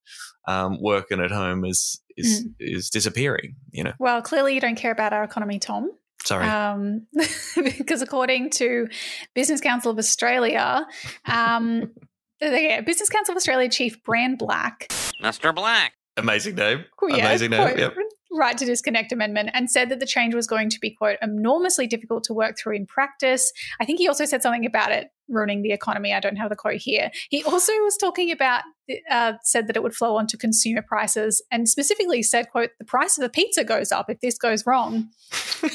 um, 0.46 0.80
work 0.80 1.10
and 1.10 1.20
at 1.20 1.30
home 1.30 1.64
is 1.66 2.00
is 2.16 2.44
Mm. 2.44 2.54
is 2.58 2.90
disappearing 2.90 3.54
you 3.70 3.84
know 3.84 3.92
Well, 3.98 4.22
clearly 4.22 4.54
you 4.54 4.60
don't 4.60 4.76
care 4.76 4.90
about 4.92 5.12
our 5.12 5.22
economy, 5.24 5.58
Tom. 5.58 5.90
sorry 6.24 6.46
Um, 6.46 7.06
because 7.56 8.02
according 8.02 8.50
to 8.50 8.88
Business 9.34 9.60
Council 9.60 9.90
of 9.92 9.98
Australia, 9.98 10.86
um, 11.26 11.92
yeah, 12.40 12.80
Business 12.80 13.08
Council 13.08 13.32
of 13.32 13.36
Australia 13.36 13.68
Chief 13.68 14.02
Bran 14.04 14.36
Black 14.36 14.88
Mr. 15.22 15.54
Black 15.54 15.92
amazing 16.16 16.54
name 16.56 16.84
Cool, 16.98 17.10
yeah, 17.10 17.26
amazing 17.26 17.50
name 17.50 17.78
yep. 17.78 17.94
Right 18.38 18.56
to 18.56 18.64
disconnect 18.64 19.12
amendment 19.12 19.50
and 19.52 19.70
said 19.70 19.88
that 19.88 20.00
the 20.00 20.06
change 20.06 20.34
was 20.34 20.46
going 20.46 20.70
to 20.70 20.80
be 20.80 20.90
quote 20.90 21.18
enormously 21.22 21.86
difficult 21.86 22.24
to 22.24 22.34
work 22.34 22.56
through 22.58 22.76
in 22.76 22.86
practice. 22.86 23.52
I 23.80 23.84
think 23.84 23.98
he 23.98 24.08
also 24.08 24.24
said 24.24 24.42
something 24.42 24.64
about 24.64 24.92
it 24.92 25.08
ruining 25.28 25.62
the 25.62 25.72
economy. 25.72 26.14
I 26.14 26.20
don't 26.20 26.36
have 26.36 26.48
the 26.48 26.56
quote 26.56 26.80
here. 26.80 27.10
He 27.28 27.44
also 27.44 27.72
was 27.80 27.96
talking 27.96 28.30
about 28.30 28.62
uh, 29.10 29.34
said 29.42 29.66
that 29.66 29.76
it 29.76 29.82
would 29.82 29.94
flow 29.94 30.16
onto 30.16 30.38
consumer 30.38 30.82
prices 30.82 31.42
and 31.50 31.68
specifically 31.68 32.22
said 32.22 32.50
quote 32.50 32.70
the 32.78 32.84
price 32.84 33.18
of 33.18 33.24
a 33.24 33.28
pizza 33.28 33.64
goes 33.64 33.92
up 33.92 34.08
if 34.08 34.20
this 34.20 34.38
goes 34.38 34.64
wrong. 34.66 35.10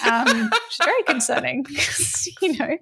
Um, 0.09 0.49
which 0.49 0.79
is 0.79 0.79
very 0.83 1.03
concerning 1.03 1.65
you 2.41 2.57
know 2.57 2.77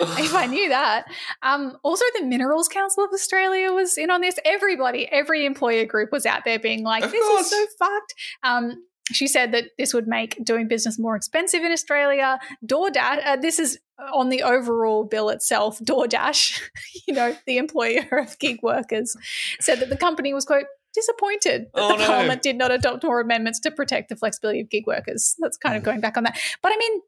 if 0.18 0.34
I 0.34 0.46
knew 0.46 0.68
that. 0.68 1.06
Um, 1.42 1.76
also, 1.82 2.04
the 2.18 2.24
Minerals 2.24 2.68
Council 2.68 3.04
of 3.04 3.10
Australia 3.12 3.72
was 3.72 3.98
in 3.98 4.10
on 4.10 4.20
this. 4.20 4.38
Everybody, 4.44 5.08
every 5.10 5.44
employer 5.46 5.84
group 5.84 6.12
was 6.12 6.26
out 6.26 6.44
there 6.44 6.58
being 6.58 6.82
like, 6.84 7.04
Of 7.04 7.12
"This 7.12 7.26
course. 7.26 7.46
is 7.46 7.50
so 7.50 7.66
fucked." 7.78 8.14
Um, 8.42 8.84
she 9.10 9.26
said 9.26 9.52
that 9.52 9.64
this 9.78 9.94
would 9.94 10.06
make 10.06 10.36
doing 10.44 10.68
business 10.68 10.98
more 10.98 11.16
expensive 11.16 11.62
in 11.62 11.72
Australia. 11.72 12.38
DoorDash, 12.66 13.20
uh, 13.26 13.36
this 13.36 13.58
is 13.58 13.78
on 14.12 14.28
the 14.28 14.42
overall 14.42 15.04
bill 15.04 15.30
itself. 15.30 15.78
DoorDash, 15.78 16.60
you 17.08 17.14
know, 17.14 17.34
the 17.46 17.56
employer 17.58 18.06
of 18.12 18.38
gig 18.38 18.58
workers, 18.62 19.16
said 19.60 19.80
that 19.80 19.88
the 19.88 19.96
company 19.96 20.34
was 20.34 20.44
quote 20.44 20.64
disappointed 20.94 21.66
that 21.74 21.80
Oh, 21.82 21.92
the 21.92 21.98
no. 21.98 22.06
parliament 22.06 22.42
did 22.42 22.56
not 22.56 22.70
adopt 22.70 23.04
more 23.04 23.20
amendments 23.20 23.60
to 23.60 23.70
protect 23.70 24.08
the 24.08 24.16
flexibility 24.16 24.60
of 24.60 24.68
gig 24.70 24.86
workers. 24.86 25.36
That's 25.38 25.56
kind 25.56 25.74
Mm. 25.74 25.78
of 25.78 25.84
going 25.84 26.00
back 26.00 26.16
on 26.16 26.24
that. 26.24 26.38
But 26.62 26.72
I 26.72 26.76
mean, 26.76 27.00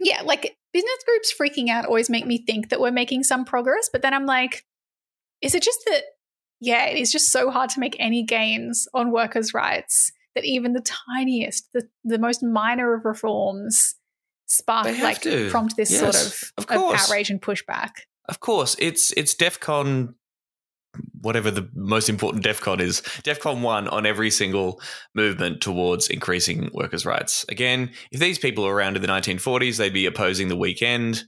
yeah, 0.00 0.22
like 0.22 0.56
business 0.72 1.04
groups 1.06 1.32
freaking 1.38 1.68
out 1.68 1.86
always 1.86 2.10
make 2.10 2.26
me 2.26 2.44
think 2.44 2.70
that 2.70 2.80
we're 2.80 2.90
making 2.90 3.24
some 3.24 3.44
progress, 3.44 3.88
but 3.92 4.02
then 4.02 4.14
I'm 4.14 4.26
like, 4.26 4.64
is 5.40 5.54
it 5.54 5.62
just 5.62 5.80
that? 5.86 6.02
Yeah, 6.60 6.86
it 6.86 6.98
is 6.98 7.10
just 7.10 7.30
so 7.30 7.50
hard 7.50 7.70
to 7.70 7.80
make 7.80 7.96
any 7.98 8.22
gains 8.22 8.86
on 8.94 9.10
workers' 9.10 9.52
rights 9.52 10.12
that 10.34 10.44
even 10.44 10.72
the 10.72 10.84
tiniest, 11.16 11.72
the, 11.72 11.88
the 12.04 12.18
most 12.18 12.42
minor 12.42 12.94
of 12.94 13.04
reforms 13.04 13.96
spark 14.46 14.86
like 15.00 15.22
to. 15.22 15.50
prompt 15.50 15.76
this 15.76 15.90
Yes, 15.90 16.00
sort 16.00 16.14
of 16.14 16.70
of, 16.70 16.76
of 16.76 17.00
outrage 17.00 17.30
and 17.30 17.40
pushback. 17.40 17.90
Of 18.28 18.40
course, 18.40 18.76
it's 18.78 19.12
it's 19.12 19.34
DefCon, 19.34 20.14
whatever 21.20 21.50
the 21.50 21.68
most 21.74 22.08
important 22.08 22.44
DefCon 22.44 22.80
is. 22.80 23.00
DefCon 23.22 23.60
one 23.62 23.88
on 23.88 24.06
every 24.06 24.30
single 24.30 24.80
movement 25.14 25.60
towards 25.60 26.08
increasing 26.08 26.70
workers' 26.72 27.06
rights. 27.06 27.44
Again, 27.48 27.90
if 28.10 28.20
these 28.20 28.38
people 28.38 28.64
were 28.64 28.74
around 28.74 28.96
in 28.96 29.02
the 29.02 29.08
1940s, 29.08 29.76
they'd 29.78 29.92
be 29.92 30.06
opposing 30.06 30.48
the 30.48 30.56
weekend. 30.56 31.24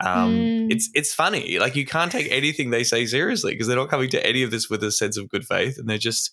Um, 0.00 0.30
Mm. 0.34 0.72
It's 0.72 0.90
it's 0.94 1.12
funny, 1.14 1.58
like 1.58 1.74
you 1.74 1.84
can't 1.86 2.12
take 2.12 2.30
anything 2.30 2.70
they 2.70 2.84
say 2.84 3.06
seriously 3.06 3.52
because 3.52 3.66
they're 3.66 3.76
not 3.76 3.88
coming 3.88 4.08
to 4.10 4.24
any 4.24 4.42
of 4.42 4.50
this 4.50 4.68
with 4.70 4.84
a 4.84 4.92
sense 4.92 5.16
of 5.16 5.28
good 5.28 5.44
faith, 5.44 5.76
and 5.78 5.88
they're 5.88 5.98
just 5.98 6.30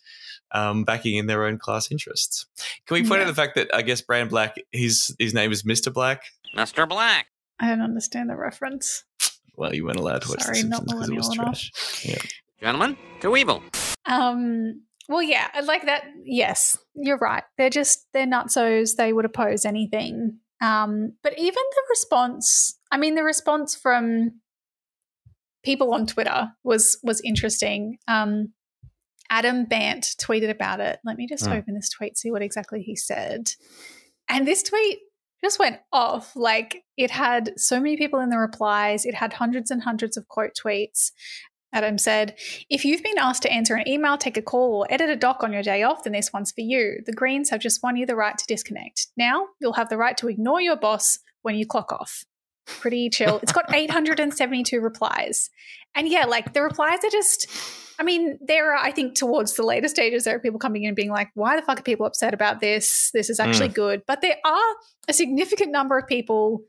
um, 0.52 0.84
backing 0.84 1.16
in 1.16 1.26
their 1.26 1.46
own 1.46 1.58
class 1.58 1.90
interests. 1.92 2.46
Can 2.86 2.96
we 3.02 3.08
point 3.08 3.22
out 3.22 3.28
the 3.28 3.34
fact 3.34 3.56
that 3.56 3.74
I 3.74 3.82
guess 3.82 4.02
Bran 4.02 4.28
Black, 4.28 4.56
his 4.72 5.16
his 5.18 5.34
name 5.34 5.52
is 5.52 5.64
Mr. 5.64 5.92
Black? 5.92 6.22
Mr. 6.56 6.88
Black. 6.88 7.28
I 7.60 7.70
don't 7.70 7.82
understand 7.82 8.30
the 8.30 8.36
reference. 8.36 9.04
Well, 9.56 9.74
you 9.74 9.86
weren't 9.86 9.98
allowed 9.98 10.22
to 10.24 10.30
watch 10.30 10.42
Sorry, 10.44 10.62
The 10.62 10.68
not 10.68 10.80
Simpsons 10.90 10.94
because 10.94 11.10
it 11.10 11.16
was 11.16 11.28
millennial 11.30 11.46
enough. 11.46 11.60
trash. 11.72 12.06
Yeah. 12.06 12.18
Gentlemen, 12.66 12.98
to 13.22 13.38
evil. 13.38 13.62
Um, 14.08 14.82
well, 15.08 15.22
yeah, 15.22 15.50
I 15.54 15.60
like 15.62 15.86
that. 15.86 16.06
Yes, 16.24 16.80
you're 16.96 17.20
right. 17.20 17.44
They're 17.60 17.70
just 17.70 18.08
they're 18.12 18.26
nutsos. 18.26 18.96
They 18.96 19.14
would 19.14 19.24
oppose 19.24 19.66
anything. 19.66 20.40
Um, 20.62 21.14
but 21.22 21.38
even 21.38 21.54
the 21.76 21.84
response, 21.92 22.80
I 22.92 22.98
mean, 22.98 23.14
the 23.14 23.24
response 23.24 23.76
from 23.76 24.42
people 25.64 25.94
on 25.94 26.08
Twitter 26.08 26.50
was 26.64 26.98
was 27.04 27.22
interesting. 27.22 28.00
Um, 28.08 28.54
Adam 29.30 29.66
Bandt 29.66 30.16
tweeted 30.20 30.50
about 30.50 30.80
it. 30.80 30.98
Let 31.06 31.18
me 31.18 31.28
just 31.28 31.46
Mm. 31.46 31.60
open 31.60 31.76
this 31.76 31.90
tweet, 31.92 32.18
see 32.18 32.32
what 32.32 32.42
exactly 32.42 32.82
he 32.82 32.96
said. 32.96 33.52
And 34.28 34.48
this 34.48 34.64
tweet 34.64 35.02
just 35.44 35.60
went 35.60 35.78
off. 35.94 36.36
Like 36.36 36.84
it 36.98 37.12
had 37.12 37.54
so 37.58 37.80
many 37.80 37.96
people 37.96 38.22
in 38.22 38.30
the 38.30 38.40
replies. 38.40 39.06
It 39.06 39.14
had 39.14 39.34
hundreds 39.34 39.70
and 39.70 39.84
hundreds 39.84 40.18
of 40.18 40.28
quote 40.28 40.54
tweets. 40.60 41.12
Adam 41.76 41.98
said, 42.00 42.36
If 42.70 42.86
you've 42.86 43.04
been 43.04 43.18
asked 43.20 43.44
to 43.44 43.52
answer 43.52 43.76
an 43.76 43.88
email, 43.88 44.18
take 44.18 44.38
a 44.38 44.42
call, 44.42 44.80
or 44.80 44.88
edit 44.90 45.10
a 45.10 45.16
doc 45.16 45.44
on 45.44 45.54
your 45.54 45.62
day 45.62 45.84
off, 45.84 46.04
then 46.04 46.14
this 46.14 46.32
one's 46.34 46.52
for 46.52 46.62
you. 46.62 47.02
The 47.06 47.14
Greens 47.14 47.50
have 47.52 47.60
just 47.62 47.84
won 47.84 47.98
you 47.98 48.06
the 48.06 48.16
right 48.16 48.38
to 48.38 48.46
disconnect. 48.48 49.08
Now 49.18 49.48
you'll 49.60 49.74
have 49.74 49.90
the 49.90 49.98
right 49.98 50.18
to 50.18 50.28
ignore 50.30 50.62
your 50.62 50.78
boss 50.78 51.20
when 51.44 51.56
you 51.56 51.68
clock 51.68 51.92
off. 51.92 52.24
Pretty 52.66 53.10
chill. 53.10 53.40
It's 53.44 53.52
got 53.52 53.66
872 53.76 54.80
replies. 54.80 55.50
And 55.94 56.08
yeah, 56.08 56.26
like 56.26 56.54
the 56.54 56.62
replies 56.62 57.00
are 57.04 57.10
just, 57.12 57.48
I 58.00 58.04
mean, 58.04 58.40
there 58.42 58.74
are, 58.74 58.78
I 58.78 58.92
think, 58.92 59.16
towards 59.16 59.54
the 59.56 59.64
later 59.64 59.88
stages, 59.88 60.24
there 60.24 60.36
are 60.36 60.40
people 60.40 60.60
coming 60.60 60.84
in 60.84 60.90
and 60.90 60.96
being 60.96 61.12
like, 61.12 61.30
why 61.36 61.56
the 61.56 61.62
fuck 61.62 61.80
are 61.80 61.84
people 61.84 62.06
upset 62.06 62.34
about 62.34 62.60
this? 62.62 63.12
This 63.14 63.30
is 63.30 63.40
actually 63.40 63.70
Mm. 63.70 63.74
good. 63.76 64.02
But 64.08 64.22
there 64.22 64.38
are 64.46 64.76
a 65.08 65.14
significant 65.14 65.72
number 65.72 65.98
of 65.98 66.08
people 66.08 66.62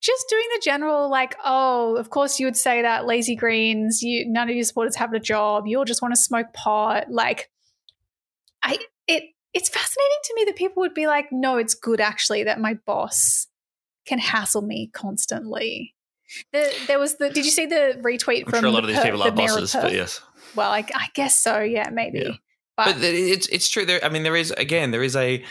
just 0.00 0.26
doing 0.28 0.44
the 0.54 0.60
general 0.62 1.10
like 1.10 1.36
oh 1.44 1.96
of 1.96 2.10
course 2.10 2.38
you 2.38 2.46
would 2.46 2.56
say 2.56 2.82
that 2.82 3.06
lazy 3.06 3.34
greens 3.34 4.02
you 4.02 4.24
none 4.28 4.48
of 4.48 4.54
your 4.54 4.64
supporters 4.64 4.96
have 4.96 5.12
a 5.12 5.18
job 5.20 5.66
you 5.66 5.78
all 5.78 5.84
just 5.84 6.02
want 6.02 6.14
to 6.14 6.20
smoke 6.20 6.52
pot 6.52 7.04
like 7.10 7.50
i 8.62 8.76
it 9.06 9.24
it's 9.54 9.68
fascinating 9.68 10.18
to 10.24 10.34
me 10.36 10.44
that 10.44 10.56
people 10.56 10.80
would 10.80 10.94
be 10.94 11.06
like 11.06 11.26
no 11.32 11.56
it's 11.58 11.74
good 11.74 12.00
actually 12.00 12.44
that 12.44 12.60
my 12.60 12.74
boss 12.86 13.46
can 14.06 14.18
hassle 14.18 14.62
me 14.62 14.88
constantly 14.92 15.94
the, 16.52 16.72
there 16.86 16.98
was 16.98 17.16
the 17.16 17.30
did 17.30 17.44
you 17.44 17.50
see 17.50 17.66
the 17.66 17.98
retweet 18.02 18.44
I'm 18.44 18.50
from 18.50 18.60
sure 18.60 18.68
a 18.68 18.72
lot 18.72 18.84
of 18.84 18.88
these 18.88 18.98
Per- 18.98 19.04
people 19.04 19.22
are 19.22 19.28
of 19.28 19.34
bosses, 19.34 19.72
but 19.72 19.92
yes. 19.92 20.20
well 20.54 20.70
I, 20.70 20.84
I 20.94 21.08
guess 21.14 21.40
so 21.40 21.60
yeah 21.60 21.88
maybe 21.90 22.20
Yeah. 22.20 22.32
but, 22.76 22.94
but 22.96 23.02
it's 23.02 23.48
it's 23.48 23.68
true. 23.68 23.84
There, 23.84 24.04
I 24.04 24.08
mean, 24.08 24.22
there 24.22 24.36
is 24.36 24.52
again, 24.52 24.92
there 24.92 25.02
is 25.02 25.16
a 25.16 25.42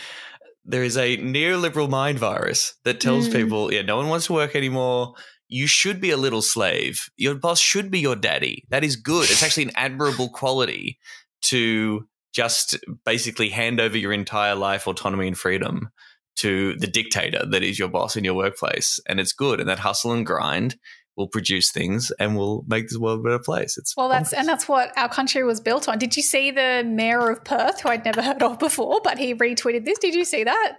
there 0.68 0.84
is 0.84 0.98
a 0.98 1.18
neoliberal 1.18 1.90
mind 1.90 2.20
virus 2.20 2.76
that 2.84 3.00
tells 3.00 3.28
Mm. 3.28 3.34
people, 3.34 3.74
yeah, 3.74 3.82
no 3.82 3.98
one 3.98 4.10
wants 4.10 4.26
to 4.28 4.34
work 4.34 4.56
anymore. 4.56 5.14
You 5.48 5.66
should 5.66 6.02
be 6.02 6.12
a 6.12 6.18
little 6.18 6.42
slave. 6.42 7.10
Your 7.16 7.36
boss 7.36 7.60
should 7.60 7.90
be 7.90 8.00
your 8.00 8.18
daddy. 8.18 8.66
That 8.70 8.84
is 8.84 8.98
good. 8.98 9.32
It's 9.32 9.42
actually 9.42 9.64
an 9.64 9.72
admirable 9.76 10.30
quality 10.30 11.00
to 11.44 12.06
just 12.34 12.78
basically 13.06 13.50
hand 13.50 13.80
over 13.80 13.98
your 13.98 14.12
entire 14.12 14.56
life, 14.56 14.88
autonomy, 14.88 15.28
and 15.28 15.38
freedom 15.38 15.90
to 16.36 16.76
the 16.76 16.88
dictator 16.88 17.46
that 17.50 17.64
is 17.64 17.80
your 17.80 17.88
boss 17.88 18.16
in 18.18 18.24
your 18.24 18.36
workplace. 18.36 19.00
And 19.08 19.20
it's 19.20 19.34
good. 19.34 19.60
And 19.60 19.70
that 19.70 19.80
hustle 19.80 20.12
and 20.12 20.26
grind 20.26 20.76
will 21.18 21.28
produce 21.28 21.72
things 21.72 22.12
and 22.20 22.38
will 22.38 22.64
make 22.68 22.88
this 22.88 22.98
world 22.98 23.20
a 23.20 23.24
better 23.24 23.40
place. 23.40 23.78
It's 23.78 23.98
Well, 23.98 24.10
that's 24.10 24.34
and 24.34 24.48
that's 24.48 24.68
what 24.70 24.96
our 24.98 25.10
country 25.10 25.44
was 25.44 25.60
built 25.60 25.90
on. 25.90 25.98
Did 25.98 26.16
you 26.16 26.24
see 26.24 26.52
the 26.52 26.84
mayor 26.86 27.30
of 27.30 27.44
Perth, 27.44 27.82
who 27.82 27.90
I'd 27.90 28.06
never 28.06 28.22
heard 28.22 28.44
of 28.44 28.60
before, 28.60 29.02
but 29.04 29.18
he 29.18 29.34
retweeted 29.34 29.86
this? 29.86 30.00
Did 30.00 30.14
you 30.14 30.26
see 30.26 30.44
that? 30.44 30.78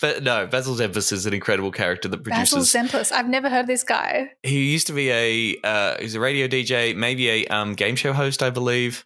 but 0.00 0.22
no, 0.22 0.46
Basil 0.46 0.74
Zempilas 0.74 1.12
is 1.12 1.26
an 1.26 1.34
incredible 1.34 1.70
character 1.70 2.08
that 2.08 2.24
produces. 2.24 2.72
Basil 2.72 2.82
Zempilas. 2.82 3.12
I've 3.12 3.28
never 3.28 3.48
heard 3.48 3.60
of 3.60 3.66
this 3.66 3.84
guy. 3.84 4.32
he 4.42 4.72
used 4.72 4.86
to 4.88 4.92
be 4.92 5.10
a 5.10 5.56
uh, 5.62 5.96
he's 6.00 6.14
a 6.14 6.20
radio 6.20 6.48
DJ, 6.48 6.94
maybe 6.94 7.28
a 7.28 7.46
um, 7.46 7.74
game 7.74 7.96
show 7.96 8.12
host, 8.12 8.42
I 8.42 8.50
believe, 8.50 9.04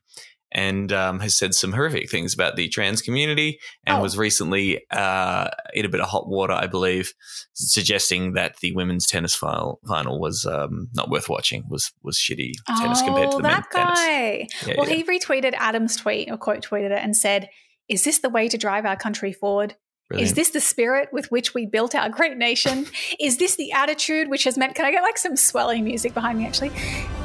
and 0.53 0.93
um, 0.93 1.21
has 1.21 1.37
said 1.37 1.55
some 1.55 1.73
horrific 1.73 2.11
things 2.11 2.33
about 2.35 2.57
the 2.57 2.69
trans 2.69 3.03
community, 3.03 3.59
and 3.87 3.99
Oh. 3.99 4.03
was 4.03 4.17
recently 4.17 4.83
uh, 4.91 5.49
in 5.75 5.85
a 5.85 5.89
bit 5.89 6.01
of 6.01 6.09
hot 6.09 6.29
water, 6.29 6.53
I 6.55 6.67
believe, 6.67 7.13
suggesting 7.53 8.33
that 8.35 8.57
the 8.61 8.73
women's 8.73 9.07
tennis 9.07 9.35
final 9.35 9.81
final 9.87 10.21
was 10.21 10.47
um, 10.47 10.89
not 10.95 11.11
worth 11.11 11.29
watching, 11.29 11.65
was 11.69 11.93
was 12.03 12.17
shitty 12.17 12.53
tennis 12.79 13.03
compared 13.03 13.31
to 13.31 13.37
oh, 13.37 13.39
the 13.39 13.43
men's 13.43 13.65
that 13.73 13.73
tennis. 13.73 14.01
guy. 14.01 14.49
Yeah, 14.67 14.75
well, 14.79 14.89
yeah. 14.89 14.97
he 14.97 15.05
retweeted 15.05 15.55
Adam's 15.55 15.97
tweet 15.97 16.31
or 16.31 16.37
quote 16.37 16.63
tweeted 16.63 16.91
it 16.93 17.03
and 17.03 17.17
said, 17.17 17.49
"Is 17.89 18.05
this 18.05 18.19
the 18.21 18.31
way 18.31 18.49
to 18.49 18.59
drive 18.59 18.87
our 18.87 18.97
country 18.97 19.33
forward?" 19.33 19.75
Is 20.17 20.33
this 20.33 20.51
the 20.51 20.61
spirit 20.61 21.11
with 21.13 21.31
which 21.31 21.53
we 21.53 21.67
built 21.67 21.95
our 21.95 22.09
great 22.09 22.39
nation? 22.39 22.87
Is 23.21 23.37
this 23.37 23.57
the 23.57 23.73
attitude 23.73 24.29
which 24.29 24.45
has 24.45 24.57
meant? 24.57 24.75
Can 24.75 24.87
I 24.87 24.91
get 24.91 25.03
like 25.03 25.19
some 25.19 25.37
swelling 25.37 25.85
music 25.85 26.15
behind 26.15 26.39
me? 26.39 26.47
Actually, 26.47 26.73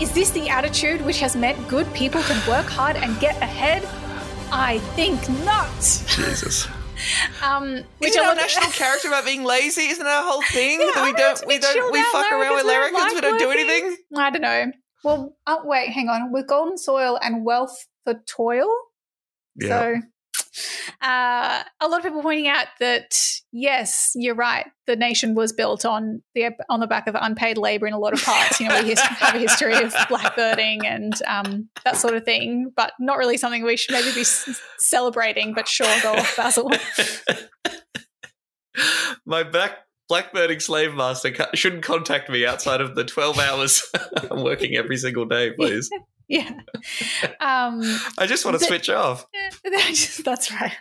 is 0.01 0.11
this 0.11 0.31
the 0.31 0.49
attitude 0.49 1.01
which 1.05 1.19
has 1.21 1.35
meant 1.35 1.67
good 1.69 1.91
people 1.93 2.21
can 2.23 2.49
work 2.49 2.65
hard 2.65 2.97
and 2.97 3.17
get 3.19 3.41
ahead? 3.41 3.87
I 4.51 4.79
think 4.95 5.27
not. 5.45 5.73
Jesus. 5.79 6.67
Um, 7.43 7.83
which 7.97 8.11
Isn't 8.11 8.23
our 8.23 8.35
national 8.35 8.69
character 8.69 9.07
about 9.09 9.25
being 9.25 9.43
lazy? 9.43 9.87
Isn't 9.87 10.05
our 10.05 10.23
whole 10.23 10.43
thing 10.43 10.79
Yeah, 10.79 10.91
that 10.95 11.03
we 11.03 11.11
don't 11.13 11.47
we 11.47 11.57
don't 11.57 11.91
we 11.91 12.01
fuck 12.03 12.31
around 12.31 12.55
with 12.55 12.65
larrikins, 12.65 12.93
larrikins? 12.93 13.15
We 13.15 13.21
don't 13.21 13.39
do 13.39 13.51
anything. 13.51 13.97
I 14.15 14.29
don't 14.29 14.41
know. 14.41 14.71
Well, 15.03 15.35
oh, 15.45 15.61
wait, 15.65 15.89
hang 15.89 16.07
on. 16.07 16.31
With 16.31 16.47
golden 16.47 16.77
soil 16.77 17.19
and 17.21 17.43
wealth 17.43 17.87
for 18.05 18.21
toil. 18.25 18.69
So, 19.59 19.95
uh, 21.01 21.63
a 21.81 21.87
lot 21.87 21.97
of 21.97 22.03
people 22.03 22.21
pointing 22.21 22.47
out 22.47 22.67
that 22.79 23.15
yes, 23.51 24.11
you're 24.15 24.35
right. 24.35 24.65
The 24.87 24.95
nation 24.95 25.35
was 25.35 25.53
built 25.53 25.85
on 25.85 26.21
the 26.35 26.49
on 26.69 26.79
the 26.79 26.87
back 26.87 27.07
of 27.07 27.15
unpaid 27.19 27.57
labor 27.57 27.87
in 27.87 27.93
a 27.93 27.99
lot 27.99 28.13
of 28.13 28.23
parts. 28.23 28.59
You 28.59 28.67
know, 28.69 28.81
we 28.81 28.95
have 28.95 29.35
a 29.35 29.39
history 29.39 29.75
of 29.75 29.93
blackbirding 29.93 30.85
and 30.85 31.13
um, 31.27 31.69
that 31.85 31.97
sort 31.97 32.15
of 32.15 32.23
thing, 32.25 32.71
but 32.75 32.93
not 32.99 33.17
really 33.17 33.37
something 33.37 33.63
we 33.63 33.77
should 33.77 33.93
maybe 33.93 34.13
be 34.13 34.21
s- 34.21 34.61
celebrating. 34.79 35.53
But 35.53 35.67
sure, 35.67 35.87
go 36.01 36.13
off, 36.13 36.35
Basil. 36.35 36.71
My 39.25 39.43
black 39.43 39.77
blackbirding 40.11 40.61
slave 40.61 40.93
master 40.93 41.33
shouldn't 41.53 41.83
contact 41.83 42.29
me 42.29 42.45
outside 42.45 42.81
of 42.81 42.95
the 42.95 43.03
12 43.05 43.39
hours 43.39 43.89
I'm 44.31 44.43
working 44.43 44.75
every 44.75 44.97
single 44.97 45.25
day, 45.25 45.51
please. 45.51 45.89
yeah. 46.27 46.51
Um, 47.39 47.81
I 48.17 48.25
just 48.25 48.45
want 48.45 48.55
to 48.55 48.59
the- 48.59 48.65
switch 48.65 48.89
off. 48.89 49.25
That's 50.23 50.51
right. 50.51 50.73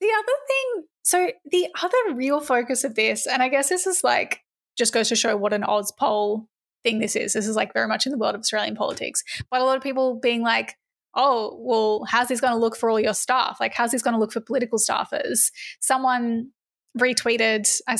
The 0.00 0.06
other 0.06 0.32
thing, 0.46 0.84
so 1.02 1.30
the 1.50 1.68
other 1.82 2.14
real 2.14 2.40
focus 2.40 2.84
of 2.84 2.94
this, 2.94 3.26
and 3.26 3.42
I 3.42 3.48
guess 3.48 3.68
this 3.68 3.86
is 3.86 4.02
like 4.04 4.40
just 4.78 4.94
goes 4.94 5.08
to 5.08 5.16
show 5.16 5.36
what 5.36 5.52
an 5.52 5.62
auspol 5.62 6.46
thing 6.84 7.00
this 7.00 7.16
is. 7.16 7.32
This 7.32 7.46
is 7.46 7.56
like 7.56 7.74
very 7.74 7.88
much 7.88 8.06
in 8.06 8.12
the 8.12 8.18
world 8.18 8.34
of 8.34 8.40
Australian 8.40 8.76
politics. 8.76 9.22
But 9.50 9.60
a 9.60 9.64
lot 9.64 9.76
of 9.76 9.82
people 9.82 10.18
being 10.20 10.42
like, 10.42 10.76
oh, 11.14 11.56
well, 11.60 12.04
how's 12.08 12.28
this 12.28 12.40
going 12.40 12.52
to 12.52 12.58
look 12.58 12.76
for 12.76 12.88
all 12.88 13.00
your 13.00 13.14
staff? 13.14 13.58
Like, 13.60 13.74
how's 13.74 13.90
this 13.90 14.02
going 14.02 14.14
to 14.14 14.20
look 14.20 14.32
for 14.32 14.40
political 14.40 14.78
staffers? 14.78 15.50
Someone 15.80 16.50
retweeted 16.98 17.68
I 17.86 17.96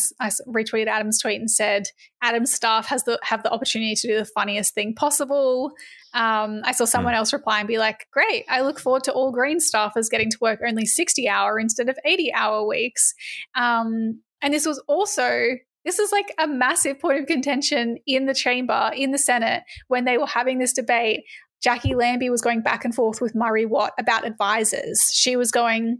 retweeted 0.48 0.88
Adam's 0.88 1.20
tweet 1.20 1.40
and 1.40 1.50
said 1.50 1.84
Adam's 2.22 2.52
staff 2.52 2.86
has 2.86 3.04
the 3.04 3.18
have 3.22 3.42
the 3.42 3.50
opportunity 3.50 3.94
to 3.94 4.08
do 4.08 4.16
the 4.16 4.24
funniest 4.24 4.74
thing 4.74 4.94
possible. 4.94 5.72
Um, 6.12 6.62
I 6.64 6.72
saw 6.72 6.86
someone 6.86 7.14
else 7.14 7.32
reply 7.32 7.60
and 7.60 7.68
be 7.68 7.78
like, 7.78 8.06
"Great! 8.12 8.44
I 8.48 8.62
look 8.62 8.80
forward 8.80 9.04
to 9.04 9.12
all 9.12 9.30
Green 9.30 9.58
staffers 9.58 10.10
getting 10.10 10.30
to 10.30 10.38
work 10.40 10.60
only 10.66 10.86
sixty 10.86 11.28
hour 11.28 11.58
instead 11.58 11.88
of 11.88 11.98
eighty 12.04 12.32
hour 12.32 12.66
weeks." 12.66 13.14
Um, 13.54 14.20
and 14.42 14.52
this 14.52 14.66
was 14.66 14.82
also 14.88 15.40
this 15.84 15.98
is 15.98 16.12
like 16.12 16.34
a 16.38 16.46
massive 16.46 16.98
point 16.98 17.20
of 17.20 17.26
contention 17.26 17.98
in 18.06 18.26
the 18.26 18.34
chamber 18.34 18.90
in 18.94 19.12
the 19.12 19.18
Senate 19.18 19.62
when 19.88 20.04
they 20.04 20.18
were 20.18 20.26
having 20.26 20.58
this 20.58 20.72
debate. 20.72 21.20
Jacqui 21.64 21.94
Lambie 21.94 22.30
was 22.30 22.40
going 22.40 22.62
back 22.62 22.86
and 22.86 22.94
forth 22.94 23.20
with 23.20 23.34
Murray 23.34 23.66
Watt 23.66 23.92
about 23.98 24.26
advisors. 24.26 25.10
She 25.12 25.36
was 25.36 25.50
going 25.50 25.98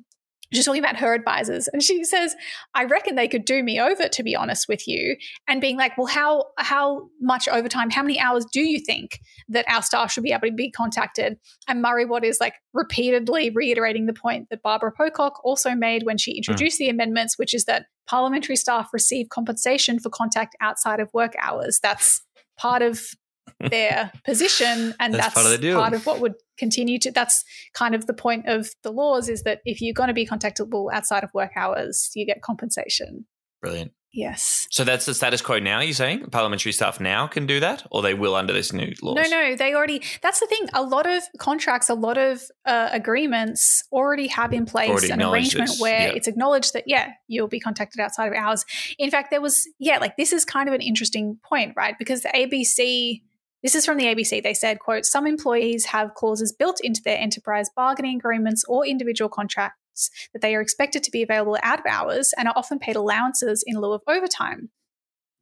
She's 0.52 0.64
talking 0.64 0.82
about 0.82 0.96
her 0.96 1.14
advisors, 1.14 1.68
and 1.68 1.82
she 1.82 2.04
says, 2.04 2.34
"I 2.74 2.84
reckon 2.84 3.14
they 3.14 3.28
could 3.28 3.44
do 3.44 3.62
me 3.62 3.80
over, 3.80 4.08
to 4.08 4.22
be 4.22 4.34
honest 4.34 4.68
with 4.68 4.88
you." 4.88 5.16
And 5.46 5.60
being 5.60 5.76
like, 5.76 5.96
"Well, 5.96 6.06
how 6.06 6.46
how 6.58 7.08
much 7.20 7.48
overtime? 7.48 7.90
How 7.90 8.02
many 8.02 8.18
hours 8.18 8.44
do 8.52 8.60
you 8.60 8.80
think 8.80 9.20
that 9.48 9.64
our 9.68 9.82
staff 9.82 10.12
should 10.12 10.24
be 10.24 10.32
able 10.32 10.48
to 10.48 10.52
be 10.52 10.70
contacted?" 10.70 11.38
And 11.68 11.82
Murray 11.82 12.04
Watt 12.04 12.24
is 12.24 12.38
like 12.40 12.54
repeatedly 12.72 13.50
reiterating 13.50 14.06
the 14.06 14.12
point 14.12 14.48
that 14.50 14.62
Barbara 14.62 14.92
Pocock 14.92 15.40
also 15.44 15.74
made 15.74 16.04
when 16.04 16.18
she 16.18 16.32
introduced 16.32 16.76
mm. 16.76 16.84
the 16.84 16.88
amendments, 16.90 17.38
which 17.38 17.54
is 17.54 17.64
that 17.66 17.86
parliamentary 18.08 18.56
staff 18.56 18.88
receive 18.92 19.28
compensation 19.28 19.98
for 20.00 20.10
contact 20.10 20.56
outside 20.60 21.00
of 21.00 21.08
work 21.14 21.34
hours. 21.40 21.78
That's 21.82 22.22
part 22.58 22.82
of 22.82 23.14
their 23.60 24.12
position, 24.24 24.94
and 24.98 25.14
That's 25.14 25.34
that's, 25.34 25.34
part 25.34 25.64
of 25.64 25.74
part 25.74 25.92
of 25.92 26.06
what 26.06 26.20
would 26.20 26.34
continue 26.58 26.98
to. 27.00 27.10
That's 27.10 27.44
kind 27.74 27.94
of 27.94 28.06
the 28.06 28.14
point 28.14 28.48
of 28.48 28.68
the 28.82 28.90
laws 28.90 29.28
is 29.28 29.42
that 29.42 29.60
if 29.64 29.80
you're 29.80 29.94
going 29.94 30.08
to 30.08 30.14
be 30.14 30.26
contactable 30.26 30.92
outside 30.92 31.24
of 31.24 31.30
work 31.34 31.52
hours, 31.56 32.10
you 32.14 32.26
get 32.26 32.42
compensation. 32.42 33.26
Brilliant. 33.60 33.92
Yes. 34.12 34.66
So 34.70 34.82
that's 34.82 35.06
the 35.06 35.14
status 35.14 35.40
quo 35.40 35.60
now, 35.60 35.80
you're 35.80 35.92
saying? 35.92 36.30
Parliamentary 36.30 36.72
staff 36.72 36.98
now 36.98 37.28
can 37.28 37.46
do 37.46 37.60
that, 37.60 37.86
or 37.92 38.02
they 38.02 38.14
will 38.14 38.34
under 38.34 38.52
this 38.52 38.72
new 38.72 38.92
law 39.02 39.14
No, 39.14 39.22
no, 39.22 39.54
they 39.54 39.72
already. 39.72 40.02
That's 40.20 40.40
the 40.40 40.46
thing. 40.46 40.66
A 40.74 40.82
lot 40.82 41.08
of 41.08 41.22
contracts, 41.38 41.88
a 41.88 41.94
lot 41.94 42.18
of 42.18 42.42
uh, 42.64 42.88
agreements 42.90 43.84
already 43.92 44.26
have 44.26 44.52
in 44.52 44.66
place 44.66 44.90
Already 44.90 45.10
an 45.10 45.22
arrangement 45.22 45.68
this, 45.68 45.80
where 45.80 46.08
yeah. 46.08 46.14
it's 46.14 46.26
acknowledged 46.26 46.72
that 46.72 46.84
yeah, 46.86 47.10
you'll 47.28 47.48
be 47.48 47.60
contacted 47.60 48.00
outside 48.00 48.26
of 48.26 48.34
hours. 48.34 48.64
In 48.98 49.10
fact, 49.10 49.30
there 49.30 49.40
was 49.40 49.68
yeah, 49.78 49.98
like 49.98 50.16
this 50.16 50.32
is 50.32 50.44
kind 50.44 50.68
of 50.68 50.74
an 50.74 50.80
interesting 50.80 51.38
point, 51.44 51.74
right? 51.76 51.94
Because 51.98 52.22
the 52.22 52.30
ABC. 52.30 53.22
This 53.62 53.74
is 53.74 53.84
from 53.84 53.98
the 53.98 54.06
ABC. 54.06 54.42
They 54.42 54.54
said, 54.54 54.78
quote, 54.78 55.04
some 55.04 55.26
employees 55.26 55.86
have 55.86 56.14
clauses 56.14 56.52
built 56.52 56.80
into 56.82 57.02
their 57.02 57.18
enterprise 57.18 57.68
bargaining 57.74 58.16
agreements 58.16 58.64
or 58.68 58.86
individual 58.86 59.28
contracts 59.28 60.10
that 60.32 60.40
they 60.40 60.54
are 60.54 60.62
expected 60.62 61.02
to 61.04 61.10
be 61.10 61.22
available 61.22 61.58
out 61.62 61.80
of 61.80 61.86
hours 61.86 62.32
and 62.38 62.48
are 62.48 62.54
often 62.56 62.78
paid 62.78 62.96
allowances 62.96 63.62
in 63.66 63.78
lieu 63.78 63.92
of 63.92 64.02
overtime. 64.06 64.70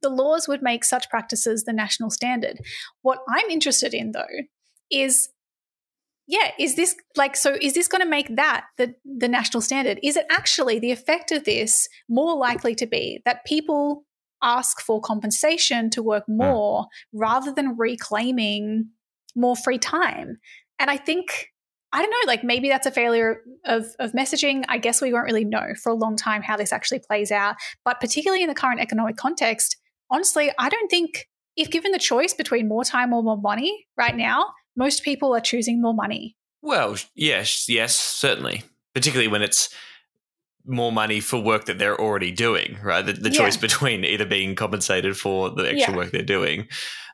The 0.01 0.09
laws 0.09 0.47
would 0.47 0.61
make 0.61 0.83
such 0.83 1.09
practices 1.09 1.63
the 1.63 1.73
national 1.73 2.09
standard. 2.09 2.59
What 3.01 3.19
I'm 3.29 3.49
interested 3.49 3.93
in, 3.93 4.11
though, 4.11 4.25
is 4.91 5.29
yeah, 6.27 6.51
is 6.59 6.75
this 6.75 6.95
like 7.17 7.35
so? 7.35 7.57
Is 7.59 7.73
this 7.73 7.87
going 7.87 8.03
to 8.03 8.07
make 8.07 8.35
that 8.35 8.65
the 8.77 8.93
the 9.03 9.27
national 9.27 9.61
standard? 9.61 9.99
Is 10.03 10.15
it 10.15 10.27
actually 10.29 10.77
the 10.77 10.91
effect 10.91 11.31
of 11.31 11.43
this 11.43 11.87
more 12.07 12.37
likely 12.37 12.75
to 12.75 12.85
be 12.85 13.21
that 13.25 13.45
people 13.45 14.05
ask 14.41 14.81
for 14.81 15.01
compensation 15.01 15.89
to 15.91 16.03
work 16.03 16.25
hmm. 16.25 16.37
more 16.37 16.87
rather 17.13 17.51
than 17.51 17.77
reclaiming 17.77 18.89
more 19.35 19.55
free 19.55 19.79
time? 19.79 20.37
And 20.79 20.89
I 20.89 20.97
think 20.97 21.49
I 21.91 22.01
don't 22.01 22.11
know, 22.11 22.31
like 22.31 22.43
maybe 22.43 22.69
that's 22.69 22.85
a 22.85 22.91
failure 22.91 23.41
of, 23.65 23.87
of 23.97 24.11
messaging. 24.11 24.63
I 24.69 24.77
guess 24.77 25.01
we 25.01 25.11
won't 25.11 25.25
really 25.25 25.45
know 25.45 25.73
for 25.81 25.91
a 25.91 25.95
long 25.95 26.15
time 26.15 26.43
how 26.43 26.55
this 26.55 26.71
actually 26.71 26.99
plays 26.99 27.31
out. 27.31 27.55
But 27.83 27.99
particularly 27.99 28.43
in 28.43 28.49
the 28.49 28.55
current 28.55 28.79
economic 28.79 29.17
context, 29.17 29.75
honestly, 30.11 30.51
I 30.59 30.69
don't 30.69 30.89
think 30.89 31.27
if 31.55 31.71
given 31.71 31.91
the 31.91 31.99
choice 31.99 32.33
between 32.33 32.67
more 32.67 32.83
time 32.83 33.11
or 33.11 33.23
more 33.23 33.41
money 33.41 33.87
right 33.97 34.15
now, 34.15 34.51
most 34.75 35.03
people 35.03 35.35
are 35.35 35.41
choosing 35.41 35.81
more 35.81 35.95
money. 35.95 36.37
Well, 36.61 36.95
yes, 37.15 37.67
yes, 37.67 37.95
certainly. 37.95 38.63
Particularly 38.93 39.27
when 39.27 39.41
it's 39.41 39.69
more 40.69 40.91
money 40.91 41.19
for 41.19 41.39
work 41.39 41.65
that 41.65 41.79
they're 41.79 41.99
already 41.99 42.31
doing, 42.31 42.77
right? 42.83 43.05
The, 43.05 43.13
the 43.13 43.29
choice 43.29 43.55
Yeah. 43.55 43.61
between 43.61 44.05
either 44.05 44.25
being 44.25 44.55
compensated 44.55 45.17
for 45.17 45.49
the 45.49 45.63
extra 45.71 45.93
Yeah. 45.93 45.97
work 45.97 46.11
they're 46.11 46.21
doing, 46.21 46.67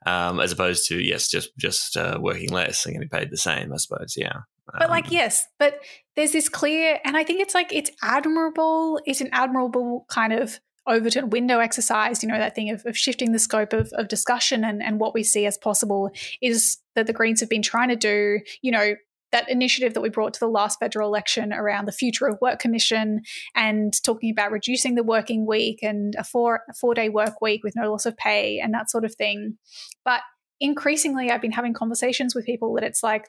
um, 0.05 0.39
as 0.39 0.51
opposed 0.51 0.87
to 0.89 0.99
yes, 1.01 1.29
just 1.29 1.55
just 1.57 1.97
uh, 1.97 2.17
working 2.21 2.49
less 2.49 2.85
and 2.85 2.93
getting 2.95 3.09
paid 3.09 3.31
the 3.31 3.37
same. 3.37 3.73
I 3.73 3.77
suppose, 3.77 4.15
yeah. 4.17 4.39
But 4.79 4.89
like, 4.89 5.11
yes, 5.11 5.45
but 5.59 5.79
there's 6.15 6.31
this 6.31 6.49
clear, 6.49 6.99
and 7.05 7.15
I 7.15 7.23
think 7.23 7.39
it's 7.39 7.53
like 7.53 7.71
it's 7.71 7.91
admirable. 8.03 8.99
It's 9.05 9.21
an 9.21 9.29
admirable 9.31 10.05
kind 10.09 10.33
of 10.33 10.59
Overton 10.87 11.29
window 11.29 11.59
exercise. 11.59 12.21
You 12.23 12.29
know 12.29 12.37
that 12.37 12.55
thing 12.55 12.69
of, 12.69 12.83
of 12.85 12.97
shifting 12.97 13.31
the 13.31 13.39
scope 13.39 13.73
of, 13.73 13.91
of 13.93 14.07
discussion 14.07 14.63
and 14.63 14.81
and 14.83 14.99
what 14.99 15.13
we 15.13 15.23
see 15.23 15.45
as 15.45 15.57
possible 15.57 16.11
is 16.41 16.77
that 16.95 17.07
the 17.07 17.13
Greens 17.13 17.39
have 17.39 17.49
been 17.49 17.61
trying 17.61 17.89
to 17.89 17.95
do. 17.95 18.39
You 18.61 18.71
know 18.71 18.95
that 19.35 19.49
initiative 19.49 19.93
that 19.93 19.99
we 19.99 20.07
brought 20.07 20.33
to 20.33 20.39
the 20.39 20.47
last 20.47 20.79
federal 20.79 21.09
election 21.09 21.51
around 21.51 21.83
the 21.83 21.91
future 21.91 22.25
of 22.25 22.39
work 22.41 22.57
commission 22.57 23.19
and 23.53 24.01
talking 24.01 24.31
about 24.31 24.49
reducing 24.49 24.95
the 24.95 25.03
working 25.03 25.45
week 25.45 25.79
and 25.83 26.15
a 26.17 26.23
four 26.23 26.61
a 26.69 26.73
four 26.73 26.93
day 26.93 27.09
work 27.09 27.41
week 27.41 27.61
with 27.61 27.75
no 27.75 27.91
loss 27.91 28.05
of 28.05 28.15
pay 28.15 28.59
and 28.59 28.73
that 28.73 28.89
sort 28.89 29.03
of 29.03 29.13
thing. 29.13 29.57
But 30.05 30.21
increasingly, 30.61 31.29
I've 31.29 31.41
been 31.41 31.51
having 31.51 31.73
conversations 31.73 32.33
with 32.33 32.45
people 32.45 32.75
that 32.75 32.85
it's 32.85 33.03
like 33.03 33.27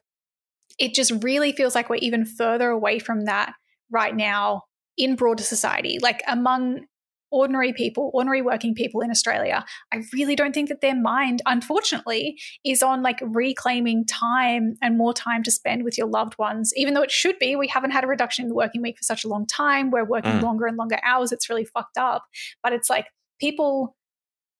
it 0.78 0.94
just 0.94 1.10
really 1.24 1.50
feels 1.50 1.74
like 1.74 1.90
we're 1.90 1.96
even 1.96 2.24
further 2.24 2.70
away 2.70 3.00
from 3.00 3.24
that 3.24 3.54
right 3.90 4.14
now 4.14 4.62
in 4.96 5.16
broader 5.16 5.42
society, 5.42 5.98
like 6.00 6.22
among 6.28 6.86
ordinary 7.30 7.72
people, 7.72 8.10
ordinary 8.14 8.42
working 8.42 8.74
people 8.74 9.00
in 9.00 9.10
Australia. 9.10 9.64
I 9.92 10.02
really 10.12 10.36
don't 10.36 10.52
think 10.54 10.68
that 10.68 10.80
their 10.80 10.94
mind, 10.94 11.42
unfortunately, 11.46 12.38
is 12.64 12.82
on 12.82 13.02
like 13.02 13.18
reclaiming 13.22 14.06
time 14.06 14.74
and 14.82 14.96
more 14.96 15.12
time 15.12 15.42
to 15.42 15.50
spend 15.50 15.82
with 15.84 15.98
your 15.98 16.06
loved 16.06 16.38
ones, 16.38 16.72
even 16.76 16.94
though 16.94 17.02
it 17.02 17.10
should 17.10 17.38
be. 17.38 17.56
We 17.56 17.68
haven't 17.68 17.90
had 17.90 18.04
a 18.04 18.06
reduction 18.06 18.44
in 18.44 18.48
the 18.48 18.54
working 18.54 18.82
week 18.82 18.96
for 18.98 19.04
such 19.04 19.24
a 19.24 19.28
long 19.28 19.46
time. 19.46 19.90
We're 19.90 20.04
working 20.04 20.32
Mm. 20.32 20.42
longer 20.42 20.66
and 20.66 20.76
longer 20.76 20.98
hours. 21.04 21.32
It's 21.32 21.48
really 21.48 21.64
fucked 21.64 21.98
up. 21.98 22.24
But 22.62 22.72
it's 22.72 22.88
like 22.90 23.06
people 23.40 23.96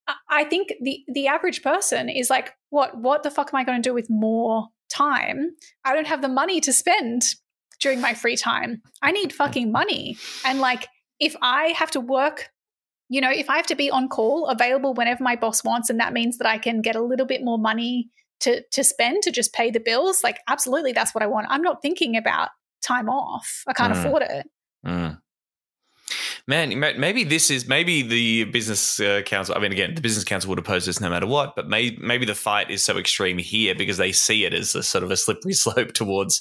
I- 0.08 0.14
I 0.28 0.44
think 0.44 0.72
the 0.80 1.02
the 1.08 1.26
average 1.26 1.62
person 1.64 2.08
is 2.08 2.30
like, 2.30 2.52
what 2.70 2.96
what 2.98 3.22
the 3.24 3.30
fuck 3.30 3.50
am 3.52 3.58
I 3.58 3.64
going 3.64 3.82
to 3.82 3.88
do 3.88 3.92
with 3.94 4.08
more 4.08 4.68
time? 4.88 5.50
I 5.84 5.94
don't 5.94 6.06
have 6.06 6.22
the 6.22 6.28
money 6.28 6.60
to 6.60 6.72
spend 6.72 7.22
during 7.80 8.00
my 8.00 8.14
free 8.14 8.36
time. 8.36 8.82
I 9.02 9.10
need 9.10 9.32
fucking 9.32 9.72
money. 9.72 10.16
And 10.44 10.60
like 10.60 10.86
if 11.18 11.34
I 11.42 11.68
have 11.76 11.90
to 11.92 12.00
work, 12.00 12.50
you 13.08 13.20
know, 13.20 13.30
if 13.30 13.48
I 13.48 13.56
have 13.56 13.66
to 13.66 13.76
be 13.76 13.90
on 13.90 14.08
call, 14.08 14.46
available 14.46 14.94
whenever 14.94 15.22
my 15.22 15.36
boss 15.36 15.62
wants 15.62 15.90
and 15.90 16.00
that 16.00 16.12
means 16.12 16.38
that 16.38 16.46
I 16.48 16.58
can 16.58 16.82
get 16.82 16.96
a 16.96 17.02
little 17.02 17.26
bit 17.26 17.42
more 17.44 17.58
money 17.58 18.10
to 18.40 18.62
to 18.72 18.84
spend 18.84 19.22
to 19.22 19.30
just 19.30 19.52
pay 19.54 19.70
the 19.70 19.80
bills, 19.80 20.22
like 20.22 20.38
absolutely 20.48 20.92
that's 20.92 21.14
what 21.14 21.22
I 21.22 21.26
want. 21.26 21.46
I'm 21.50 21.62
not 21.62 21.82
thinking 21.82 22.16
about 22.16 22.50
time 22.82 23.08
off. 23.08 23.62
I 23.66 23.72
can't 23.72 23.92
Mm. 23.92 23.98
afford 24.04 24.22
it. 24.22 24.46
Mm. 24.84 25.18
Man, 26.48 26.78
maybe 26.78 27.24
this 27.24 27.50
is 27.50 27.66
maybe 27.66 28.02
the 28.02 28.44
business 28.44 29.00
uh, 29.00 29.22
council. 29.26 29.56
I 29.56 29.58
mean, 29.58 29.72
again, 29.72 29.96
the 29.96 30.00
business 30.00 30.22
council 30.22 30.48
would 30.50 30.60
oppose 30.60 30.86
this 30.86 31.00
no 31.00 31.10
matter 31.10 31.26
what. 31.26 31.56
But 31.56 31.68
may, 31.68 31.96
maybe 32.00 32.24
the 32.24 32.36
fight 32.36 32.70
is 32.70 32.84
so 32.84 32.98
extreme 32.98 33.36
here 33.36 33.74
because 33.74 33.96
they 33.96 34.12
see 34.12 34.44
it 34.44 34.54
as 34.54 34.74
a 34.76 34.82
sort 34.84 35.02
of 35.02 35.10
a 35.10 35.16
slippery 35.16 35.52
slope 35.54 35.92
towards 35.92 36.40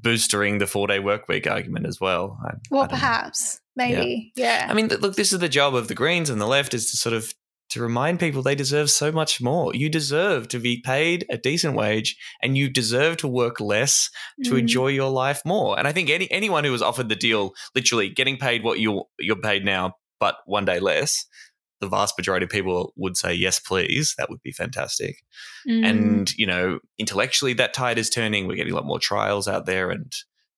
boostering 0.00 0.58
the 0.58 0.66
four 0.66 0.86
day 0.86 1.00
work 1.00 1.28
week 1.28 1.46
argument 1.46 1.86
as 1.86 2.00
well. 2.00 2.38
I, 2.46 2.54
Well, 2.70 2.88
perhaps. 2.88 3.60
Maybe. 3.76 4.32
Yeah. 4.36 4.66
I 4.70 4.72
mean, 4.72 4.88
look, 4.88 5.16
this 5.16 5.34
is 5.34 5.38
the 5.38 5.50
job 5.50 5.74
of 5.74 5.88
the 5.88 5.94
Greens 5.94 6.30
and 6.30 6.40
the 6.40 6.46
left 6.46 6.72
is 6.72 6.90
to 6.90 6.96
sort 6.96 7.12
of 7.12 7.34
to 7.70 7.82
remind 7.82 8.20
people 8.20 8.42
they 8.42 8.54
deserve 8.54 8.90
so 8.90 9.10
much 9.10 9.40
more. 9.40 9.74
You 9.74 9.88
deserve 9.88 10.48
to 10.48 10.58
be 10.60 10.80
paid 10.80 11.26
a 11.28 11.36
decent 11.36 11.74
wage, 11.74 12.16
and 12.42 12.56
you 12.56 12.68
deserve 12.68 13.16
to 13.18 13.28
work 13.28 13.60
less 13.60 14.08
to 14.44 14.52
Mm. 14.52 14.58
enjoy 14.60 14.88
your 14.88 15.10
life 15.10 15.42
more. 15.44 15.78
And 15.78 15.88
I 15.88 15.92
think 15.92 16.08
any 16.10 16.30
anyone 16.30 16.64
who 16.64 16.72
was 16.72 16.82
offered 16.82 17.08
the 17.08 17.16
deal, 17.16 17.54
literally 17.74 18.08
getting 18.08 18.36
paid 18.36 18.62
what 18.62 18.78
you 18.78 19.04
you're 19.18 19.36
paid 19.36 19.64
now, 19.64 19.94
but 20.20 20.36
one 20.46 20.64
day 20.64 20.80
less. 20.80 21.26
The 21.80 21.88
vast 21.88 22.14
majority 22.16 22.44
of 22.44 22.50
people 22.50 22.94
would 22.96 23.18
say 23.18 23.34
yes, 23.34 23.58
please. 23.60 24.14
That 24.16 24.30
would 24.30 24.40
be 24.42 24.52
fantastic. 24.52 25.22
Mm. 25.68 25.84
And 25.84 26.32
you 26.38 26.46
know, 26.46 26.78
intellectually, 26.98 27.52
that 27.54 27.74
tide 27.74 27.98
is 27.98 28.08
turning. 28.08 28.46
We're 28.46 28.56
getting 28.56 28.72
a 28.72 28.76
lot 28.76 28.86
more 28.86 28.98
trials 28.98 29.46
out 29.46 29.66
there, 29.66 29.90
and 29.90 30.10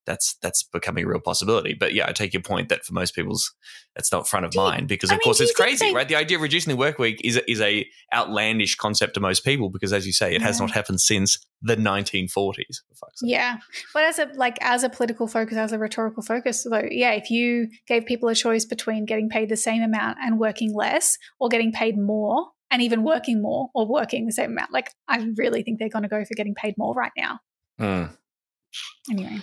that's 0.08 0.36
that's 0.42 0.62
becoming 0.62 1.04
a 1.04 1.08
real 1.08 1.20
possibility. 1.20 1.74
But 1.78 1.92
yeah, 1.94 2.08
I 2.08 2.12
take 2.12 2.32
your 2.32 2.42
point 2.42 2.70
that 2.70 2.84
for 2.84 2.94
most 2.94 3.14
people's 3.14 3.54
that's 3.94 4.10
not 4.10 4.26
front 4.26 4.46
of 4.46 4.54
mind 4.54 4.88
because 4.88 5.10
I 5.10 5.14
of 5.14 5.18
mean, 5.18 5.24
course 5.24 5.40
it's 5.40 5.52
crazy, 5.54 5.86
they- 5.88 5.94
right? 5.94 6.08
The 6.08 6.16
idea 6.16 6.38
of 6.38 6.42
reducing 6.42 6.70
the 6.72 6.76
work 6.76 6.98
week 6.98 7.20
is 7.22 7.36
a, 7.36 7.48
is 7.50 7.60
a 7.60 7.86
outlandish 8.14 8.76
concept 8.76 9.14
to 9.14 9.20
most 9.20 9.44
people 9.44 9.68
because, 9.70 9.92
as 9.92 10.06
you 10.06 10.12
say, 10.12 10.34
it 10.34 10.40
has 10.42 10.58
not 10.60 10.70
happened 10.70 11.00
since 11.00 11.38
the 11.60 11.76
1940s. 11.76 12.80
for 12.88 12.94
fuck's 12.94 13.20
sake. 13.20 13.30
Yeah, 13.30 13.58
but 13.92 14.04
as 14.04 14.18
a 14.18 14.26
like 14.34 14.56
as 14.62 14.82
a 14.82 14.88
political 14.88 15.28
focus, 15.28 15.56
as 15.58 15.72
a 15.72 15.78
rhetorical 15.78 16.22
focus, 16.22 16.64
though, 16.68 16.88
yeah, 16.90 17.12
if 17.12 17.30
you 17.30 17.68
gave 17.86 18.06
people 18.06 18.28
a 18.30 18.34
choice 18.34 18.64
between 18.64 19.04
getting 19.04 19.28
paid 19.28 19.48
the 19.50 19.56
same 19.56 19.82
amount 19.82 20.18
and 20.22 20.38
working 20.40 20.74
less, 20.74 21.18
or 21.38 21.48
getting 21.48 21.70
paid 21.72 21.98
more 21.98 22.46
and 22.70 22.80
even 22.82 23.02
working 23.02 23.40
more, 23.42 23.68
or 23.74 23.86
working 23.86 24.26
the 24.26 24.32
same 24.32 24.52
amount, 24.52 24.72
like 24.72 24.90
I 25.06 25.26
really 25.36 25.62
think 25.62 25.78
they're 25.78 25.88
going 25.88 26.02
to 26.02 26.08
go 26.08 26.24
for 26.24 26.34
getting 26.34 26.54
paid 26.54 26.74
more 26.78 26.94
right 26.94 27.12
now. 27.16 27.40
Hmm. 27.78 28.12
Anyway, 29.10 29.38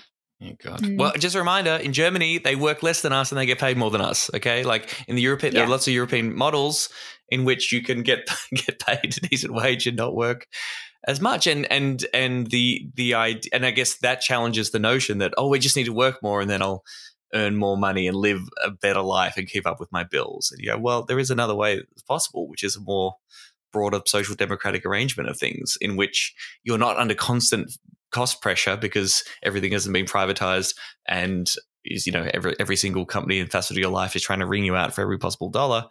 Oh, 0.51 0.55
God. 0.61 0.81
Mm. 0.81 0.97
Well, 0.97 1.13
just 1.17 1.35
a 1.35 1.39
reminder: 1.39 1.71
in 1.71 1.93
Germany, 1.93 2.37
they 2.37 2.55
work 2.55 2.83
less 2.83 3.01
than 3.01 3.13
us 3.13 3.31
and 3.31 3.39
they 3.39 3.45
get 3.45 3.59
paid 3.59 3.77
more 3.77 3.91
than 3.91 4.01
us. 4.01 4.29
Okay, 4.33 4.63
like 4.63 5.03
in 5.07 5.15
the 5.15 5.21
European, 5.21 5.53
there 5.53 5.63
are 5.63 5.69
lots 5.69 5.87
of 5.87 5.93
European 5.93 6.35
models 6.35 6.89
in 7.29 7.45
which 7.45 7.71
you 7.71 7.81
can 7.81 8.03
get 8.03 8.29
get 8.53 8.79
paid 8.79 9.17
a 9.17 9.27
decent 9.27 9.53
wage 9.53 9.87
and 9.87 9.97
not 9.97 10.15
work 10.15 10.47
as 11.07 11.21
much. 11.21 11.47
And 11.47 11.71
and 11.71 12.05
and 12.13 12.47
the 12.47 12.87
the 12.95 13.13
idea, 13.13 13.49
and 13.53 13.65
I 13.65 13.71
guess 13.71 13.97
that 13.97 14.21
challenges 14.21 14.71
the 14.71 14.79
notion 14.79 15.19
that 15.19 15.33
oh, 15.37 15.49
we 15.49 15.59
just 15.59 15.75
need 15.75 15.85
to 15.85 15.93
work 15.93 16.21
more 16.21 16.41
and 16.41 16.49
then 16.49 16.61
I'll 16.61 16.83
earn 17.33 17.55
more 17.55 17.77
money 17.77 18.07
and 18.07 18.15
live 18.15 18.41
a 18.63 18.71
better 18.71 19.01
life 19.01 19.35
and 19.37 19.47
keep 19.47 19.67
up 19.67 19.79
with 19.79 19.91
my 19.91 20.03
bills. 20.03 20.51
And 20.51 20.63
yeah, 20.63 20.75
well, 20.75 21.03
there 21.03 21.19
is 21.19 21.29
another 21.29 21.55
way 21.55 21.81
possible, 22.07 22.47
which 22.47 22.63
is 22.63 22.75
a 22.75 22.81
more 22.81 23.15
broader 23.73 23.99
social 24.07 24.35
democratic 24.35 24.85
arrangement 24.85 25.29
of 25.29 25.37
things 25.37 25.77
in 25.81 25.97
which 25.97 26.33
you're 26.63 26.77
not 26.77 26.97
under 26.97 27.13
constant 27.13 27.77
cost 28.15 28.41
pressure 28.41 28.77
because 28.77 29.23
everything 29.43 29.71
hasn't 29.73 29.93
been 29.93 30.05
privatized 30.05 30.73
and 31.07 31.47
is 31.83 32.07
you 32.07 32.13
know 32.13 32.25
every 32.33 32.55
every 32.59 32.75
single 32.75 33.05
company 33.05 33.39
and 33.39 33.51
facet 33.51 33.75
of 33.77 33.81
your 33.81 33.91
life 33.91 34.15
is 34.15 34.23
trying 34.23 34.39
to 34.39 34.47
wring 34.47 34.65
you 34.65 34.75
out 34.75 34.93
for 34.93 35.01
every 35.01 35.17
possible 35.19 35.49
dollar 35.51 35.81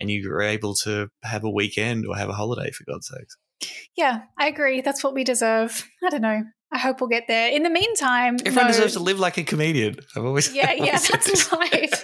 and 0.00 0.10
you're 0.10 0.42
able 0.42 0.74
to 0.74 1.06
have 1.22 1.44
a 1.44 1.50
weekend 1.60 2.04
or 2.08 2.16
have 2.16 2.28
a 2.30 2.32
holiday 2.42 2.70
for 2.76 2.84
god's 2.90 3.08
sakes 3.08 3.36
Yeah, 3.96 4.16
I 4.38 4.48
agree. 4.48 4.80
That's 4.82 5.02
what 5.04 5.14
we 5.14 5.22
deserve. 5.24 5.70
I 6.04 6.08
don't 6.10 6.22
know. 6.22 6.42
I 6.72 6.78
hope 6.78 7.00
we'll 7.00 7.08
get 7.16 7.24
there. 7.28 7.48
In 7.56 7.62
the 7.62 7.70
meantime, 7.70 8.36
everyone 8.44 8.66
no- 8.66 8.72
deserves 8.72 8.94
to 8.94 9.00
live 9.00 9.20
like 9.20 9.36
a 9.38 9.44
comedian 9.44 9.94
i've 10.16 10.24
always 10.24 10.52
Yeah, 10.58 10.70
I've 10.70 10.78
yeah, 10.78 10.84
always 10.98 11.08
this. 11.08 11.48
that's 11.48 11.52
right. 11.52 11.94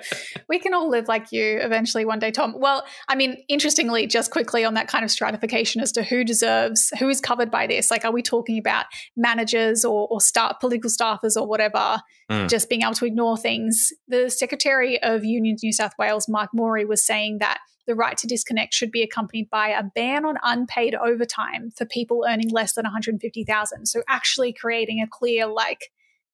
we 0.48 0.58
can 0.58 0.74
all 0.74 0.88
live 0.88 1.08
like 1.08 1.32
you 1.32 1.58
eventually 1.60 2.04
one 2.04 2.18
day, 2.18 2.30
Tom. 2.30 2.54
Well, 2.58 2.84
I 3.08 3.14
mean, 3.14 3.42
interestingly, 3.48 4.06
just 4.06 4.30
quickly 4.30 4.64
on 4.64 4.74
that 4.74 4.88
kind 4.88 5.04
of 5.04 5.10
stratification 5.10 5.80
as 5.80 5.92
to 5.92 6.02
who 6.02 6.24
deserves, 6.24 6.90
who 6.98 7.08
is 7.08 7.20
covered 7.20 7.50
by 7.50 7.66
this. 7.66 7.90
Like, 7.90 8.04
are 8.04 8.12
we 8.12 8.22
talking 8.22 8.58
about 8.58 8.86
managers 9.16 9.84
or, 9.84 10.06
or 10.10 10.20
staff, 10.20 10.60
political 10.60 10.90
staffers 10.90 11.36
or 11.36 11.46
whatever, 11.46 12.00
Mm. 12.30 12.48
just 12.48 12.70
being 12.70 12.80
able 12.82 12.94
to 12.94 13.04
ignore 13.04 13.36
things? 13.36 13.92
The 14.08 14.30
Secretary 14.30 15.02
of 15.02 15.24
Unions 15.24 15.62
New 15.62 15.72
South 15.72 15.92
Wales, 15.98 16.26
Mark 16.28 16.50
Morey, 16.54 16.84
was 16.86 17.06
saying 17.06 17.38
that 17.40 17.58
the 17.86 17.94
right 17.94 18.16
to 18.16 18.26
disconnect 18.26 18.72
should 18.72 18.90
be 18.90 19.02
accompanied 19.02 19.50
by 19.50 19.68
a 19.68 19.82
ban 19.82 20.24
on 20.24 20.36
unpaid 20.42 20.94
overtime 20.94 21.70
for 21.76 21.84
people 21.84 22.24
earning 22.26 22.48
less 22.50 22.72
than 22.72 22.84
150,000. 22.84 23.86
So 23.86 24.02
actually 24.08 24.54
creating 24.54 25.02
a 25.02 25.06
clear 25.06 25.46
like 25.46 25.90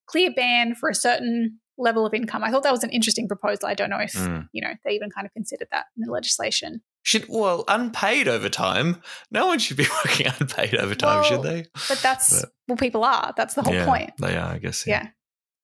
clear 0.07 0.31
ban 0.35 0.75
for 0.75 0.89
a 0.89 0.95
certain 0.95 1.59
level 1.81 2.07
of 2.07 2.15
income. 2.15 2.45
I 2.45 2.51
thought 2.51 2.63
that 2.63 2.73
was 2.73 2.85
an 2.85 2.91
interesting 2.91 3.27
proposal. 3.27 3.67
I 3.69 3.75
don't 3.75 3.91
know 3.91 3.99
if, 3.99 4.13
Mm. 4.13 4.49
you 4.53 4.61
know, 4.63 4.73
they 4.85 4.93
even 4.93 5.11
kind 5.11 5.27
of 5.27 5.33
considered 5.33 5.69
that 5.73 5.87
in 5.97 6.05
the 6.05 6.13
legislation. 6.13 6.83
should 7.03 7.25
well 7.29 7.65
unpaid 7.67 8.29
overtime 8.29 9.01
no 9.31 9.47
one 9.47 9.59
should 9.59 9.77
be 9.79 9.87
working 10.05 10.27
unpaid 10.39 10.75
overtime 10.75 11.25
should 11.25 11.43
they 11.43 11.65
But 11.89 11.99
that's 12.03 12.43
But- 12.43 12.51
well 12.69 12.77
people 12.77 13.03
are. 13.05 13.33
That's 13.39 13.55
the 13.55 13.63
whole 13.63 13.73
yeah, 13.75 13.87
point. 13.87 14.11
they 14.19 14.37
are 14.37 14.53
i 14.55 14.59
guess 14.59 14.87
Yeah. 14.87 15.09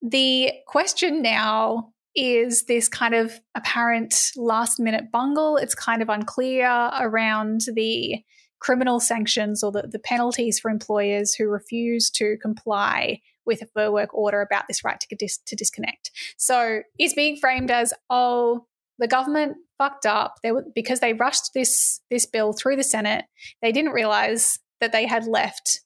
The 0.02 0.52
question 0.66 1.20
now 1.22 1.92
is 2.14 2.64
this 2.64 2.88
kind 2.88 3.14
of 3.14 3.38
apparent 3.54 4.30
last 4.36 4.80
minute 4.80 5.10
bungle. 5.12 5.56
It's 5.58 5.74
kind 5.74 6.00
of 6.00 6.08
unclear 6.08 6.66
around 6.98 7.60
the 7.74 8.22
criminal 8.60 9.00
sanctions 9.00 9.62
or 9.62 9.70
the, 9.72 9.82
the 9.90 9.98
penalties 9.98 10.58
for 10.58 10.70
employers 10.70 11.34
who 11.34 11.46
refuse 11.48 12.08
to 12.12 12.36
comply 12.40 13.20
with 13.46 13.62
a 13.62 13.66
fair 13.66 13.90
work 13.92 14.12
order 14.12 14.40
about 14.42 14.64
this 14.68 14.84
right 14.84 14.98
to, 15.00 15.16
dis- 15.16 15.38
to 15.46 15.56
disconnect. 15.56 16.10
So 16.36 16.82
it's 16.98 17.14
being 17.14 17.36
framed 17.36 17.70
as, 17.70 17.94
oh, 18.10 18.66
the 18.98 19.06
government 19.08 19.56
fucked 19.78 20.06
up. 20.06 20.36
They 20.42 20.52
were, 20.52 20.64
because 20.74 21.00
they 21.00 21.12
rushed 21.12 21.52
this 21.54 22.00
this 22.10 22.26
bill 22.26 22.52
through 22.52 22.76
the 22.76 22.84
Senate. 22.84 23.26
They 23.62 23.72
didn't 23.72 23.92
realize 23.92 24.58
that 24.80 24.92
they 24.92 25.06
had 25.06 25.26
left 25.26 25.80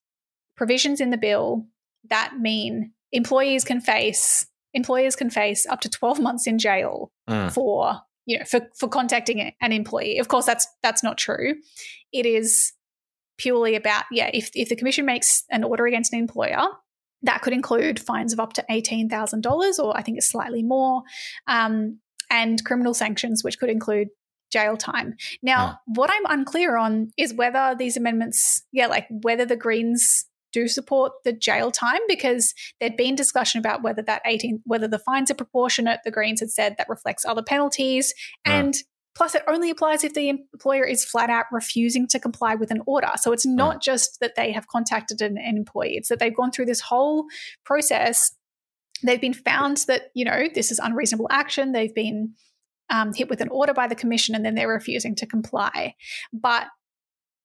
provisions 0.56 1.00
in 1.00 1.10
the 1.10 1.16
bill 1.16 1.66
that 2.08 2.34
mean 2.38 2.92
employees 3.12 3.64
can 3.64 3.80
face 3.80 4.46
employers 4.72 5.16
can 5.16 5.30
face 5.30 5.66
up 5.66 5.80
to 5.80 5.88
12 5.88 6.20
months 6.20 6.46
in 6.46 6.58
jail 6.58 7.10
Mm. 7.28 7.52
for 7.52 8.00
you 8.26 8.38
know 8.38 8.44
for, 8.44 8.60
for 8.78 8.88
contacting 8.88 9.52
an 9.60 9.72
employee 9.72 10.18
of 10.18 10.28
course 10.28 10.46
that's 10.46 10.66
that's 10.82 11.02
not 11.02 11.16
true 11.18 11.54
it 12.12 12.26
is 12.26 12.72
purely 13.38 13.74
about 13.74 14.04
yeah 14.10 14.30
if, 14.34 14.50
if 14.54 14.68
the 14.68 14.76
commission 14.76 15.04
makes 15.06 15.44
an 15.50 15.64
order 15.64 15.86
against 15.86 16.12
an 16.12 16.18
employer 16.18 16.62
that 17.22 17.42
could 17.42 17.52
include 17.52 18.00
fines 18.00 18.32
of 18.32 18.40
up 18.40 18.52
to 18.54 18.64
$18000 18.70 19.78
or 19.78 19.96
i 19.96 20.02
think 20.02 20.18
it's 20.18 20.30
slightly 20.30 20.62
more 20.62 21.02
um, 21.46 21.98
and 22.30 22.64
criminal 22.64 22.94
sanctions 22.94 23.42
which 23.42 23.58
could 23.58 23.70
include 23.70 24.08
jail 24.52 24.76
time. 24.76 25.14
Now 25.42 25.78
what 25.86 26.10
i'm 26.10 26.26
unclear 26.26 26.76
on 26.76 27.10
is 27.16 27.32
whether 27.32 27.74
these 27.78 27.96
amendments 27.96 28.62
yeah 28.72 28.88
like 28.88 29.06
whether 29.22 29.44
the 29.44 29.56
greens 29.56 30.26
do 30.52 30.68
support 30.68 31.12
the 31.24 31.32
jail 31.32 31.70
time 31.70 32.00
because 32.08 32.54
there'd 32.78 32.96
been 32.96 33.14
discussion 33.14 33.58
about 33.58 33.82
whether 33.82 34.02
that 34.02 34.22
18 34.26 34.62
whether 34.64 34.88
the 34.88 34.98
fines 34.98 35.30
are 35.30 35.34
proportionate. 35.34 36.00
The 36.04 36.10
greens 36.10 36.40
had 36.40 36.50
said 36.50 36.74
that 36.78 36.88
reflects 36.88 37.24
other 37.24 37.42
penalties. 37.42 38.12
And 38.44 38.74
plus 39.14 39.34
it 39.34 39.42
only 39.48 39.70
applies 39.70 40.04
if 40.04 40.14
the 40.14 40.28
employer 40.28 40.84
is 40.84 41.04
flat 41.04 41.30
out 41.30 41.46
refusing 41.50 42.06
to 42.08 42.18
comply 42.18 42.54
with 42.54 42.70
an 42.70 42.82
order. 42.86 43.10
So 43.16 43.32
it's 43.32 43.46
not 43.46 43.82
just 43.82 44.18
that 44.20 44.34
they 44.36 44.52
have 44.52 44.68
contacted 44.68 45.20
an, 45.20 45.36
an 45.38 45.56
employee 45.56 45.96
it's 45.96 46.08
that 46.08 46.18
they've 46.18 46.36
gone 46.36 46.50
through 46.50 46.66
this 46.66 46.80
whole 46.80 47.26
process. 47.64 48.32
They've 49.02 49.20
been 49.20 49.34
found 49.34 49.78
that 49.88 50.10
you 50.14 50.24
know 50.24 50.48
this 50.54 50.70
is 50.70 50.78
unreasonable 50.78 51.28
action. 51.30 51.72
They've 51.72 51.94
been 51.94 52.34
um, 52.90 53.12
hit 53.14 53.30
with 53.30 53.40
an 53.40 53.48
order 53.48 53.72
by 53.72 53.86
the 53.86 53.94
commission 53.94 54.34
and 54.34 54.44
then 54.44 54.54
they're 54.54 54.68
refusing 54.68 55.14
to 55.16 55.26
comply. 55.26 55.94
But 56.32 56.66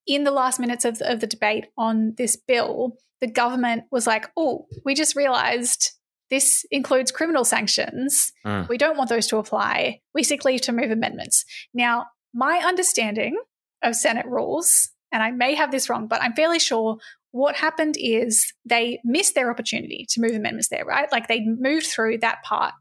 in 0.08 0.24
the 0.24 0.32
last 0.32 0.60
minutes 0.60 0.86
of 0.86 1.00
the, 1.00 1.12
of 1.12 1.20
the 1.20 1.28
debate 1.28 1.68
on 1.78 2.14
this 2.18 2.36
bill, 2.36 2.98
the 3.22 3.28
government 3.28 3.86
was 3.92 4.06
like, 4.06 4.30
oh, 4.36 4.66
we 4.84 4.94
just 4.94 5.16
realized 5.16 5.92
this 6.36 6.66
includes 6.70 7.12
criminal 7.12 7.46
sanctions. 7.46 8.32
Mm. 8.46 8.68
We 8.68 8.78
don't 8.78 8.98
want 8.98 9.10
those 9.10 9.28
to 9.28 9.38
apply. 9.38 10.02
We 10.14 10.24
seek 10.24 10.44
leave 10.46 10.62
to 10.62 10.74
move 10.74 10.92
amendments. 10.92 11.46
Now, 11.74 12.06
my 12.34 12.58
understanding 12.72 13.38
of 13.82 13.96
Senate 13.96 14.26
rules, 14.26 14.90
and 15.14 15.24
I 15.24 15.32
may 15.32 15.56
have 15.56 15.72
this 15.72 15.90
wrong, 15.90 16.08
but 16.08 16.22
I'm 16.22 16.34
fairly 16.34 16.60
sure 16.60 16.98
what 17.32 17.56
happened 17.56 17.96
is 17.98 18.54
they 18.66 19.00
missed 19.04 19.36
their 19.36 19.50
opportunity 19.50 20.06
to 20.10 20.22
move 20.22 20.36
amendments 20.36 20.70
there, 20.70 20.86
right? 20.86 21.10
Like 21.12 21.28
they 21.28 21.42
moved 21.46 21.88
through 21.88 22.20
that 22.20 22.44
part 22.44 22.74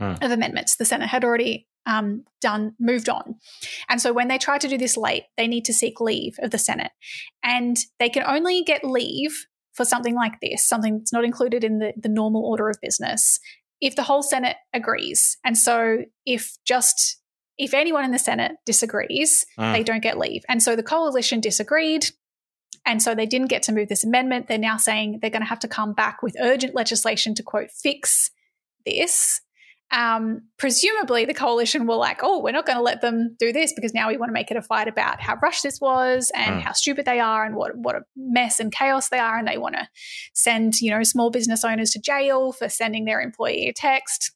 Mm. 0.00 0.22
of 0.24 0.30
amendments. 0.30 0.76
The 0.76 0.84
Senate 0.84 1.08
had 1.08 1.24
already 1.24 1.66
um, 1.84 2.24
done 2.40 2.74
moved 2.78 3.08
on, 3.08 3.34
and 3.88 4.00
so 4.00 4.12
when 4.12 4.28
they 4.28 4.38
try 4.38 4.56
to 4.58 4.68
do 4.68 4.78
this 4.78 4.96
late, 4.96 5.24
they 5.36 5.48
need 5.48 5.64
to 5.64 5.72
seek 5.72 6.00
leave 6.00 6.34
of 6.38 6.50
the 6.52 6.58
Senate, 6.58 6.92
and 7.42 7.76
they 7.98 8.08
can 8.08 8.22
only 8.24 8.62
get 8.62 8.84
leave 8.84 9.34
for 9.78 9.84
something 9.84 10.14
like 10.16 10.40
this, 10.42 10.68
something 10.68 10.98
that's 10.98 11.12
not 11.12 11.24
included 11.24 11.62
in 11.62 11.78
the, 11.78 11.92
the 11.96 12.08
normal 12.08 12.44
order 12.44 12.68
of 12.68 12.76
business, 12.82 13.38
if 13.80 13.94
the 13.94 14.02
whole 14.02 14.22
Senate 14.22 14.56
agrees. 14.74 15.38
And 15.44 15.56
so 15.56 15.98
if 16.26 16.58
just 16.66 17.22
if 17.56 17.74
anyone 17.74 18.04
in 18.04 18.10
the 18.10 18.18
Senate 18.18 18.52
disagrees, 18.66 19.46
Mm. 19.58 19.72
they 19.72 19.82
don't 19.84 20.02
get 20.02 20.18
leave. 20.18 20.42
And 20.48 20.60
so 20.62 20.74
the 20.76 20.82
coalition 20.82 21.40
disagreed. 21.40 22.06
And 22.84 23.00
so 23.02 23.14
they 23.14 23.26
didn't 23.26 23.48
get 23.48 23.62
to 23.64 23.72
move 23.72 23.88
this 23.88 24.04
amendment. 24.04 24.46
They're 24.48 24.58
now 24.58 24.78
saying 24.78 25.18
they're 25.20 25.30
going 25.30 25.42
to 25.42 25.48
have 25.48 25.58
to 25.60 25.68
come 25.68 25.92
back 25.92 26.22
with 26.22 26.36
urgent 26.40 26.74
legislation 26.74 27.34
to 27.36 27.42
quote 27.42 27.70
fix 27.70 28.30
this. 28.84 29.40
Um, 29.90 30.42
presumably, 30.58 31.24
the 31.24 31.32
coalition 31.32 31.86
were 31.86 31.94
like, 31.96 32.20
"Oh, 32.22 32.40
we're 32.42 32.52
not 32.52 32.66
going 32.66 32.76
to 32.76 32.82
let 32.82 33.00
them 33.00 33.36
do 33.38 33.52
this 33.52 33.72
because 33.72 33.94
now 33.94 34.08
we 34.08 34.18
want 34.18 34.28
to 34.28 34.34
make 34.34 34.50
it 34.50 34.56
a 34.58 34.62
fight 34.62 34.86
about 34.86 35.20
how 35.20 35.36
rushed 35.42 35.62
this 35.62 35.80
was 35.80 36.30
and 36.34 36.56
Mm. 36.56 36.62
how 36.62 36.72
stupid 36.72 37.06
they 37.06 37.20
are 37.20 37.44
and 37.44 37.54
what 37.56 37.76
what 37.76 37.94
a 37.96 38.02
mess 38.14 38.60
and 38.60 38.70
chaos 38.70 39.08
they 39.08 39.18
are, 39.18 39.38
and 39.38 39.48
they 39.48 39.56
want 39.56 39.76
to 39.76 39.88
send 40.34 40.80
you 40.80 40.90
know 40.90 41.02
small 41.04 41.30
business 41.30 41.64
owners 41.64 41.90
to 41.92 42.00
jail 42.00 42.52
for 42.52 42.68
sending 42.68 43.06
their 43.06 43.20
employee 43.20 43.68
a 43.68 43.72
text." 43.72 44.32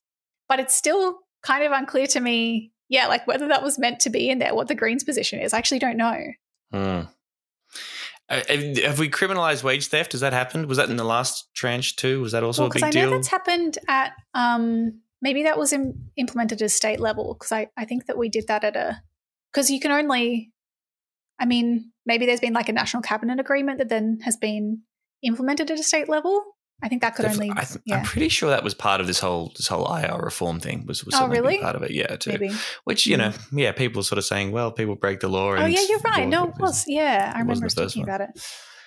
But 0.48 0.58
it's 0.58 0.74
still 0.74 1.18
kind 1.42 1.64
of 1.64 1.72
unclear 1.72 2.06
to 2.08 2.20
me, 2.20 2.72
yeah, 2.88 3.06
like 3.06 3.26
whether 3.26 3.48
that 3.48 3.62
was 3.62 3.78
meant 3.78 4.00
to 4.00 4.10
be 4.10 4.30
in 4.30 4.38
there, 4.38 4.54
what 4.54 4.68
the 4.68 4.74
Greens' 4.74 5.04
position 5.04 5.38
is. 5.40 5.52
I 5.52 5.58
actually 5.58 5.80
don't 5.80 5.96
know. 5.98 6.18
Uh, 8.28 8.40
have 8.48 8.98
we 8.98 9.10
criminalized 9.10 9.62
wage 9.62 9.88
theft? 9.88 10.12
Has 10.12 10.22
that 10.22 10.32
happened? 10.32 10.66
Was 10.66 10.78
that 10.78 10.88
in 10.88 10.96
the 10.96 11.04
last 11.04 11.52
tranche 11.54 11.96
too? 11.96 12.22
Was 12.22 12.32
that 12.32 12.42
also 12.42 12.62
Well, 12.62 12.70
a 12.70 12.74
big 12.74 12.82
I 12.84 12.86
know 12.86 12.92
deal? 12.92 13.10
that's 13.10 13.28
happened 13.28 13.76
at 13.88 14.12
um, 14.32 15.00
maybe 15.22 15.44
that 15.44 15.58
was 15.58 15.72
Im- 15.72 16.10
implemented 16.16 16.60
at 16.60 16.66
a 16.66 16.68
state 16.68 17.00
level 17.00 17.34
because 17.34 17.52
I, 17.52 17.68
I 17.76 17.86
think 17.86 18.06
that 18.06 18.18
we 18.18 18.28
did 18.28 18.48
that 18.48 18.64
at 18.64 18.76
a 18.76 19.00
because 19.50 19.70
you 19.70 19.80
can 19.80 19.92
only 19.92 20.50
I 21.40 21.46
mean 21.46 21.92
maybe 22.04 22.26
there's 22.26 22.40
been 22.40 22.52
like 22.52 22.68
a 22.68 22.72
national 22.72 23.02
cabinet 23.02 23.40
agreement 23.40 23.78
that 23.78 23.88
then 23.88 24.18
has 24.24 24.36
been 24.36 24.82
implemented 25.22 25.70
at 25.70 25.78
a 25.80 25.84
state 25.84 26.08
level. 26.08 26.44
I 26.84 26.88
think 26.88 27.02
that 27.02 27.14
could 27.14 27.22
Def- 27.22 27.34
only 27.34 27.52
I 27.52 27.62
th- 27.62 27.78
yeah 27.86 27.98
I'm 27.98 28.04
pretty 28.04 28.28
sure 28.28 28.50
that 28.50 28.64
was 28.64 28.74
part 28.74 29.00
of 29.00 29.06
this 29.06 29.20
whole 29.20 29.52
this 29.56 29.68
whole 29.68 29.86
IR 29.94 30.18
reform 30.20 30.58
thing. 30.58 30.84
Was, 30.86 31.04
was 31.04 31.14
Oh, 31.14 31.28
really? 31.28 31.60
part 31.60 31.76
of 31.76 31.82
it? 31.84 31.92
Yeah, 31.92 32.16
too. 32.16 32.30
maybe. 32.30 32.50
Which 32.84 33.06
you 33.06 33.14
hmm. 33.14 33.22
know, 33.22 33.32
yeah, 33.52 33.70
people 33.70 34.00
are 34.00 34.04
sort 34.04 34.18
of 34.18 34.24
saying, 34.24 34.50
well, 34.50 34.72
people 34.72 34.96
break 34.96 35.20
the 35.20 35.28
law. 35.28 35.52
And 35.52 35.62
Oh 35.62 35.66
yeah, 35.66 35.86
you're 35.88 36.00
right. 36.00 36.26
No, 36.26 36.48
it 36.48 36.58
was 36.58 36.84
yeah. 36.88 37.32
I 37.34 37.38
remember 37.38 37.68
the 37.68 37.86
talking 37.86 38.02
about 38.02 38.20
it. 38.20 38.30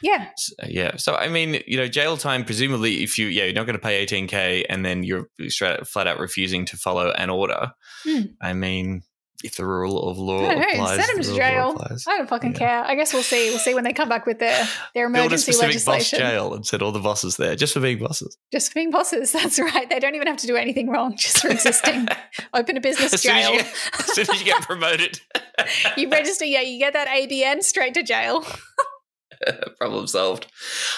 Yeah, 0.01 0.30
Uh, 0.61 0.67
yeah. 0.67 0.97
So 0.97 1.15
I 1.15 1.27
mean, 1.30 1.61
you 1.67 1.77
know, 1.77 1.88
jail 1.88 2.17
time. 2.17 2.43
Presumably, 2.45 3.03
if 3.03 3.17
you 3.17 3.27
yeah, 3.27 3.45
you're 3.45 3.53
not 3.53 3.65
going 3.65 3.77
to 3.77 3.81
pay 3.81 4.05
18k, 4.05 4.65
and 4.69 4.85
then 4.85 5.03
you're 5.03 5.27
straight 5.47 5.88
flat 5.88 6.07
out 6.07 6.19
refusing 6.19 6.65
to 6.65 6.77
follow 6.77 7.11
an 7.11 7.30
order. 7.30 7.72
Hmm. 8.03 8.22
I 8.41 8.53
mean, 8.53 9.03
if 9.43 9.57
the 9.57 9.65
rule 9.65 10.09
of 10.09 10.17
law 10.17 10.47
I 10.47 10.53
applies. 10.53 11.05
Send 11.05 11.17
them 11.17 11.23
to 11.23 11.35
jail. 11.35 11.77
I 12.07 12.17
don't 12.17 12.27
fucking 12.30 12.53
care. 12.53 12.84
I 12.84 12.95
guess 12.95 13.13
we'll 13.13 13.22
see. 13.23 13.49
We'll 13.49 13.59
see 13.59 13.73
when 13.73 13.84
they 13.84 13.93
come 13.93 14.09
back 14.09 14.26
with 14.26 14.39
their 14.39 14.67
their 14.93 15.05
emergency 15.05 15.30
Build 15.30 15.34
a 15.34 15.38
specific 15.38 15.76
boss 15.76 15.88
legislation. 15.88 16.19
jail 16.19 16.53
and 16.53 16.65
send 16.65 16.81
all 16.81 16.91
the 16.91 16.99
bosses 16.99 17.38
there 17.38 17.55
just 17.55 17.73
for 17.73 17.80
being 17.80 17.99
bosses. 17.99 18.38
Just 18.51 18.69
for 18.72 18.76
being 18.76 18.91
bosses. 18.91 19.31
That's 19.34 19.59
right. 19.59 19.89
They 19.89 19.99
don't 19.99 20.15
even 20.15 20.27
have 20.27 20.38
to 20.38 20.47
do 20.47 20.55
anything 20.55 20.89
wrong. 20.89 21.15
Just 21.17 21.39
for 21.39 21.49
existing. 21.49 22.07
Open 22.53 22.77
a 22.77 22.81
business 22.81 23.13
As 23.13 23.22
soon 23.22 23.35
as, 23.35 23.45
jail. 23.47 23.57
get, 23.57 23.73
as 23.99 24.05
soon 24.15 24.30
as 24.31 24.39
you 24.39 24.45
get 24.45 24.61
promoted, 24.63 25.19
you 25.97 26.09
register. 26.09 26.45
Yeah, 26.45 26.61
you 26.61 26.80
get 26.80 26.93
that 26.93 27.07
ABN 27.07 27.63
straight 27.63 27.93
to 27.95 28.03
jail. 28.03 28.45
problem 29.78 30.07
solved. 30.07 30.48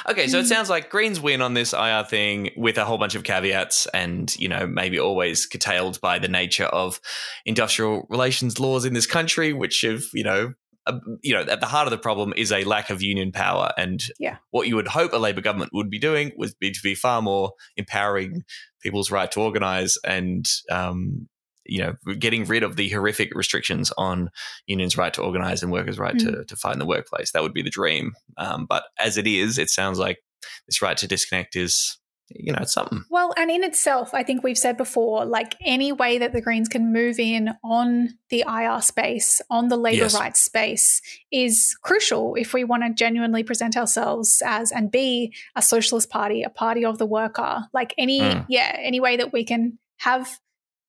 Okay, 0.10 0.28
so 0.28 0.40
it 0.40 0.44
Mm. 0.46 0.50
sounds 0.50 0.70
like 0.70 0.90
Greens 0.90 1.20
win 1.20 1.42
on 1.42 1.54
this 1.54 1.74
IR 1.74 2.04
thing 2.04 2.52
with 2.56 2.78
a 2.78 2.86
whole 2.86 2.98
bunch 2.98 3.16
of 3.16 3.24
caveats 3.24 3.86
and, 3.88 4.36
you 4.38 4.48
know, 4.48 4.66
maybe 4.68 5.00
always 5.00 5.46
curtailed 5.46 6.00
by 6.02 6.20
the 6.20 6.28
nature 6.28 6.66
of 6.66 7.00
industrial 7.46 8.06
relations 8.10 8.60
laws 8.60 8.86
in 8.86 8.94
this 8.94 9.06
country, 9.08 9.54
which 9.54 9.82
have, 9.82 10.04
you 10.14 10.24
know, 10.24 10.54
uh, 10.86 11.00
you 11.22 11.34
know, 11.34 11.42
at 11.42 11.60
the 11.60 11.66
heart 11.66 11.86
of 11.88 11.92
the 11.92 11.98
problem 11.98 12.34
is 12.38 12.52
a 12.52 12.64
lack 12.64 12.90
of 12.90 13.02
union 13.02 13.32
power. 13.32 13.72
And 13.78 14.02
Yeah. 14.20 14.38
what 14.52 14.68
you 14.68 14.76
would 14.78 14.88
hope 14.88 15.12
a 15.14 15.18
Labor 15.18 15.42
government 15.42 15.72
would 15.74 15.90
be 15.90 16.00
doing 16.00 16.32
would 16.38 16.54
be 16.60 16.72
to 16.72 16.80
be 16.82 16.96
far 16.96 17.22
more 17.22 17.52
empowering 17.76 18.44
people's 18.82 19.12
right 19.12 19.30
to 19.32 19.42
organize 19.42 19.98
and, 20.06 20.46
um, 20.72 21.28
you 21.68 21.80
know, 21.80 22.14
getting 22.16 22.46
rid 22.46 22.64
of 22.64 22.76
the 22.76 22.90
horrific 22.90 23.34
restrictions 23.36 23.92
on 23.98 24.30
unions' 24.66 24.98
right 24.98 25.14
to 25.14 25.22
organize 25.22 25.62
and 25.64 25.72
workers' 25.72 26.00
right 26.00 26.18
to, 26.20 26.46
to 26.46 26.56
fight 26.56 26.74
in 26.74 26.80
the 26.80 26.86
workplace. 26.86 27.32
That 27.32 27.44
would 27.44 27.54
be 27.54 27.62
the 27.64 27.70
dream. 27.70 28.14
Um, 28.38 28.66
but 28.68 28.84
as 29.00 29.18
it 29.18 29.28
is, 29.28 29.58
it 29.58 29.70
sounds 29.70 30.00
like 30.00 30.20
this 30.68 30.82
right 30.82 30.98
to 30.98 31.08
disconnect 31.08 31.56
is, 31.56 31.98
you 32.30 32.52
know, 32.52 32.60
it's 32.62 32.74
something. 32.74 33.04
Well, 33.10 33.34
and 33.38 33.50
in 33.50 33.64
itself, 33.64 34.14
I 34.14 34.22
think 34.24 34.44
we've 34.44 34.58
said 34.58 34.76
before, 34.76 35.26
like 35.26 35.56
any 35.62 35.94
way 35.94 36.18
that 36.18 36.34
the 36.34 36.42
Greens 36.42 36.68
can 36.68 36.92
move 36.92 37.20
in 37.20 37.52
on 37.64 38.10
the 38.30 38.44
IR 38.48 38.82
space, 38.82 39.42
on 39.50 39.70
the 39.70 39.78
labour 39.78 40.04
Yes. 40.04 40.14
rights 40.14 40.42
space, 40.42 41.02
is 41.32 41.76
crucial 41.84 42.36
if 42.36 42.54
we 42.54 42.66
want 42.66 42.84
to 42.84 42.94
genuinely 42.94 43.44
present 43.44 43.78
ourselves 43.78 44.42
as 44.46 44.74
and 44.74 44.92
be 44.92 45.34
a 45.56 45.62
socialist 45.62 46.10
party, 46.10 46.44
a 46.44 46.50
party 46.50 46.84
of 46.84 46.98
the 46.98 47.06
worker. 47.06 47.66
Like 47.74 47.94
any, 47.98 48.20
Mm. 48.20 48.46
yeah, 48.50 48.76
any 48.78 49.00
way 49.00 49.16
that 49.18 49.32
we 49.32 49.46
can 49.46 49.80
have, 50.00 50.30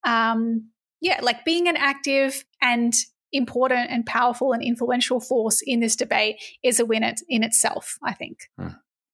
um, 0.04 0.68
yeah, 1.00 1.20
like 1.22 1.44
being 1.44 1.68
an 1.68 1.76
active 1.76 2.44
and 2.60 2.92
important 3.32 3.90
and 3.90 4.06
powerful 4.06 4.52
and 4.52 4.62
influential 4.62 5.20
force 5.20 5.60
in 5.64 5.80
this 5.80 5.96
debate 5.96 6.36
is 6.62 6.80
a 6.80 6.86
win 6.86 7.02
it 7.02 7.20
in 7.28 7.42
itself. 7.42 7.98
I 8.02 8.14
think. 8.14 8.38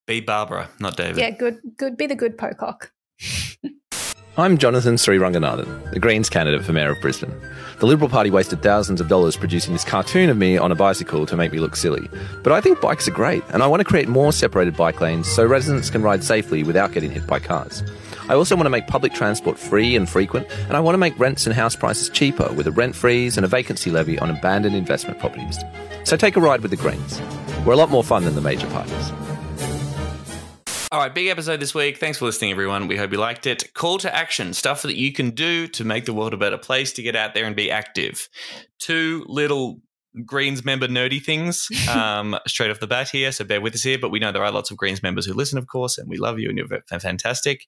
Be 0.07 0.21
Barbara, 0.21 0.69
not 0.81 0.97
David. 0.97 1.17
Yeah, 1.17 1.31
good, 1.31 1.61
good. 1.77 1.97
Be 1.97 2.07
the 2.07 2.15
good 2.15 2.37
pocock. 2.37 2.93
I'm 4.37 4.59
Jonathan 4.59 4.97
Sriranganathan, 4.97 5.93
the 5.93 6.01
Greens 6.01 6.29
candidate 6.29 6.65
for 6.65 6.73
Mayor 6.73 6.91
of 6.91 7.01
Brisbane. 7.01 7.33
The 7.79 7.87
Liberal 7.87 8.11
Party 8.11 8.33
wasted 8.33 8.65
thousands 8.65 9.01
of 9.01 9.07
dollars 9.07 9.37
producing 9.37 9.75
this 9.75 9.85
cartoon 9.85 10.29
of 10.29 10.37
me 10.37 10.59
on 10.59 10.73
a 10.73 10.75
bicycle 10.75 11.25
to 11.27 11.37
make 11.37 11.53
me 11.53 11.61
look 11.61 11.77
silly. 11.77 12.09
But 12.43 12.53
I 12.53 12.61
think 12.61 12.81
bikes 12.81 13.07
are 13.07 13.13
great, 13.13 13.45
and 13.51 13.63
I 13.63 13.69
want 13.69 13.79
to 13.79 13.85
create 13.85 14.09
more 14.09 14.33
separated 14.33 14.77
bike 14.77 15.01
lanes 15.01 15.29
so 15.29 15.47
residents 15.47 15.89
can 15.89 16.03
ride 16.03 16.25
safely 16.25 16.65
without 16.65 16.91
getting 16.91 17.13
hit 17.13 17.29
by 17.29 17.39
cars. 17.39 17.85
I 18.29 18.35
also 18.35 18.57
want 18.57 18.67
to 18.67 18.71
make 18.71 18.87
public 18.87 19.13
transport 19.13 19.59
free 19.59 19.97
and 19.97 20.09
frequent, 20.09 20.47
and 20.51 20.77
I 20.77 20.81
want 20.81 20.95
to 20.95 20.99
make 20.99 21.19
rents 21.19 21.47
and 21.47 21.55
house 21.55 21.77
prices 21.77 22.09
cheaper 22.09 22.53
with 22.53 22.67
a 22.67 22.73
rent 22.73 22.97
freeze 22.97 23.37
and 23.37 23.45
a 23.45 23.49
vacancy 23.49 23.91
levy 23.91 24.19
on 24.19 24.31
abandoned 24.31 24.75
investment 24.75 25.19
properties. 25.19 25.59
So 26.05 26.17
take 26.17 26.37
a 26.37 26.41
ride 26.41 26.61
with 26.61 26.71
the 26.71 26.77
Greens. 26.77 27.21
We're 27.67 27.75
a 27.75 27.77
lot 27.77 27.91
more 27.91 28.05
fun 28.05 28.25
than 28.25 28.35
the 28.35 28.41
major 28.41 28.67
parties. 28.69 29.13
All 30.95 31.01
right, 31.01 31.13
big 31.13 31.27
episode 31.27 31.59
this 31.59 31.75
week. 31.75 31.99
Thanks 31.99 32.19
for 32.19 32.27
listening, 32.27 32.53
everyone. 32.53 32.87
We 32.87 32.97
hope 32.97 33.11
you 33.11 33.19
liked 33.19 33.49
it. 33.49 33.75
Call 33.75 33.99
to 33.99 34.15
action 34.15 34.55
stuff 34.55 34.83
that 34.83 34.97
you 34.97 35.13
can 35.13 35.31
do 35.31 35.67
to 35.69 35.85
make 35.85 36.05
the 36.05 36.15
world 36.15 36.33
a 36.35 36.37
better 36.37 36.57
place 36.57 36.93
to 36.93 37.03
get 37.03 37.17
out 37.17 37.35
there 37.35 37.47
and 37.47 37.57
be 37.57 37.69
active. 37.69 38.29
Two 38.79 39.25
little 39.27 39.81
Greens 40.25 40.65
member 40.65 40.89
nerdy 40.89 41.23
things 41.23 41.69
um, 41.91 42.37
straight 42.47 42.71
off 42.71 42.81
the 42.81 42.87
bat 42.87 43.09
here. 43.11 43.33
So 43.33 43.45
bear 43.45 43.61
with 43.61 43.75
us 43.75 43.83
here, 43.83 43.99
but 43.99 44.11
we 44.11 44.19
know 44.19 44.33
there 44.33 44.45
are 44.45 44.53
lots 44.53 44.71
of 44.71 44.77
Greens 44.77 45.03
members 45.03 45.27
who 45.27 45.35
listen, 45.35 45.59
of 45.59 45.67
course, 45.67 45.99
and 45.99 46.09
we 46.09 46.17
love 46.17 46.39
you 46.39 46.49
and 46.49 46.59
you're 46.59 46.83
fantastic. 47.01 47.67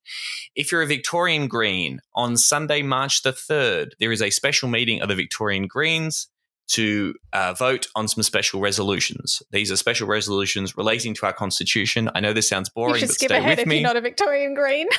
If 0.54 0.70
you're 0.70 0.82
a 0.82 0.86
Victorian 0.86 1.48
Green, 1.48 2.00
on 2.14 2.36
Sunday, 2.36 2.82
March 2.82 3.22
the 3.22 3.32
3rd, 3.32 3.90
there 4.00 4.12
is 4.12 4.22
a 4.22 4.30
special 4.30 4.68
meeting 4.68 5.02
of 5.02 5.08
the 5.08 5.14
Victorian 5.14 5.66
Greens 5.66 6.28
to 6.68 7.14
uh, 7.32 7.54
vote 7.54 7.86
on 7.94 8.08
some 8.08 8.22
special 8.22 8.60
resolutions. 8.60 9.42
These 9.52 9.70
are 9.70 9.76
special 9.76 10.08
resolutions 10.08 10.76
relating 10.76 11.14
to 11.14 11.26
our 11.26 11.32
constitution. 11.32 12.10
I 12.14 12.20
know 12.20 12.32
this 12.32 12.48
sounds 12.48 12.68
boring, 12.68 13.00
but 13.00 13.10
skip 13.10 13.28
stay 13.28 13.38
ahead 13.38 13.58
with 13.58 13.60
if 13.60 13.66
me. 13.66 13.76
you're 13.76 13.84
not 13.84 13.96
a 13.96 14.00
Victorian 14.00 14.54
Green. 14.54 14.88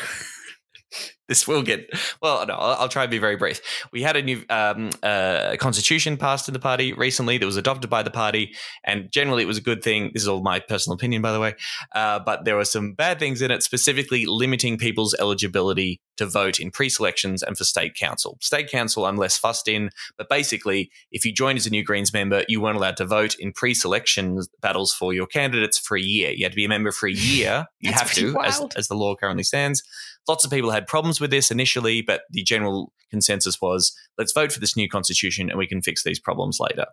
this 1.27 1.47
will 1.47 1.61
get 1.61 1.89
well. 2.21 2.45
No, 2.45 2.53
I'll, 2.53 2.81
I'll 2.81 2.89
try 2.89 3.03
and 3.03 3.11
be 3.11 3.17
very 3.17 3.35
brief. 3.35 3.61
We 3.91 4.01
had 4.01 4.15
a 4.15 4.21
new 4.21 4.43
um, 4.49 4.89
uh, 5.03 5.55
constitution 5.59 6.17
passed 6.17 6.47
in 6.47 6.53
the 6.53 6.59
party 6.59 6.93
recently 6.93 7.37
that 7.37 7.45
was 7.45 7.57
adopted 7.57 7.89
by 7.89 8.03
the 8.03 8.11
party, 8.11 8.55
and 8.83 9.11
generally 9.11 9.43
it 9.43 9.47
was 9.47 9.57
a 9.57 9.61
good 9.61 9.83
thing. 9.83 10.11
This 10.13 10.23
is 10.23 10.27
all 10.27 10.41
my 10.41 10.59
personal 10.59 10.95
opinion, 10.95 11.21
by 11.21 11.31
the 11.31 11.39
way. 11.39 11.55
Uh, 11.93 12.19
but 12.19 12.45
there 12.45 12.55
were 12.55 12.65
some 12.65 12.93
bad 12.93 13.19
things 13.19 13.41
in 13.41 13.51
it, 13.51 13.63
specifically 13.63 14.25
limiting 14.25 14.77
people's 14.77 15.15
eligibility 15.19 16.01
to 16.17 16.25
vote 16.25 16.59
in 16.59 16.71
pre-selections 16.71 17.43
and 17.43 17.57
for 17.57 17.63
state 17.63 17.95
council. 17.95 18.37
State 18.41 18.69
council, 18.69 19.05
I'm 19.05 19.17
less 19.17 19.37
fussed 19.37 19.67
in, 19.67 19.91
but 20.17 20.29
basically, 20.29 20.89
if 21.11 21.25
you 21.25 21.33
joined 21.33 21.57
as 21.57 21.67
a 21.67 21.69
new 21.69 21.83
Greens 21.83 22.11
member, 22.13 22.43
you 22.47 22.59
weren't 22.59 22.77
allowed 22.77 22.97
to 22.97 23.05
vote 23.05 23.35
in 23.39 23.53
pre-selection 23.53 24.41
battles 24.61 24.93
for 24.93 25.13
your 25.13 25.27
candidates 25.27 25.77
for 25.77 25.95
a 25.95 26.01
year. 26.01 26.31
You 26.31 26.45
had 26.45 26.53
to 26.53 26.55
be 26.55 26.65
a 26.65 26.69
member 26.69 26.91
for 26.91 27.07
a 27.07 27.11
year. 27.11 27.65
You 27.79 27.91
have 27.91 28.11
to, 28.13 28.39
as, 28.41 28.61
as 28.75 28.87
the 28.87 28.95
law 28.95 29.15
currently 29.15 29.43
stands. 29.43 29.83
Lots 30.27 30.43
of 30.43 30.51
people 30.51 30.71
had 30.71 30.87
problems 30.87 31.21
with 31.21 31.31
this 31.31 31.51
initially, 31.51 32.01
but 32.01 32.21
the 32.29 32.43
general 32.43 32.91
consensus 33.09 33.61
was 33.61 33.95
let's 34.17 34.33
vote 34.33 34.51
for 34.51 34.59
this 34.59 34.75
new 34.75 34.89
constitution 34.89 35.49
and 35.49 35.57
we 35.57 35.67
can 35.67 35.81
fix 35.81 36.03
these 36.03 36.19
problems 36.19 36.59
later. 36.59 36.85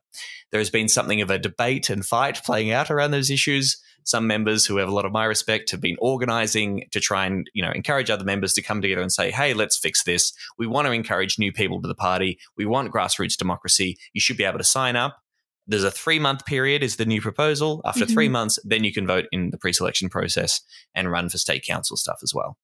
There 0.52 0.60
has 0.60 0.70
been 0.70 0.88
something 0.88 1.20
of 1.20 1.30
a 1.30 1.38
debate 1.38 1.90
and 1.90 2.06
fight 2.06 2.40
playing 2.44 2.70
out 2.70 2.90
around 2.90 3.10
those 3.10 3.30
issues. 3.30 3.76
Some 4.04 4.26
members 4.26 4.66
who 4.66 4.76
have 4.76 4.88
a 4.88 4.94
lot 4.94 5.06
of 5.06 5.12
my 5.12 5.24
respect 5.24 5.70
have 5.70 5.80
been 5.80 5.96
organizing 5.98 6.84
to 6.92 7.00
try 7.00 7.26
and, 7.26 7.50
you 7.54 7.62
know, 7.64 7.72
encourage 7.72 8.10
other 8.10 8.24
members 8.24 8.52
to 8.52 8.62
come 8.62 8.82
together 8.82 9.02
and 9.02 9.12
say, 9.12 9.30
hey, 9.30 9.54
let's 9.54 9.78
fix 9.78 10.04
this. 10.04 10.32
We 10.58 10.66
want 10.66 10.86
to 10.86 10.92
encourage 10.92 11.38
new 11.38 11.52
people 11.52 11.80
to 11.80 11.88
the 11.88 11.94
party. 11.94 12.38
We 12.56 12.66
want 12.66 12.92
grassroots 12.92 13.36
democracy. 13.36 13.98
You 14.12 14.20
should 14.20 14.36
be 14.36 14.44
able 14.44 14.58
to 14.58 14.64
sign 14.64 14.94
up. 14.94 15.16
There's 15.66 15.84
a 15.84 15.90
three 15.90 16.18
month 16.18 16.44
period, 16.44 16.82
is 16.82 16.96
the 16.96 17.06
new 17.06 17.22
proposal. 17.22 17.80
After 17.86 18.04
three 18.04 18.28
Mhm. 18.28 18.32
months, 18.32 18.58
then 18.64 18.84
you 18.84 18.92
can 18.92 19.06
vote 19.06 19.24
in 19.32 19.50
the 19.50 19.56
pre 19.56 19.72
selection 19.72 20.10
process 20.10 20.60
and 20.94 21.10
run 21.10 21.30
for 21.30 21.38
state 21.38 21.64
council 21.64 21.96
stuff 21.96 22.18
as 22.22 22.34
well. 22.34 22.58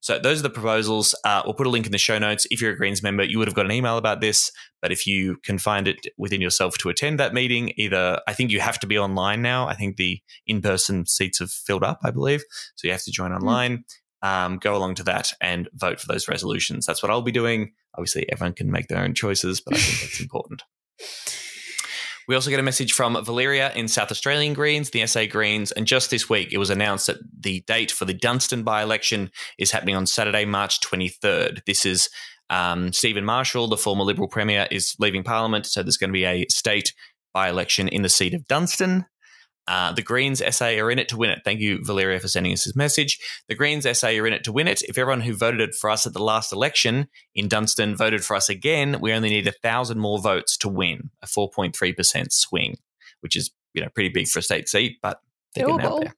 So 0.00 0.18
those 0.18 0.38
are 0.38 0.44
the 0.44 0.50
proposals. 0.50 1.14
Uh, 1.24 1.42
we'll 1.44 1.54
put 1.54 1.66
a 1.66 1.70
link 1.70 1.86
in 1.86 1.92
the 1.92 1.98
show 1.98 2.18
notes. 2.18 2.46
If 2.50 2.60
you're 2.60 2.72
a 2.72 2.76
Greens 2.76 3.02
member, 3.02 3.24
you 3.24 3.38
would 3.38 3.48
have 3.48 3.56
got 3.56 3.64
an 3.64 3.72
email 3.72 3.96
about 3.98 4.20
this. 4.20 4.52
But 4.80 4.92
if 4.92 5.06
you 5.06 5.38
can 5.42 5.58
find 5.58 5.88
it 5.88 6.06
within 6.16 6.40
yourself 6.40 6.78
to 6.78 6.88
attend 6.90 7.18
that 7.18 7.34
meeting, 7.34 7.72
either 7.76 8.20
I 8.28 8.32
think 8.32 8.52
you 8.52 8.60
have 8.60 8.78
to 8.80 8.86
be 8.86 8.98
online 8.98 9.42
now. 9.42 9.66
I 9.66 9.74
think 9.74 9.96
the 9.96 10.20
in-person 10.46 11.06
seats 11.06 11.40
have 11.40 11.50
filled 11.50 11.82
up, 11.82 11.98
I 12.04 12.12
believe. 12.12 12.44
So 12.76 12.86
you 12.86 12.92
have 12.92 13.02
to 13.02 13.10
join 13.10 13.32
online. 13.32 13.84
Um, 14.22 14.58
go 14.58 14.76
along 14.76 14.94
to 14.96 15.02
that 15.04 15.32
and 15.40 15.68
vote 15.74 16.00
for 16.00 16.06
those 16.06 16.28
resolutions. 16.28 16.86
That's 16.86 17.02
what 17.02 17.10
I'll 17.10 17.22
be 17.22 17.32
doing. 17.32 17.72
Obviously, 17.96 18.30
everyone 18.30 18.54
can 18.54 18.70
make 18.70 18.88
their 18.88 19.02
own 19.02 19.14
choices, 19.14 19.60
but 19.60 19.74
I 19.74 19.78
think 19.78 20.00
that's 20.00 20.20
important. 20.20 20.62
We 22.28 22.34
also 22.34 22.50
get 22.50 22.58
a 22.58 22.64
message 22.64 22.92
from 22.92 23.22
Valeria 23.24 23.72
in 23.74 23.86
South 23.86 24.10
Australian 24.10 24.52
Greens, 24.52 24.90
the 24.90 25.06
SA 25.06 25.26
Greens, 25.26 25.70
and 25.72 25.86
just 25.86 26.10
this 26.10 26.28
week 26.28 26.52
it 26.52 26.58
was 26.58 26.70
announced 26.70 27.06
that 27.06 27.18
the 27.38 27.60
date 27.68 27.92
for 27.92 28.04
the 28.04 28.14
Dunstan 28.14 28.64
by 28.64 28.82
election 28.82 29.30
is 29.58 29.70
happening 29.70 29.94
on 29.94 30.06
Saturday, 30.06 30.44
March 30.44 30.80
23rd. 30.80 31.64
This 31.66 31.86
is 31.86 32.08
um, 32.50 32.92
Steven 32.92 33.24
Marshall, 33.24 33.68
the 33.68 33.76
former 33.76 34.02
Liberal 34.02 34.28
Premier, 34.28 34.66
is 34.70 34.96
leaving 34.98 35.22
Parliament, 35.22 35.66
so 35.66 35.82
there's 35.82 35.96
going 35.96 36.10
to 36.10 36.12
be 36.12 36.24
a 36.24 36.46
state 36.48 36.92
by 37.32 37.48
election 37.48 37.86
in 37.86 38.02
the 38.02 38.08
seat 38.08 38.34
of 38.34 38.46
Dunstan. 38.48 39.06
Uh, 39.68 39.92
the 39.92 40.02
Greens 40.02 40.42
SA 40.54 40.66
are 40.66 40.90
in 40.90 40.98
it 40.98 41.08
to 41.08 41.16
win 41.16 41.30
it. 41.30 41.40
Thank 41.44 41.60
you, 41.60 41.84
Valeria, 41.84 42.20
for 42.20 42.28
sending 42.28 42.52
us 42.52 42.64
this 42.64 42.76
message. 42.76 43.18
The 43.48 43.54
Greens 43.54 43.86
SA 43.98 44.08
are 44.08 44.26
in 44.26 44.32
it 44.32 44.44
to 44.44 44.52
win 44.52 44.68
it. 44.68 44.82
If 44.82 44.96
everyone 44.96 45.22
who 45.22 45.34
voted 45.34 45.74
for 45.74 45.90
us 45.90 46.06
at 46.06 46.12
the 46.12 46.22
last 46.22 46.52
election 46.52 47.08
in 47.34 47.48
Dunstan 47.48 47.96
voted 47.96 48.24
for 48.24 48.36
us 48.36 48.48
again, 48.48 48.98
we 49.00 49.12
only 49.12 49.30
need 49.30 49.48
a 49.48 49.52
thousand 49.52 49.98
more 49.98 50.20
votes 50.20 50.56
to 50.58 50.68
win, 50.68 51.10
a 51.22 51.26
4.3% 51.26 52.32
swing, 52.32 52.76
which 53.20 53.36
is 53.36 53.50
you 53.74 53.82
know 53.82 53.88
pretty 53.94 54.10
big 54.10 54.28
for 54.28 54.38
a 54.38 54.42
state 54.42 54.68
seat, 54.68 54.98
but 55.02 55.20
they're 55.54 55.66
getting 55.66 55.84
out 55.84 56.00
there. 56.00 56.14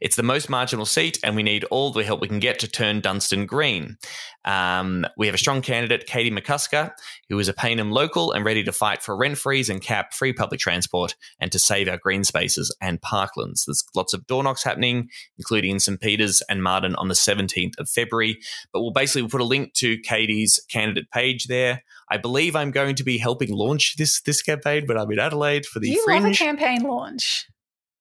It's 0.00 0.16
the 0.16 0.22
most 0.22 0.48
marginal 0.48 0.86
seat, 0.86 1.18
and 1.22 1.36
we 1.36 1.42
need 1.42 1.64
all 1.64 1.90
the 1.90 2.04
help 2.04 2.20
we 2.20 2.28
can 2.28 2.38
get 2.38 2.58
to 2.60 2.68
turn 2.68 3.00
Dunstan 3.00 3.46
green. 3.46 3.96
Um, 4.44 5.06
we 5.16 5.26
have 5.26 5.34
a 5.34 5.38
strong 5.38 5.62
candidate, 5.62 6.06
Katie 6.06 6.30
McCusker, 6.30 6.92
who 7.28 7.38
is 7.38 7.48
a 7.48 7.54
Payneham 7.54 7.92
local 7.92 8.32
and 8.32 8.44
ready 8.44 8.64
to 8.64 8.72
fight 8.72 9.02
for 9.02 9.16
rent 9.16 9.38
freeze 9.38 9.68
and 9.68 9.80
cap 9.80 10.14
free 10.14 10.32
public 10.32 10.60
transport 10.60 11.14
and 11.40 11.52
to 11.52 11.58
save 11.58 11.88
our 11.88 11.98
green 11.98 12.24
spaces 12.24 12.74
and 12.80 13.00
parklands. 13.00 13.64
There's 13.66 13.84
lots 13.94 14.14
of 14.14 14.26
door 14.26 14.42
knocks 14.42 14.64
happening, 14.64 15.08
including 15.38 15.72
in 15.72 15.80
St. 15.80 16.00
Peter's 16.00 16.42
and 16.48 16.62
Marden 16.62 16.96
on 16.96 17.08
the 17.08 17.14
17th 17.14 17.78
of 17.78 17.88
February. 17.88 18.38
But 18.72 18.80
we'll 18.80 18.92
basically 18.92 19.28
put 19.28 19.40
a 19.40 19.44
link 19.44 19.74
to 19.74 19.98
Katie's 19.98 20.60
candidate 20.68 21.10
page 21.10 21.46
there. 21.46 21.82
I 22.10 22.18
believe 22.18 22.56
I'm 22.56 22.72
going 22.72 22.96
to 22.96 23.04
be 23.04 23.18
helping 23.18 23.50
launch 23.52 23.96
this 23.96 24.20
this 24.20 24.42
campaign, 24.42 24.84
but 24.86 24.98
I'm 24.98 25.10
in 25.10 25.18
Adelaide 25.18 25.66
for 25.66 25.80
the 25.80 25.88
you 25.88 26.04
Fringe. 26.04 26.24
love 26.24 26.32
a 26.32 26.36
campaign 26.36 26.82
launch. 26.82 27.46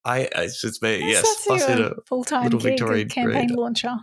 I 0.03 0.25
uh, 0.25 0.41
it's 0.41 0.61
just 0.61 0.81
me, 0.81 0.99
Yes, 0.99 1.07
yes. 1.07 1.21
that's 1.23 1.45
Plus 1.45 1.67
your 1.67 1.77
in 1.77 1.83
a 1.83 2.01
full 2.07 2.23
time 2.23 2.43
little 2.43 2.59
Victorian 2.59 3.09
campaign 3.09 3.49
launcher. 3.49 3.95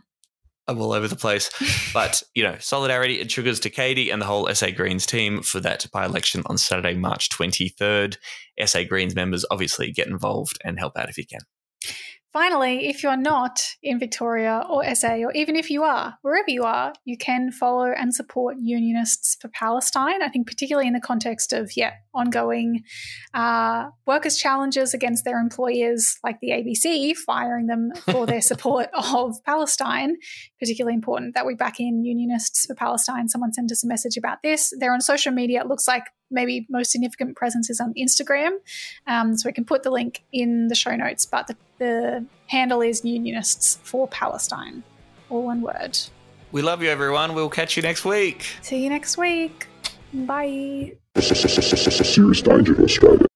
I'm 0.68 0.80
all 0.80 0.92
over 0.92 1.08
the 1.08 1.16
place. 1.16 1.50
But, 1.94 2.22
you 2.34 2.42
know, 2.42 2.56
solidarity 2.60 3.20
and 3.20 3.30
sugars 3.30 3.58
to 3.60 3.70
Katie 3.70 4.10
and 4.10 4.20
the 4.20 4.26
whole 4.26 4.46
SA 4.54 4.70
Greens 4.76 5.06
team 5.06 5.42
for 5.42 5.58
that 5.60 5.86
by 5.90 6.04
election 6.04 6.42
on 6.46 6.58
Saturday, 6.58 6.94
March 6.94 7.30
23rd. 7.30 8.18
SA 8.66 8.84
Greens 8.84 9.16
members 9.16 9.44
obviously 9.50 9.90
get 9.90 10.06
involved 10.06 10.58
and 10.62 10.78
help 10.78 10.96
out 10.96 11.08
if 11.08 11.16
you 11.16 11.24
can. 11.26 11.40
Finally, 12.32 12.88
if 12.88 13.02
you're 13.02 13.16
not 13.16 13.74
in 13.82 13.98
Victoria 13.98 14.62
or 14.68 14.84
SA, 14.94 15.14
or 15.14 15.32
even 15.32 15.56
if 15.56 15.70
you 15.70 15.82
are, 15.82 16.18
wherever 16.20 16.50
you 16.50 16.62
are, 16.62 16.92
you 17.06 17.16
can 17.16 17.50
follow 17.50 17.86
and 17.86 18.14
support 18.14 18.56
Unionists 18.60 19.36
for 19.40 19.48
Palestine. 19.48 20.22
I 20.22 20.28
think, 20.28 20.46
particularly 20.46 20.86
in 20.86 20.92
the 20.92 21.00
context 21.00 21.54
of, 21.54 21.72
yeah, 21.74 21.94
ongoing 22.18 22.84
uh, 23.34 23.88
workers' 24.06 24.36
challenges 24.36 24.94
against 24.94 25.24
their 25.24 25.38
employers, 25.38 26.18
like 26.24 26.40
the 26.40 26.50
ABC, 26.50 27.16
firing 27.16 27.66
them 27.66 27.92
for 28.10 28.26
their 28.26 28.40
support 28.50 28.88
of 28.92 29.42
Palestine. 29.44 30.16
Particularly 30.60 30.94
important 30.94 31.34
that 31.34 31.46
we 31.46 31.54
back 31.54 31.80
in 31.80 32.04
Unionists 32.04 32.66
for 32.66 32.74
Palestine. 32.74 33.28
Someone 33.28 33.52
sent 33.52 33.70
us 33.72 33.84
a 33.84 33.86
message 33.86 34.16
about 34.16 34.38
this. 34.42 34.72
They're 34.78 34.92
on 34.92 35.00
social 35.00 35.32
media. 35.32 35.60
It 35.60 35.68
looks 35.68 35.86
like 35.86 36.04
maybe 36.30 36.66
most 36.68 36.90
significant 36.90 37.36
presence 37.36 37.70
is 37.70 37.80
on 37.80 37.94
Instagram. 37.94 38.50
Um, 39.06 39.36
so 39.36 39.48
we 39.48 39.52
can 39.52 39.64
put 39.64 39.82
the 39.82 39.90
link 39.90 40.24
in 40.32 40.68
the 40.68 40.74
show 40.74 40.94
notes, 40.96 41.24
but 41.24 41.46
the, 41.46 41.56
the 41.78 42.26
handle 42.46 42.80
is 42.80 43.04
Unionists 43.04 43.78
for 43.82 44.08
Palestine, 44.08 44.82
all 45.30 45.44
one 45.44 45.62
word. 45.62 45.98
We 46.50 46.62
love 46.62 46.82
you, 46.82 46.88
everyone. 46.88 47.34
We'll 47.34 47.50
catch 47.50 47.76
you 47.76 47.82
next 47.82 48.04
week. 48.04 48.46
See 48.62 48.82
you 48.82 48.88
next 48.88 49.18
week. 49.18 49.68
Bye. 50.12 50.92
Serious 51.20 52.42
danger. 52.42 52.74